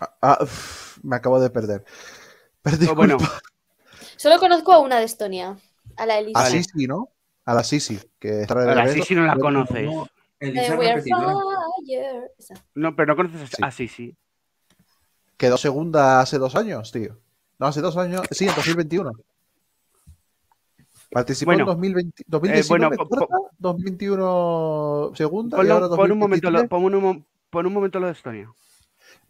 Ah, 0.00 0.14
ah, 0.22 0.38
uf, 0.42 0.98
me 1.02 1.16
acabo 1.16 1.38
de 1.40 1.50
perder. 1.50 1.84
Perdí 2.62 2.86
Oh, 2.88 2.94
bueno. 2.94 3.18
Solo 4.16 4.38
conozco 4.38 4.72
a 4.72 4.78
una 4.78 4.98
de 4.98 5.04
Estonia, 5.04 5.56
a 5.96 6.06
la 6.06 6.18
Elisa. 6.18 6.40
A. 6.40 6.46
Sisi, 6.46 6.86
¿no? 6.86 7.08
A 7.44 7.54
la 7.54 7.64
Sisi, 7.64 7.98
que 8.18 8.42
está 8.42 8.54
de 8.54 8.68
ahora 8.68 8.84
regreso. 8.84 9.02
sí, 9.04 9.08
si 9.08 9.14
no 9.14 9.24
la 9.26 9.36
conoces. 9.36 9.84
no, 9.86 10.06
Eh. 10.40 10.52
No, 12.74 12.94
pero 12.96 13.06
no 13.06 13.16
conoces 13.16 13.50
Sí. 13.50 13.62
a 13.62 13.70
sí. 13.70 14.16
Quedó 15.36 15.56
segunda 15.56 16.20
hace 16.20 16.38
dos 16.38 16.54
años, 16.56 16.92
tío. 16.92 17.18
No, 17.58 17.66
hace 17.66 17.80
dos 17.80 17.96
años. 17.96 18.22
Sí, 18.30 18.46
en 18.48 18.54
2021. 18.54 19.12
Participó 21.10 21.48
Bueno, 21.50 21.62
en 21.62 21.66
2020, 21.66 22.24
2019, 22.26 22.68
bueno, 22.68 22.96
po- 22.96 23.08
po- 23.08 23.26
cuarta, 23.26 23.36
2021 23.58 25.10
segunda 25.16 25.56
y 25.56 25.60
Ponlo- 25.60 25.72
ahora 25.74 25.88
pon, 25.96 26.12
un 26.12 26.18
momento, 26.18 26.50
2023. 26.50 26.62
lo, 26.62 26.68
pon, 26.68 26.94
un, 26.94 27.02
mo- 27.02 27.24
pon 27.50 27.66
un 27.66 27.72
momento 27.72 27.98
lo 27.98 28.06
de 28.06 28.12
Estonia. 28.12 28.52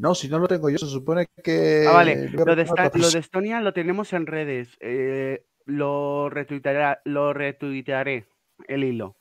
No, 0.00 0.14
si 0.14 0.28
no 0.30 0.38
lo 0.38 0.48
tengo 0.48 0.70
yo, 0.70 0.78
se 0.78 0.86
supone 0.86 1.26
que... 1.44 1.84
Ah, 1.86 1.92
vale. 1.92 2.30
Lo 2.30 2.56
de, 2.56 2.62
esta- 2.62 2.90
lo 2.94 3.08
Estonia 3.08 3.60
lo 3.60 3.74
tenemos 3.74 4.14
en 4.14 4.26
redes. 4.26 4.78
eh, 4.80 5.44
lo, 5.66 6.30
retuiteará- 6.30 7.00
lo 7.04 7.34
retuitearé 7.34 8.26
el 8.66 8.82
hilo, 8.84 9.14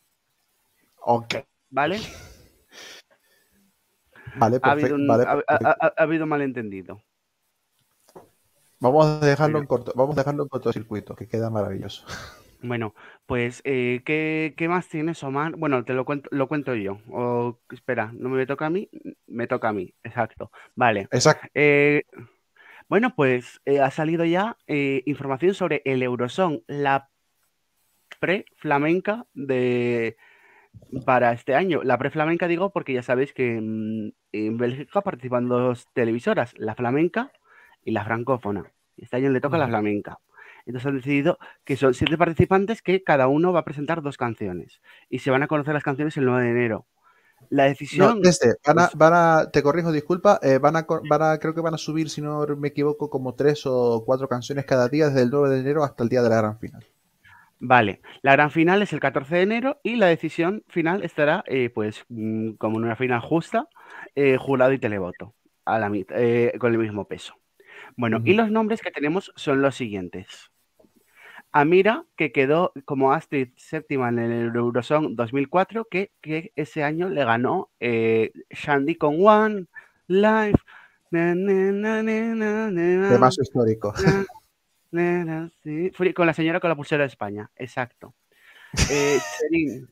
Ok, 1.02 1.36
¿vale? 1.70 2.00
vale, 4.36 4.60
Ha 4.64 4.72
habido, 4.72 4.88
perfecto. 4.88 4.96
un, 4.96 5.08
vale, 5.08 5.24
ha- 5.24 5.32
ha- 5.32 5.58
perfecto. 5.58 5.86
ha- 5.86 5.94
ha 5.98 6.04
habido 6.04 6.26
malentendido. 6.26 7.02
Vamos 8.80 9.06
a 9.06 9.26
dejarlo 9.26 9.60
en 9.60 9.66
corto, 9.68 9.92
vamos 9.96 10.18
a 10.18 10.22
dejarlo 10.22 10.44
en 10.44 10.50
cortocircuito, 10.50 11.14
que 11.14 11.28
queda 11.28 11.50
maravilloso. 11.50 12.06
Bueno, 12.62 12.94
pues, 13.26 13.62
eh, 13.64 14.02
¿qué, 14.06 14.54
qué 14.58 14.68
más 14.68 14.88
tienes, 14.90 15.24
Omar? 15.24 15.56
Bueno, 15.56 15.86
te 15.86 15.94
lo 15.94 16.04
cuento, 16.04 16.30
lo 16.32 16.48
cuento 16.48 16.76
yo. 16.76 17.00
O, 17.10 17.58
espera, 17.72 18.12
¿no 18.14 18.30
me 18.30 18.46
toca 18.46 18.66
a 18.66 18.70
mí? 18.70 18.90
Me 19.28 19.48
toca 19.48 19.70
a 19.70 19.74
mí, 19.74 19.94
exacto. 20.04 20.52
Vale. 20.76 21.08
Exacto. 21.12 21.48
Eh, 21.54 22.04
bueno, 22.90 23.14
pues 23.16 23.62
eh, 23.66 23.80
ha 23.80 23.92
salido 23.92 24.26
ya 24.26 24.58
eh, 24.68 25.04
información 25.06 25.54
sobre 25.54 25.82
el 25.86 26.04
Eurosong, 26.04 26.64
la 26.68 27.10
pre-flamenca 28.20 29.26
de 29.34 30.18
para 31.06 31.32
este 31.32 31.56
año. 31.56 31.82
La 31.84 31.98
pre-flamenca 31.98 32.48
digo 32.48 32.72
porque 32.72 32.94
ya 32.94 33.04
sabéis 33.04 33.32
que 33.32 33.56
en 33.58 34.58
Bélgica 34.58 35.02
participan 35.02 35.48
dos 35.48 35.88
televisoras, 35.94 36.54
la 36.58 36.76
flamenca 36.76 37.32
y 37.86 37.92
la 37.92 38.04
francófona. 38.04 38.72
Este 38.98 39.18
año 39.18 39.30
le 39.30 39.40
toca 39.40 39.58
la 39.58 39.68
flamenca. 39.68 40.20
Entonces 40.66 40.88
han 40.88 40.98
decidido 40.98 41.38
que 41.64 41.78
son 41.78 41.94
siete 41.94 42.18
participantes 42.18 42.82
que 42.82 43.04
cada 43.04 43.28
uno 43.28 43.54
va 43.54 43.62
a 43.62 43.66
presentar 43.66 44.02
dos 44.02 44.18
canciones 44.18 44.82
y 45.10 45.20
se 45.20 45.32
van 45.32 45.44
a 45.44 45.48
conocer 45.48 45.74
las 45.74 45.84
canciones 45.84 46.18
el 46.18 46.26
9 46.26 46.44
de 46.44 46.52
enero. 46.52 46.88
La 47.50 47.64
No, 47.64 47.70
decisión... 47.70 48.22
desde, 48.22 48.56
van 48.66 48.80
a, 48.80 48.90
van 48.96 49.14
a, 49.14 49.52
te 49.52 49.64
corrijo, 49.64 49.92
disculpa, 49.92 50.40
eh, 50.44 50.58
van, 50.58 50.76
a, 50.76 50.86
van 51.10 51.22
a, 51.22 51.38
creo 51.38 51.56
que 51.56 51.62
van 51.62 51.74
a 51.74 51.78
subir, 51.78 52.10
si 52.10 52.22
no 52.22 52.46
me 52.58 52.68
equivoco, 52.68 53.10
como 53.10 53.34
tres 53.34 53.66
o 53.66 54.04
cuatro 54.06 54.28
canciones 54.28 54.66
cada 54.66 54.90
día 54.90 55.08
desde 55.08 55.24
el 55.24 55.30
9 55.30 55.50
de 55.50 55.60
enero 55.62 55.84
hasta 55.84 56.04
el 56.04 56.10
día 56.10 56.22
de 56.22 56.30
la 56.30 56.38
gran 56.38 56.60
final. 56.60 56.86
Vale, 57.62 58.02
la 58.22 58.32
gran 58.34 58.52
final 58.52 58.82
es 58.82 58.94
el 58.94 59.02
14 59.02 59.36
de 59.36 59.42
enero 59.42 59.80
y 59.84 59.98
la 59.98 60.08
decisión 60.08 60.64
final 60.70 61.04
estará, 61.04 61.44
eh, 61.46 61.70
pues, 61.70 62.06
mm, 62.08 62.52
como 62.54 62.78
en 62.78 62.86
una 62.86 62.96
final 62.96 63.20
justa, 63.20 63.68
eh, 64.16 64.38
jurado 64.38 64.72
y 64.72 64.80
televoto, 64.80 65.36
a 65.66 65.78
la 65.78 65.92
eh, 65.94 66.54
con 66.58 66.72
el 66.72 66.80
mismo 66.80 67.06
peso. 67.06 67.36
Bueno, 67.96 68.22
y 68.24 68.34
los 68.34 68.52
nombres 68.52 68.82
que 68.82 68.92
tenemos 68.92 69.32
son 69.36 69.62
los 69.62 69.76
siguientes. 69.76 70.52
Amira, 71.52 72.06
que 72.16 72.32
quedó 72.32 72.74
como 72.86 73.12
Astrid 73.12 73.50
séptima 73.56 74.10
en 74.10 74.20
el 74.20 74.56
Eurosong 74.56 75.16
2004, 75.16 75.86
que, 75.90 76.12
que 76.22 76.52
ese 76.56 76.84
año 76.84 77.10
le 77.10 77.26
ganó 77.26 77.72
eh, 77.80 78.32
Shandy 78.52 78.96
con 78.96 79.16
One, 79.20 79.66
Life, 80.08 80.60
na, 81.10 81.34
na, 81.34 82.04
Temazo 83.10 83.42
histórico. 83.42 83.94
sí. 85.64 85.92
Con 86.14 86.28
la 86.28 86.34
señora 86.34 86.60
con 86.60 86.70
la 86.70 86.76
pulsera 86.76 87.04
de 87.04 87.08
España, 87.08 87.50
exacto. 87.56 88.14
Eh, 88.92 89.18
Cherin, 89.40 89.90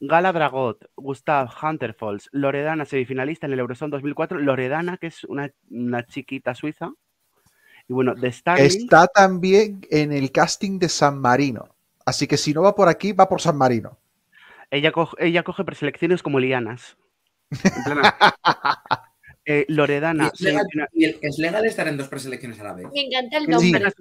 Gala 0.00 0.32
Dragot, 0.32 0.86
Gustav 0.96 1.50
Hunterfalls, 1.62 2.30
Loredana, 2.32 2.86
semifinalista 2.86 3.46
en 3.46 3.52
el 3.52 3.58
Eurosong 3.58 3.90
2004. 3.90 4.38
Loredana, 4.38 4.96
que 4.96 5.08
es 5.08 5.24
una, 5.24 5.52
una 5.70 6.06
chiquita 6.06 6.54
suiza. 6.54 6.92
Y 7.88 7.92
bueno, 7.94 8.14
de 8.14 8.30
Starling. 8.30 8.66
Está 8.66 9.06
también 9.06 9.80
en 9.90 10.12
el 10.12 10.30
casting 10.30 10.78
de 10.78 10.88
San 10.88 11.18
Marino. 11.18 11.68
Así 12.04 12.26
que 12.26 12.36
si 12.36 12.52
no 12.54 12.62
va 12.62 12.74
por 12.74 12.88
aquí, 12.88 13.12
va 13.12 13.28
por 13.28 13.40
San 13.40 13.56
Marino. 13.56 13.98
Ella, 14.70 14.92
coge, 14.92 15.16
ella 15.26 15.42
coge 15.42 15.64
preselecciones 15.64 16.22
como 16.22 16.38
lianas. 16.38 16.96
Eh, 19.50 19.64
¿Y 19.66 19.72
Loredana, 19.72 20.30
es, 20.34 20.40
legal, 20.42 20.66
semifina- 20.66 20.88
y 20.92 21.04
el- 21.06 21.18
es 21.22 21.38
legal 21.38 21.64
estar 21.64 21.88
en 21.88 21.96
dos 21.96 22.08
preselecciones 22.08 22.60
a 22.60 22.64
la 22.64 22.74
vez? 22.74 22.86
Me 22.92 23.00
encanta 23.06 23.38
el 23.38 23.44
Sí. 23.46 23.50
nombre. 23.72 23.92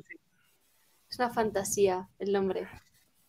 Es 1.09 1.18
una 1.19 1.30
fantasía 1.30 2.09
el 2.19 2.34
nombre. 2.34 2.68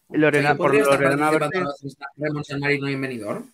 Lorena, 0.09 0.51
¿Yo 0.51 0.56
por 0.56 0.74
Ramón 0.74 2.44
San 2.44 2.59
Marino 2.59 2.89
y 2.90 2.94
en 2.94 3.01
Benidorm? 3.01 3.52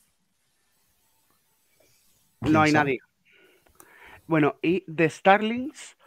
no 2.41 2.63
hay 2.63 2.73
nadie. 2.73 3.01
Bueno, 4.27 4.57
y 4.63 4.83
de 4.87 5.11
Starlings, 5.11 5.99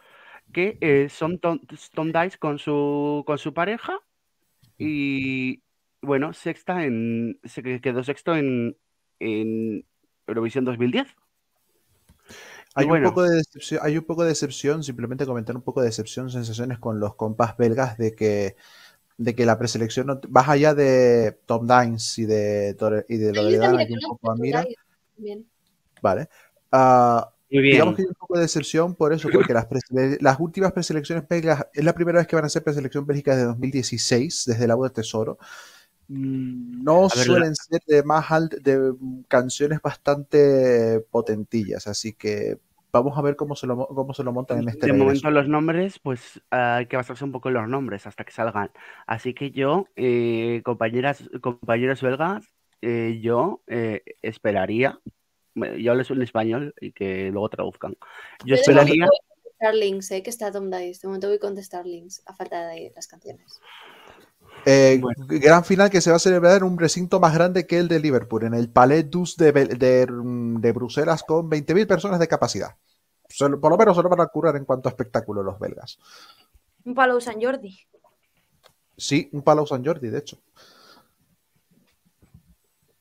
que 0.52 0.78
eh, 0.80 1.08
son 1.08 1.38
Tom, 1.38 1.60
Tom 1.94 2.12
Dice 2.12 2.38
con 2.38 2.58
su, 2.58 3.22
con 3.26 3.38
su 3.38 3.52
pareja. 3.54 3.98
Y 4.78 5.62
bueno, 6.02 6.32
sexta 6.32 6.84
en. 6.84 7.38
Se 7.44 7.62
que- 7.62 7.80
quedó 7.80 8.04
sexto 8.04 8.36
en, 8.36 8.76
en 9.18 9.84
Eurovisión 10.26 10.64
2010. 10.64 11.08
Hay, 12.74 12.86
bueno. 12.86 13.08
un 13.08 13.14
poco 13.14 13.22
de 13.24 13.36
decepción, 13.36 13.80
hay 13.82 13.98
un 13.98 14.04
poco 14.04 14.22
de 14.22 14.28
decepción, 14.28 14.84
simplemente 14.84 15.26
comentar 15.26 15.56
un 15.56 15.62
poco 15.62 15.80
de 15.80 15.86
decepción, 15.86 16.30
sensaciones 16.30 16.78
con 16.78 17.00
los 17.00 17.16
compas 17.16 17.56
belgas 17.56 17.98
de 17.98 18.14
que, 18.14 18.54
de 19.16 19.34
que 19.34 19.46
la 19.46 19.58
preselección, 19.58 20.06
no- 20.06 20.20
más 20.28 20.48
allá 20.48 20.74
de 20.74 21.40
Tom 21.46 21.66
Dines 21.66 22.18
y 22.18 22.26
de, 22.26 22.76
y 23.08 23.16
de 23.16 23.32
Loredana, 23.32 23.82
le 23.82 23.94
un 23.94 24.00
poco 24.00 24.30
a 24.30 24.36
Mira. 24.36 24.64
¿vale? 26.00 26.28
Ah, 26.70 27.32
Muy 27.50 27.62
bien. 27.62 27.82
digamos 27.82 27.94
que 27.94 28.02
hay 28.02 28.08
un 28.08 28.14
poco 28.14 28.34
de 28.36 28.42
decepción 28.42 28.94
por 28.94 29.12
eso, 29.12 29.30
porque 29.30 29.52
las, 29.54 29.66
últimas 30.40 30.72
preselecciones 30.72 31.28
belgas, 31.28 31.66
es 31.74 31.84
la 31.84 31.94
primera 31.94 32.18
vez 32.18 32.26
que 32.28 32.36
van 32.36 32.44
a 32.44 32.48
ser 32.48 32.64
preselección 32.64 33.06
Bélgica 33.06 33.32
desde 33.32 33.46
2016, 33.46 34.44
desde 34.46 34.66
la 34.68 34.76
U 34.76 34.84
de 34.84 34.90
Tesoro. 34.90 35.38
Mm, 36.08 36.84
No 36.84 37.08
ver, 37.14 37.26
suelen 37.26 37.54
ser 37.56 37.80
de 37.86 38.02
más 38.04 38.30
alt 38.30 38.54
de 38.54 38.94
canciones 39.28 39.80
bastante 39.82 41.00
potentillas, 41.10 41.86
así 41.86 42.14
que 42.14 42.58
vamos 42.92 43.16
a 43.18 43.22
ver 43.22 43.36
cómo 43.36 43.54
se 43.56 43.66
lo, 43.66 43.76
mo- 43.76 43.88
cómo 43.88 44.14
se 44.14 44.24
lo 44.24 44.32
montan 44.32 44.60
en 44.60 44.68
este 44.68 44.86
de 44.86 44.92
regreso. 44.96 45.24
momento 45.24 45.30
los 45.30 45.48
nombres, 45.48 45.98
pues 46.00 46.40
hay 46.50 46.86
que 46.86 46.96
basarse 46.96 47.24
un 47.24 47.32
poco 47.32 47.48
en 47.48 47.54
los 47.54 47.68
nombres 47.68 48.06
hasta 48.06 48.24
que 48.24 48.32
salgan. 48.32 48.70
Así 49.06 49.34
que 49.34 49.50
yo, 49.50 49.86
eh, 49.96 50.62
compañeras, 50.64 51.28
compañeros 51.40 52.02
belgas, 52.02 52.46
eh, 52.80 53.18
yo 53.22 53.62
eh, 53.66 54.02
esperaría, 54.22 55.00
yo 55.78 55.94
les 55.94 56.10
en 56.10 56.22
español 56.22 56.74
y 56.80 56.92
que 56.92 57.30
luego 57.30 57.48
traduzcan. 57.48 57.96
Yo 58.44 58.54
esperaría, 58.54 59.06
momento 59.06 59.12
voy 59.16 59.40
con 59.40 59.54
Starlings, 59.56 60.10
eh, 60.12 60.22
que 60.22 60.30
está 60.30 60.52
Tom 60.52 60.70
Dice. 60.70 61.00
De 61.02 61.08
momento 61.08 61.28
voy 61.28 61.38
con 61.38 61.54
The 61.54 61.62
Starlings, 61.62 62.22
a 62.26 62.34
falta 62.34 62.68
de 62.68 62.92
las 62.94 63.06
canciones. 63.06 63.60
Eh, 64.66 64.98
Bueno. 65.00 65.24
Gran 65.28 65.64
final 65.64 65.88
que 65.90 66.00
se 66.00 66.10
va 66.10 66.16
a 66.16 66.20
celebrar 66.20 66.58
en 66.58 66.64
un 66.64 66.78
recinto 66.78 67.20
más 67.20 67.32
grande 67.34 67.66
que 67.66 67.78
el 67.78 67.88
de 67.88 68.00
Liverpool, 68.00 68.44
en 68.44 68.54
el 68.54 68.68
Palais 68.70 69.08
Dus 69.10 69.36
de, 69.36 69.52
Bel- 69.54 69.78
de, 69.78 70.06
de 70.60 70.72
Bruselas, 70.72 71.22
con 71.22 71.48
20.000 71.48 71.86
personas 71.86 72.18
de 72.18 72.28
capacidad. 72.28 72.76
Solo- 73.28 73.60
por 73.60 73.70
lo 73.70 73.76
menos 73.78 73.96
se 73.96 74.02
lo 74.02 74.08
van 74.08 74.20
a 74.20 74.26
curar 74.26 74.56
en 74.56 74.64
cuanto 74.64 74.88
a 74.88 74.90
espectáculo 74.90 75.42
los 75.42 75.58
belgas. 75.58 75.98
Un 76.84 76.94
palo 76.94 77.20
San 77.20 77.40
Jordi. 77.40 77.78
Sí, 78.96 79.28
un 79.32 79.42
Palau 79.42 79.64
San 79.64 79.84
Jordi, 79.84 80.08
de 80.08 80.18
hecho. 80.18 80.38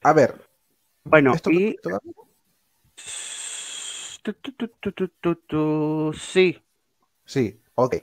A 0.04 0.14
ver, 0.14 0.40
bueno, 1.04 1.34
¿esto 1.34 1.50
y 1.50 1.76
Tu, 4.34 4.52
tu, 5.22 5.36
tu, 5.48 6.14
sí, 6.14 6.62
Sí, 7.26 7.62
ok. 7.76 7.96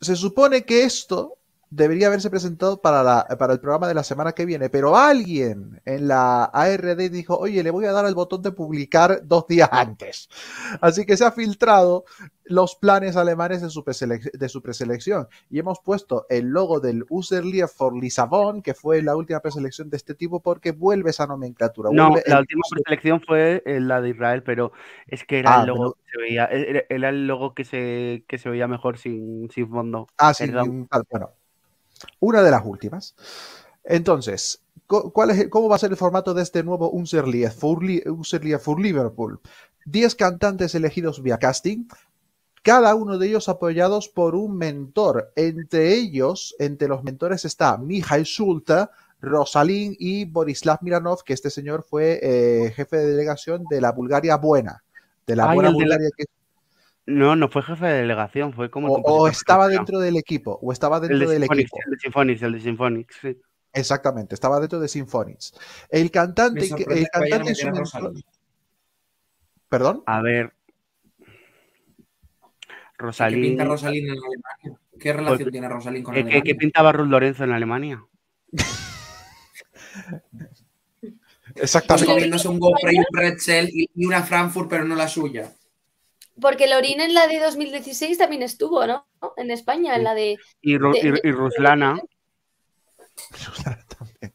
Se 0.00 0.16
supone 0.16 0.64
que 0.64 0.84
esto 0.84 1.39
debería 1.70 2.08
haberse 2.08 2.30
presentado 2.30 2.80
para, 2.82 3.02
la- 3.02 3.26
para 3.38 3.52
el 3.52 3.60
programa 3.60 3.86
de 3.88 3.94
la 3.94 4.02
semana 4.02 4.32
que 4.32 4.44
viene, 4.44 4.68
pero 4.70 4.96
alguien 4.96 5.80
en 5.84 6.08
la 6.08 6.44
ARD 6.44 7.08
dijo, 7.10 7.36
oye, 7.38 7.62
le 7.62 7.70
voy 7.70 7.84
a 7.86 7.92
dar 7.92 8.04
al 8.06 8.14
botón 8.14 8.42
de 8.42 8.50
publicar 8.52 9.20
dos 9.24 9.46
días 9.46 9.68
antes. 9.72 10.28
Así 10.80 11.06
que 11.06 11.16
se 11.16 11.24
ha 11.24 11.30
filtrado 11.32 12.04
los 12.44 12.74
planes 12.74 13.16
alemanes 13.16 13.62
de 13.62 13.70
su, 13.70 13.84
de 13.84 14.48
su 14.48 14.60
preselección 14.62 15.28
y 15.48 15.60
hemos 15.60 15.78
puesto 15.78 16.26
el 16.28 16.46
logo 16.48 16.80
del 16.80 17.04
Userlier 17.08 17.68
for 17.68 17.94
Lissabon, 17.96 18.62
que 18.62 18.74
fue 18.74 19.00
la 19.02 19.14
última 19.14 19.38
preselección 19.38 19.88
de 19.90 19.96
este 19.96 20.14
tipo, 20.16 20.40
porque 20.40 20.72
vuelve 20.72 21.10
esa 21.10 21.28
nomenclatura. 21.28 21.90
No, 21.92 22.08
la 22.10 22.20
el 22.34 22.38
última 22.40 22.62
User- 22.66 22.82
preselección 22.82 23.20
fue 23.20 23.62
eh, 23.64 23.78
la 23.78 24.00
de 24.00 24.08
Israel, 24.10 24.42
pero 24.42 24.72
es 25.06 25.24
que 25.24 25.38
era 25.38 25.58
Ah, 25.58 25.60
el 25.60 25.68
logo 25.68 25.80
pero- 25.80 25.94
que 26.04 26.10
se 26.10 26.18
veía, 26.20 26.44
era, 26.46 26.82
era 26.88 27.08
el 27.10 27.28
logo 27.28 27.54
que 27.54 27.64
se, 27.64 28.24
que 28.26 28.38
se 28.38 28.50
veía 28.50 28.66
mejor 28.66 28.98
sin, 28.98 29.48
sin 29.50 29.70
fondo. 29.70 30.08
Ah, 30.18 30.34
sí, 30.34 30.50
tal, 30.50 30.86
bueno. 31.08 31.30
Una 32.20 32.42
de 32.42 32.50
las 32.50 32.62
últimas. 32.64 33.14
Entonces, 33.84 34.62
¿cuál 34.86 35.30
es, 35.30 35.48
¿cómo 35.48 35.68
va 35.68 35.76
a 35.76 35.78
ser 35.80 35.90
el 35.90 35.96
formato 35.96 36.34
de 36.34 36.42
este 36.42 36.62
nuevo 36.62 36.90
Unserlied 36.90 37.50
for, 37.50 37.80
for 38.60 38.80
Liverpool? 38.80 39.40
10 39.86 40.14
cantantes 40.14 40.74
elegidos 40.74 41.22
vía 41.22 41.38
casting, 41.38 41.86
cada 42.62 42.94
uno 42.94 43.16
de 43.18 43.28
ellos 43.28 43.48
apoyados 43.48 44.08
por 44.08 44.34
un 44.34 44.56
mentor. 44.56 45.32
Entre 45.36 45.94
ellos, 45.94 46.54
entre 46.58 46.88
los 46.88 47.02
mentores 47.02 47.44
está 47.46 47.78
Mijail 47.78 48.26
Sulta, 48.26 48.90
Rosalín 49.22 49.96
y 49.98 50.26
Borislav 50.26 50.78
Miranov, 50.82 51.24
que 51.24 51.32
este 51.32 51.50
señor 51.50 51.82
fue 51.88 52.20
eh, 52.22 52.72
jefe 52.76 52.96
de 52.98 53.06
delegación 53.06 53.64
de 53.70 53.80
la 53.80 53.92
Bulgaria 53.92 54.36
Buena. 54.36 54.82
De 55.26 55.36
la 55.36 55.50
Ay, 55.50 55.54
buena 55.56 55.70
el 55.70 55.74
de 55.76 55.78
la- 55.80 55.84
Bulgaria 55.86 56.10
que 56.16 56.24
No, 57.10 57.34
no 57.36 57.48
fue 57.48 57.62
jefe 57.62 57.86
de 57.86 58.00
delegación, 58.02 58.52
fue 58.52 58.70
como. 58.70 58.96
el 58.96 59.02
o, 59.04 59.28
estaba 59.28 59.68
dentro 59.68 59.98
del 59.98 60.16
equipo, 60.16 60.58
o 60.62 60.72
estaba 60.72 60.96
El 60.98 61.08
dentro 61.08 61.28
de 61.28 61.34
del 61.34 61.42
equipo. 61.44 61.76
el 61.84 61.90
de 61.92 61.98
Symphonics, 61.98 62.42
el 62.42 62.52
de 62.52 62.60
Symphonics, 62.60 63.16
sí. 63.20 63.36
Exactamente, 63.72 64.34
estaba 64.34 64.58
dentro 64.60 64.80
de 64.80 64.88
Symphonics. 64.88 65.52
El 65.88 66.10
cantante, 66.10 66.66
el 66.66 67.06
cantante 67.08 67.70
Rosalía. 67.70 68.22
¿Perdón? 69.68 70.02
A 70.06 70.20
ver. 70.22 70.52
¿Qué 71.18 71.26
Rosalín. 72.98 73.40
pinta 73.42 73.64
Rosalín 73.64 74.04
en 74.06 74.10
Alemania? 74.18 74.80
¿Qué 74.98 75.12
relación 75.12 75.38
Pues, 75.42 75.52
tiene 75.52 75.68
Rosalín 75.68 76.02
con 76.02 76.14
¿Qué, 76.14 76.20
qué- 76.20 76.26
Alemania? 76.26 76.42
qué 76.44 76.54
pintaba 76.54 76.92
Ruth 76.92 77.08
Lorenzo 77.08 77.44
en 77.44 77.52
Alemania? 77.52 78.04
Pues 78.52 78.66
Exactamente. 81.56 82.06
comiéndose 82.06 82.48
un 82.48 82.58
GoPro 82.58 82.92
y 82.92 82.98
un 82.98 83.04
pretzel 83.10 83.70
y 83.72 84.04
una 84.04 84.22
Frankfurt, 84.22 84.68
pero 84.68 84.84
no 84.84 84.94
la 84.94 85.08
suya. 85.08 85.52
Porque 86.40 86.66
Lorín 86.68 87.00
en 87.00 87.14
la 87.14 87.26
de 87.26 87.38
2016 87.40 88.18
también 88.18 88.42
estuvo, 88.42 88.86
¿no? 88.86 89.06
En 89.36 89.50
España, 89.50 89.96
en 89.96 90.04
la 90.04 90.14
de... 90.14 90.38
Y, 90.60 90.74
Ru- 90.76 90.92
De- 90.92 91.20
y- 91.24 91.28
y 91.28 91.32
Ruslana. 91.32 92.00
También. 93.64 94.34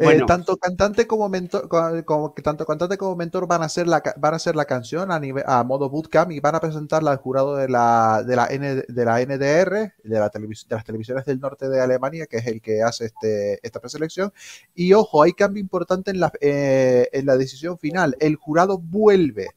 Bueno. 0.00 0.24
Eh, 0.24 0.26
tanto 0.26 0.56
cantante 0.56 1.06
como 1.06 1.28
mentor, 1.28 1.68
co- 1.68 2.04
como, 2.06 2.32
tanto 2.32 2.64
cantante 2.64 2.96
como 2.96 3.14
mentor 3.14 3.46
van 3.46 3.62
a 3.62 3.66
hacer 3.66 3.86
la, 3.86 4.02
van 4.16 4.32
a 4.32 4.36
hacer 4.36 4.56
la 4.56 4.64
canción 4.64 5.12
a, 5.12 5.20
nivel, 5.20 5.44
a 5.46 5.62
modo 5.64 5.90
bootcamp 5.90 6.32
y 6.32 6.40
van 6.40 6.54
a 6.54 6.60
presentarla 6.60 7.10
al 7.10 7.18
jurado 7.18 7.56
de 7.56 7.68
la, 7.68 8.22
de 8.26 8.34
la, 8.36 8.46
N- 8.46 8.84
de 8.88 9.04
la 9.04 9.20
NDR, 9.20 9.92
de, 10.02 10.18
la 10.18 10.30
televis- 10.30 10.66
de 10.66 10.74
las 10.76 10.84
televisiones 10.84 11.26
del 11.26 11.40
norte 11.40 11.68
de 11.68 11.80
Alemania, 11.80 12.26
que 12.26 12.38
es 12.38 12.46
el 12.46 12.62
que 12.62 12.82
hace 12.82 13.06
este, 13.06 13.60
esta 13.64 13.80
preselección. 13.80 14.32
Y 14.74 14.94
ojo, 14.94 15.22
hay 15.22 15.32
cambio 15.32 15.60
importante 15.60 16.10
en 16.10 16.20
la, 16.20 16.32
eh, 16.40 17.08
en 17.12 17.26
la 17.26 17.36
decisión 17.36 17.78
final. 17.78 18.16
El 18.18 18.36
jurado 18.36 18.78
vuelve 18.78 19.50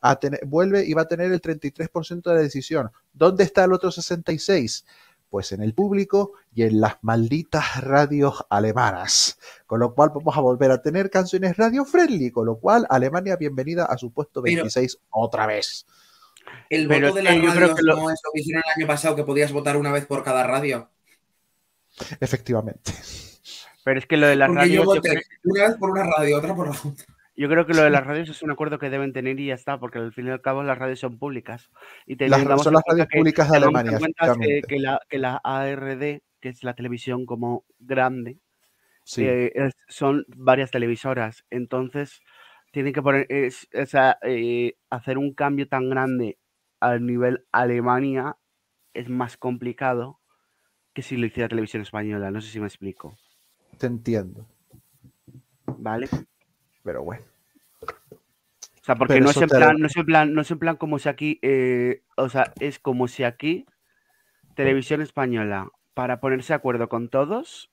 a 0.00 0.16
tener, 0.20 0.40
vuelve 0.46 0.84
y 0.84 0.92
va 0.94 1.02
a 1.02 1.08
tener 1.08 1.30
el 1.32 1.40
33% 1.40 2.22
de 2.30 2.34
la 2.34 2.40
decisión. 2.40 2.90
¿Dónde 3.12 3.44
está 3.44 3.64
el 3.64 3.72
otro 3.72 3.90
66%? 3.90 4.84
Pues 5.28 5.52
en 5.52 5.62
el 5.62 5.74
público 5.74 6.32
y 6.52 6.64
en 6.64 6.80
las 6.80 6.96
malditas 7.02 7.80
radios 7.84 8.44
alemanas. 8.50 9.38
Con 9.64 9.78
lo 9.78 9.94
cual 9.94 10.10
vamos 10.12 10.36
a 10.36 10.40
volver 10.40 10.72
a 10.72 10.82
tener 10.82 11.08
canciones 11.08 11.56
radio 11.56 11.84
friendly. 11.84 12.32
Con 12.32 12.46
lo 12.46 12.56
cual, 12.58 12.84
Alemania, 12.90 13.36
bienvenida 13.36 13.84
a 13.84 13.96
su 13.96 14.12
puesto 14.12 14.42
Pero- 14.42 14.56
26 14.64 14.98
otra 15.10 15.46
vez. 15.46 15.86
El 16.68 16.88
Pero 16.88 17.08
voto 17.10 17.14
de 17.14 17.20
es 17.20 17.24
las 17.26 17.34
yo 17.36 17.40
creo 17.42 17.52
radios 17.60 17.76
que 17.76 17.82
lo- 17.84 17.96
no 17.96 18.10
es 18.10 18.20
lo 18.24 18.30
que 18.32 18.40
hicieron 18.40 18.62
el 18.66 18.80
año 18.82 18.86
pasado, 18.88 19.14
que 19.14 19.22
podías 19.22 19.52
votar 19.52 19.76
una 19.76 19.92
vez 19.92 20.04
por 20.06 20.24
cada 20.24 20.44
radio. 20.44 20.90
Efectivamente. 22.18 22.92
Pero 23.84 23.98
es 24.00 24.06
que 24.06 24.16
lo 24.16 24.26
de 24.26 24.36
las 24.36 24.48
Porque 24.48 24.60
radios. 24.62 24.76
yo 24.76 24.82
Yo 24.82 24.86
voté 24.86 25.08
creo, 25.10 25.22
una 25.44 25.68
vez 25.68 25.76
por 25.78 25.90
una 25.90 26.02
radio, 26.04 26.38
otra 26.38 26.54
por 26.56 26.66
la 26.68 26.72
otra. 26.72 27.04
Yo 27.40 27.48
creo 27.48 27.64
que 27.64 27.72
lo 27.72 27.82
de 27.82 27.88
las 27.88 28.06
radios 28.06 28.28
es 28.28 28.42
un 28.42 28.50
acuerdo 28.50 28.78
que 28.78 28.90
deben 28.90 29.14
tener 29.14 29.40
y 29.40 29.46
ya 29.46 29.54
está, 29.54 29.80
porque 29.80 29.98
al 29.98 30.12
fin 30.12 30.26
y 30.26 30.30
al 30.30 30.42
cabo 30.42 30.62
las 30.62 30.76
radios 30.76 30.98
son 31.00 31.18
públicas. 31.18 31.70
Y 32.04 32.16
Las, 32.28 32.42
son 32.62 32.74
las 32.74 32.82
radios 32.86 33.08
que- 33.08 33.16
públicas 33.16 33.50
de 33.50 33.56
Alemania, 33.56 33.98
que, 34.68 34.78
la, 34.78 35.00
que 35.08 35.18
la 35.18 35.40
ARD, 35.42 36.20
que 36.38 36.48
es 36.50 36.62
la 36.62 36.74
televisión 36.74 37.24
como 37.24 37.64
grande, 37.78 38.38
Sí. 39.04 39.24
eh, 39.24 39.52
es- 39.54 39.74
son 39.88 40.26
varias 40.36 40.70
televisoras. 40.70 41.46
Entonces, 41.48 42.20
tienen 42.72 42.92
que 42.92 43.00
poner, 43.00 43.26
es- 43.30 43.66
sea, 43.86 44.18
eh, 44.20 44.74
hacer 44.90 45.16
un 45.16 45.32
cambio 45.32 45.66
tan 45.66 45.88
grande 45.88 46.36
al 46.78 47.06
nivel 47.06 47.46
Alemania 47.52 48.36
es 48.92 49.08
más 49.08 49.38
complicado 49.38 50.20
que 50.92 51.00
si 51.00 51.16
lo 51.16 51.24
hiciera 51.24 51.48
televisión 51.48 51.80
española. 51.80 52.30
No 52.30 52.42
sé 52.42 52.50
si 52.50 52.60
me 52.60 52.66
explico. 52.66 53.16
Te 53.78 53.86
entiendo. 53.86 54.46
¿Vale? 55.78 56.06
Pero 56.84 57.02
bueno. 57.02 57.29
O 58.80 58.84
sea, 58.84 58.94
porque 58.94 59.20
no 59.20 59.30
es, 59.30 59.36
en 59.36 59.48
plan, 59.48 59.76
no 59.78 59.86
es 59.86 59.96
en 59.96 60.06
plan, 60.06 60.32
no 60.32 60.40
es 60.40 60.50
en 60.50 60.58
plan 60.58 60.76
como 60.76 60.98
si 60.98 61.08
aquí, 61.08 61.38
eh, 61.42 62.02
o 62.16 62.28
sea, 62.30 62.52
es 62.60 62.78
como 62.78 63.08
si 63.08 63.24
aquí 63.24 63.66
Televisión 64.54 65.02
Española, 65.02 65.68
para 65.92 66.20
ponerse 66.20 66.54
de 66.54 66.56
acuerdo 66.56 66.88
con 66.88 67.10
todos, 67.10 67.70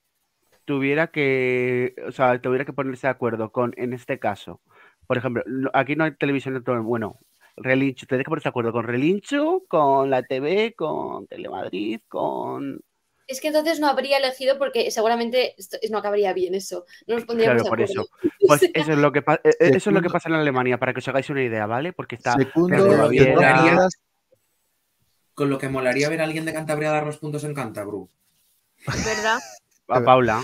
tuviera 0.65 1.07
que, 1.07 1.95
o 2.05 2.11
sea, 2.11 2.41
tuviera 2.41 2.65
que 2.65 2.73
ponerse 2.73 3.07
de 3.07 3.11
acuerdo 3.11 3.51
con, 3.51 3.73
en 3.77 3.93
este 3.93 4.19
caso, 4.19 4.61
por 5.07 5.17
ejemplo, 5.17 5.43
aquí 5.73 5.95
no 5.95 6.03
hay 6.03 6.11
televisión 6.15 6.55
de 6.55 6.61
todo, 6.61 6.83
bueno, 6.83 7.19
Relincho, 7.55 8.05
tendría 8.05 8.25
que 8.25 8.29
ponerse 8.29 8.47
de 8.47 8.51
acuerdo 8.51 8.73
con 8.73 8.85
Relincho, 8.85 9.63
con 9.67 10.09
la 10.09 10.23
TV, 10.23 10.73
con 10.75 11.25
Telemadrid, 11.27 12.01
con... 12.07 12.81
Es 13.27 13.41
que 13.41 13.47
entonces 13.49 13.79
no 13.81 13.87
habría 13.87 14.17
elegido 14.17 14.57
porque 14.57 14.89
seguramente 14.89 15.53
esto- 15.57 15.77
no 15.91 15.97
acabaría 15.97 16.31
bien 16.33 16.55
eso. 16.55 16.85
No 17.07 17.15
nos 17.15 17.25
pondríamos 17.25 17.61
Claro, 17.61 17.69
por 17.69 17.81
eso. 17.81 18.07
Pues 18.47 18.63
eso 18.73 18.91
es 18.93 18.97
lo 18.97 19.11
que 19.11 19.21
pa- 19.21 19.41
eso 19.43 19.49
es 19.59 19.67
lo 19.69 19.73
que 19.73 19.79
Segundo- 19.81 20.09
pasa 20.11 20.29
en 20.29 20.35
Alemania, 20.35 20.77
para 20.77 20.93
que 20.93 20.99
os 20.99 21.07
hagáis 21.09 21.29
una 21.29 21.43
idea, 21.43 21.65
¿vale? 21.65 21.91
Porque 21.91 22.15
está 22.15 22.33
Segundo, 22.33 22.97
Baviera, 22.97 23.87
Con 25.33 25.49
lo 25.49 25.57
que 25.57 25.67
molaría 25.69 26.07
ver 26.09 26.21
a 26.21 26.23
alguien 26.23 26.45
de 26.45 26.53
Cantabria 26.53 26.89
dar 26.91 27.05
los 27.05 27.17
puntos 27.17 27.43
en 27.43 27.53
Cantabru. 27.53 28.09
¿Verdad? 28.85 29.39
a 29.89 30.01
Paula. 30.01 30.37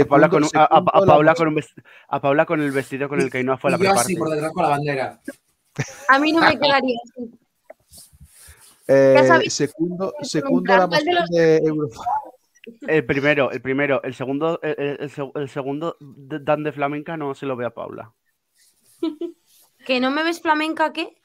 A 0.00 0.04
Paula, 0.06 0.28
con, 0.28 0.42
un- 0.44 0.50
a, 0.54 0.60
a- 0.60 0.64
a 0.64 0.68
segundo, 0.68 1.00
la 1.06 1.06
Paula 1.12 1.30
moción- 1.32 1.34
con 1.36 1.48
un 1.48 1.54
vest- 1.54 1.84
a 2.08 2.20
Paula 2.20 2.46
con 2.46 2.60
el 2.60 2.70
vestido 2.72 3.08
con 3.08 3.20
el 3.20 3.30
que 3.30 3.44
no 3.44 3.56
fue 3.58 3.70
a 3.70 3.76
la 3.76 3.78
y 3.78 3.86
yo 3.86 3.92
así 3.92 4.16
por 4.16 4.30
detrás 4.30 4.52
con 4.52 4.62
la 4.64 4.68
bandera. 4.70 5.20
A 6.08 6.18
mí 6.18 6.32
no 6.32 6.40
me 6.40 6.58
quedaría 6.58 6.96
así. 7.04 7.38
Eh, 8.88 9.50
segundo, 9.50 10.12
un 10.18 10.24
segundo 10.24 10.76
la 10.76 10.86
¿cuál 10.88 11.04
de 11.04 11.10
moción 11.12 11.26
de 11.30 11.56
Europa. 11.58 12.02
El 12.88 13.04
primero, 13.04 13.50
el 13.50 13.60
primero, 13.60 14.02
el 14.02 14.14
segundo, 14.14 14.58
el, 14.62 14.74
el- 14.78 14.96
el 15.00 15.10
seg- 15.10 15.32
el 15.38 15.48
segundo 15.48 15.96
Dan 16.00 16.62
de 16.64 16.72
Flamenca 16.72 17.16
no 17.16 17.34
se 17.34 17.46
lo 17.46 17.56
ve 17.56 17.66
a 17.66 17.70
Paula. 17.70 18.12
¿Que 19.86 20.00
no 20.00 20.10
me 20.10 20.22
ves 20.24 20.40
flamenca 20.40 20.92
qué? 20.92 21.20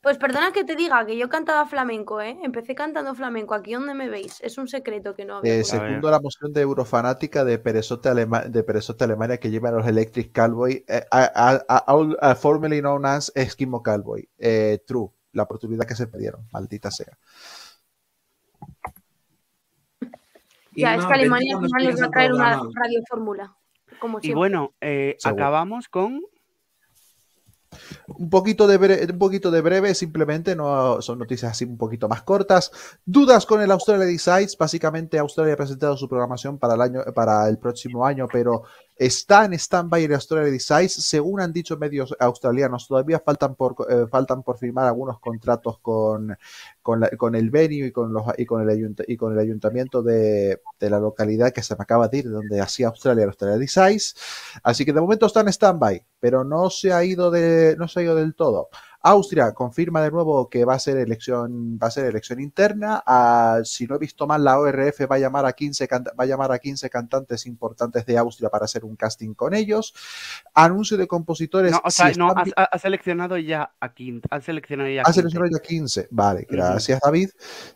Pues 0.00 0.18
perdona 0.18 0.52
que 0.52 0.62
te 0.64 0.76
diga 0.76 1.04
que 1.04 1.16
yo 1.16 1.28
cantaba 1.28 1.66
flamenco, 1.66 2.20
¿eh? 2.20 2.38
Empecé 2.42 2.76
cantando 2.76 3.12
flamenco. 3.16 3.54
Aquí 3.54 3.72
donde 3.74 3.92
me 3.92 4.08
veis. 4.08 4.40
Es 4.40 4.56
un 4.56 4.68
secreto 4.68 5.14
que 5.16 5.24
no 5.24 5.38
había. 5.38 5.52
Eh, 5.58 5.62
por 5.62 5.74
ahí. 5.74 5.86
segundo, 5.88 6.10
la 6.12 6.20
moción 6.20 6.52
de 6.52 6.60
Eurofanática 6.60 7.44
de 7.44 7.58
Perezote, 7.58 8.08
Alema- 8.08 8.44
de 8.44 8.62
Perezote 8.62 9.02
Alemania 9.04 9.38
que 9.38 9.50
lleva 9.50 9.70
a 9.70 9.72
los 9.72 9.86
Electric 9.86 10.32
Cowboy, 10.32 10.84
eh, 10.86 11.04
a, 11.10 11.24
a- 11.24 11.64
a- 11.68 11.84
a- 11.92 12.30
a 12.30 12.34
formerly 12.36 12.80
known 12.80 13.04
as 13.04 13.32
Eskimo 13.34 13.82
Cowboy. 13.82 14.28
Eh, 14.38 14.78
true, 14.86 15.10
la 15.36 15.44
oportunidad 15.44 15.86
que 15.86 15.94
se 15.94 16.06
perdieron, 16.08 16.46
maldita 16.52 16.90
sea. 16.90 17.16
Ya, 20.74 20.94
es 20.96 21.06
que 21.06 21.12
Alemania 21.14 21.56
al 21.56 21.64
final 21.64 21.90
nos 21.92 22.02
va 22.02 22.06
a 22.06 22.10
traer 22.10 22.32
una 22.32 22.44
programa. 22.52 22.70
radiofórmula. 22.74 23.56
Como 23.98 24.18
Y 24.20 24.32
bueno, 24.34 24.74
eh, 24.80 25.16
acabamos 25.24 25.88
con 25.88 26.20
Un 28.08 28.30
poquito, 28.30 28.66
de 28.66 28.78
bre- 28.80 29.10
un 29.12 29.18
poquito 29.18 29.50
de 29.50 29.60
breve, 29.60 29.94
simplemente, 29.94 30.54
no 30.54 31.00
son 31.02 31.18
noticias 31.18 31.52
así 31.52 31.64
un 31.64 31.76
poquito 31.76 32.08
más 32.08 32.22
cortas. 32.22 32.70
Dudas 33.04 33.44
con 33.46 33.60
el 33.60 33.70
Australia 33.70 34.06
Decides. 34.06 34.56
Básicamente, 34.58 35.18
Australia 35.18 35.54
ha 35.54 35.56
presentado 35.56 35.96
su 35.96 36.08
programación 36.08 36.58
para 36.58 36.74
el, 36.74 36.80
año, 36.80 37.00
para 37.14 37.48
el 37.48 37.58
próximo 37.58 38.04
año, 38.06 38.26
pero 38.30 38.62
está 38.96 39.44
en 39.44 39.52
stand-by 39.54 40.04
el 40.04 40.14
Australia 40.14 40.50
Decides. 40.50 40.94
Según 40.94 41.40
han 41.40 41.52
dicho 41.52 41.76
medios 41.76 42.14
australianos, 42.18 42.88
todavía 42.88 43.20
faltan 43.20 43.54
por, 43.54 43.74
eh, 43.88 44.06
faltan 44.10 44.42
por 44.42 44.58
firmar 44.58 44.86
algunos 44.86 45.20
contratos 45.20 45.78
con, 45.80 46.36
con, 46.82 47.00
la- 47.00 47.10
con 47.10 47.34
el 47.34 47.50
venue 47.50 47.86
y 47.88 47.92
con, 47.92 48.12
los, 48.12 48.24
y 48.38 48.46
con, 48.46 48.62
el, 48.62 48.68
ayunta- 48.70 49.04
y 49.06 49.16
con 49.16 49.32
el 49.32 49.38
ayuntamiento 49.38 50.02
de, 50.02 50.60
de 50.80 50.90
la 50.90 50.98
localidad 51.00 51.52
que 51.52 51.62
se 51.62 51.74
me 51.76 51.82
acaba 51.82 52.08
de 52.08 52.18
ir, 52.18 52.30
donde 52.30 52.60
hacía 52.60 52.88
Australia 52.88 53.24
Australia 53.26 53.58
Decides. 53.58 54.14
Así 54.62 54.84
que 54.84 54.92
de 54.92 55.00
momento 55.00 55.26
está 55.26 55.40
en 55.40 55.48
stand-by, 55.48 56.04
pero 56.20 56.44
no 56.44 56.70
se 56.70 56.92
ha 56.92 57.04
ido 57.04 57.30
de, 57.30 57.76
no 57.78 57.88
se 57.88 58.00
ha 58.00 58.02
ido 58.04 58.14
del 58.14 58.34
todo. 58.34 58.68
Austria 59.08 59.52
confirma 59.52 60.02
de 60.02 60.10
nuevo 60.10 60.48
que 60.50 60.64
va 60.64 60.74
a 60.74 60.78
ser 60.78 60.96
elección, 60.98 61.78
va 61.82 61.86
a 61.86 61.90
ser 61.90 62.06
elección 62.06 62.40
interna. 62.40 63.02
Ah, 63.06 63.60
si 63.64 63.86
no 63.86 63.94
he 63.94 63.98
visto 63.98 64.26
mal, 64.26 64.42
la 64.42 64.58
ORF 64.58 65.00
va 65.10 65.16
a 65.16 65.18
llamar 65.18 65.46
a 65.46 65.52
15 65.52 65.86
canta- 65.86 66.12
va 66.18 66.24
a 66.24 66.26
llamar 66.26 66.50
a 66.52 66.58
15 66.58 66.90
cantantes 66.90 67.46
importantes 67.46 68.04
de 68.04 68.18
Austria 68.18 68.48
para 68.50 68.64
hacer 68.64 68.84
un 68.84 68.96
casting 68.96 69.34
con 69.34 69.54
ellos. 69.54 69.94
Anuncio 70.54 70.96
de 70.96 71.06
compositores. 71.06 71.72
no, 71.72 71.80
o 71.84 71.90
si 71.90 71.96
sea, 72.02 72.12
no, 72.16 72.28
están 72.28 72.52
ha- 72.56 72.64
ha 72.64 72.78
seleccionado 72.78 73.36
ya 73.38 73.72
a 73.80 73.94
Quint, 73.94 74.26
ha 74.30 74.40
seleccionado 74.40 74.90
ya 74.90 75.00
a 75.00 75.02
ha 75.02 75.04
15. 75.06 75.20
seleccionado 75.20 75.50
ya 75.52 75.62
15. 75.62 76.08
Vale, 76.10 76.46
gracias 76.50 77.00
David. 77.02 77.30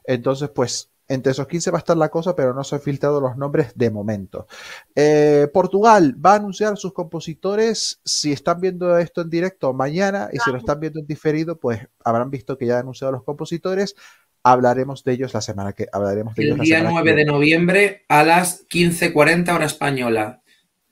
Entonces, 0.04 0.50
pues 0.50 0.89
entre 1.10 1.32
esos 1.32 1.48
15 1.48 1.72
va 1.72 1.78
a 1.78 1.80
estar 1.80 1.96
la 1.96 2.08
cosa, 2.08 2.36
pero 2.36 2.54
no 2.54 2.62
se 2.62 2.76
han 2.76 2.80
filtrado 2.80 3.20
los 3.20 3.36
nombres 3.36 3.72
de 3.74 3.90
momento. 3.90 4.46
Eh, 4.94 5.48
Portugal 5.52 6.14
va 6.24 6.34
a 6.34 6.36
anunciar 6.36 6.76
sus 6.76 6.92
compositores. 6.92 8.00
Si 8.04 8.30
están 8.30 8.60
viendo 8.60 8.96
esto 8.96 9.20
en 9.20 9.28
directo 9.28 9.72
mañana 9.74 10.28
y 10.32 10.38
si 10.38 10.52
lo 10.52 10.58
están 10.58 10.78
viendo 10.78 11.00
en 11.00 11.08
diferido, 11.08 11.58
pues 11.58 11.80
habrán 12.04 12.30
visto 12.30 12.56
que 12.56 12.66
ya 12.66 12.74
han 12.74 12.82
anunciado 12.82 13.12
los 13.12 13.24
compositores. 13.24 13.96
Hablaremos 14.44 15.02
de 15.02 15.12
ellos 15.12 15.34
la 15.34 15.40
semana 15.40 15.72
que 15.72 15.88
hablaremos 15.92 16.36
de 16.36 16.44
ellos 16.44 16.52
El 16.52 16.58
la 16.58 16.64
día 16.64 16.78
que 16.80 16.92
9 16.92 17.14
de 17.14 17.24
noviembre 17.24 18.04
a 18.08 18.22
las 18.22 18.68
15.40 18.68 19.52
hora 19.52 19.66
española. 19.66 20.42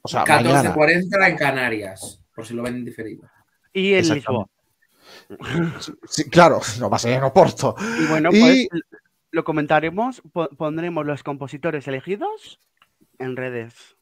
O 0.03 0.09
sea, 0.09 0.25
mañana. 0.27 0.75
14.40 0.75 1.29
en 1.29 1.37
Canarias, 1.37 2.21
por 2.35 2.45
si 2.45 2.55
lo 2.55 2.65
ven 2.65 2.75
en 2.75 2.85
diferido. 2.85 3.23
Y 3.73 3.95
en. 3.95 4.15
Lisboa. 4.15 4.49
Sí, 6.09 6.25
claro, 6.29 6.61
no 6.81 6.91
va 6.91 6.97
a 6.97 7.01
ser 7.01 7.13
en 7.13 7.23
Oporto. 7.23 7.77
Y 8.01 8.07
bueno, 8.07 8.31
Y- 8.33 8.41
pues 8.41 8.69
lo 9.31 9.45
comentaremos, 9.45 10.23
po- 10.33 10.49
pondremos 10.51 11.05
los 11.07 11.23
compositores 11.23 11.87
elegidos 11.89 12.61
en 13.19 13.37
redes. 13.37 13.97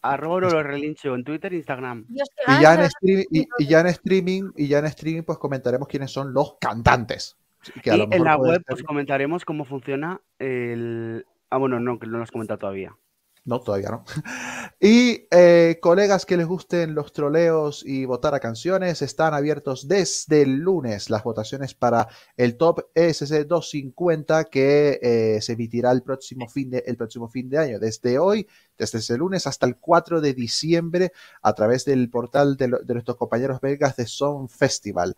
Arroba 0.00 0.40
lo 0.40 0.62
relincho 0.62 1.14
en 1.14 1.24
Twitter 1.24 1.52
e 1.52 1.56
Instagram. 1.56 2.06
Y 2.08 2.62
ya, 2.62 2.74
en 2.74 2.80
stream- 2.82 3.26
y, 3.30 3.66
ya 3.66 3.80
en 3.80 3.86
streaming, 3.88 4.50
y 4.56 4.68
ya 4.68 4.78
en 4.78 4.86
streaming, 4.86 5.22
pues 5.22 5.38
comentaremos 5.38 5.88
quiénes 5.88 6.10
son 6.10 6.32
los 6.32 6.56
cantantes. 6.60 7.36
Que 7.82 7.90
a 7.90 7.94
Y 7.94 7.98
lo 7.98 8.08
en 8.10 8.24
la 8.24 8.36
web 8.36 8.54
ser- 8.54 8.64
pues 8.66 8.82
comentaremos 8.82 9.44
cómo 9.44 9.64
funciona 9.64 10.20
el... 10.38 11.26
Ah, 11.50 11.58
bueno, 11.58 11.78
no, 11.80 11.98
que 11.98 12.06
no 12.06 12.16
lo 12.18 12.22
has 12.22 12.30
comentado 12.30 12.58
todavía. 12.58 12.96
No, 13.44 13.60
todavía 13.60 13.90
no. 13.90 14.04
Y 14.80 15.26
eh, 15.30 15.78
colegas 15.80 16.26
que 16.26 16.36
les 16.36 16.46
gusten 16.46 16.94
los 16.94 17.12
troleos 17.12 17.84
y 17.84 18.04
votar 18.04 18.34
a 18.34 18.40
canciones, 18.40 19.02
están 19.02 19.34
abiertos 19.34 19.86
desde 19.88 20.42
el 20.42 20.58
lunes 20.58 21.10
las 21.10 21.22
votaciones 21.24 21.74
para 21.74 22.08
el 22.36 22.56
Top 22.56 22.80
ESC 22.94 23.44
250 23.46 24.44
que 24.44 24.98
eh, 25.02 25.40
se 25.40 25.52
emitirá 25.54 25.90
el 25.92 26.02
próximo, 26.02 26.48
fin 26.48 26.70
de, 26.70 26.82
el 26.86 26.96
próximo 26.96 27.28
fin 27.28 27.48
de 27.48 27.58
año. 27.58 27.78
Desde 27.80 28.18
hoy, 28.18 28.46
desde 28.78 28.98
ese 28.98 29.16
lunes 29.16 29.46
hasta 29.46 29.66
el 29.66 29.76
4 29.76 30.20
de 30.20 30.34
diciembre, 30.34 31.12
a 31.42 31.52
través 31.54 31.84
del 31.84 32.10
portal 32.10 32.56
de, 32.56 32.68
de 32.84 32.94
nuestros 32.94 33.16
compañeros 33.16 33.60
belgas 33.60 33.96
de 33.96 34.06
Song 34.06 34.48
Festival. 34.48 35.16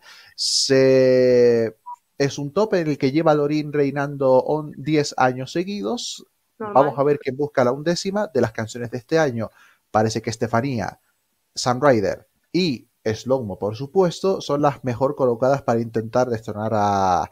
Es 2.17 2.37
un 2.39 2.51
top 2.53 2.73
en 2.75 2.87
el 2.87 2.97
que 2.97 3.11
lleva 3.11 3.33
Lorin 3.35 3.73
reinando 3.73 4.39
on- 4.39 4.73
10 4.77 5.13
años 5.17 5.51
seguidos. 5.51 6.25
Normal. 6.59 6.83
Vamos 6.85 6.99
a 6.99 7.03
ver 7.03 7.19
quién 7.19 7.35
busca 7.37 7.63
la 7.63 7.71
undécima 7.71 8.27
de 8.33 8.41
las 8.41 8.51
canciones 8.51 8.91
de 8.91 8.97
este 8.97 9.19
año. 9.19 9.49
Parece 9.91 10.21
que 10.21 10.29
Estefanía, 10.29 10.99
Sam 11.53 11.79
Ryder 11.81 12.27
y 12.51 12.87
Slowmo, 13.03 13.59
por 13.59 13.75
supuesto, 13.75 14.41
son 14.41 14.61
las 14.61 14.83
mejor 14.83 15.15
colocadas 15.15 15.61
para 15.61 15.79
intentar 15.79 16.27
destronar 16.27 16.71
a 16.73 17.29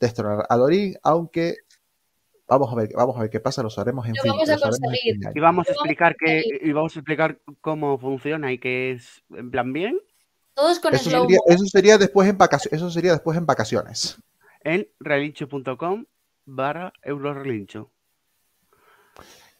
destronar 0.00 0.44
a 0.48 0.56
Lorin, 0.56 0.96
aunque 1.02 1.58
vamos 2.46 2.70
a 2.72 2.76
ver, 2.76 2.90
vamos 2.94 3.16
a 3.16 3.20
ver 3.20 3.30
qué 3.30 3.40
pasa, 3.40 3.62
lo 3.62 3.70
sabremos 3.70 4.06
en 4.06 4.14
Lo 4.16 4.22
fin. 4.22 4.32
vamos 4.32 4.48
a 4.48 4.54
en 4.54 4.92
fin. 4.92 5.32
Y 5.34 5.40
vamos 5.40 5.68
a 5.68 5.72
explicar 5.72 6.16
que, 6.16 6.42
y 6.60 6.72
vamos 6.72 6.96
a 6.96 6.98
explicar 6.98 7.38
cómo 7.60 7.98
funciona 7.98 8.52
y 8.52 8.58
que 8.58 8.92
es 8.92 9.22
en 9.30 9.50
plan 9.50 9.72
bien 9.72 9.98
Todos 10.54 10.78
con 10.80 10.94
Eso 10.94 11.10
sería, 11.10 11.38
eso 11.46 11.64
sería 11.66 11.96
después 11.96 12.28
en 12.28 12.36
vacaciones, 12.36 12.76
eso 12.80 12.90
sería 12.90 13.12
después 13.12 13.38
en 13.38 13.46
vacaciones. 13.46 14.18
en 14.60 14.88
relincho.com 15.00 16.04
barra 16.44 16.92
eurorelincho. 17.02 17.90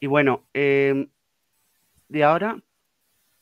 Y 0.00 0.06
bueno, 0.06 0.44
eh, 0.54 1.08
de 2.08 2.24
ahora, 2.24 2.62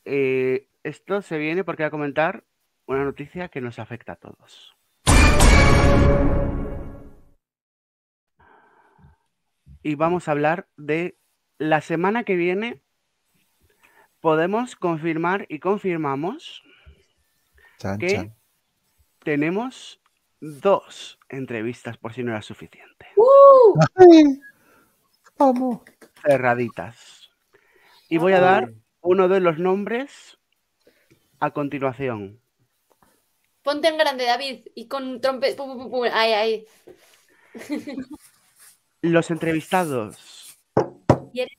eh, 0.05 0.67
esto 0.83 1.21
se 1.21 1.37
viene 1.37 1.63
porque 1.63 1.83
voy 1.83 1.87
a 1.87 1.91
comentar 1.91 2.43
una 2.85 3.03
noticia 3.03 3.49
que 3.49 3.61
nos 3.61 3.79
afecta 3.79 4.13
a 4.13 4.15
todos. 4.17 4.75
Y 9.81 9.95
vamos 9.95 10.27
a 10.27 10.31
hablar 10.31 10.67
de 10.77 11.17
la 11.57 11.81
semana 11.81 12.23
que 12.23 12.35
viene. 12.35 12.81
Podemos 14.21 14.77
confirmar 14.77 15.45
y 15.49 15.59
confirmamos 15.59 16.63
Chan, 17.79 17.99
¿Qué? 17.99 18.07
chan. 18.07 18.35
tenemos 19.19 20.01
dos 20.39 21.19
entrevistas 21.27 21.97
por 21.97 22.13
si 22.13 22.23
no 22.23 22.31
era 22.31 22.41
suficiente. 22.41 23.07
¡Uh! 23.17 23.77
Vamos. 25.37 25.81
Cerraditas. 26.25 27.29
Y 28.09 28.17
voy 28.17 28.33
a 28.33 28.39
dar 28.39 28.71
uno 29.01 29.27
de 29.27 29.39
los 29.39 29.59
nombres 29.59 30.37
a 31.39 31.51
continuación. 31.51 32.39
Ponte 33.61 33.87
en 33.87 33.97
grande, 33.97 34.25
David, 34.25 34.67
y 34.75 34.87
con 34.87 35.21
trompet. 35.21 35.55
pum, 35.55 35.69
pum, 35.73 35.81
pum, 35.83 35.91
pum. 35.91 36.07
Ahí, 36.13 36.33
ahí. 36.33 36.65
Los 39.01 39.31
entrevistados. 39.31 40.59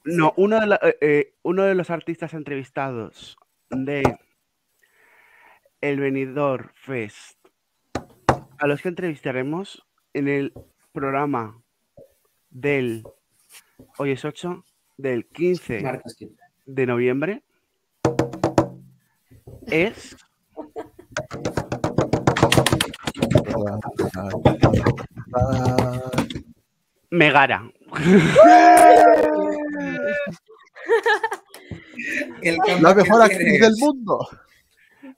No, 0.05 0.33
uno 0.37 0.61
de, 0.61 0.67
la- 0.67 0.81
eh, 0.83 0.97
eh, 1.01 1.35
uno 1.43 1.65
de 1.65 1.75
los 1.75 1.91
artistas 1.91 2.33
entrevistados 2.35 3.37
de 3.71 4.03
el 5.81 5.99
Benidorm 6.01 6.71
Fest, 6.75 7.39
a 8.59 8.67
los 8.67 8.81
que 8.81 8.89
entrevistaremos 8.89 9.85
en 10.13 10.29
el 10.29 10.53
programa 10.93 11.61
del, 12.51 13.03
hoy 13.99 14.13
es 14.13 14.25
8, 14.25 14.65
del 14.97 15.27
15 15.27 15.81
Martes 15.81 16.15
15. 16.17 16.37
de 16.67 16.87
noviembre, 16.87 17.43
es 19.67 20.17
Megara. 27.11 27.71
El 32.43 32.59
La 32.83 32.95
mejor 32.95 33.23
actriz 33.23 33.61
del 33.61 33.73
mundo. 33.79 34.29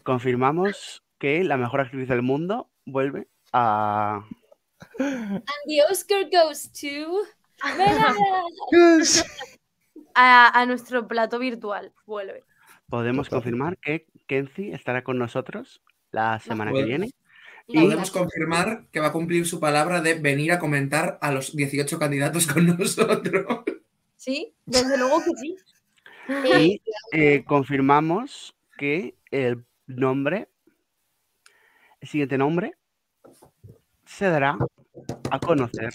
Confirmamos 0.03 1.03
que 1.19 1.43
la 1.43 1.57
mejor 1.57 1.81
actriz 1.81 2.09
del 2.09 2.23
mundo 2.23 2.71
vuelve 2.85 3.29
a 3.53 4.25
And 4.99 5.43
the 5.67 5.83
Oscar 5.91 6.25
goes 6.31 6.71
to. 6.81 7.27
A, 10.15 10.61
a 10.61 10.67
nuestro 10.67 11.07
plato 11.07 11.39
virtual. 11.39 11.93
Vuelve. 12.07 12.45
Podemos 12.89 13.29
Total. 13.29 13.39
confirmar 13.39 13.79
que 13.79 14.07
Kenzie 14.27 14.75
estará 14.75 15.03
con 15.03 15.19
nosotros 15.19 15.83
la 16.11 16.39
semana 16.39 16.73
que 16.73 16.85
viene. 16.85 17.11
Y 17.67 17.81
Podemos 17.81 18.11
confirmar 18.13 18.87
que 18.93 19.01
va 19.01 19.09
a 19.09 19.13
cumplir 19.13 19.47
su 19.47 19.59
palabra 19.59 20.01
de 20.01 20.15
venir 20.15 20.53
a 20.53 20.59
comentar 20.59 21.19
a 21.21 21.33
los 21.33 21.55
18 21.55 21.99
candidatos 21.99 22.47
con 22.47 22.65
nosotros. 22.79 23.65
Sí, 24.17 24.55
desde 24.65 24.97
luego 24.97 25.19
que 25.19 25.31
sí. 25.37 25.57
Y 26.59 26.83
eh, 27.13 27.45
confirmamos 27.45 28.55
que 28.79 29.17
el 29.31 29.65
nombre, 29.87 30.49
el 32.01 32.09
siguiente 32.09 32.39
nombre, 32.39 32.77
se 34.05 34.27
dará 34.29 34.57
a 35.31 35.41
conocer 35.41 35.91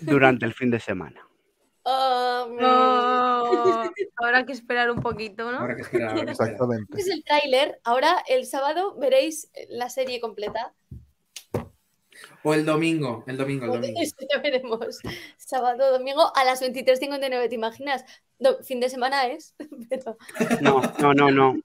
durante 0.00 0.44
el 0.46 0.54
fin 0.54 0.70
de 0.70 0.80
semana. 0.80 1.26
Oh, 1.82 2.46
No, 2.60 3.90
habrá 4.16 4.44
que 4.44 4.52
esperar 4.52 4.90
un 4.90 5.00
poquito, 5.00 5.50
¿no? 5.50 5.58
Habrá 5.58 5.76
que 5.76 5.82
esperar, 5.82 6.10
habrá 6.10 6.24
que 6.26 6.30
esperar. 6.32 6.50
Exactamente. 6.52 6.96
Este 6.98 7.10
es 7.10 7.16
el 7.16 7.24
tráiler. 7.24 7.80
Ahora, 7.84 8.22
el 8.28 8.46
sábado, 8.46 8.96
veréis 8.98 9.50
la 9.68 9.88
serie 9.88 10.20
completa. 10.20 10.74
O 12.42 12.54
el 12.54 12.64
domingo, 12.66 13.24
el 13.26 13.36
domingo, 13.36 13.66
el 13.66 13.72
domingo. 13.72 14.00
Eso 14.00 14.16
ya 14.32 14.40
veremos. 14.40 14.98
Sábado, 15.38 15.90
domingo, 15.92 16.32
a 16.36 16.44
las 16.44 16.62
23.59. 16.62 17.48
¿Te 17.48 17.54
imaginas? 17.54 18.04
No, 18.38 18.56
fin 18.62 18.80
de 18.80 18.88
semana 18.88 19.26
es. 19.26 19.54
Pero 19.90 20.16
No, 20.60 20.82
no, 21.00 21.14
no, 21.14 21.30
no. 21.30 21.56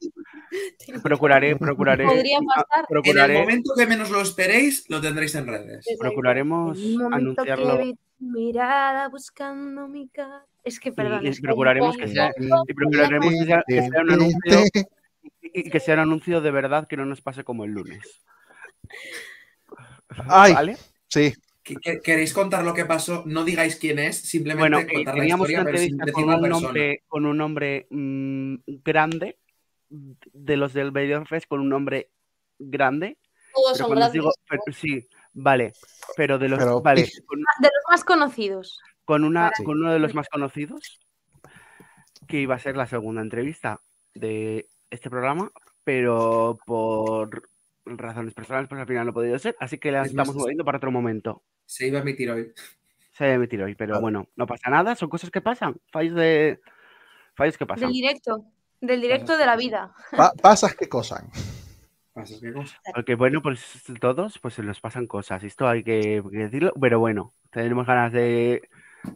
Procuraré, 1.03 1.55
procuraré. 1.57 2.05
Podría 2.05 2.39
pasar. 2.39 2.85
En 2.89 3.31
el 3.31 3.39
momento 3.39 3.73
que 3.77 3.85
menos 3.85 4.09
lo 4.09 4.21
esperéis, 4.21 4.89
lo 4.89 5.01
tendréis 5.01 5.35
en 5.35 5.47
redes. 5.47 5.85
procuraremos 5.99 6.77
anunciarlo. 7.11 7.77
que 7.77 7.95
mirada 8.19 9.07
buscando 9.09 9.87
mi 9.87 10.07
cara. 10.09 10.45
Es 10.63 10.79
que, 10.79 10.91
perdón. 10.91 11.25
y 11.25 11.39
procuraremos 11.41 11.95
que 11.97 12.07
sea, 12.07 12.31
y 12.67 12.73
procuraremos 12.73 13.33
que 13.33 13.45
sea, 13.45 13.63
que 13.67 13.81
sea 13.81 14.01
un 14.01 14.11
anuncio 14.11 14.59
y 15.41 15.69
que 15.69 15.79
sea 15.79 15.93
un 15.95 15.99
anuncio 16.01 16.41
de 16.41 16.51
verdad 16.51 16.87
que 16.87 16.97
no 16.97 17.05
nos 17.05 17.21
pase 17.21 17.43
como 17.43 17.65
el 17.65 17.71
lunes. 17.71 18.21
Ay, 20.27 20.53
¿Vale? 20.53 20.77
sí. 21.07 21.33
¿Qué- 21.63 21.75
qué- 21.81 21.99
¿Queréis 21.99 22.31
contar 22.31 22.63
lo 22.63 22.75
que 22.75 22.85
pasó? 22.85 23.23
No 23.25 23.43
digáis 23.43 23.75
quién 23.77 23.97
es, 23.97 24.17
simplemente 24.17 24.61
Bueno, 24.69 24.79
eh, 24.79 24.93
contar 24.93 25.15
la 25.15 25.21
teníamos 25.21 25.49
historia, 25.49 25.61
una 25.61 25.65
pero 25.65 25.77
sin 25.79 25.93
entrevista 25.93 26.05
decir 26.05 26.25
con 26.25 26.43
un 26.43 26.49
nombre, 26.49 27.03
con 27.07 27.25
un 27.25 27.37
nombre 27.37 27.87
mm, 27.89 28.55
grande, 28.83 29.39
de 29.89 30.57
los 30.57 30.73
del 30.73 30.91
Benidorm 30.91 31.25
Fest, 31.25 31.47
con 31.47 31.59
un 31.61 31.69
nombre 31.69 32.11
grande. 32.59 33.17
todos 33.53 33.73
Pero 33.77 33.87
son 33.87 33.95
grandes. 33.95 34.13
digo, 34.13 34.31
pero- 34.47 34.61
sí, 34.73 35.07
vale, 35.35 35.73
pero 36.17 36.39
de 36.39 36.49
los, 36.49 36.57
Pero- 36.57 36.81
vale, 36.81 37.07
con, 37.27 37.39
De 37.39 37.67
los 37.67 37.83
más 37.89 38.03
conocidos. 38.03 38.79
con 39.05 39.23
una, 39.23 39.51
con 39.63 39.79
uno 39.81 39.93
de 39.93 39.99
los 39.99 40.15
más 40.15 40.27
conocidos, 40.29 40.99
que 42.27 42.39
iba 42.39 42.55
a 42.55 42.59
ser 42.59 42.75
la 42.75 42.87
segunda 42.87 43.21
entrevista 43.21 43.79
de 44.15 44.67
este 44.89 45.09
programa, 45.11 45.51
pero 45.83 46.57
por 46.65 47.47
razones 47.85 48.33
personales, 48.33 48.67
pues 48.67 48.81
al 48.81 48.87
final 48.87 49.05
no 49.05 49.11
ha 49.11 49.13
podido 49.13 49.37
ser, 49.37 49.55
así 49.59 49.77
que 49.77 49.91
la 49.91 50.01
Es 50.01 50.07
estamos 50.07 50.29
más, 50.29 50.37
moviendo 50.37 50.65
para 50.65 50.77
otro 50.77 50.89
momento. 50.91 51.43
Se 51.65 51.85
iba 51.87 51.99
a 51.99 52.01
emitir 52.01 52.31
hoy. 52.31 52.51
Se 53.11 53.25
debe 53.25 53.35
emitir 53.35 53.61
hoy, 53.61 53.75
pero 53.75 53.91
Vale. 53.93 54.01
bueno, 54.01 54.27
no 54.35 54.47
pasa 54.47 54.69
nada, 54.71 54.95
son 54.95 55.09
cosas 55.09 55.29
que 55.29 55.41
pasan, 55.41 55.75
fallos 55.91 56.15
de 56.15 56.59
fallos 57.35 57.57
que 57.57 57.65
pasan. 57.67 57.89
Del 57.89 57.93
directo. 57.93 58.45
Del 58.81 59.01
directo 59.01 59.37
de 59.37 59.45
la 59.45 59.55
vida. 59.55 59.93
Pa- 60.15 60.33
pasas 60.41 60.75
que 60.75 60.89
cosan. 60.89 61.29
Pasas, 62.15 62.39
¿qué 62.39 62.53
cosa? 62.53 62.79
Porque 62.93 63.15
bueno, 63.15 63.41
pues 63.41 63.61
todos 63.99 64.39
pues 64.39 64.53
se 64.53 64.63
nos 64.63 64.79
pasan 64.79 65.05
cosas. 65.05 65.43
Esto 65.43 65.67
hay 65.67 65.83
que, 65.83 66.23
que 66.31 66.37
decirlo, 66.37 66.73
pero 66.79 66.97
bueno, 66.97 67.33
tenemos 67.51 67.85
ganas 67.85 68.13
de 68.13 68.61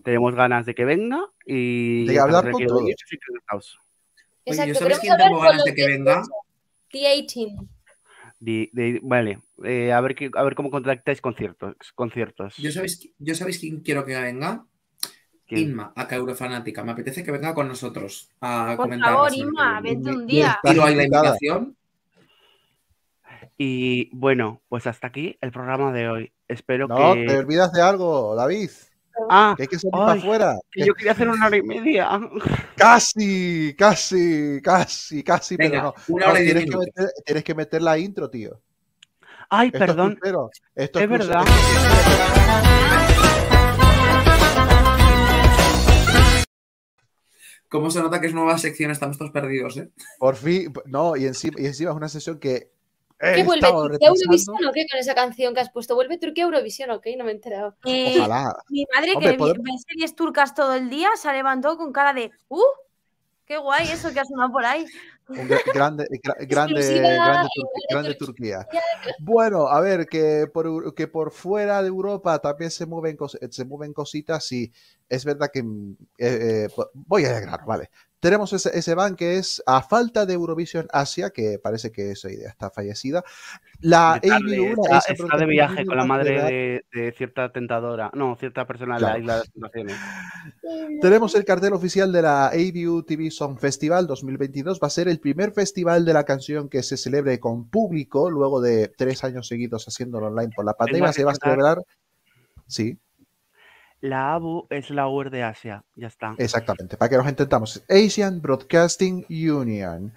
tenemos 0.03 0.35
ganas 0.35 0.65
de 0.65 0.75
que 0.75 0.83
venga 0.83 1.21
y 1.45 2.05
De 2.05 2.19
hablar 2.19 2.51
con 2.51 2.61
todos. 2.65 2.83
que 2.85 3.15
encantados. 3.15 3.79
Oye, 4.45 4.53
Exacto, 4.53 4.67
¿yo 4.73 4.75
sabéis 4.75 4.99
queremos 4.99 4.99
quién 4.99 5.13
hablar 5.13 5.27
tengo 5.27 5.37
con 5.39 5.45
ganas 5.47 5.57
los 5.59 5.65
de 5.65 5.73
que 5.75 5.87
venga? 5.87 6.15
18. 6.15 6.33
The 6.91 6.97
18. 6.99 7.69
Di- 8.41 8.69
di- 8.73 8.99
vale, 9.01 9.41
eh, 9.63 9.93
a, 9.93 10.01
ver 10.01 10.15
qué- 10.15 10.31
a 10.33 10.43
ver 10.43 10.55
cómo 10.55 10.69
contactáis 10.69 11.21
conciertos. 11.21 11.75
conciertos. 11.95 12.57
Yo 12.57 12.71
sabéis, 12.71 13.09
yo 13.17 13.33
sabéis 13.33 13.59
quién 13.59 13.79
quiero 13.79 14.05
que 14.05 14.19
venga. 14.19 14.65
¿Quién? 15.47 15.71
Inma, 15.71 15.93
acá 15.95 16.15
Eurofanática. 16.17 16.83
Me 16.83 16.91
apetece 16.91 17.23
que 17.23 17.31
venga 17.31 17.53
con 17.55 17.67
nosotros 17.69 18.29
a 18.41 18.73
Por 18.75 18.85
comentar. 18.85 19.09
la 19.11 19.15
favor, 19.15 19.33
Inma, 19.33 19.81
que 19.81 19.95
vete 19.95 20.09
un 20.11 20.27
día. 20.27 20.59
Tiro 20.61 20.83
ahí 20.83 20.95
la 20.95 21.03
invitación. 21.05 21.75
Y 23.69 24.09
bueno, 24.15 24.61
pues 24.69 24.87
hasta 24.87 25.07
aquí 25.07 25.37
el 25.41 25.51
programa 25.51 25.91
de 25.91 26.07
hoy. 26.07 26.31
Espero 26.47 26.87
No, 26.87 27.13
que. 27.13 27.25
te 27.27 27.37
olvidas 27.39 27.73
de 27.73 27.81
algo, 27.81 28.33
David. 28.33 28.69
Ah, 29.29 29.53
Que 29.57 29.63
hay 29.63 29.67
que 29.67 29.77
salir 29.77 29.91
Ay, 29.95 29.99
para 30.07 30.19
afuera. 30.21 30.59
que 30.71 30.85
yo 30.85 30.93
quería 30.93 31.11
hacer 31.11 31.27
una 31.27 31.45
hora 31.47 31.57
y 31.57 31.61
media. 31.61 32.09
Casi, 32.77 33.75
casi, 33.77 34.61
casi, 34.63 35.21
casi, 35.23 35.57
pero 35.57 35.81
no. 35.83 35.93
una 36.07 36.25
No, 36.27 36.31
hora 36.31 36.41
y 36.41 36.45
tienes, 36.45 36.65
que 36.69 36.77
meter, 36.77 37.09
tienes 37.25 37.43
que 37.43 37.53
meter 37.55 37.81
la 37.81 37.97
intro, 37.97 38.29
tío. 38.29 38.61
Ay, 39.49 39.67
Esto 39.67 39.77
es 39.77 39.85
perdón. 39.87 40.15
crucero, 40.15 40.49
Esto 40.75 40.99
Es 41.01 41.09
verdad. 41.09 41.43
¿Cómo 47.67 47.91
se 47.91 47.99
nota 48.01 48.19
que 48.19 48.27
es 48.27 48.33
nueva 48.33 48.57
sección? 48.57 48.89
Estamos 48.91 49.17
todos 49.17 49.31
perdidos, 49.31 49.77
¿eh? 49.77 49.91
Por 50.17 50.35
fin, 50.35 50.73
no, 50.85 51.15
y 51.15 51.25
encima, 51.25 51.59
y 51.61 51.67
encima 51.67 51.91
es 51.91 51.97
una 51.97 52.09
sesión 52.09 52.39
que 52.39 52.71
¿Qué 53.19 53.43
vuelve? 53.43 53.67
¿Turquía. 53.69 54.07
Eurovisión 54.07 54.55
o 54.65 54.71
qué 54.71 54.85
con 54.89 54.99
esa 54.99 55.13
canción 55.13 55.53
que 55.53 55.59
has 55.59 55.69
puesto? 55.71 55.95
¿Vuelve 55.95 56.17
Turquía 56.17 56.45
Eurovisión 56.45 56.89
o 56.91 57.01
qué? 57.01 57.17
No 57.17 57.25
me 57.25 57.31
he 57.31 57.33
enterado. 57.35 57.75
Eh, 57.85 58.15
Ojalá. 58.17 58.55
mi 58.69 58.85
madre, 58.95 59.13
Hombre, 59.15 59.31
que 59.31 59.37
podemos- 59.37 59.63
ve 59.63 59.71
series 59.87 60.15
turcas 60.15 60.53
todo 60.55 60.73
el 60.73 60.89
día, 60.89 61.09
se 61.17 61.31
levantó 61.33 61.77
con 61.77 61.91
cara 61.91 62.13
de 62.13 62.31
¡Uh! 62.47 62.61
¡Qué 63.45 63.57
guay 63.57 63.87
eso 63.89 64.13
que 64.13 64.19
ha 64.19 64.25
sonado 64.25 64.51
por 64.51 64.63
ahí! 64.63 64.85
Grande, 65.73 66.05
gra- 66.23 66.35
grande, 66.47 67.47
grande, 67.89 68.15
Turquía. 68.15 68.67
Bueno, 69.19 69.67
a 69.67 69.79
ver, 69.81 70.05
que 70.07 70.45
por, 70.53 70.93
que 70.95 71.07
por 71.07 71.31
fuera 71.31 71.81
de 71.81 71.87
Europa 71.87 72.39
también 72.39 72.71
se 72.71 72.85
mueven, 72.85 73.17
cos- 73.17 73.37
se 73.51 73.65
mueven 73.65 73.91
cositas 73.93 74.51
y 74.51 74.71
es 75.07 75.25
verdad 75.25 75.49
que 75.51 75.63
mm, 75.63 75.91
eh, 76.19 76.67
eh, 76.67 76.83
voy 76.93 77.25
a 77.25 77.39
grano, 77.39 77.65
vale. 77.65 77.89
Tenemos 78.19 78.51
ese, 78.51 78.77
ese 78.77 78.95
ban 78.95 79.15
que 79.15 79.37
es 79.37 79.63
a 79.65 79.81
falta 79.81 80.25
de 80.25 80.33
Eurovision 80.33 80.87
Asia, 80.91 81.29
que 81.29 81.57
parece 81.57 81.91
que 81.91 82.11
esa 82.11 82.29
idea 82.29 82.49
está 82.49 82.69
fallecida. 82.69 83.23
La 83.79 84.19
De 84.21 84.27
tarde, 84.29 84.57
AV1 84.59 85.05
está, 85.07 85.37
de 85.37 85.45
viaje 85.45 85.85
con 85.85 85.95
la 85.95 86.03
madre 86.05 86.41
de, 86.43 86.85
de 86.91 87.11
cierta 87.13 87.51
tentadora. 87.51 88.11
No, 88.13 88.35
cierta 88.35 88.67
persona 88.67 88.95
en 88.95 88.99
Claro. 88.99 89.13
la 89.13 89.19
isla 89.19 89.33
de 89.33 89.39
las 89.39 89.51
tentaciones. 89.51 89.95
Tenemos 91.01 91.33
el 91.35 91.45
cartel 91.45 91.73
oficial 91.73 92.11
de 92.11 92.21
la 92.21 92.47
ABU 92.47 93.03
TV 93.03 93.31
Song 93.31 93.57
Festival 93.57 94.05
2022. 94.05 94.79
Va 94.83 94.87
a 94.87 94.91
ser 94.91 95.07
el 95.07 95.19
primer 95.19 95.51
festival 95.51 96.03
de 96.03 96.13
la 96.13 96.25
canción 96.25 96.67
que 96.67 96.83
se 96.83 96.97
celebre 96.97 97.39
con 97.39 97.69
público 97.69 98.29
luego 98.29 98.59
de 98.59 98.89
tres 98.89 99.23
años 99.23 99.47
seguidos 99.47 99.87
haciéndolo 99.87 100.27
online 100.27 100.51
por 100.53 100.65
la 100.65 100.73
pandemia. 100.73 101.13
Se 101.13 101.23
va 101.23 101.31
a 101.31 101.35
celebrar. 101.35 101.81
Sí, 102.67 102.99
La 104.01 104.33
ABU 104.33 104.67
es 104.69 104.89
la 104.89 105.07
UR 105.07 105.29
de 105.29 105.43
Asia. 105.43 105.83
Ya 105.95 106.07
está. 106.07 106.35
exactamente. 106.37 106.97
Para 106.97 107.09
que 107.09 107.17
nos 107.17 107.27
entendamos. 107.27 107.83
Asian 107.89 108.41
Broadcasting 108.41 109.25
Union. 109.29 110.13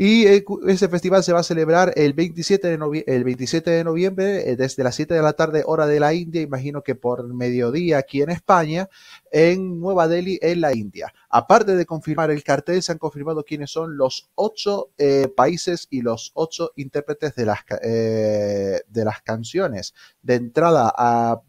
Y 0.00 0.26
ese 0.68 0.88
festival 0.88 1.24
se 1.24 1.32
va 1.32 1.40
a 1.40 1.42
celebrar 1.42 1.92
el 1.96 2.12
27 2.12 2.68
de, 2.68 2.78
novie- 2.78 3.02
el 3.08 3.24
27 3.24 3.68
de 3.68 3.82
noviembre 3.82 4.48
eh, 4.48 4.54
desde 4.54 4.84
las 4.84 4.94
7 4.94 5.12
de 5.12 5.22
la 5.22 5.32
tarde 5.32 5.64
hora 5.66 5.88
de 5.88 5.98
la 5.98 6.14
India, 6.14 6.40
imagino 6.40 6.82
que 6.84 6.94
por 6.94 7.26
mediodía 7.34 7.98
aquí 7.98 8.22
en 8.22 8.30
España, 8.30 8.88
en 9.32 9.80
Nueva 9.80 10.06
Delhi, 10.06 10.38
en 10.40 10.60
la 10.60 10.72
India. 10.72 11.12
Aparte 11.28 11.74
de 11.74 11.84
confirmar 11.84 12.30
el 12.30 12.44
cartel, 12.44 12.80
se 12.80 12.92
han 12.92 12.98
confirmado 12.98 13.42
quiénes 13.42 13.72
son 13.72 13.96
los 13.96 14.30
ocho 14.36 14.90
eh, 14.98 15.26
países 15.36 15.88
y 15.90 16.02
los 16.02 16.30
ocho 16.34 16.70
intérpretes 16.76 17.34
de 17.34 17.44
las, 17.46 17.58
eh, 17.82 18.80
de 18.86 19.04
las 19.04 19.20
canciones. 19.22 19.94
De 20.22 20.36
entrada 20.36 20.92
a- 20.96 21.42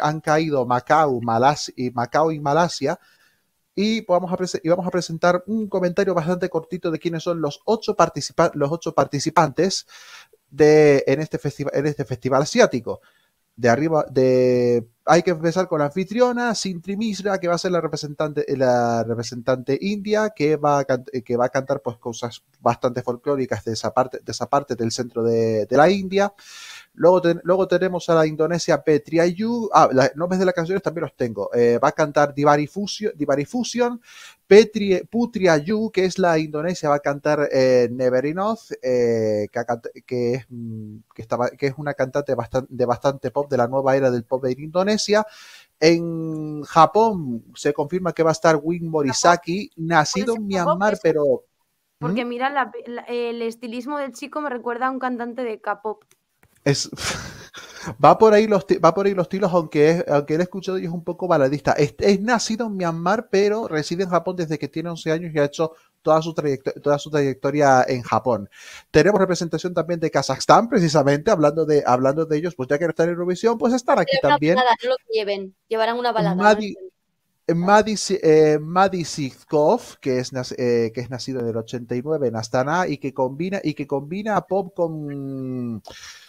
han 0.00 0.20
caído 0.20 0.66
Macao, 0.66 1.20
Malas- 1.20 1.72
y 1.76 1.92
Macao 1.92 2.32
y 2.32 2.40
Malasia, 2.40 2.98
y 3.74 4.04
vamos, 4.04 4.32
a 4.32 4.58
y 4.62 4.68
vamos 4.68 4.86
a 4.86 4.90
presentar 4.90 5.42
un 5.46 5.68
comentario 5.68 6.14
bastante 6.14 6.48
cortito 6.48 6.90
de 6.90 6.98
quiénes 6.98 7.22
son 7.22 7.40
los 7.40 7.60
ocho, 7.64 7.94
participa- 7.96 8.52
los 8.54 8.70
ocho 8.70 8.94
participantes 8.94 9.86
de, 10.50 11.04
en, 11.06 11.20
este 11.20 11.38
en 11.72 11.86
este 11.86 12.04
festival 12.04 12.42
asiático. 12.42 13.00
De 13.54 13.68
arriba, 13.68 14.06
de, 14.10 14.88
hay 15.04 15.22
que 15.22 15.30
empezar 15.32 15.68
con 15.68 15.80
la 15.80 15.84
anfitriona, 15.86 16.54
Sintri 16.54 16.96
Misra, 16.96 17.38
que 17.38 17.48
va 17.48 17.54
a 17.54 17.58
ser 17.58 17.70
la 17.70 17.82
representante, 17.82 18.46
la 18.56 19.04
representante 19.04 19.78
india, 19.80 20.30
que 20.34 20.56
va 20.56 20.78
a, 20.78 20.84
can- 20.84 21.04
que 21.24 21.36
va 21.36 21.44
a 21.46 21.48
cantar 21.50 21.82
pues, 21.82 21.98
cosas 21.98 22.42
bastante 22.60 23.02
folclóricas 23.02 23.62
de 23.64 23.72
esa 23.74 23.92
parte, 23.92 24.20
de 24.24 24.32
esa 24.32 24.48
parte 24.48 24.74
del 24.74 24.90
centro 24.90 25.22
de, 25.22 25.66
de 25.66 25.76
la 25.76 25.90
India. 25.90 26.32
Luego, 26.94 27.20
luego 27.44 27.68
tenemos 27.68 28.08
a 28.08 28.14
la 28.14 28.26
Indonesia 28.26 28.82
Petriayu. 28.82 29.68
Ah, 29.72 29.88
los 29.92 30.16
nombres 30.16 30.38
de 30.40 30.46
las 30.46 30.54
canciones 30.54 30.82
también 30.82 31.02
los 31.02 31.16
tengo. 31.16 31.50
Eh, 31.54 31.78
va 31.78 31.88
a 31.88 31.92
cantar 31.92 32.34
Divari 32.34 32.66
Fusion. 32.66 34.00
Petri, 34.52 35.00
Putriayu, 35.10 35.90
que 35.90 36.04
es 36.04 36.18
la 36.18 36.38
Indonesia, 36.38 36.90
va 36.90 36.96
a 36.96 37.00
cantar 37.00 37.48
eh, 37.50 37.88
Never 37.90 38.26
Enough, 38.26 38.58
eh, 38.82 39.46
que, 40.06 40.34
es, 40.34 40.46
mm, 40.50 40.96
que, 41.14 41.22
estaba- 41.22 41.48
que 41.48 41.68
es 41.68 41.74
una 41.78 41.94
cantante 41.94 42.34
bastan- 42.36 42.66
de 42.68 42.84
bastante 42.84 43.30
pop 43.30 43.50
de 43.50 43.56
la 43.56 43.66
nueva 43.66 43.96
era 43.96 44.10
del 44.10 44.24
pop 44.24 44.44
de 44.44 44.52
Indonesia. 44.52 45.24
En 45.80 46.62
Japón 46.64 47.44
se 47.54 47.72
confirma 47.72 48.12
que 48.12 48.22
va 48.22 48.28
a 48.28 48.32
estar 48.32 48.60
Win 48.62 48.88
Morisaki, 48.90 49.70
nacido 49.76 50.34
en 50.34 50.46
Myanmar, 50.46 50.92
es- 50.92 51.00
pero 51.00 51.44
Porque 51.98 52.24
¿Mm? 52.26 52.28
mira, 52.28 52.50
la- 52.50 52.70
la- 52.86 53.02
el 53.04 53.40
estilismo 53.40 53.96
del 53.96 54.12
chico 54.12 54.42
me 54.42 54.50
recuerda 54.50 54.88
a 54.88 54.90
un 54.90 54.98
cantante 54.98 55.44
de 55.44 55.60
K-pop. 55.62 56.04
Es, 56.64 56.88
va 58.04 58.16
por 58.18 58.32
ahí 58.34 58.46
los 58.46 58.64
va 58.84 58.94
por 58.94 59.06
ahí 59.06 59.14
los 59.14 59.28
tiros, 59.28 59.52
aunque 59.52 59.90
es, 59.90 60.04
aunque 60.08 60.34
él 60.34 60.40
escuchado 60.40 60.78
y 60.78 60.84
es 60.84 60.90
un 60.90 61.04
poco 61.04 61.26
baladista. 61.28 61.72
Es, 61.72 61.94
es 61.98 62.20
nacido 62.20 62.66
en 62.66 62.76
Myanmar, 62.76 63.28
pero 63.30 63.68
reside 63.68 64.04
en 64.04 64.10
Japón 64.10 64.36
desde 64.36 64.58
que 64.58 64.68
tiene 64.68 64.90
11 64.90 65.10
años 65.12 65.34
y 65.34 65.38
ha 65.38 65.44
hecho 65.44 65.72
toda 66.02 66.20
su, 66.22 66.34
trayecto- 66.34 66.80
toda 66.82 66.98
su 66.98 67.10
trayectoria 67.10 67.84
en 67.86 68.02
Japón. 68.02 68.48
Tenemos 68.90 69.20
representación 69.20 69.72
también 69.74 70.00
de 70.00 70.10
Kazajstán, 70.10 70.68
precisamente, 70.68 71.30
hablando 71.30 71.64
de, 71.64 71.82
hablando 71.86 72.26
de 72.26 72.36
ellos, 72.38 72.54
pues 72.56 72.68
ya 72.68 72.78
que 72.78 72.84
no 72.84 72.90
están 72.90 73.06
en 73.08 73.12
Eurovisión, 73.14 73.56
pues 73.58 73.72
están 73.72 73.98
aquí 74.00 74.16
también. 74.20 74.56
balada, 74.56 74.76
no 74.82 74.90
lo 74.90 74.96
lleven. 75.12 75.54
Llevarán 75.68 75.96
una 75.98 76.10
balada. 76.12 76.34
Madi- 76.34 76.74
eh, 77.46 78.58
Madi 78.60 79.04
Sivkov, 79.04 79.98
que 80.00 80.18
es, 80.18 80.32
eh, 80.56 80.90
que 80.94 81.00
es 81.00 81.10
nacido 81.10 81.40
en 81.40 81.48
el 81.48 81.56
89 81.56 82.28
en 82.28 82.36
Astana 82.36 82.86
y 82.88 82.98
que 82.98 83.12
combina, 83.12 83.60
y 83.62 83.74
que 83.74 83.86
combina 83.86 84.40
pop 84.42 84.72
con 84.74 85.82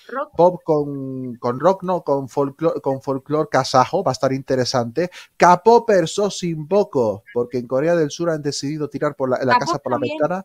Rock. 0.08 0.36
pop 0.36 0.62
con, 0.64 1.36
con 1.36 1.60
rock, 1.60 1.84
no, 1.84 2.04
con 2.04 2.30
folclore, 2.30 2.82
con 2.82 3.02
folclore 3.02 3.50
kazajo, 3.50 4.04
va 4.04 4.12
a 4.12 4.14
estar 4.14 4.34
interesante. 4.34 5.10
K-Popper 5.38 6.08
Sosinboko, 6.08 7.24
porque 7.34 7.58
en 7.58 7.68
Corea 7.68 7.96
del 7.96 8.12
Sur 8.12 8.30
han 8.30 8.42
decidido 8.42 8.90
tirar 8.90 9.16
por 9.16 9.30
la, 9.30 9.38
la 9.38 9.54
K-pop 9.54 9.60
casa 9.60 9.80
por 9.80 9.92
la 9.94 10.00
ventana. 10.00 10.44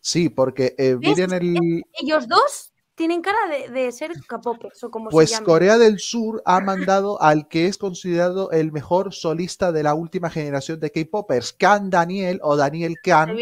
Sí, 0.00 0.28
porque 0.28 0.74
eh, 0.78 0.96
miren 0.98 1.32
el, 1.32 1.84
Ellos 2.00 2.26
dos 2.26 2.72
tienen 2.94 3.22
cara 3.22 3.38
de, 3.48 3.68
de 3.68 3.92
ser 3.92 4.12
K-popers 4.26 4.84
o 4.84 4.90
como 4.90 5.10
Pues 5.10 5.30
se. 5.30 5.42
Corea 5.42 5.78
del 5.78 5.98
Sur 5.98 6.42
ha 6.44 6.60
mandado 6.60 7.20
al 7.22 7.48
que 7.48 7.66
es 7.66 7.78
considerado 7.78 8.50
el 8.50 8.72
mejor 8.72 9.14
solista 9.14 9.72
de 9.72 9.82
la 9.82 9.94
última 9.94 10.28
generación 10.28 10.80
de 10.80 10.90
K-popers, 10.90 11.52
Kan 11.52 11.90
Daniel 11.90 12.40
o 12.42 12.56
Daniel 12.56 12.96
Kan, 13.02 13.34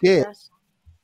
cositas. 0.00 0.52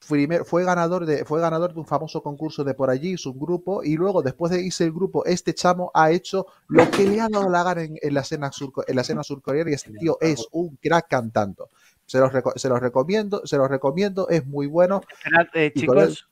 Primer- 0.08 0.44
fue 0.44 0.64
ganador 0.64 1.06
de 1.06 1.24
fue 1.24 1.40
ganador 1.40 1.72
de 1.74 1.80
un 1.80 1.86
famoso 1.86 2.22
concurso 2.22 2.64
de 2.64 2.74
por 2.74 2.90
allí, 2.90 3.16
su 3.16 3.34
grupo, 3.34 3.82
y 3.82 3.96
luego 3.96 4.22
después 4.22 4.50
de 4.52 4.62
irse 4.62 4.84
el 4.84 4.92
grupo, 4.92 5.24
este 5.24 5.54
chamo 5.54 5.90
ha 5.94 6.10
hecho 6.10 6.46
lo 6.68 6.90
que 6.90 7.04
le 7.06 7.20
ha 7.20 7.28
dado 7.28 7.48
la 7.48 7.62
gana 7.62 7.82
en, 7.82 7.98
en 8.00 8.14
la 8.14 8.20
escena 8.20 8.50
surco- 8.50 8.84
en 8.86 8.96
la 8.96 9.02
escena 9.02 9.22
surcoreana 9.22 9.70
y 9.70 9.74
este 9.74 9.92
tío 9.92 10.16
es 10.20 10.46
un 10.52 10.76
crack 10.76 11.08
cantando. 11.08 11.68
Se 12.06 12.18
los, 12.18 12.30
reco- 12.32 12.52
se 12.56 12.68
los 12.68 12.80
recomiendo, 12.80 13.46
se 13.46 13.56
los 13.56 13.68
recomiendo, 13.68 14.28
es 14.28 14.44
muy 14.46 14.66
bueno. 14.66 15.00
Esperad, 15.10 15.46
eh, 15.54 15.72
chicos, 15.74 16.28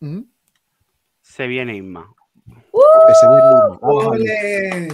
¿Mm? 0.00 0.20
se 1.22 1.46
viene 1.46 1.76
Inma. 1.76 2.12
Ese 2.46 3.28
mismo. 3.28 3.78
Vamos 3.80 4.06
a 4.06 4.10
ver. 4.10 4.20
¡Ole! 4.20 4.88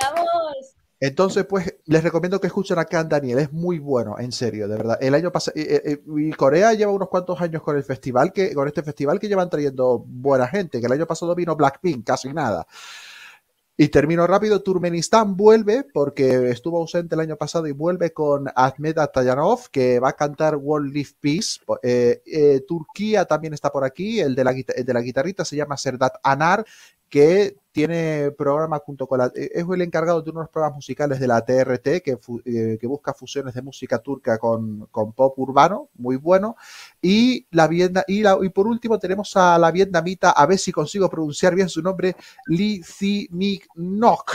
¡Vamos! 0.00 0.74
Entonces, 1.00 1.44
pues 1.44 1.76
les 1.84 2.02
recomiendo 2.02 2.40
que 2.40 2.48
escuchen 2.48 2.78
a 2.78 2.84
Can 2.84 3.08
Daniel, 3.08 3.38
es 3.38 3.52
muy 3.52 3.78
bueno, 3.78 4.16
en 4.18 4.32
serio, 4.32 4.66
de 4.66 4.76
verdad. 4.76 4.98
El 5.00 5.14
año 5.14 5.30
pasado, 5.30 5.54
y 5.56 6.30
Corea 6.32 6.72
lleva 6.72 6.90
unos 6.90 7.08
cuantos 7.08 7.40
años 7.40 7.62
con 7.62 7.76
el 7.76 7.84
festival, 7.84 8.32
que, 8.32 8.52
con 8.52 8.66
este 8.66 8.82
festival 8.82 9.20
que 9.20 9.28
llevan 9.28 9.48
trayendo 9.48 10.04
buena 10.04 10.48
gente, 10.48 10.80
que 10.80 10.86
el 10.86 10.92
año 10.92 11.06
pasado 11.06 11.34
vino 11.36 11.54
Blackpink, 11.54 12.04
casi 12.04 12.32
nada. 12.32 12.66
Y 13.80 13.90
termino 13.90 14.26
rápido, 14.26 14.60
Turkmenistán 14.60 15.36
vuelve, 15.36 15.84
porque 15.94 16.50
estuvo 16.50 16.78
ausente 16.78 17.14
el 17.14 17.20
año 17.20 17.36
pasado 17.36 17.68
y 17.68 17.70
vuelve 17.70 18.12
con 18.12 18.48
Ahmed 18.56 18.98
Atayanov, 18.98 19.70
que 19.70 20.00
va 20.00 20.08
a 20.08 20.16
cantar 20.16 20.56
World 20.56 20.92
Live 20.92 21.10
Peace. 21.20 21.60
Eh, 21.84 22.20
eh, 22.26 22.64
Turquía 22.66 23.24
también 23.24 23.54
está 23.54 23.70
por 23.70 23.84
aquí, 23.84 24.18
el 24.18 24.34
de, 24.34 24.42
la, 24.42 24.50
el 24.50 24.84
de 24.84 24.92
la 24.92 25.00
guitarrita 25.00 25.44
se 25.44 25.54
llama 25.54 25.76
Serdat 25.76 26.14
Anar, 26.24 26.64
que 27.08 27.54
tiene 27.78 28.32
programa 28.32 28.80
junto 28.80 29.06
con 29.06 29.18
la... 29.18 29.26
eh, 29.36 29.50
Es 29.54 29.64
el 29.72 29.82
encargado 29.82 30.20
de 30.20 30.30
unos 30.30 30.48
programas 30.48 30.76
musicales 30.78 31.20
de 31.20 31.28
la 31.28 31.44
TRT 31.44 31.86
eh, 31.86 32.78
que 32.80 32.86
busca 32.88 33.14
fusiones 33.14 33.54
de 33.54 33.62
música 33.62 34.00
turca 34.00 34.36
con, 34.38 34.86
con 34.90 35.12
pop 35.12 35.38
urbano, 35.38 35.88
muy 35.94 36.16
bueno. 36.16 36.56
Y, 37.00 37.46
la 37.52 37.68
y, 37.72 38.22
y 38.46 38.48
por 38.48 38.66
último 38.66 38.98
tenemos 38.98 39.36
a 39.36 39.56
la 39.58 39.70
vietnamita, 39.70 40.30
a 40.32 40.44
ver 40.46 40.58
si 40.58 40.72
consigo 40.72 41.08
pronunciar 41.08 41.54
bien 41.54 41.68
su 41.68 41.80
nombre, 41.80 42.16
Lee 42.46 42.82
Thi 42.98 43.28
Mik 43.30 43.68
Nok 43.76 44.32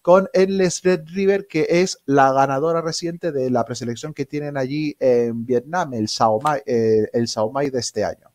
con 0.00 0.28
Endless 0.32 0.82
Red 0.82 1.08
River, 1.08 1.46
que 1.48 1.66
es 1.68 1.98
la 2.06 2.32
ganadora 2.32 2.80
reciente 2.80 3.32
de 3.32 3.50
la 3.50 3.64
preselección 3.64 4.14
que 4.14 4.26
tienen 4.26 4.56
allí 4.56 4.96
en 5.00 5.44
Vietnam, 5.44 5.92
el 5.94 6.08
Sao 6.08 6.40
Mai, 6.40 6.62
eh, 6.64 7.08
el 7.12 7.26
Sao 7.26 7.50
Mai 7.50 7.70
de 7.70 7.80
este 7.80 8.04
año. 8.04 8.30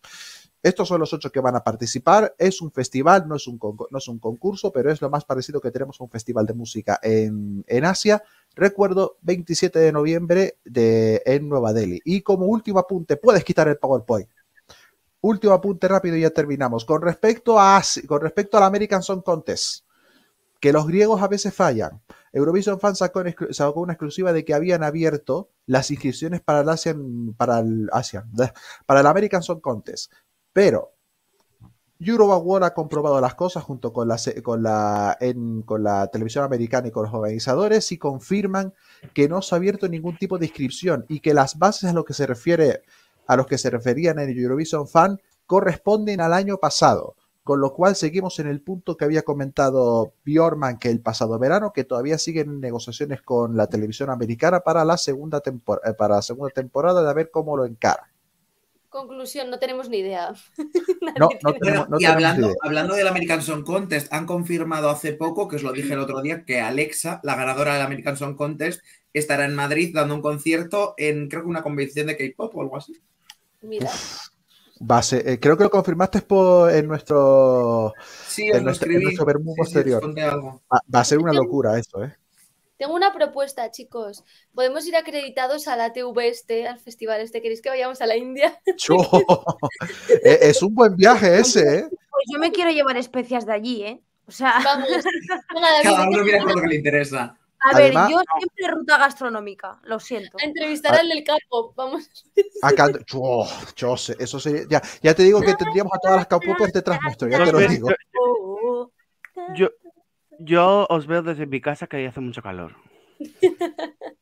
Estos 0.65 0.87
son 0.87 0.99
los 0.99 1.13
ocho 1.13 1.31
que 1.31 1.39
van 1.39 1.55
a 1.55 1.63
participar. 1.63 2.33
Es 2.39 2.59
un 2.59 2.71
festival, 2.71 3.27
no 3.27 3.35
es 3.35 3.45
un, 3.45 3.59
no 3.91 3.97
es 3.99 4.07
un 4.07 4.17
concurso, 4.17 4.73
pero 4.73 4.91
es 4.91 4.99
lo 4.99 5.11
más 5.11 5.23
parecido 5.23 5.61
que 5.61 5.69
tenemos 5.69 6.01
a 6.01 6.03
un 6.03 6.09
festival 6.09 6.47
de 6.47 6.55
música 6.55 6.99
en, 7.03 7.63
en 7.67 7.85
Asia. 7.85 8.23
Recuerdo, 8.55 9.19
27 9.21 9.77
de 9.77 9.91
noviembre 9.91 10.57
en 10.65 11.47
Nueva 11.47 11.71
Delhi. 11.71 12.01
Y 12.03 12.23
como 12.23 12.47
último 12.47 12.79
apunte, 12.79 13.15
puedes 13.15 13.43
quitar 13.43 13.67
el 13.67 13.77
PowerPoint. 13.77 14.27
Último 15.21 15.53
apunte 15.53 15.87
rápido 15.87 16.17
y 16.17 16.21
ya 16.21 16.31
terminamos. 16.31 16.83
Con 16.83 17.03
respecto 17.03 17.59
a, 17.59 17.79
con 18.07 18.21
respecto 18.21 18.57
al 18.57 18.63
American 18.63 19.03
Song 19.03 19.21
Contest, 19.21 19.85
que 20.59 20.73
los 20.73 20.87
griegos 20.87 21.21
a 21.21 21.27
veces 21.27 21.53
fallan. 21.53 22.01
Eurovision 22.33 22.79
Fan 22.79 22.95
sacó, 22.95 23.21
una 23.81 23.93
exclusiva 23.93 24.33
de 24.33 24.43
que 24.43 24.55
habían 24.55 24.83
abierto 24.83 25.51
las 25.67 25.91
inscripciones 25.91 26.41
para 26.41 26.61
el 26.61 27.35
para 27.37 27.63
para 28.87 28.99
el 28.99 29.05
American 29.05 29.43
Song 29.43 29.61
Contest. 29.61 30.11
Pero 30.55 30.93
Euroaward 31.99 32.63
ha 32.63 32.73
comprobado 32.73 33.19
las 33.19 33.35
cosas 33.35 33.63
junto 33.63 33.91
con 33.91 34.07
la, 34.07 34.17
con, 34.41 34.63
la, 34.63 35.17
en- 35.19 35.61
con 35.63 35.83
la 35.83 36.07
televisión 36.07 36.45
americana 36.45 36.87
y 36.87 36.91
con 36.91 37.03
los 37.03 37.13
organizadores 37.13 37.91
y 37.91 37.97
confirman 37.97 38.73
que 39.13 39.27
no 39.27 39.41
se 39.41 39.53
ha 39.53 39.57
abierto 39.57 39.87
ningún 39.89 40.17
tipo 40.17 40.37
de 40.37 40.45
inscripción 40.45 41.05
y 41.09 41.19
que 41.19 41.33
las 41.33 41.57
bases 41.57 41.89
a 41.89 41.93
lo 41.93 42.05
que 42.05 42.13
se 42.13 42.25
refiere 42.25 42.83
a 43.27 43.35
los 43.35 43.47
que 43.47 43.57
se 43.57 43.69
referían 43.69 44.19
en 44.19 44.29
Eurovision 44.29 44.87
Fan 44.87 45.19
corresponden 45.45 46.21
al 46.21 46.33
año 46.33 46.57
pasado. 46.57 47.15
Con 47.43 47.59
lo 47.59 47.73
cual 47.73 47.95
seguimos 47.95 48.39
en 48.39 48.47
el 48.47 48.61
punto 48.61 48.95
que 48.97 49.05
había 49.05 49.23
comentado 49.23 50.13
Bjorman 50.25 50.79
que 50.79 50.89
el 50.89 51.01
pasado 51.01 51.37
verano, 51.37 51.73
que 51.73 51.83
todavía 51.83 52.17
siguen 52.17 52.59
negociaciones 52.61 53.21
con 53.21 53.57
la 53.57 53.67
televisión 53.67 54.09
americana 54.09 54.61
para 54.61 54.85
la 54.85 54.97
segunda, 54.97 55.43
tempor- 55.43 55.81
eh, 55.85 55.93
para 55.93 56.15
la 56.15 56.21
segunda 56.21 56.51
temporada 56.53 57.03
de 57.03 57.09
a 57.09 57.13
ver 57.13 57.29
cómo 57.31 57.57
lo 57.57 57.65
encara. 57.65 58.09
Conclusión, 58.95 59.49
no 59.49 59.59
tenemos 59.59 59.89
ni 59.89 59.97
idea. 59.97 60.31
No, 60.31 60.35
Nadie 61.01 61.39
no 61.43 61.51
tiene- 61.51 61.59
tenemos, 61.59 61.89
no 61.89 61.97
y 61.97 61.99
tenemos 61.99 62.15
hablando, 62.15 62.47
idea. 62.47 62.55
hablando 62.61 62.95
del 62.95 63.07
American 63.07 63.41
Song 63.41 63.63
Contest, 63.65 64.11
han 64.13 64.25
confirmado 64.25 64.89
hace 64.89 65.11
poco, 65.11 65.49
que 65.49 65.57
os 65.57 65.63
lo 65.63 65.73
dije 65.73 65.93
el 65.93 65.99
otro 65.99 66.21
día, 66.21 66.45
que 66.45 66.61
Alexa, 66.61 67.19
la 67.23 67.35
ganadora 67.35 67.73
del 67.73 67.81
American 67.83 68.15
Song 68.15 68.35
Contest, 68.37 68.81
estará 69.11 69.43
en 69.43 69.53
Madrid 69.53 69.91
dando 69.93 70.15
un 70.15 70.21
concierto 70.21 70.93
en, 70.97 71.27
creo 71.27 71.41
que 71.43 71.49
una 71.49 71.61
convención 71.61 72.07
de 72.07 72.15
K-pop 72.15 72.55
o 72.55 72.61
algo 72.61 72.77
así. 72.77 72.93
Mira, 73.61 73.89
Va 74.89 74.97
a 74.99 75.03
ser- 75.03 75.27
eh, 75.27 75.39
creo 75.39 75.57
que 75.57 75.63
lo 75.65 75.69
confirmaste 75.69 76.21
por, 76.21 76.71
en 76.71 76.87
nuestro, 76.87 77.93
Sí, 78.27 78.47
en 78.47 78.63
nuestro, 78.63 78.91
en 78.91 79.03
nuestro 79.03 79.25
Sí, 79.65 79.71
sí, 80.15 80.21
algo. 80.21 80.61
Va, 80.73 80.79
va 80.93 80.99
a 81.01 81.05
ser 81.05 81.19
una 81.19 81.33
locura 81.33 81.77
esto, 81.77 82.03
¿eh? 82.03 82.15
Tengo 82.77 82.93
una 82.93 83.13
propuesta, 83.13 83.71
chicos. 83.71 84.23
Podemos 84.53 84.85
ir 84.87 84.95
acreditados 84.95 85.67
a 85.67 85.75
la 85.77 85.93
TV 85.93 86.27
este, 86.27 86.67
al 86.67 86.79
festival 86.79 87.21
este. 87.21 87.41
¿Queréis 87.41 87.61
que 87.61 87.69
vayamos 87.69 88.01
a 88.01 88.05
la 88.07 88.15
India? 88.17 88.59
Eh, 90.23 90.39
es 90.41 90.61
un 90.61 90.73
buen 90.73 90.95
viaje 90.95 91.39
ese, 91.39 91.79
¿eh? 91.79 91.87
Pues 91.89 92.25
yo 92.31 92.39
me 92.39 92.51
quiero 92.51 92.71
llevar 92.71 92.97
especias 92.97 93.45
de 93.45 93.53
allí, 93.53 93.83
¿eh? 93.83 94.01
O 94.27 94.31
sea, 94.31 94.55
Vamos. 94.63 94.87
Cada 95.83 96.09
uno 96.09 96.23
mira 96.23 96.39
por 96.41 96.55
lo 96.55 96.61
que 96.61 96.67
le 96.67 96.75
interesa. 96.75 97.37
a 97.59 97.77
ver, 97.77 97.85
Además- 97.95 98.11
yo 98.11 98.21
siempre 98.39 98.67
ruta 98.75 98.97
gastronómica, 98.97 99.79
lo 99.83 99.99
siento. 99.99 100.37
a 100.41 100.45
entrevistar 100.45 100.95
al 100.95 101.09
del 101.09 101.23
capo. 101.23 101.73
Vamos. 101.75 102.09
Acá, 102.61 102.87
se- 103.97 104.15
eso 104.19 104.39
sería- 104.39 104.65
ya, 104.69 104.81
ya 105.01 105.13
te 105.13 105.23
digo 105.23 105.41
que 105.41 105.53
tendríamos 105.55 105.93
a 105.93 105.99
todas 105.99 106.17
las 106.17 106.27
capopers 106.27 106.73
detrás 106.73 106.99
nuestro, 107.03 107.27
ya 107.27 107.43
te 107.43 107.51
lo 107.51 107.61
Yo- 107.61 107.67
digo. 107.67 107.89
Oh, 108.19 108.91
Yo, 109.55 109.69
yo 110.39 110.85
os 110.89 111.07
veo 111.07 111.21
desde 111.23 111.45
mi 111.45 111.61
casa 111.61 111.87
que 111.87 111.97
ahí 111.97 112.05
hace 112.05 112.19
mucho 112.21 112.41
calor. 112.41 112.73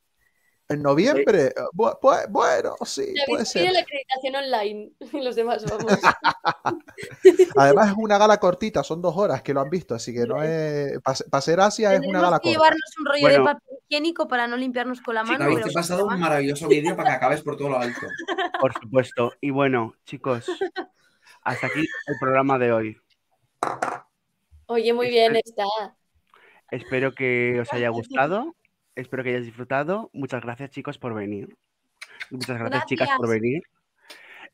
En 0.70 0.82
noviembre, 0.82 1.48
eh, 1.48 1.54
bu- 1.74 2.00
bu- 2.00 2.26
bueno, 2.30 2.76
sí, 2.86 3.02
David 3.02 3.22
puede 3.28 3.44
pide 3.44 3.46
ser. 3.46 3.72
la 3.74 3.80
acreditación 3.82 4.36
online. 4.36 4.92
Los 5.24 5.36
demás 5.36 5.64
vamos. 5.70 5.92
Además 7.58 7.90
es 7.90 7.96
una 7.98 8.18
gala 8.18 8.38
cortita, 8.40 8.82
son 8.82 9.02
dos 9.02 9.16
horas 9.18 9.42
que 9.44 9.54
lo 9.54 9.60
han 9.60 9.70
visto, 9.70 9.94
así 9.94 10.14
que 10.14 10.26
no 10.26 10.42
es. 10.42 11.00
Para 11.02 11.42
ser 11.42 11.60
Asia 11.60 11.94
es 11.94 12.00
una 12.08 12.22
gala 12.22 12.40
que 12.40 12.44
corta. 12.44 12.50
llevarnos 12.52 12.92
un 12.98 13.06
rollo 13.06 13.22
Bueno. 13.22 13.38
de 13.40 13.44
papel 13.54 13.78
higiénico 13.90 14.28
para 14.30 14.48
no 14.48 14.56
limpiarnos 14.56 15.02
con 15.02 15.16
la 15.16 15.24
mano. 15.26 15.46
Pero 15.54 15.66
te 15.66 15.70
he 15.70 15.74
pasado 15.74 16.06
un 16.08 16.18
maravilloso 16.20 16.68
vídeo 16.70 16.96
para 16.96 17.10
que 17.10 17.16
acabes 17.18 17.42
por 17.44 17.58
todo 17.58 17.70
lo 17.70 17.78
alto. 17.80 18.08
Por 18.60 18.74
supuesto. 18.74 19.34
Y 19.42 19.50
bueno, 19.52 19.96
chicos, 20.06 20.48
hasta 21.44 21.68
aquí 21.68 21.82
el 21.82 22.16
programa 22.22 22.58
de 22.58 22.72
hoy. 22.72 22.98
Oye, 24.68 24.94
muy 24.94 25.10
bien 25.10 25.36
está. 25.36 25.66
Espero 26.74 27.14
que 27.14 27.60
os 27.62 27.72
haya 27.72 27.90
gustado. 27.90 28.56
Espero 28.96 29.24
que 29.24 29.30
hayáis 29.30 29.46
disfrutado. 29.46 30.10
Muchas 30.12 30.42
gracias, 30.42 30.72
chicos, 30.72 30.98
por 30.98 31.14
venir. 31.14 31.56
Muchas 32.32 32.58
gracias, 32.58 32.86
chicas, 32.88 33.10
por 33.18 33.30
venir. 33.30 33.62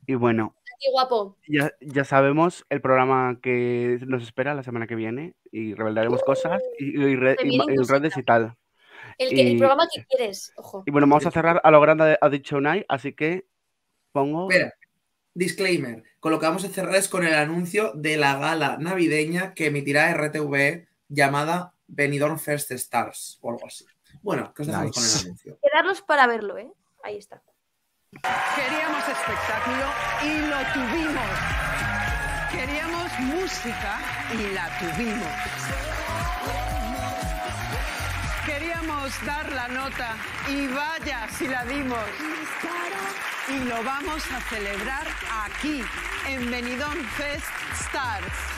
Y 0.05 0.15
bueno, 0.15 0.53
guapo. 0.91 1.37
ya, 1.47 1.71
ya 1.79 2.03
sabemos 2.03 2.65
el 2.69 2.81
programa 2.81 3.39
que 3.41 3.99
nos 4.05 4.23
espera 4.23 4.53
la 4.53 4.63
semana 4.63 4.85
que 4.87 4.95
viene 4.95 5.33
y 5.51 5.73
revelaremos 5.75 6.21
cosas 6.23 6.61
y, 6.77 7.01
y 7.01 7.15
re- 7.15 7.37
y 7.43 7.57
redes 7.87 8.17
y 8.17 8.23
tal. 8.23 8.55
El, 9.17 9.29
que, 9.29 9.51
el 9.51 9.57
programa 9.57 9.87
que 9.93 10.05
quieres. 10.05 10.51
Ojo. 10.57 10.83
Y 10.85 10.91
bueno, 10.91 11.07
vamos 11.07 11.25
a 11.25 11.31
cerrar 11.31 11.61
a 11.63 11.71
lo 11.71 11.79
grande, 11.79 12.17
ha 12.19 12.29
dicho 12.29 12.57
Unai, 12.57 12.85
así 12.89 13.13
que 13.13 13.45
pongo. 14.11 14.49
Espera, 14.49 14.73
disclaimer. 15.33 16.03
Con 16.19 16.31
lo 16.33 16.39
que 16.39 16.47
vamos 16.47 16.65
a 16.65 16.69
cerrar 16.69 16.95
es 16.95 17.07
con 17.07 17.25
el 17.25 17.33
anuncio 17.33 17.93
de 17.93 18.17
la 18.17 18.37
gala 18.37 18.77
navideña 18.77 19.53
que 19.53 19.67
emitirá 19.67 20.13
RTV 20.13 20.85
llamada 21.07 21.73
Benidorm 21.89 22.37
First 22.37 22.71
Stars 22.71 23.39
o 23.41 23.51
algo 23.51 23.65
así. 23.65 23.85
Bueno, 24.21 24.53
que 24.53 24.61
os 24.61 24.67
dejamos 24.67 24.95
con 24.95 25.03
el 25.03 25.25
anuncio. 25.25 25.59
Quedarnos 25.61 26.01
para 26.01 26.27
verlo, 26.27 26.57
¿eh? 26.57 26.71
Ahí 27.03 27.17
está. 27.17 27.41
Queríamos 28.55 29.07
espectáculo 29.07 29.85
y 30.23 30.39
lo 30.47 30.57
tuvimos. 30.73 31.31
Queríamos 32.51 33.19
música 33.19 33.99
y 34.33 34.53
la 34.53 34.79
tuvimos. 34.79 35.27
Queríamos 38.45 39.25
dar 39.25 39.51
la 39.51 39.67
nota 39.67 40.15
y 40.47 40.67
vaya 40.67 41.27
si 41.37 41.47
la 41.47 41.65
dimos. 41.65 42.05
Y 43.47 43.63
lo 43.65 43.83
vamos 43.83 44.23
a 44.31 44.41
celebrar 44.41 45.07
aquí, 45.45 45.83
en 46.27 46.51
Benidorm 46.51 47.03
Fest 47.09 47.47
Stars. 47.73 48.49